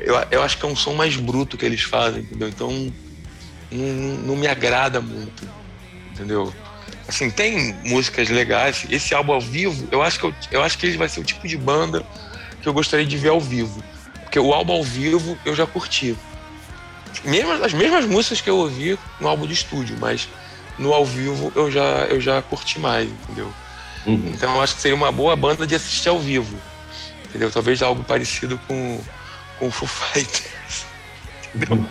Eu, 0.02 0.14
eu 0.30 0.42
acho 0.42 0.58
que 0.58 0.66
é 0.66 0.68
um 0.68 0.76
som 0.76 0.94
mais 0.94 1.16
bruto 1.16 1.56
que 1.56 1.64
eles 1.64 1.82
fazem, 1.82 2.22
entendeu? 2.22 2.48
Então, 2.48 2.92
não, 3.72 3.86
não 4.18 4.36
me 4.36 4.46
agrada 4.46 5.00
muito, 5.00 5.48
entendeu? 6.12 6.52
Assim, 7.08 7.30
tem 7.30 7.74
músicas 7.86 8.28
legais. 8.28 8.86
Esse 8.90 9.14
álbum 9.14 9.32
ao 9.32 9.40
vivo, 9.40 9.88
eu 9.90 10.02
acho 10.02 10.20
que 10.20 10.26
eu, 10.26 10.34
eu 10.50 10.62
acho 10.62 10.76
que 10.76 10.86
ele 10.86 10.98
vai 10.98 11.08
ser 11.08 11.20
o 11.20 11.24
tipo 11.24 11.48
de 11.48 11.56
banda 11.56 12.04
que 12.60 12.68
eu 12.68 12.72
gostaria 12.72 13.06
de 13.06 13.16
ver 13.16 13.30
ao 13.30 13.40
vivo. 13.40 13.82
Porque 14.22 14.38
o 14.38 14.52
álbum 14.52 14.74
ao 14.74 14.84
vivo 14.84 15.38
eu 15.42 15.54
já 15.54 15.66
curti. 15.66 16.14
Mesmo, 17.24 17.50
as 17.64 17.72
mesmas 17.72 18.04
músicas 18.04 18.42
que 18.42 18.50
eu 18.50 18.58
ouvi 18.58 18.98
no 19.18 19.26
álbum 19.26 19.46
de 19.46 19.54
estúdio, 19.54 19.96
mas 19.98 20.28
no 20.78 20.92
ao 20.92 21.04
vivo 21.04 21.50
eu 21.56 21.70
já, 21.70 22.06
eu 22.10 22.20
já 22.20 22.42
curti 22.42 22.78
mais, 22.78 23.08
entendeu? 23.08 23.50
Uhum. 24.06 24.30
Então 24.34 24.54
eu 24.54 24.60
acho 24.60 24.76
que 24.76 24.82
seria 24.82 24.94
uma 24.94 25.10
boa 25.10 25.34
banda 25.34 25.66
de 25.66 25.74
assistir 25.74 26.10
ao 26.10 26.18
vivo. 26.18 26.58
Entendeu? 27.24 27.50
Talvez 27.50 27.82
algo 27.82 28.04
parecido 28.04 28.60
com, 28.68 29.00
com 29.58 29.68
o 29.68 29.70
Foo 29.70 29.88
Fighters. 29.88 30.86
Entendeu? 31.54 31.86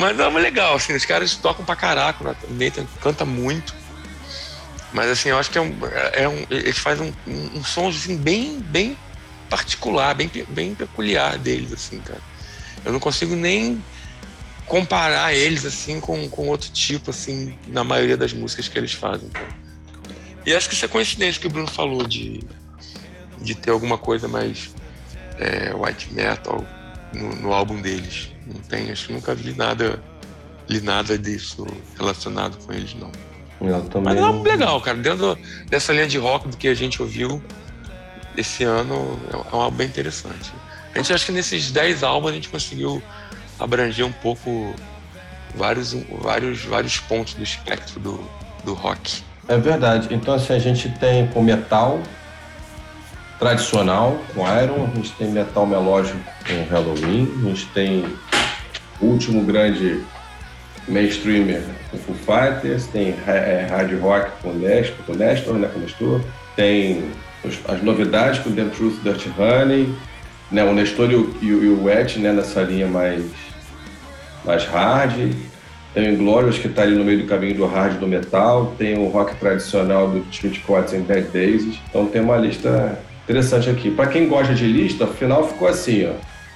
Mas 0.00 0.18
é 0.18 0.28
legal, 0.30 0.76
assim, 0.76 0.94
os 0.94 1.04
caras 1.04 1.34
tocam 1.34 1.62
pra 1.62 1.76
caraca, 1.76 2.34
o 2.48 2.54
Nathan 2.54 2.86
canta 3.02 3.26
muito. 3.26 3.74
Mas 4.94 5.10
assim, 5.10 5.28
eu 5.28 5.38
acho 5.38 5.50
que 5.50 5.58
é 5.58 5.60
um. 5.60 5.76
É 6.14 6.26
um 6.26 6.46
eles 6.48 6.78
fazem 6.78 7.14
um, 7.26 7.30
um, 7.30 7.58
um 7.58 7.64
som 7.64 7.90
assim, 7.90 8.16
bem, 8.16 8.60
bem 8.60 8.96
particular, 9.50 10.14
bem, 10.14 10.30
bem 10.48 10.74
peculiar 10.74 11.36
deles, 11.36 11.70
assim, 11.74 12.00
cara. 12.00 12.20
Eu 12.82 12.94
não 12.94 12.98
consigo 12.98 13.36
nem 13.36 13.84
comparar 14.64 15.34
eles, 15.34 15.66
assim, 15.66 16.00
com, 16.00 16.30
com 16.30 16.48
outro 16.48 16.70
tipo, 16.70 17.10
assim, 17.10 17.58
na 17.66 17.84
maioria 17.84 18.16
das 18.16 18.32
músicas 18.32 18.68
que 18.68 18.78
eles 18.78 18.94
fazem. 18.94 19.28
Cara. 19.28 19.48
E 20.46 20.54
acho 20.54 20.66
que 20.66 20.74
isso 20.74 20.84
é 20.86 20.88
coincidência 20.88 21.38
que 21.38 21.46
o 21.46 21.50
Bruno 21.50 21.68
falou 21.68 22.06
de, 22.06 22.42
de 23.38 23.54
ter 23.54 23.70
alguma 23.70 23.98
coisa 23.98 24.26
mais 24.26 24.70
é, 25.38 25.74
white 25.74 26.10
metal 26.14 26.64
no, 27.12 27.34
no, 27.36 27.52
álbum 27.52 27.80
deles. 27.80 28.30
Não 28.46 28.60
tem, 28.62 28.90
acho 28.90 29.08
que 29.08 29.12
nunca 29.12 29.34
vi 29.34 29.54
nada, 29.54 30.02
li 30.68 30.80
nada 30.80 31.18
disso 31.18 31.66
relacionado 31.98 32.56
com 32.64 32.72
eles, 32.72 32.94
não. 32.94 33.10
Mas 34.02 34.16
é 34.16 34.24
um 34.24 34.42
legal, 34.42 34.80
cara. 34.80 34.96
Dentro 34.96 35.38
dessa 35.68 35.92
linha 35.92 36.06
de 36.06 36.16
rock 36.16 36.48
do 36.48 36.56
que 36.56 36.66
a 36.66 36.74
gente 36.74 37.02
ouviu, 37.02 37.42
esse 38.36 38.64
ano 38.64 39.18
é 39.32 39.56
um 39.56 39.60
álbum 39.60 39.76
bem 39.76 39.86
interessante. 39.86 40.50
A 40.94 40.98
gente 40.98 41.12
acha 41.12 41.26
que 41.26 41.32
nesses 41.32 41.70
10 41.70 42.02
álbuns 42.02 42.32
a 42.32 42.34
gente 42.34 42.48
conseguiu 42.48 43.02
abranger 43.58 44.06
um 44.06 44.12
pouco 44.12 44.74
vários, 45.54 45.92
vários, 46.22 46.64
vários 46.64 46.98
pontos 47.00 47.34
do 47.34 47.42
espectro 47.42 48.00
do, 48.00 48.20
do 48.64 48.72
rock. 48.72 49.22
É 49.46 49.58
verdade. 49.58 50.08
Então, 50.10 50.34
assim, 50.34 50.54
a 50.54 50.58
gente 50.58 50.88
tem 50.98 51.26
com 51.28 51.42
metal 51.42 52.00
tradicional, 53.40 54.20
com 54.34 54.42
Iron, 54.42 54.84
a 54.92 54.96
gente 54.96 55.12
tem 55.12 55.30
metal 55.30 55.66
melódico 55.66 56.18
com 56.46 56.72
Halloween, 56.72 57.26
a 57.42 57.48
gente 57.48 57.66
tem 57.68 58.04
o 59.00 59.06
último 59.06 59.42
grande 59.42 60.04
mainstreamer 60.86 61.62
com 61.90 61.96
Foo 61.98 62.14
Fighters, 62.14 62.86
tem 62.88 63.14
é, 63.26 63.66
hard 63.70 63.98
rock 63.98 64.30
com 64.42 64.52
Nestor, 64.52 65.06
com 65.06 65.14
Nestor, 65.14 65.54
né, 65.54 65.70
com 65.72 65.80
Nestor, 65.80 66.20
tem 66.54 67.10
as 67.66 67.82
novidades 67.82 68.40
com 68.40 68.52
The 68.52 68.66
Truth 68.66 69.02
Dirty 69.02 69.32
Honey, 69.38 69.94
né, 70.52 70.62
o 70.62 70.74
Nestor 70.74 71.10
e 71.10 71.14
o, 71.14 71.34
e 71.40 71.68
o 71.68 71.84
Wet 71.84 72.18
né, 72.18 72.32
nessa 72.32 72.60
linha 72.60 72.86
mais, 72.86 73.24
mais 74.44 74.66
hard, 74.66 75.32
tem 75.94 76.14
o 76.14 76.18
Glorious 76.18 76.58
que 76.58 76.68
está 76.68 76.82
ali 76.82 76.94
no 76.94 77.04
meio 77.04 77.22
do 77.22 77.26
caminho 77.26 77.54
do 77.54 77.66
hard 77.66 77.98
do 77.98 78.06
metal, 78.06 78.74
tem 78.76 78.98
o 78.98 79.08
rock 79.08 79.34
tradicional 79.36 80.10
do 80.10 80.20
Timothy 80.30 80.60
Coates 80.60 80.92
em 80.92 81.00
Dead 81.00 81.24
Daisies, 81.30 81.78
então 81.88 82.04
tem 82.04 82.20
uma 82.20 82.36
lista 82.36 83.00
interessante 83.30 83.70
aqui. 83.70 83.90
Para 83.92 84.10
quem 84.10 84.28
gosta 84.28 84.54
de 84.54 84.66
lista, 84.66 85.06
final 85.06 85.46
ficou 85.46 85.68
assim, 85.68 86.04
ó. 86.04 86.14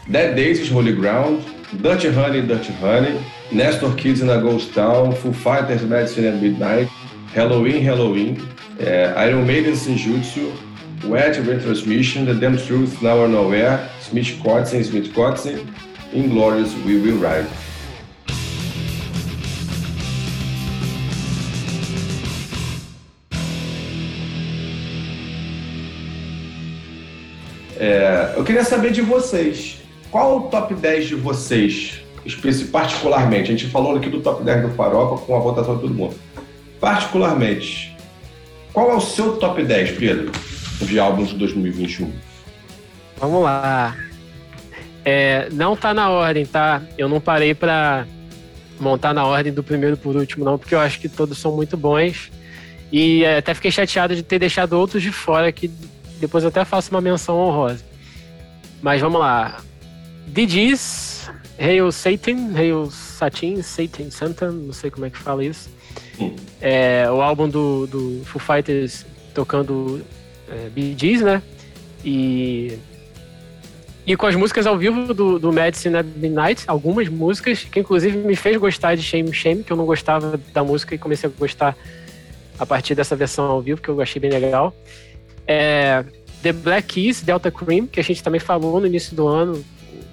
Dead 0.08 0.34
Daisies, 0.34 0.70
Holy 0.70 0.92
Ground, 0.92 1.40
Dirty 1.72 2.08
Honey, 2.08 2.42
Dirty 2.42 2.72
Honey, 2.82 3.20
Nestor 3.52 3.94
Kids 3.94 4.20
in 4.20 4.28
a 4.28 4.36
Ghost 4.38 4.74
Town, 4.74 5.12
Foo 5.12 5.32
Fighters, 5.32 5.82
Medicine 5.82 6.26
at 6.26 6.42
Midnight, 6.42 6.90
Halloween, 7.32 7.80
Halloween, 7.82 8.36
é, 8.78 9.14
Iron 9.28 9.46
Maiden, 9.46 9.74
Senjutsu, 9.74 10.52
Wet 11.04 11.38
Retransmission, 11.40 12.26
The 12.26 12.34
Damn 12.34 12.56
Truth, 12.56 13.00
Now 13.00 13.20
or 13.20 13.28
Nowhere, 13.28 13.78
Smith 14.00 14.38
Kotzen, 14.42 14.84
Smith 14.84 15.12
Kotzen, 15.14 15.60
Inglorious, 16.12 16.74
We 16.84 17.00
Will 17.00 17.18
Ride. 17.18 17.46
É, 27.84 28.32
eu 28.34 28.42
queria 28.42 28.64
saber 28.64 28.92
de 28.92 29.02
vocês. 29.02 29.76
Qual 30.10 30.38
o 30.38 30.40
top 30.48 30.74
10 30.74 31.08
de 31.08 31.14
vocês, 31.16 32.00
particularmente? 32.72 33.50
A 33.50 33.56
gente 33.56 33.66
falou 33.66 33.94
aqui 33.94 34.08
do 34.08 34.22
top 34.22 34.42
10 34.42 34.62
do 34.62 34.70
Farofa 34.70 35.22
com 35.26 35.36
a 35.36 35.38
votação 35.38 35.74
de 35.74 35.82
todo 35.82 35.92
mundo. 35.92 36.14
Particularmente, 36.80 37.94
qual 38.72 38.90
é 38.90 38.94
o 38.94 39.00
seu 39.02 39.36
top 39.36 39.62
10, 39.62 39.98
Pedro, 39.98 40.32
de 40.80 40.98
álbuns 40.98 41.28
de 41.28 41.34
2021? 41.36 42.10
Vamos 43.18 43.42
lá. 43.42 43.94
É, 45.04 45.50
não 45.52 45.76
tá 45.76 45.92
na 45.92 46.08
ordem, 46.08 46.46
tá? 46.46 46.80
Eu 46.96 47.06
não 47.06 47.20
parei 47.20 47.54
para 47.54 48.06
montar 48.80 49.12
na 49.12 49.26
ordem 49.26 49.52
do 49.52 49.62
primeiro 49.62 49.98
por 49.98 50.16
último, 50.16 50.42
não, 50.42 50.56
porque 50.56 50.74
eu 50.74 50.80
acho 50.80 50.98
que 50.98 51.08
todos 51.08 51.36
são 51.36 51.54
muito 51.54 51.76
bons. 51.76 52.32
E 52.90 53.26
até 53.26 53.52
fiquei 53.52 53.70
chateado 53.70 54.16
de 54.16 54.22
ter 54.22 54.38
deixado 54.38 54.72
outros 54.72 55.02
de 55.02 55.12
fora 55.12 55.52
que 55.52 55.70
depois 56.24 56.42
eu 56.42 56.48
até 56.48 56.64
faço 56.64 56.90
uma 56.90 57.00
menção 57.00 57.36
honrosa. 57.38 57.84
Mas 58.80 59.00
vamos 59.00 59.20
lá. 59.20 59.60
DJs, 60.26 61.30
Hail 61.58 61.92
Satan, 61.92 62.56
Hail 62.56 62.90
Satin, 62.90 63.60
Satan, 63.62 64.10
Satan, 64.10 64.52
não 64.52 64.72
sei 64.72 64.90
como 64.90 65.04
é 65.04 65.10
que 65.10 65.18
fala 65.18 65.44
isso. 65.44 65.68
É, 66.60 67.06
o 67.10 67.20
álbum 67.20 67.48
do, 67.48 67.86
do 67.86 68.22
Foo 68.24 68.40
Fighters 68.40 69.04
tocando 69.34 70.02
é, 70.48 70.68
Bee 70.70 70.96
Gees, 70.98 71.20
né? 71.20 71.42
E, 72.02 72.78
e 74.06 74.16
com 74.16 74.26
as 74.26 74.34
músicas 74.34 74.66
ao 74.66 74.78
vivo 74.78 75.12
do, 75.12 75.38
do 75.38 75.52
Medicine 75.52 75.96
at 75.96 76.06
Midnight, 76.16 76.64
algumas 76.66 77.08
músicas, 77.08 77.64
que 77.64 77.80
inclusive 77.80 78.16
me 78.16 78.34
fez 78.34 78.56
gostar 78.56 78.94
de 78.94 79.02
Shame 79.02 79.32
Shame, 79.32 79.62
que 79.62 79.72
eu 79.72 79.76
não 79.76 79.84
gostava 79.84 80.40
da 80.52 80.64
música 80.64 80.94
e 80.94 80.98
comecei 80.98 81.28
a 81.28 81.32
gostar 81.38 81.76
a 82.58 82.64
partir 82.64 82.94
dessa 82.94 83.14
versão 83.14 83.44
ao 83.44 83.60
vivo, 83.60 83.80
que 83.80 83.88
eu 83.88 84.00
achei 84.00 84.20
bem 84.20 84.30
legal. 84.30 84.74
É, 85.46 86.04
The 86.42 86.52
Black 86.52 86.94
Keys, 86.94 87.22
Delta 87.22 87.50
Cream, 87.50 87.86
que 87.86 88.00
a 88.00 88.02
gente 88.02 88.22
também 88.22 88.40
falou 88.40 88.80
no 88.80 88.86
início 88.86 89.16
do 89.16 89.26
ano, 89.26 89.64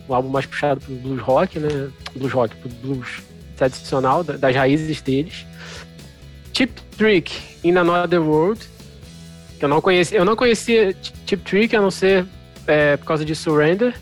um 0.08 0.14
álbum 0.14 0.30
mais 0.30 0.46
puxado 0.46 0.82
pro 0.82 0.94
blues 0.96 1.22
rock, 1.22 1.60
né? 1.60 1.90
Blues 2.16 2.32
rock, 2.32 2.56
pro 2.56 2.70
blues 2.70 3.22
tradicional, 3.58 4.24
das 4.24 4.56
raízes 4.56 5.02
deles. 5.02 5.46
Chip 6.54 6.74
Trick, 6.98 7.32
In 7.64 7.76
Another 7.76 8.22
World, 8.22 8.62
que 9.58 9.66
eu 9.66 9.70
não 9.70 9.82
conhecia, 9.82 10.18
eu 10.18 10.26
não 10.26 10.36
conhecia 10.36 10.96
Chip 11.26 11.44
Trick, 11.44 11.76
a 11.76 11.82
não 11.82 11.92
ser 11.92 12.26
é, 12.68 12.98
por 12.98 13.06
causa 13.06 13.24
de 13.24 13.36
Surrender. 13.36 13.94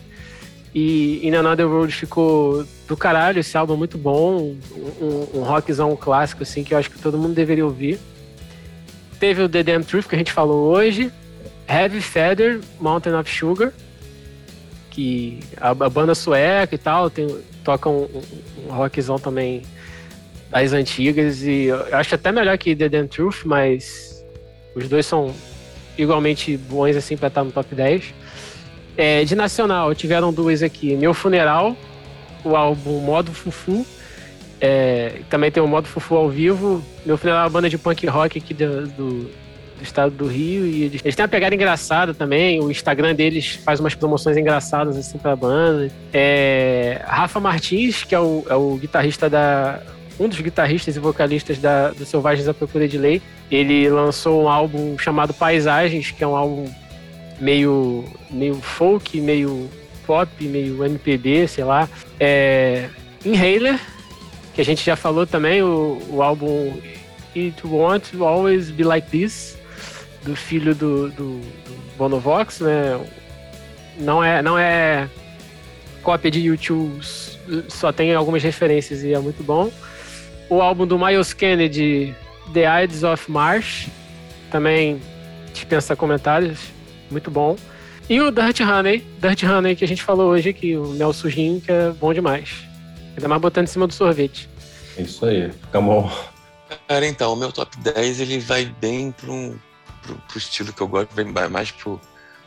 E 0.74 1.20
In 1.26 1.34
Another 1.34 1.66
World 1.66 1.92
ficou 1.92 2.64
do 2.86 2.96
caralho, 2.96 3.40
esse 3.40 3.56
álbum 3.56 3.74
é 3.74 3.76
muito 3.76 3.98
bom, 3.98 4.54
um, 5.00 5.26
um 5.34 5.42
rockzão 5.42 5.94
clássico, 5.96 6.42
assim, 6.42 6.62
que 6.62 6.74
eu 6.74 6.78
acho 6.78 6.90
que 6.90 6.98
todo 6.98 7.18
mundo 7.18 7.34
deveria 7.34 7.64
ouvir. 7.64 7.98
Teve 9.18 9.42
o 9.42 9.48
The 9.48 9.62
Damn 9.62 9.82
Truth, 9.82 10.06
que 10.06 10.14
a 10.14 10.18
gente 10.18 10.32
falou 10.32 10.72
hoje. 10.72 11.12
Heavy 11.70 12.00
Feather, 12.00 12.60
Mountain 12.80 13.14
of 13.14 13.30
Sugar, 13.30 13.72
que 14.90 15.38
a, 15.56 15.70
a 15.70 15.88
banda 15.88 16.14
sueca 16.14 16.74
e 16.74 16.78
tal, 16.78 17.08
tem, 17.08 17.28
toca 17.62 17.88
um, 17.88 18.08
um, 18.66 18.72
rockzão 18.72 19.18
também 19.18 19.62
das 20.50 20.72
antigas. 20.72 21.42
E 21.42 21.66
eu 21.66 21.96
acho 21.96 22.14
até 22.14 22.32
melhor 22.32 22.58
que 22.58 22.74
The 22.74 22.88
Damn 22.88 23.06
Truth, 23.06 23.44
mas 23.44 24.24
os 24.74 24.88
dois 24.88 25.06
são 25.06 25.32
igualmente 25.96 26.56
bons 26.56 26.96
assim 26.96 27.16
para 27.16 27.28
estar 27.28 27.44
no 27.44 27.52
top 27.52 27.74
10. 27.74 28.14
É, 28.96 29.24
de 29.24 29.36
nacional, 29.36 29.94
tiveram 29.94 30.32
duas 30.32 30.62
aqui: 30.62 30.96
Meu 30.96 31.14
Funeral, 31.14 31.76
o 32.44 32.56
álbum 32.56 32.98
Modo 33.00 33.32
Fufu 33.32 33.86
é, 34.60 35.22
também 35.30 35.50
tem 35.50 35.62
o 35.62 35.66
modo 35.66 35.88
Fufu 35.88 36.14
ao 36.14 36.28
vivo. 36.28 36.84
Meu 37.06 37.16
filho 37.16 37.30
é 37.30 37.34
uma 37.34 37.48
banda 37.48 37.70
de 37.70 37.78
punk 37.78 38.06
rock 38.06 38.38
aqui 38.38 38.52
do, 38.52 38.86
do, 38.88 39.30
do 39.80 39.84
estado 39.84 40.14
do 40.14 40.26
Rio. 40.26 40.66
E 40.66 40.84
eles, 40.84 41.00
eles, 41.02 41.16
têm 41.16 41.24
uma 41.24 41.28
pegada 41.28 41.54
engraçada 41.54 42.14
também. 42.14 42.60
O 42.60 42.70
Instagram 42.70 43.14
deles 43.14 43.58
faz 43.64 43.80
umas 43.80 43.94
promoções 43.94 44.36
engraçadas 44.36 44.96
assim 44.96 45.18
pra 45.18 45.34
banda. 45.34 45.90
É, 46.12 47.00
Rafa 47.04 47.40
Martins, 47.40 48.04
que 48.04 48.14
é 48.14 48.20
o, 48.20 48.44
é 48.48 48.54
o 48.54 48.76
guitarrista 48.76 49.28
da. 49.28 49.80
Um 50.18 50.28
dos 50.28 50.38
guitarristas 50.38 50.94
e 50.96 50.98
vocalistas 51.00 51.58
da, 51.58 51.92
do 51.92 52.04
Selvagens 52.04 52.46
à 52.46 52.52
Procura 52.52 52.86
de 52.86 52.98
Lei. 52.98 53.22
Ele 53.50 53.88
lançou 53.88 54.42
um 54.44 54.48
álbum 54.48 54.98
chamado 54.98 55.32
Paisagens, 55.32 56.10
que 56.10 56.22
é 56.22 56.26
um 56.26 56.36
álbum 56.36 56.70
meio, 57.40 58.04
meio 58.30 58.56
folk, 58.56 59.18
meio 59.18 59.70
pop, 60.06 60.30
meio 60.44 60.84
MPB, 60.84 61.48
sei 61.48 61.64
lá. 61.64 61.88
É, 62.18 62.90
Inhaler, 63.24 63.80
que 64.52 64.60
a 64.60 64.64
gente 64.64 64.84
já 64.84 64.94
falou 64.94 65.26
também, 65.26 65.62
o, 65.62 65.98
o 66.10 66.22
álbum 66.22 66.70
It 67.34 67.66
Won't 67.66 68.20
Always 68.20 68.70
Be 68.70 68.84
Like 68.84 69.08
This, 69.10 69.56
do 70.22 70.36
filho 70.36 70.74
do, 70.74 71.08
do, 71.10 71.38
do 71.40 71.96
Bonovox, 71.96 72.60
né? 72.60 73.00
Não 73.98 74.22
é, 74.22 74.42
não 74.42 74.58
é 74.58 75.08
cópia 76.02 76.30
de 76.30 76.40
YouTube, 76.40 77.00
só 77.68 77.92
tem 77.92 78.14
algumas 78.14 78.42
referências 78.42 79.02
e 79.02 79.12
é 79.12 79.18
muito 79.18 79.42
bom. 79.42 79.70
O 80.48 80.60
álbum 80.60 80.86
do 80.86 80.98
Miles 80.98 81.32
Kennedy, 81.32 82.14
The 82.52 82.84
Ides 82.84 83.02
of 83.02 83.30
March, 83.30 83.88
também 84.50 85.00
dispensa 85.52 85.94
comentários, 85.94 86.58
muito 87.10 87.30
bom. 87.30 87.56
E 88.08 88.20
o 88.20 88.30
Dirt 88.30 88.60
Honey, 88.60 89.06
Dirt 89.20 89.44
Honey 89.44 89.76
que 89.76 89.84
a 89.84 89.88
gente 89.88 90.02
falou 90.02 90.30
hoje, 90.30 90.52
que 90.52 90.76
o 90.76 90.88
mel 90.88 91.12
sujinho, 91.12 91.60
que 91.60 91.70
é 91.70 91.90
bom 91.90 92.12
demais. 92.12 92.50
Ainda 93.16 93.28
mais 93.28 93.40
botando 93.40 93.64
em 93.64 93.68
cima 93.68 93.86
do 93.86 93.94
sorvete. 93.94 94.48
É 94.96 95.02
isso 95.02 95.24
aí, 95.24 95.50
fica 95.52 95.80
bom. 95.80 96.10
Cara, 96.88 97.06
então, 97.06 97.32
o 97.32 97.36
meu 97.36 97.52
top 97.52 97.76
10 97.78 98.20
ele 98.20 98.38
vai 98.40 98.64
bem 98.80 99.12
pro, 99.12 99.32
um, 99.32 99.58
pro, 100.10 100.16
pro 100.28 100.38
estilo 100.38 100.72
que 100.72 100.80
eu 100.80 100.88
gosto, 100.88 101.14
vem 101.14 101.26
mais 101.26 101.70
pro, 101.70 102.00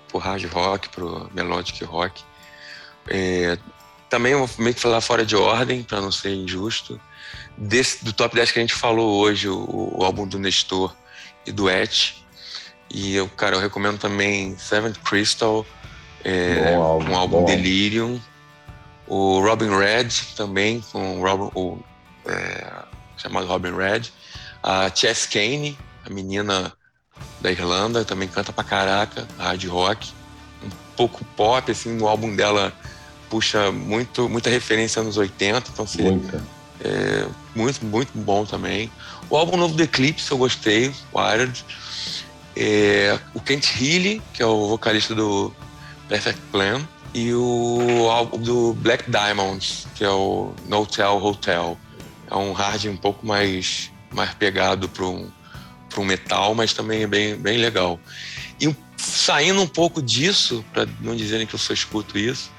pro 0.08 0.18
hard 0.18 0.46
rock, 0.52 0.90
pro 0.90 1.30
melodic 1.34 1.84
rock. 1.84 2.24
É, 3.08 3.58
também 4.10 4.36
vou 4.36 4.50
meio 4.58 4.76
que 4.76 4.82
falar 4.82 5.02
fora 5.02 5.26
de 5.26 5.36
ordem, 5.36 5.84
para 5.84 6.02
não 6.02 6.12
ser 6.12 6.34
injusto. 6.34 7.00
Desse, 7.58 8.04
do 8.04 8.14
top 8.14 8.36
10 8.36 8.52
que 8.52 8.60
a 8.60 8.62
gente 8.62 8.74
falou 8.74 9.20
hoje, 9.20 9.48
o, 9.48 9.98
o 9.98 10.04
álbum 10.04 10.28
do 10.28 10.40
Nestor 10.40 10.96
e 11.46 11.52
do 11.52 11.70
Et. 11.70 12.16
E 12.90 13.16
eu, 13.16 13.28
cara, 13.30 13.56
eu 13.56 13.60
recomendo 13.60 13.98
também 13.98 14.58
Seventh 14.58 15.00
Crystal, 15.04 15.66
é, 16.24 16.76
álbum, 16.76 17.12
um 17.12 17.16
álbum 17.16 17.46
Delirium. 17.46 18.20
O 19.08 19.42
Robin 19.42 19.70
Red 19.70 20.10
também, 20.36 20.82
com 20.92 21.20
o, 21.20 21.24
Robin, 21.24 21.52
o 21.56 21.80
é, 22.26 22.72
chamado 23.18 23.48
Robin 23.48 23.76
Red. 23.76 24.04
A 24.62 24.90
Chess 24.94 25.28
Kane, 25.28 25.78
a 26.06 26.10
menina 26.10 26.74
da 27.44 27.52
Irlanda, 27.52 28.06
também 28.06 28.28
canta 28.28 28.54
pra 28.54 28.64
caraca, 28.64 29.28
hard 29.38 29.66
rock. 29.66 30.12
Um 30.64 30.70
pouco 30.96 31.24
pop, 31.36 31.70
assim, 31.70 31.94
no 31.94 32.08
álbum 32.08 32.34
dela 32.34 32.74
puxa 33.30 33.72
muito, 33.72 34.30
muita 34.30 34.50
referência 34.50 35.02
anos 35.02 35.18
80, 35.18 35.72
então 35.74 35.86
assim, 35.86 36.22
é, 36.80 37.28
muito, 37.54 37.84
muito 37.84 38.12
bom 38.16 38.46
também. 38.46 38.90
O 39.30 39.36
álbum 39.36 39.58
novo 39.58 39.74
do 39.76 39.84
Eclipse 39.84 40.32
eu 40.32 40.38
gostei, 40.38 40.94
Wired. 41.14 41.66
É, 42.56 43.20
o 43.34 43.42
Kent 43.42 43.82
Healy, 43.82 44.22
que 44.34 44.42
é 44.42 44.46
o 44.46 44.68
vocalista 44.70 45.14
do 45.14 45.54
Perfect 46.08 46.40
Plan 46.52 46.88
e 47.14 47.34
o 47.34 48.08
álbum 48.10 48.38
do 48.38 48.74
Black 48.76 49.10
Diamonds, 49.10 49.88
que 49.96 50.04
é 50.04 50.10
o 50.10 50.54
No 50.68 50.86
Tell 50.86 51.18
Hotel. 51.24 51.78
É 52.30 52.36
um 52.36 52.54
hard 52.54 52.86
um 52.86 52.98
pouco 52.98 53.26
mais, 53.26 53.92
mais 54.12 54.34
pegado 54.36 54.88
para 54.88 55.06
um, 55.06 55.28
um 56.02 56.06
metal, 56.06 56.56
mas 56.56 56.74
também 56.74 57.04
é 57.04 57.08
bem, 57.08 57.36
bem 57.36 57.58
legal. 57.58 58.00
E 58.60 58.74
saindo 58.98 59.62
um 59.62 59.68
pouco 59.68 60.02
disso, 60.02 60.64
para 60.74 60.88
não 61.02 61.16
dizerem 61.16 61.46
que 61.46 61.54
eu 61.54 61.60
só 61.60 61.74
escuto 61.74 62.18
isso, 62.18 62.52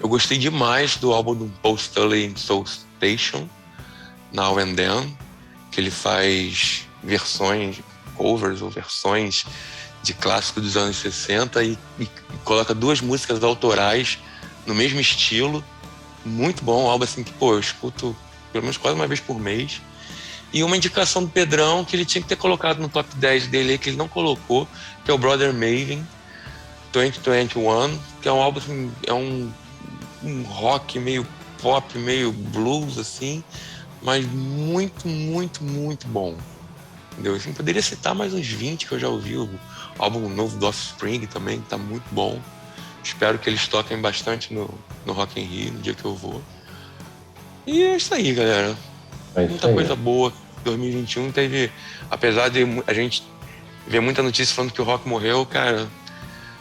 eu 0.00 0.08
gostei 0.08 0.36
demais 0.36 0.96
do 0.96 1.12
álbum 1.12 1.34
do 1.34 1.46
Paul 1.62 1.76
Stanley 1.76 2.32
Soul 2.36 2.66
Station, 2.66 3.48
Now 4.32 4.58
and 4.58 4.74
Then, 4.74 5.16
que 5.70 5.80
ele 5.80 5.90
faz 5.90 6.86
versões, 7.02 7.80
covers 8.16 8.62
ou 8.62 8.70
versões 8.70 9.44
de 10.02 10.12
clássico 10.12 10.60
dos 10.60 10.76
anos 10.76 10.96
60 10.96 11.62
e, 11.64 11.78
e 11.98 12.08
coloca 12.44 12.74
duas 12.74 13.00
músicas 13.00 13.42
autorais 13.42 14.18
no 14.66 14.74
mesmo 14.74 15.00
estilo. 15.00 15.64
Muito 16.24 16.64
bom, 16.64 16.84
um 16.84 16.90
álbum 16.90 17.04
assim 17.04 17.22
que, 17.22 17.32
pô, 17.32 17.54
eu 17.54 17.60
escuto 17.60 18.14
pelo 18.52 18.62
menos 18.62 18.76
quase 18.76 18.94
uma 18.94 19.06
vez 19.06 19.20
por 19.20 19.38
mês. 19.38 19.80
E 20.54 20.62
uma 20.62 20.76
indicação 20.76 21.24
do 21.24 21.28
Pedrão 21.28 21.84
que 21.84 21.96
ele 21.96 22.04
tinha 22.04 22.22
que 22.22 22.28
ter 22.28 22.36
colocado 22.36 22.78
no 22.78 22.88
top 22.88 23.12
10 23.16 23.48
dele, 23.48 23.76
que 23.76 23.90
ele 23.90 23.96
não 23.96 24.06
colocou, 24.06 24.68
que 25.04 25.10
é 25.10 25.14
o 25.14 25.18
Brother 25.18 25.52
Maven, 25.52 26.06
2021, 26.92 27.98
que 28.22 28.28
é 28.28 28.32
um 28.32 28.40
álbum, 28.40 28.60
assim, 28.60 28.92
é 29.04 29.12
um, 29.12 29.50
um 30.22 30.42
rock 30.44 31.00
meio 31.00 31.26
pop, 31.60 31.98
meio 31.98 32.30
blues, 32.30 32.98
assim, 32.98 33.42
mas 34.00 34.24
muito, 34.24 35.08
muito, 35.08 35.64
muito 35.64 36.06
bom. 36.06 36.36
Entendeu? 37.10 37.34
Assim, 37.34 37.52
poderia 37.52 37.82
citar 37.82 38.14
mais 38.14 38.32
uns 38.32 38.46
20 38.46 38.86
que 38.86 38.92
eu 38.92 38.98
já 39.00 39.08
ouvi, 39.08 39.36
o 39.36 39.50
álbum 39.98 40.28
novo 40.28 40.56
do 40.56 40.68
Offspring 40.68 41.26
também, 41.26 41.60
que 41.60 41.68
tá 41.68 41.76
muito 41.76 42.04
bom. 42.12 42.38
Espero 43.02 43.40
que 43.40 43.50
eles 43.50 43.66
toquem 43.66 44.00
bastante 44.00 44.54
no, 44.54 44.72
no 45.04 45.12
Rock 45.14 45.40
in 45.40 45.46
Rio, 45.46 45.72
no 45.72 45.80
dia 45.80 45.94
que 45.94 46.04
eu 46.04 46.14
vou. 46.14 46.40
E 47.66 47.82
é 47.82 47.96
isso 47.96 48.14
aí, 48.14 48.32
galera. 48.32 48.76
É 49.34 49.48
Muita 49.48 49.66
aí. 49.66 49.74
coisa 49.74 49.96
boa. 49.96 50.32
2021 50.64 51.30
teve, 51.30 51.70
apesar 52.10 52.48
de 52.48 52.64
a 52.86 52.92
gente 52.92 53.22
ver 53.86 54.00
muita 54.00 54.22
notícia 54.22 54.54
falando 54.54 54.72
que 54.72 54.80
o 54.80 54.84
rock 54.84 55.08
morreu, 55.08 55.44
cara, 55.46 55.86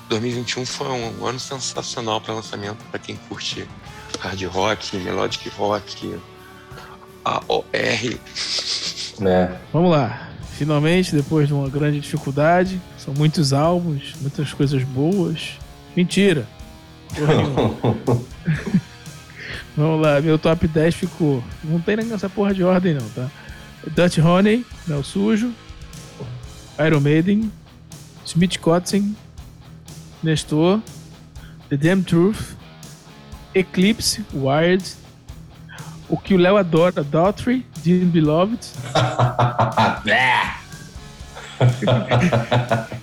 2021 0.10 0.66
foi 0.66 0.88
um 0.88 1.26
ano 1.26 1.40
sensacional 1.40 2.22
para 2.22 2.34
lançamento 2.34 2.84
para 2.92 3.00
quem 3.00 3.16
curte 3.16 3.68
hard 4.20 4.44
rock, 4.44 4.98
melodic 4.98 5.50
rock, 5.50 6.20
AOR. 7.24 7.64
É. 7.74 9.58
Vamos 9.72 9.92
lá. 9.92 10.30
Finalmente, 10.58 11.16
depois 11.16 11.48
de 11.48 11.54
uma 11.54 11.70
grande 11.70 12.00
dificuldade, 12.00 12.80
são 12.98 13.14
muitos 13.14 13.54
álbuns, 13.54 14.14
muitas 14.22 14.54
coisas 14.54 14.84
boas. 14.84 15.58
Mentira. 15.96 16.48
Vamos 19.76 20.02
lá, 20.06 20.22
meu 20.22 20.38
top 20.38 20.68
10 20.68 20.94
ficou. 20.94 21.44
Não 21.64 21.80
tem 21.80 21.98
nessa 21.98 22.30
porra 22.30 22.54
de 22.54 22.64
ordem, 22.64 22.94
não, 22.94 23.10
tá? 23.10 23.32
Dutch 23.92 24.18
Honey, 24.18 24.66
Mel 24.88 25.04
Sujo. 25.04 25.54
Iron 26.80 27.04
Maiden. 27.04 27.52
Smith 28.26 28.60
Kotzen. 28.60 29.16
Nestor. 30.22 30.82
The 31.70 31.78
Damn 31.78 32.04
Truth. 32.04 32.56
Eclipse, 33.54 34.22
Wired. 34.34 34.84
O 36.10 36.18
que 36.18 36.36
o 36.36 36.38
Léo 36.38 36.58
adora, 36.58 37.04
Daughtry, 37.04 37.66
Dean 37.84 38.10
Beloved. 38.10 38.60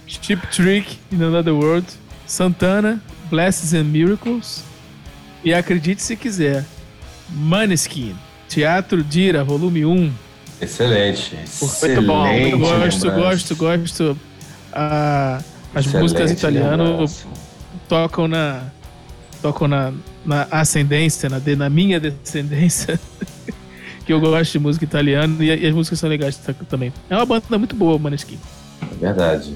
Chip 0.07 0.40
Trick 0.51 0.98
in 1.11 1.23
Another 1.23 1.55
World. 1.55 1.86
Santana, 2.27 3.02
Blessings 3.28 3.74
and 3.74 3.85
Miracles. 3.85 4.62
E 5.43 5.55
acredite 5.55 6.02
se 6.02 6.16
quiser, 6.16 6.65
Maneskin, 7.28 8.15
Teatro 8.48 9.02
Dira, 9.02 9.43
volume 9.43 9.85
1. 9.85 10.12
Excelente. 10.61 11.37
Muito 11.61 12.03
bom. 12.03 12.27
Eu 12.27 12.59
gosto, 12.59 13.11
gosto, 13.11 13.57
gosto. 13.57 14.19
Ah, 14.73 15.41
as 15.74 15.87
Excelente 15.87 16.03
músicas 16.03 16.31
italianas 16.31 17.27
tocam 17.89 18.28
na 18.28 18.65
tocam 19.41 19.66
na, 19.66 19.93
na 20.24 20.47
ascendência, 20.51 21.28
na, 21.28 21.41
na 21.57 21.70
minha 21.70 21.99
descendência. 21.99 23.01
que 24.05 24.12
eu 24.12 24.20
gosto 24.20 24.53
de 24.53 24.59
música 24.59 24.85
italiana 24.85 25.37
e, 25.43 25.47
e, 25.47 25.66
as 25.66 25.74
músicas 25.74 25.99
são 25.99 26.09
legais 26.09 26.39
também. 26.69 26.93
É 27.09 27.16
uma 27.16 27.24
banda 27.24 27.59
muito 27.59 27.77
boa, 27.77 27.99
Maneskin. 27.99 28.39
É 28.82 28.95
verdade. 29.07 29.55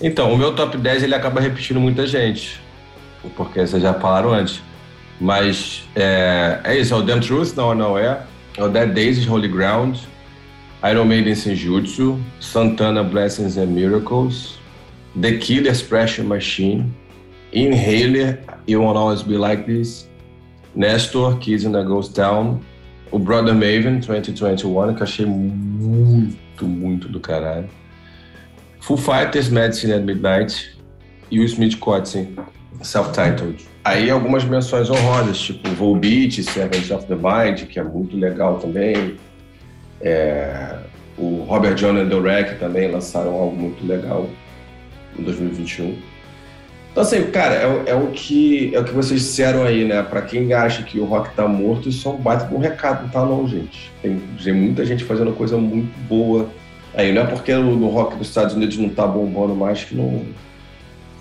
Então, 0.00 0.32
o 0.32 0.36
meu 0.36 0.54
top 0.54 0.76
10 0.76 1.04
ele 1.04 1.14
acaba 1.14 1.40
repetindo 1.40 1.80
muita 1.80 2.06
gente. 2.06 2.60
Porque 3.36 3.66
vocês 3.66 3.82
já 3.82 3.94
falaram 3.94 4.32
antes. 4.32 4.60
Mas 5.20 5.84
é, 5.94 6.60
é 6.64 6.78
isso, 6.78 6.92
é 6.92 6.96
o 6.96 7.02
Damn 7.02 7.20
Truth, 7.20 7.54
não, 7.54 7.74
não 7.74 7.98
é. 7.98 8.20
É 8.56 8.62
o 8.62 8.68
Dead 8.68 8.92
Days, 8.92 9.26
Holy 9.26 9.48
Ground. 9.48 9.98
Iron 10.88 11.08
Maiden 11.08 11.34
Senjutsu. 11.34 12.22
Santana 12.38 13.02
Blessings 13.02 13.56
and 13.56 13.74
Miracles. 13.74 14.56
The 15.20 15.38
Killer's 15.38 15.82
Pressure 15.82 16.22
Machine. 16.22 16.94
Inhaler, 17.52 18.38
You 18.68 18.82
Won't 18.82 18.96
Always 18.96 19.22
Be 19.22 19.36
Like 19.36 19.66
This. 19.66 20.06
Nestor, 20.76 21.38
Kids 21.38 21.64
in 21.64 21.74
a 21.74 21.82
Ghost 21.82 22.14
Town. 22.14 22.60
O 23.10 23.18
Brother 23.18 23.54
Maven 23.54 23.98
2021, 24.00 24.94
que 24.94 25.00
eu 25.00 25.04
achei 25.04 25.26
muito, 25.26 26.64
muito 26.64 27.08
do 27.08 27.18
caralho. 27.18 27.68
Full 28.80 28.98
Fighters, 28.98 29.48
Medicine 29.48 29.92
at 29.94 30.02
Midnight. 30.02 30.78
E 31.32 31.40
o 31.40 31.44
Smith 31.44 31.80
Kotzen, 31.80 32.36
self-titled. 32.82 33.66
Aí 33.84 34.08
algumas 34.08 34.44
menções 34.44 34.88
honrosas, 34.88 35.38
tipo 35.38 35.68
Volbeat, 35.70 36.44
Servants 36.44 36.92
of 36.92 37.06
the 37.06 37.16
Mind, 37.16 37.66
que 37.66 37.80
é 37.80 37.82
muito 37.82 38.16
legal 38.16 38.60
também. 38.60 39.16
É, 40.00 40.76
o 41.18 41.44
Robert 41.48 41.74
John 41.74 41.96
and 41.96 42.08
the 42.08 42.16
Wreck 42.16 42.58
também 42.58 42.90
lançaram 42.90 43.32
algo 43.32 43.56
muito 43.56 43.86
legal 43.86 44.28
em 45.18 45.22
2021. 45.22 45.96
Então, 46.96 47.02
assim, 47.02 47.24
cara, 47.30 47.54
é, 47.54 47.90
é, 47.90 47.94
o 47.94 48.06
que, 48.06 48.74
é 48.74 48.80
o 48.80 48.84
que 48.84 48.92
vocês 48.92 49.20
disseram 49.20 49.64
aí, 49.64 49.84
né? 49.84 50.02
Pra 50.02 50.22
quem 50.22 50.54
acha 50.54 50.82
que 50.82 50.98
o 50.98 51.04
rock 51.04 51.34
tá 51.34 51.46
morto, 51.46 51.90
isso 51.90 52.08
é 52.08 52.12
um 52.12 52.16
baita 52.16 52.48
um 52.54 52.58
recado, 52.58 53.02
não 53.02 53.08
tá 53.10 53.22
não, 53.22 53.46
gente. 53.46 53.92
Tem, 54.00 54.18
tem, 54.42 54.54
muita 54.54 54.82
gente 54.84 55.04
fazendo 55.04 55.32
coisa 55.32 55.58
muito 55.58 55.92
boa 56.08 56.48
aí. 56.94 57.12
Não 57.12 57.20
é 57.20 57.26
porque 57.26 57.54
no 57.54 57.88
rock 57.88 58.16
dos 58.16 58.28
Estados 58.28 58.54
Unidos 58.54 58.78
não 58.78 58.88
tá 58.88 59.06
bombando 59.06 59.54
mais 59.54 59.84
que 59.84 59.94
não, 59.94 60.22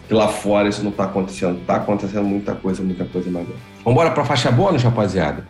que 0.08 0.14
lá 0.14 0.30
fora 0.30 0.70
isso 0.70 0.82
não 0.82 0.92
está 0.92 1.04
acontecendo. 1.04 1.60
Está 1.60 1.76
acontecendo 1.76 2.24
muita 2.24 2.56
coisa, 2.56 2.82
muita 2.82 3.04
coisa 3.04 3.30
mais. 3.30 3.46
Vamos 3.46 3.92
embora 4.00 4.12
para 4.12 4.24
faixa 4.24 4.50
bônus, 4.50 4.82
rapaziada? 4.82 5.44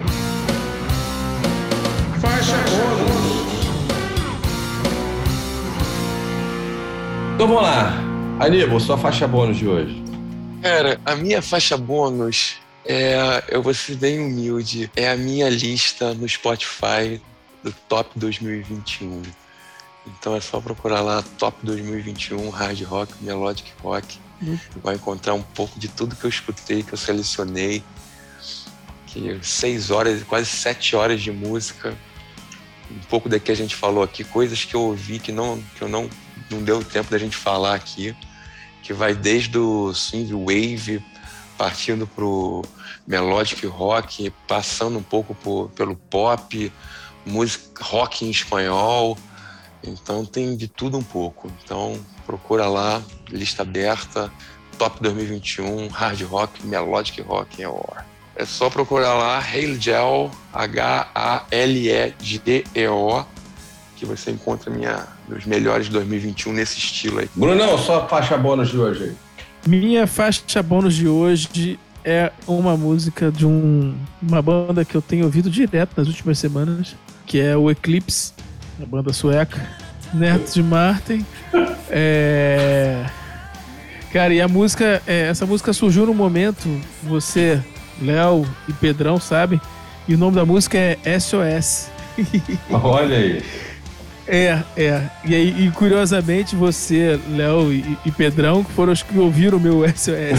Então 7.36 7.49
vamos 7.49 7.64
lá. 7.64 7.91
Aníbal, 8.40 8.80
sua 8.80 8.98
faixa 8.98 9.28
bônus 9.28 9.57
de 9.57 9.68
hoje. 9.68 10.02
Cara, 10.62 10.98
a 11.03 11.18
minha 11.18 11.41
faixa 11.41 11.76
bônus 11.76 12.56
é, 12.86 13.44
eu 13.49 13.62
vou 13.62 13.74
ser 13.74 13.98
bem 13.98 14.22
humilde, 14.22 14.90
é 14.95 15.10
a 15.10 15.18
minha 15.18 15.49
lista 15.49 16.14
no 16.14 16.30
Spotify 16.30 17.22
do 17.62 17.74
Top 17.90 18.10
2021. 18.16 19.22
Então 20.07 20.34
é 20.34 20.40
só 20.40 20.62
procurar 20.62 21.02
lá 21.02 21.22
Top 21.38 21.57
2021 21.62 22.49
Hard 22.49 22.82
Rock, 22.84 23.14
Melodic 23.22 23.70
Rock 23.84 24.18
vai 24.82 24.95
encontrar 24.95 25.34
um 25.34 25.41
pouco 25.41 25.78
de 25.78 25.90
tudo 25.90 26.16
que 26.16 26.24
eu 26.24 26.30
escutei, 26.30 26.84
que 26.84 26.94
eu 26.94 26.98
selecionei. 26.98 27.84
Que 29.07 29.38
seis 29.41 29.91
horas, 29.91 30.24
quase 30.24 30.45
sete 30.45 30.95
horas 30.95 31.22
de 31.22 31.34
música. 31.34 31.98
Um 32.90 32.99
pouco 33.10 33.28
da 33.28 33.40
que 33.40 33.52
a 33.52 33.56
gente 33.56 33.76
falou 33.76 34.03
aqui, 34.03 34.24
coisas 34.24 34.64
que 34.64 34.74
eu 34.74 34.84
ouvi 34.84 35.20
que 35.20 35.34
não, 35.34 35.62
que 35.76 35.82
eu 35.82 35.90
não, 35.90 36.10
não 36.50 36.64
deu 36.64 36.84
tempo 36.84 37.12
da 37.12 37.18
gente 37.18 37.36
falar 37.36 37.76
aqui. 37.76 38.16
Que 38.84 38.94
vai 38.94 39.16
desde 39.16 39.58
o 39.58 39.94
swing 39.94 40.34
wave, 40.34 41.04
partindo 41.58 42.06
pro 42.06 42.64
melodic 43.08 43.66
rock, 43.66 44.32
passando 44.48 45.00
um 45.00 45.04
pouco 45.04 45.34
por, 45.34 45.70
pelo 45.70 45.96
pop, 45.96 46.72
música 47.26 47.84
rock 47.84 48.26
em 48.26 48.30
espanhol. 48.30 49.18
Então 49.84 50.26
tem 50.26 50.56
de 50.56 50.68
tudo 50.68 50.98
um 50.98 51.04
pouco. 51.04 51.52
Então 51.64 52.00
procura 52.26 52.68
lá, 52.68 53.02
lista 53.30 53.64
aberta, 53.64 54.32
Top 54.78 55.02
2021, 55.02 55.88
Hard 55.88 56.22
Rock, 56.24 56.66
Melodic 56.66 57.22
Rock 57.22 57.62
em 57.62 57.66
War. 57.66 58.06
É 58.36 58.44
só 58.46 58.70
procurar 58.70 59.14
lá 59.14 59.40
Hail 59.40 59.80
Gel, 59.80 60.30
H-A-L-E-G-E-O, 60.54 61.46
que 63.96 64.06
você 64.06 64.32
encontra 64.32 64.70
minha, 64.70 65.08
meus 65.28 65.46
melhores 65.46 65.88
de 65.88 65.94
2021 65.94 66.54
nesse 66.54 66.78
estilo 66.78 67.20
aí. 67.20 67.30
Brunão, 67.36 67.78
só 67.78 68.08
faixa 68.08 68.38
bônus 68.38 68.70
de 68.70 68.78
hoje 68.78 69.04
aí. 69.04 69.16
Minha 69.68 70.06
faixa 70.06 70.62
bônus 70.62 70.94
de 70.94 71.08
hoje 71.08 71.80
é 72.04 72.32
uma 72.48 72.78
música 72.78 73.32
de 73.32 73.46
um, 73.46 73.96
uma 74.22 74.42
banda 74.42 74.86
que 74.86 74.96
eu 74.96 75.02
tenho 75.02 75.26
ouvido 75.26 75.50
direto 75.50 75.94
nas 75.98 76.08
últimas 76.08 76.38
semanas, 76.38 76.96
que 77.26 77.40
é 77.40 77.58
o 77.58 77.72
Eclipse, 77.72 78.34
a 78.82 78.86
banda 78.86 79.12
sueca, 79.12 79.68
Neto 80.14 80.54
de 80.54 80.62
Martin. 80.62 81.26
É... 81.90 83.06
Cara, 84.14 84.34
e 84.34 84.40
a 84.40 84.48
música, 84.48 85.02
é, 85.06 85.28
essa 85.28 85.46
música 85.46 85.74
surgiu 85.74 86.06
no 86.06 86.14
momento, 86.14 86.70
você, 87.04 87.62
Léo 88.02 88.48
e 88.68 88.72
Pedrão 88.72 89.20
sabem, 89.20 89.60
e 90.08 90.14
o 90.14 90.18
nome 90.18 90.36
da 90.36 90.46
música 90.46 90.78
é 90.78 91.20
SOS. 91.20 91.90
Olha 92.72 93.18
aí. 93.18 93.44
É, 94.28 94.62
é. 94.76 95.02
E 95.24 95.36
aí, 95.36 95.66
e 95.66 95.72
curiosamente, 95.72 96.56
você, 96.56 97.20
Léo 97.30 97.72
e, 97.72 97.98
e, 98.06 98.12
Pedrão, 98.12 98.64
que 98.64 98.72
foram 98.72 98.92
os 98.92 99.04
que 99.04 99.18
ouviram 99.18 99.58
o 99.58 99.62
meu 99.62 99.84
SOS 99.88 100.10
e, 100.10 100.34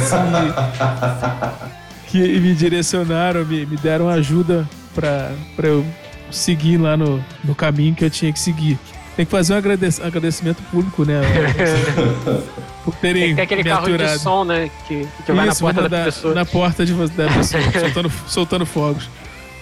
que 2.09 2.41
me 2.41 2.55
direcionaram, 2.55 3.45
me, 3.45 3.65
me 3.65 3.77
deram 3.77 4.09
ajuda 4.09 4.69
pra, 4.95 5.31
pra 5.55 5.69
eu 5.69 5.87
segui 6.31 6.77
lá 6.77 6.97
no, 6.97 7.25
no 7.45 7.55
caminho 7.55 7.95
que 7.95 8.05
eu 8.05 8.11
tinha 8.11 8.33
que 8.33 8.41
seguir. 8.41 8.79
Tem 9.17 9.25
que 9.25 9.31
fazer 9.31 9.55
um 9.55 9.57
agradecimento 9.57 10.63
público, 10.65 11.05
né? 11.05 11.23
Por 12.85 12.95
terem 12.97 13.35
Tem 13.35 13.45
aquele 13.45 13.65
carro 13.65 13.87
aturado. 13.87 14.13
de 14.13 14.19
som, 14.19 14.45
né? 14.45 14.71
Que, 14.87 15.09
que 15.25 15.33
vai 15.33 15.49
Isso, 15.49 15.65
na 15.65 15.73
porta 15.73 15.89
da, 15.89 16.05
pessoa. 16.05 16.35
Na 16.35 16.45
porta 16.45 16.87
de, 16.87 16.95
da 16.95 17.29
pessoa, 17.29 17.63
soltando, 17.81 18.13
soltando 18.27 18.67
fogos. 18.67 19.09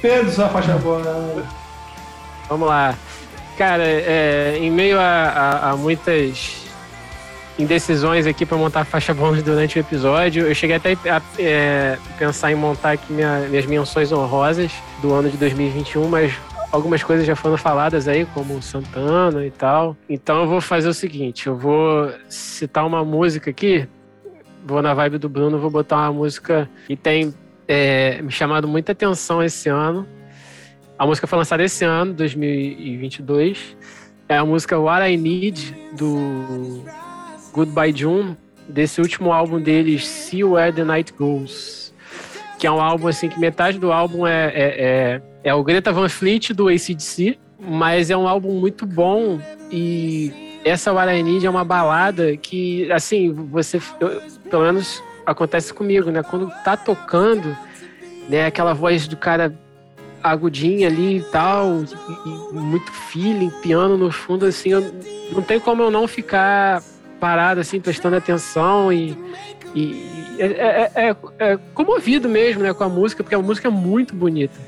Pedro, 0.03 0.33
sua 0.33 0.49
faixa 0.49 0.77
boa. 0.77 1.45
Vamos 2.49 2.69
lá. 2.69 2.97
Cara, 3.56 3.85
é, 3.85 4.59
em 4.60 4.70
meio 4.70 4.98
a, 4.98 5.02
a, 5.02 5.70
a 5.70 5.76
muitas 5.76 6.64
indecisões 7.59 8.26
aqui 8.26 8.44
para 8.44 8.56
montar 8.56 8.85
faixa 8.85 9.14
bônus 9.14 9.43
durante 9.43 9.78
o 9.78 9.81
episódio. 9.81 10.47
Eu 10.47 10.55
cheguei 10.55 10.76
até 10.76 10.93
a 11.09 11.22
é, 11.39 11.98
pensar 12.18 12.51
em 12.51 12.55
montar 12.55 12.93
aqui 12.93 13.12
minha, 13.12 13.40
minhas 13.48 13.66
menções 13.66 14.10
honrosas 14.10 14.72
do 15.01 15.12
ano 15.12 15.31
de 15.31 15.36
2021, 15.36 16.09
mas 16.09 16.35
algumas 16.72 17.02
coisas 17.02 17.24
já 17.24 17.36
foram 17.36 17.56
faladas 17.56 18.09
aí, 18.09 18.26
como 18.26 18.60
Santana 18.60 19.47
e 19.47 19.51
tal. 19.51 19.97
Então 20.09 20.43
eu 20.43 20.48
vou 20.48 20.60
fazer 20.60 20.89
o 20.89 20.94
seguinte: 20.94 21.47
eu 21.47 21.56
vou 21.56 22.10
citar 22.28 22.85
uma 22.85 23.05
música 23.05 23.51
aqui, 23.51 23.89
vou 24.64 24.82
na 24.82 24.93
vibe 24.93 25.18
do 25.18 25.28
Bruno, 25.28 25.59
vou 25.59 25.70
botar 25.70 25.98
uma 25.98 26.12
música 26.12 26.68
que 26.86 26.97
tem 26.97 27.32
é, 27.68 28.20
me 28.20 28.32
chamado 28.32 28.66
muita 28.66 28.93
atenção 28.93 29.43
esse 29.43 29.68
ano. 29.68 30.06
A 30.97 31.07
música 31.07 31.27
foi 31.27 31.39
lançada 31.39 31.62
esse 31.62 31.85
ano, 31.85 32.12
2022. 32.15 33.77
É 34.29 34.37
a 34.37 34.45
música 34.45 34.79
What 34.79 35.11
I 35.11 35.16
Need 35.16 35.75
do 35.97 36.85
Goodbye 37.53 37.93
June, 37.95 38.37
desse 38.69 39.01
último 39.01 39.33
álbum 39.33 39.61
deles, 39.61 40.07
See 40.07 40.45
Where 40.45 40.73
the 40.73 40.85
Night 40.85 41.12
Goes. 41.12 41.93
Que 42.59 42.66
é 42.66 42.71
um 42.71 42.81
álbum 42.81 43.09
assim 43.09 43.29
que 43.29 43.41
metade 43.41 43.79
do 43.79 43.93
álbum 43.93 44.25
é, 44.25 44.47
é, 44.47 44.53
é, 44.55 45.23
é 45.43 45.55
o 45.55 45.65
Greta 45.65 45.93
Van 45.93 46.09
Fleet 46.09 46.51
do 46.51 46.69
ACDC, 46.69 47.39
mas 47.59 48.09
é 48.09 48.16
um 48.16 48.29
álbum 48.29 48.53
muito 48.53 48.87
bom 48.87 49.41
e 49.71 50.61
essa 50.65 50.93
What 50.93 51.12
I 51.12 51.23
Need 51.25 51.45
é 51.45 51.51
uma 51.51 51.65
balada 51.65 52.37
que, 52.37 52.91
assim, 52.93 53.33
você, 53.33 53.81
eu, 54.01 54.23
pelo 54.49 54.62
menos 54.62 55.03
acontece 55.27 55.75
comigo, 55.75 56.11
né? 56.11 56.23
Quando 56.23 56.51
tá 56.65 56.77
tocando, 56.77 57.57
né, 58.29 58.47
aquela 58.47 58.73
voz 58.73 59.09
do 59.09 59.16
cara 59.16 59.53
agudinha 60.25 60.89
ali 60.89 61.19
e 61.19 61.23
tal, 61.25 61.85
e, 62.25 62.55
muito 62.55 62.91
feeling, 62.91 63.51
piano 63.63 63.99
no 63.99 64.11
fundo, 64.11 64.47
assim, 64.47 64.71
eu, 64.71 64.81
não 65.31 65.43
tem 65.43 65.61
como 65.61 65.83
eu 65.83 65.91
não 65.91 66.09
ficar 66.09 66.83
parado, 67.21 67.61
assim, 67.61 67.79
prestando 67.79 68.17
atenção 68.17 68.91
e, 68.91 69.17
e 69.75 70.35
é, 70.39 70.47
é, 70.47 70.91
é, 70.95 71.17
é, 71.39 71.59
comovido 71.75 72.27
mesmo, 72.27 72.63
né, 72.63 72.73
com 72.73 72.85
a 72.85 72.89
música, 72.89 73.23
porque 73.23 73.35
a 73.35 73.43
música 73.43 73.69
é 73.69 73.71
muito 73.71 74.15
bonita. 74.15 74.59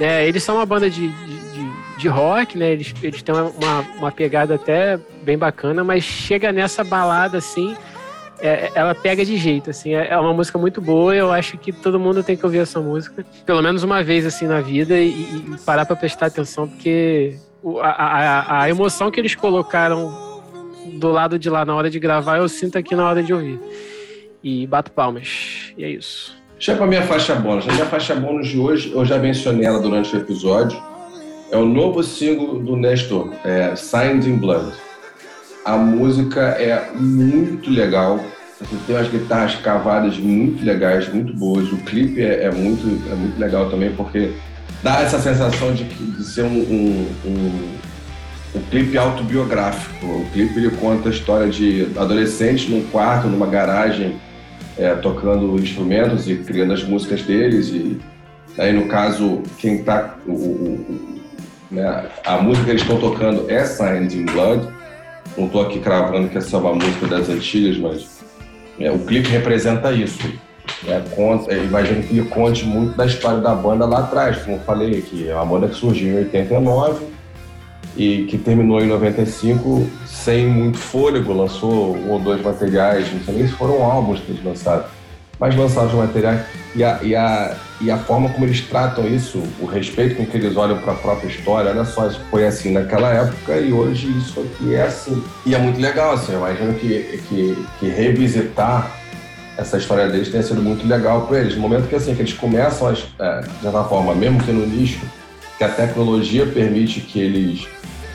É, 0.00 0.26
eles 0.26 0.42
são 0.42 0.56
uma 0.56 0.66
banda 0.66 0.90
de, 0.90 1.08
de, 1.08 1.98
de, 1.98 2.08
rock, 2.08 2.58
né, 2.58 2.72
eles, 2.72 2.92
eles 3.00 3.22
têm 3.22 3.34
uma, 3.34 3.80
uma 3.98 4.10
pegada 4.10 4.56
até 4.56 4.98
bem 5.22 5.38
bacana, 5.38 5.84
mas 5.84 6.02
chega 6.02 6.50
nessa 6.50 6.82
balada, 6.82 7.38
assim, 7.38 7.76
é, 8.38 8.70
ela 8.74 8.94
pega 8.94 9.24
de 9.24 9.36
jeito, 9.36 9.70
assim, 9.70 9.94
é, 9.94 10.08
é 10.08 10.18
uma 10.18 10.32
música 10.32 10.58
muito 10.58 10.80
boa, 10.80 11.14
eu 11.14 11.32
acho 11.32 11.56
que 11.58 11.72
todo 11.72 11.98
mundo 11.98 12.22
tem 12.22 12.36
que 12.36 12.44
ouvir 12.44 12.58
essa 12.58 12.80
música, 12.80 13.24
pelo 13.44 13.62
menos 13.62 13.82
uma 13.82 14.02
vez, 14.02 14.26
assim, 14.26 14.46
na 14.46 14.60
vida 14.60 14.98
e, 14.98 15.08
e 15.08 15.56
parar 15.64 15.86
para 15.86 15.96
prestar 15.96 16.26
atenção, 16.26 16.68
porque 16.68 17.36
a, 17.80 17.88
a, 17.88 18.62
a 18.62 18.70
emoção 18.70 19.10
que 19.10 19.18
eles 19.18 19.34
colocaram 19.34 20.26
do 20.94 21.10
lado 21.10 21.38
de 21.38 21.50
lá 21.50 21.64
na 21.64 21.74
hora 21.74 21.90
de 21.90 21.98
gravar, 21.98 22.38
eu 22.38 22.48
sinto 22.48 22.78
aqui 22.78 22.94
na 22.94 23.08
hora 23.08 23.22
de 23.22 23.32
ouvir. 23.32 23.60
E 24.42 24.66
bato 24.66 24.92
palmas. 24.92 25.72
E 25.76 25.84
é 25.84 25.90
isso. 25.90 26.36
Chega 26.58 26.84
a 26.84 26.86
minha 26.86 27.02
faixa 27.02 27.34
bônus. 27.34 27.68
A 27.68 27.72
minha 27.72 27.86
faixa 27.86 28.14
bônus 28.14 28.48
de 28.48 28.58
hoje, 28.58 28.92
eu 28.92 29.04
já 29.04 29.18
mencionei 29.18 29.66
ela 29.66 29.80
durante 29.80 30.14
o 30.14 30.18
episódio. 30.18 30.80
É 31.50 31.56
o 31.56 31.64
novo 31.64 32.02
single 32.02 32.60
do 32.60 32.76
Nestor, 32.76 33.32
é 33.44 33.74
Signs 33.76 34.26
in 34.26 34.36
Blood. 34.36 34.72
A 35.66 35.76
música 35.76 36.40
é 36.40 36.92
muito 36.94 37.68
legal. 37.68 38.24
Tem 38.86 38.96
umas 38.96 39.08
guitarras 39.08 39.56
cavadas 39.56 40.16
muito 40.16 40.64
legais, 40.64 41.12
muito 41.12 41.34
boas. 41.34 41.70
O 41.72 41.76
clipe 41.78 42.22
é, 42.22 42.44
é 42.44 42.50
muito, 42.52 42.86
é 43.10 43.14
muito 43.16 43.36
legal 43.38 43.68
também, 43.68 43.92
porque 43.92 44.32
dá 44.80 45.00
essa 45.02 45.18
sensação 45.18 45.74
de, 45.74 45.82
de 45.82 46.24
ser 46.24 46.44
um, 46.44 46.56
um, 46.56 47.08
um 47.26 47.76
um 48.54 48.60
clipe 48.70 48.96
autobiográfico. 48.96 50.06
O 50.06 50.26
clipe 50.32 50.58
ele 50.58 50.70
conta 50.70 51.08
a 51.08 51.12
história 51.12 51.48
de 51.48 51.88
adolescentes 51.96 52.68
num 52.70 52.82
quarto, 52.84 53.26
numa 53.28 53.46
garagem, 53.46 54.16
é, 54.78 54.94
tocando 54.94 55.58
instrumentos 55.58 56.28
e 56.28 56.36
criando 56.36 56.72
as 56.72 56.82
músicas 56.82 57.22
deles. 57.22 57.68
E 57.68 58.00
aí, 58.56 58.72
no 58.72 58.86
caso, 58.86 59.42
quem 59.58 59.82
tá. 59.82 60.16
O, 60.26 60.32
o, 60.32 61.20
né, 61.70 62.06
a 62.24 62.38
música 62.38 62.64
que 62.64 62.70
eles 62.70 62.82
estão 62.82 62.98
tocando 62.98 63.50
é 63.50 63.64
Signs 63.64 64.14
in 64.14 64.24
Blood. 64.26 64.75
Não 65.36 65.46
estou 65.46 65.62
aqui 65.62 65.80
cravando 65.80 66.28
que 66.28 66.38
essa 66.38 66.56
é 66.56 66.60
uma 66.60 66.74
música 66.74 67.06
das 67.06 67.28
antigas, 67.28 67.76
mas 67.78 68.24
é, 68.78 68.90
o 68.90 68.98
clipe 69.00 69.28
representa 69.28 69.92
isso. 69.92 70.18
É, 70.86 71.00
conta, 71.14 71.52
é, 71.52 71.64
imagino 71.64 72.02
que 72.02 72.18
ele 72.18 72.28
conte 72.28 72.64
muito 72.64 72.96
da 72.96 73.06
história 73.06 73.40
da 73.40 73.54
banda 73.54 73.86
lá 73.86 74.00
atrás, 74.00 74.38
como 74.38 74.56
eu 74.56 74.60
falei, 74.60 75.02
que 75.02 75.28
é 75.28 75.34
uma 75.34 75.46
banda 75.46 75.68
que 75.68 75.74
surgiu 75.74 76.14
em 76.14 76.18
89 76.24 77.06
e 77.96 78.24
que 78.24 78.36
terminou 78.36 78.80
em 78.80 78.86
95 78.86 79.86
sem 80.06 80.46
muito 80.46 80.78
fôlego, 80.78 81.32
lançou 81.32 81.96
um 81.96 82.10
ou 82.10 82.18
dois 82.18 82.42
materiais, 82.42 83.10
não 83.12 83.20
sei 83.20 83.34
nem 83.34 83.46
se 83.46 83.54
foram 83.54 83.82
álbuns 83.82 84.20
que 84.20 84.32
eles 84.32 84.44
lançaram, 84.44 84.84
mas 85.38 85.54
lançaram 85.54 85.88
os 85.88 85.94
materiais 85.94 86.40
e 86.74 86.84
a, 86.84 86.98
e 87.02 87.14
a, 87.14 87.56
e 87.80 87.90
a 87.90 87.98
forma 87.98 88.28
como 88.28 88.44
eles 88.44 88.60
tratam 88.62 89.06
isso, 89.06 89.42
o 89.60 89.66
respeito 89.66 90.16
com 90.16 90.26
que 90.26 90.36
eles 90.36 90.56
olham 90.56 90.78
para 90.78 90.92
a 90.92 90.96
própria 90.96 91.28
história, 91.28 91.70
olha 91.70 91.84
só, 91.84 92.06
isso 92.06 92.20
foi 92.30 92.46
assim 92.46 92.72
naquela 92.72 93.12
época 93.12 93.56
e 93.58 93.72
hoje 93.72 94.08
isso 94.18 94.40
aqui 94.40 94.74
é 94.74 94.82
assim. 94.82 95.22
E 95.44 95.54
é 95.54 95.58
muito 95.58 95.80
legal, 95.80 96.12
assim, 96.12 96.32
eu 96.32 96.38
imagino 96.38 96.74
que, 96.74 97.20
que, 97.28 97.66
que 97.78 97.88
revisitar 97.88 98.90
essa 99.56 99.78
história 99.78 100.08
deles 100.08 100.28
tenha 100.28 100.42
sido 100.42 100.62
muito 100.62 100.86
legal 100.86 101.26
para 101.26 101.40
eles. 101.40 101.54
No 101.54 101.62
momento 101.62 101.88
que, 101.88 101.94
assim, 101.94 102.14
que 102.14 102.20
eles 102.20 102.34
começam, 102.34 102.90
é, 102.90 103.40
de 103.40 103.60
certa 103.62 103.84
forma, 103.84 104.14
mesmo 104.14 104.42
que 104.42 104.52
no 104.52 104.66
nicho, 104.66 105.00
que 105.56 105.64
a 105.64 105.68
tecnologia 105.68 106.46
permite 106.46 107.00
que 107.00 107.18
eles 107.18 107.66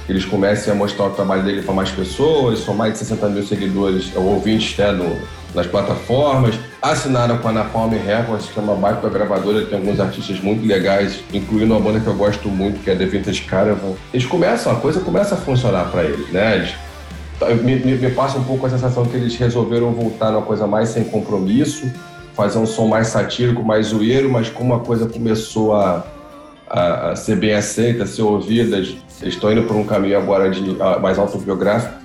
eles 0.09 0.25
comecem 0.25 0.73
a 0.73 0.75
mostrar 0.75 1.05
o 1.05 1.09
trabalho 1.11 1.43
dele 1.43 1.61
para 1.61 1.73
mais 1.73 1.89
pessoas, 1.89 2.59
são 2.59 2.73
mais 2.73 2.93
de 2.93 2.99
60 2.99 3.29
mil 3.29 3.43
seguidores 3.43 4.11
ou 4.13 4.25
ouvintes 4.25 4.77
né, 4.77 4.91
no, 4.91 5.17
nas 5.53 5.67
plataformas. 5.67 6.55
Assinaram 6.81 7.37
com 7.37 7.47
a 7.47 7.51
Napalm 7.51 7.91
Records, 7.91 8.47
que 8.47 8.59
é 8.59 8.61
uma 8.61 8.75
baita 8.75 9.07
gravadora, 9.09 9.65
tem 9.65 9.77
alguns 9.77 9.99
artistas 9.99 10.39
muito 10.39 10.65
legais, 10.65 11.23
incluindo 11.33 11.73
uma 11.73 11.79
banda 11.79 11.99
que 11.99 12.07
eu 12.07 12.15
gosto 12.15 12.49
muito, 12.49 12.83
que 12.83 12.89
é 12.89 12.95
The 12.95 13.05
Vintage 13.05 13.43
Caravan. 13.43 13.93
Eles 14.13 14.25
começam, 14.25 14.71
a 14.71 14.75
coisa 14.75 14.99
começa 14.99 15.35
a 15.35 15.37
funcionar 15.37 15.91
para 15.91 16.03
eles, 16.03 16.29
né? 16.31 16.55
Eles, 16.55 16.73
me, 17.63 17.75
me, 17.75 17.95
me, 17.95 18.11
passa 18.11 18.37
um 18.37 18.43
pouco 18.43 18.65
a 18.65 18.69
sensação 18.69 19.05
que 19.05 19.15
eles 19.15 19.35
resolveram 19.35 19.91
voltar 19.91 20.31
numa 20.31 20.43
coisa 20.43 20.67
mais 20.67 20.89
sem 20.89 21.03
compromisso, 21.03 21.91
fazer 22.33 22.59
um 22.59 22.65
som 22.65 22.87
mais 22.87 23.07
satírico, 23.07 23.63
mais 23.63 23.87
zoeiro, 23.87 24.29
mas 24.29 24.49
como 24.49 24.73
a 24.73 24.79
coisa 24.79 25.07
começou 25.07 25.75
a, 25.75 26.05
a, 26.69 27.11
a 27.11 27.15
ser 27.15 27.35
bem 27.37 27.53
aceita, 27.53 28.03
a 28.03 28.07
ser 28.07 28.21
ouvida, 28.21 28.77
eles 28.77 28.97
estão 29.23 29.51
indo 29.51 29.63
por 29.63 29.75
um 29.75 29.83
caminho 29.83 30.17
agora 30.17 30.49
de 30.49 30.61
uh, 30.61 30.99
mais 31.01 31.17
autobiográfico, 31.19 32.00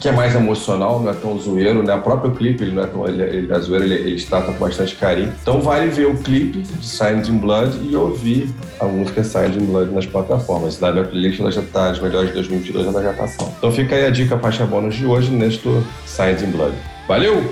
que 0.00 0.08
é 0.08 0.12
mais 0.12 0.34
emocional, 0.34 1.00
não 1.00 1.10
é 1.10 1.14
tão 1.14 1.38
zoeiro, 1.38 1.82
né? 1.82 1.94
O 1.94 2.02
próprio 2.02 2.32
clipe, 2.32 2.62
ele 2.64 2.72
não 2.72 2.82
é 2.82 2.86
tão 2.86 3.06
ele, 3.06 3.22
ele 3.22 3.52
é 3.52 3.58
zoeiro, 3.58 3.84
ele, 3.84 3.94
eles 3.94 4.24
tratam 4.24 4.52
com 4.52 4.60
bastante 4.64 4.96
carinho. 4.96 5.32
Então 5.42 5.60
vale 5.60 5.88
ver 5.88 6.06
o 6.06 6.16
clipe 6.16 6.58
de 6.58 6.86
Signs 6.86 7.28
in 7.28 7.38
Blood 7.38 7.78
e 7.82 7.96
ouvir 7.96 8.48
a 8.80 8.84
música 8.84 9.22
Signs 9.24 9.56
in 9.56 9.66
Blood 9.66 9.92
nas 9.92 10.06
plataformas. 10.06 10.78
Na 10.80 10.92
minha 10.92 11.04
playlist 11.04 11.40
ela 11.40 11.50
já 11.50 11.60
está, 11.60 11.90
as 11.90 12.00
melhores 12.00 12.28
de 12.28 12.34
2022 12.34 12.86
ela 12.86 13.02
já 13.02 13.10
está 13.10 13.46
Então 13.58 13.72
fica 13.72 13.94
aí 13.94 14.06
a 14.06 14.10
dica 14.10 14.38
faixa 14.38 14.66
bônus 14.66 14.94
de 14.94 15.06
hoje 15.06 15.30
neste 15.30 15.68
Signs 16.06 16.42
in 16.42 16.50
Blood. 16.50 16.74
Valeu! 17.08 17.42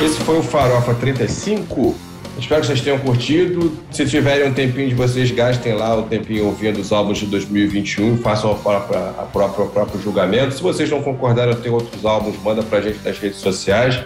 Esse 0.00 0.20
foi 0.20 0.38
o 0.38 0.42
Farofa 0.42 0.94
35. 0.94 2.07
Espero 2.38 2.60
que 2.60 2.68
vocês 2.68 2.80
tenham 2.80 2.98
curtido. 2.98 3.72
Se 3.90 4.06
tiverem 4.06 4.48
um 4.48 4.54
tempinho 4.54 4.88
de 4.88 4.94
vocês, 4.94 5.30
gastem 5.30 5.74
lá 5.74 5.96
o 5.96 6.04
tempinho 6.04 6.46
ouvindo 6.46 6.80
os 6.80 6.92
álbuns 6.92 7.18
de 7.18 7.26
2021, 7.26 8.18
façam 8.18 8.52
a 8.52 8.54
própria, 8.54 8.98
a 8.98 9.24
própria, 9.24 9.64
o 9.64 9.68
próprio 9.68 10.00
julgamento. 10.00 10.54
Se 10.54 10.62
vocês 10.62 10.88
não 10.88 11.02
concordarem 11.02 11.54
ter 11.56 11.70
outros 11.70 12.04
álbuns, 12.06 12.36
manda 12.42 12.62
pra 12.62 12.80
gente 12.80 13.00
nas 13.04 13.18
redes 13.18 13.38
sociais. 13.38 14.00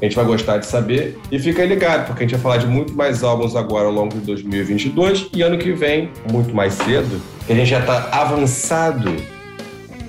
A 0.00 0.04
gente 0.04 0.16
vai 0.16 0.24
gostar 0.24 0.58
de 0.58 0.66
saber. 0.66 1.18
E 1.32 1.38
fica 1.38 1.64
ligado, 1.64 2.06
porque 2.06 2.24
a 2.24 2.26
gente 2.26 2.38
vai 2.38 2.42
falar 2.42 2.56
de 2.58 2.66
muito 2.66 2.94
mais 2.94 3.24
álbuns 3.24 3.56
agora 3.56 3.86
ao 3.86 3.92
longo 3.92 4.14
de 4.14 4.20
2022 4.20 5.30
e 5.34 5.42
ano 5.42 5.58
que 5.58 5.72
vem, 5.72 6.10
muito 6.30 6.54
mais 6.54 6.74
cedo, 6.74 7.20
que 7.46 7.52
a 7.52 7.56
gente 7.56 7.70
já 7.70 7.80
está 7.80 8.08
avançado 8.12 9.14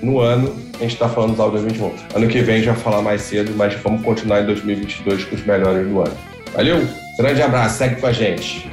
no 0.02 0.20
ano, 0.20 0.54
a 0.74 0.82
gente 0.82 0.92
está 0.92 1.08
falando 1.08 1.30
dos 1.30 1.40
álbuns 1.40 1.62
2021. 1.62 2.16
Ano 2.16 2.28
que 2.28 2.40
vem 2.42 2.56
a 2.56 2.58
gente 2.58 2.68
vai 2.68 2.76
falar 2.76 3.02
mais 3.02 3.22
cedo, 3.22 3.52
mas 3.56 3.74
vamos 3.82 4.02
continuar 4.02 4.42
em 4.42 4.46
2022 4.46 5.24
com 5.24 5.34
os 5.34 5.44
melhores 5.44 5.88
do 5.88 6.00
ano. 6.00 6.16
Valeu! 6.54 7.05
Grande 7.16 7.40
abraço, 7.42 7.78
segue 7.78 8.00
com 8.00 8.06
a 8.06 8.12
gente. 8.12 8.70